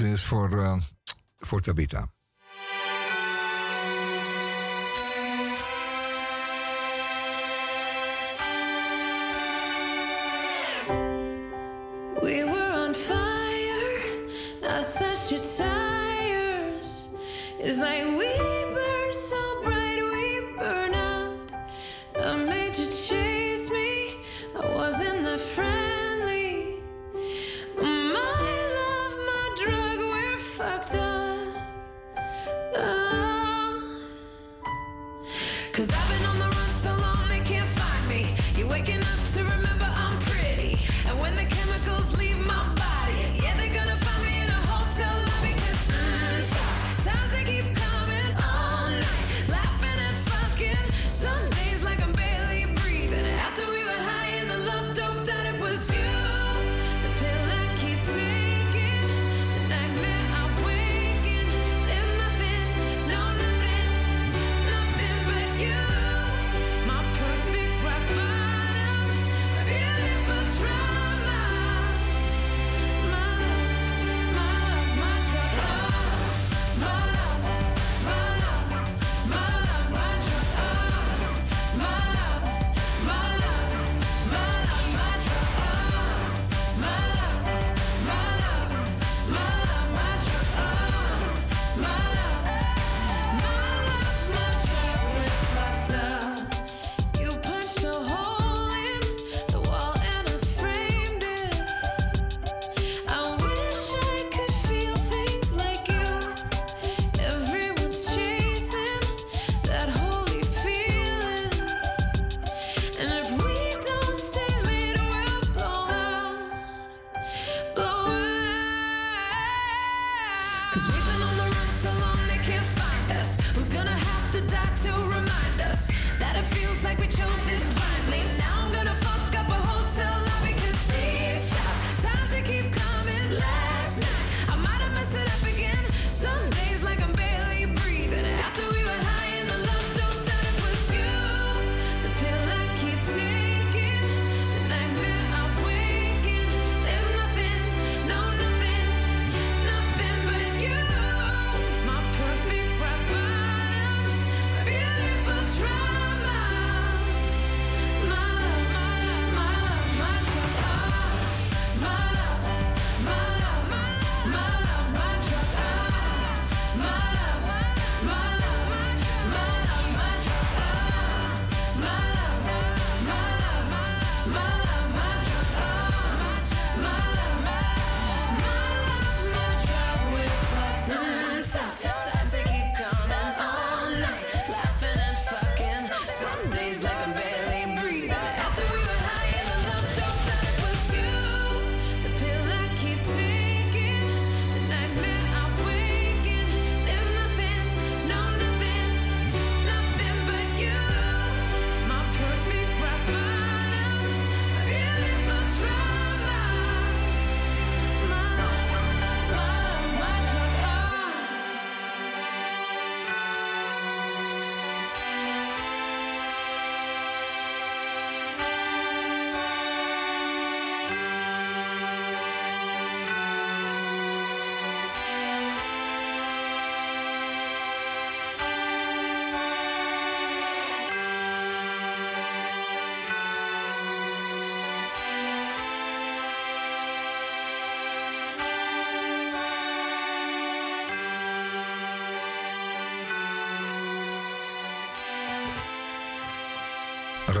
Is 0.00 0.24
voor, 0.24 0.62
eh, 0.62 0.76
voor 1.38 1.60
Tabita. 1.60 2.12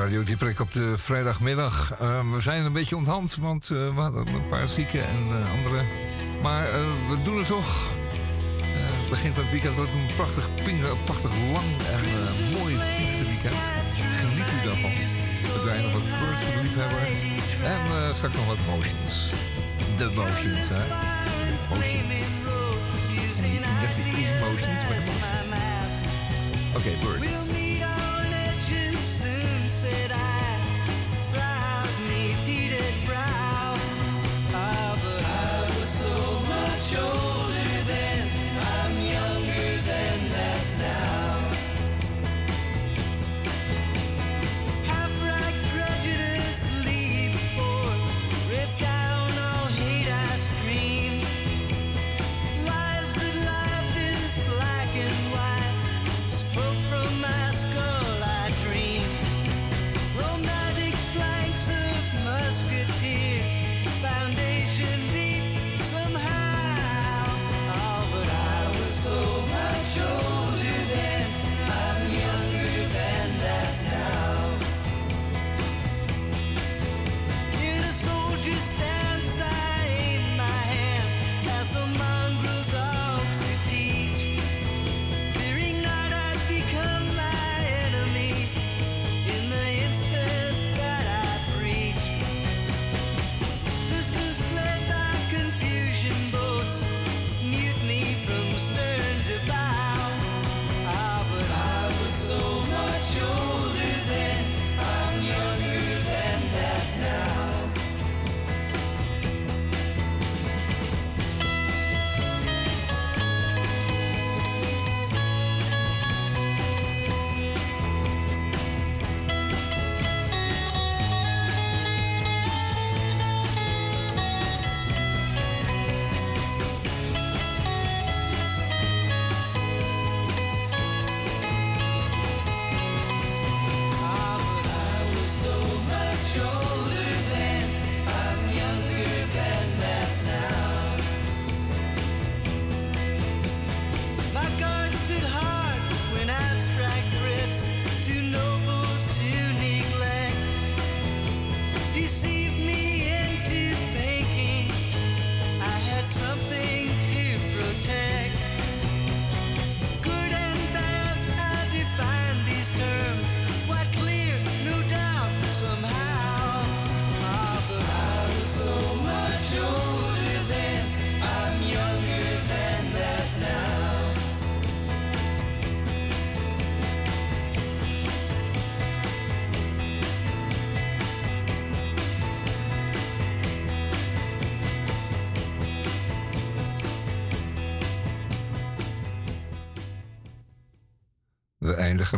Radio 0.02 0.22
Dieprik 0.22 0.60
op 0.60 0.72
de 0.72 0.98
vrijdagmiddag. 0.98 1.94
Eh, 2.00 2.20
we 2.32 2.40
zijn 2.40 2.64
een 2.64 2.72
beetje 2.72 2.96
onthand, 2.96 3.36
want 3.36 3.70
eh, 3.70 3.94
we 3.94 4.00
hadden 4.00 4.26
een 4.26 4.46
paar 4.46 4.68
zieken 4.68 5.00
en 5.08 5.26
eh, 5.30 5.52
andere. 5.52 5.82
Maar 6.42 6.66
we 7.10 7.22
doen 7.22 7.38
het 7.38 7.46
toch. 7.46 7.90
Het 8.62 9.10
begint 9.10 9.34
van 9.34 9.42
het 9.42 9.52
weekend 9.52 9.74
wordt 9.76 9.92
een 9.92 10.14
prachtig, 10.14 10.48
prachtig 11.04 11.30
lang 11.52 11.70
en 11.94 12.00
mooi 12.58 12.74
Pinksterweekend. 12.96 13.62
Geniet 14.20 14.50
u 14.56 14.66
daarvan. 14.66 14.90
We 14.90 15.60
draaien 15.62 15.82
nog 15.82 15.92
wat 15.92 16.02
birds 16.02 16.42
voor 16.42 16.52
de 16.54 16.62
liefhebber. 16.62 17.02
En 18.08 18.14
straks 18.14 18.34
nog 18.34 18.46
wat 18.46 18.58
motions. 18.70 19.32
De 19.96 20.10
motions, 20.14 20.68
hè. 20.68 20.84
Motions. 21.68 22.36
En 23.42 23.50
niet 23.50 23.60
net 23.60 23.94
die 24.04 24.26
emotions, 24.26 24.82
maar. 24.88 25.62
Oké, 26.76 26.90
birds. 27.02 27.62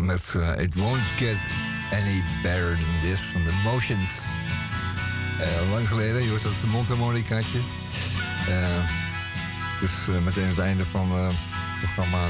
Met 0.04 0.34
eh, 0.36 0.62
It 0.62 0.74
Won't 0.74 1.00
Get 1.18 1.36
Any 1.92 2.22
Better 2.42 2.76
Than 2.76 3.00
This 3.10 3.20
van 3.20 3.42
The 3.44 3.52
Motions. 3.64 4.26
Eh, 5.40 5.70
lang 5.70 5.88
geleden, 5.88 6.22
je 6.22 6.28
hoort 6.28 6.42
dat 6.42 6.70
mondharmonicaatje. 6.70 7.58
Eh 8.48 9.02
het 9.74 9.82
is 9.82 10.08
eh, 10.08 10.24
meteen 10.24 10.48
het 10.48 10.58
einde 10.58 10.84
van 10.84 11.10
eh, 11.10 11.26
het 11.80 11.94
programma 11.94 12.26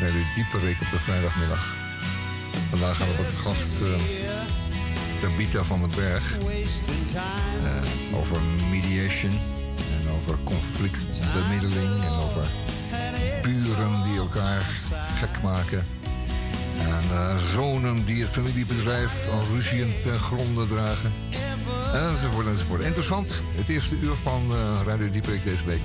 Radio 0.00 0.22
Dieperik 0.34 0.80
op 0.80 0.90
de 0.90 0.98
vrijdagmiddag. 0.98 1.76
Vandaag 2.70 2.96
gaan 2.96 3.06
we 3.06 3.16
wat 3.16 3.26
gast 3.26 3.78
Tabita 5.20 5.62
van 5.62 5.80
den 5.80 5.90
Berg. 5.94 6.36
eh, 7.64 8.18
over 8.18 8.40
mediation 8.70 9.40
en 10.00 10.10
over 10.10 10.38
conflictbemiddeling 10.44 12.04
en 12.04 12.12
over 12.12 12.46
buren 13.42 14.02
die 14.02 14.18
elkaar 14.18 14.60
gek 15.18 15.42
maken. 15.42 15.97
En 16.98 17.38
zonen 17.38 18.04
die 18.04 18.20
het 18.20 18.30
familiebedrijf 18.30 19.28
al 19.32 19.42
ruzien 19.54 19.92
ten 20.02 20.18
gronde 20.18 20.66
dragen. 20.66 21.12
Enzovoort, 21.94 22.46
enzovoort. 22.46 22.80
Interessant. 22.80 23.44
Het 23.56 23.68
eerste 23.68 23.96
uur 23.96 24.16
van 24.16 24.42
eh, 24.50 24.80
Radio 24.86 25.10
Dieperik 25.10 25.44
deze 25.44 25.64
week. 25.66 25.80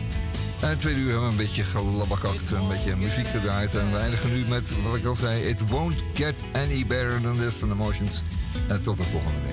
En 0.59 0.69
het 0.69 0.79
tweede 0.79 0.99
uur 0.99 1.09
hebben 1.09 1.25
we 1.25 1.31
een 1.31 1.37
beetje 1.37 1.63
gelabbakakt, 1.63 2.51
een 2.51 2.67
beetje 2.67 2.95
muziek 2.95 3.27
gedraaid. 3.27 3.75
En 3.75 3.91
we 3.91 3.97
eindigen 3.97 4.33
nu 4.33 4.45
met, 4.49 4.73
wat 4.83 4.95
ik 4.95 5.05
al 5.05 5.15
zei, 5.15 5.43
It 5.43 5.69
Won't 5.69 6.03
Get 6.13 6.35
Any 6.53 6.85
Better 6.85 7.21
Than 7.21 7.37
This 7.37 7.55
van 7.55 7.71
Emotions. 7.71 8.23
En 8.67 8.81
tot 8.81 8.97
de 8.97 9.03
volgende 9.03 9.39
week. 9.45 9.52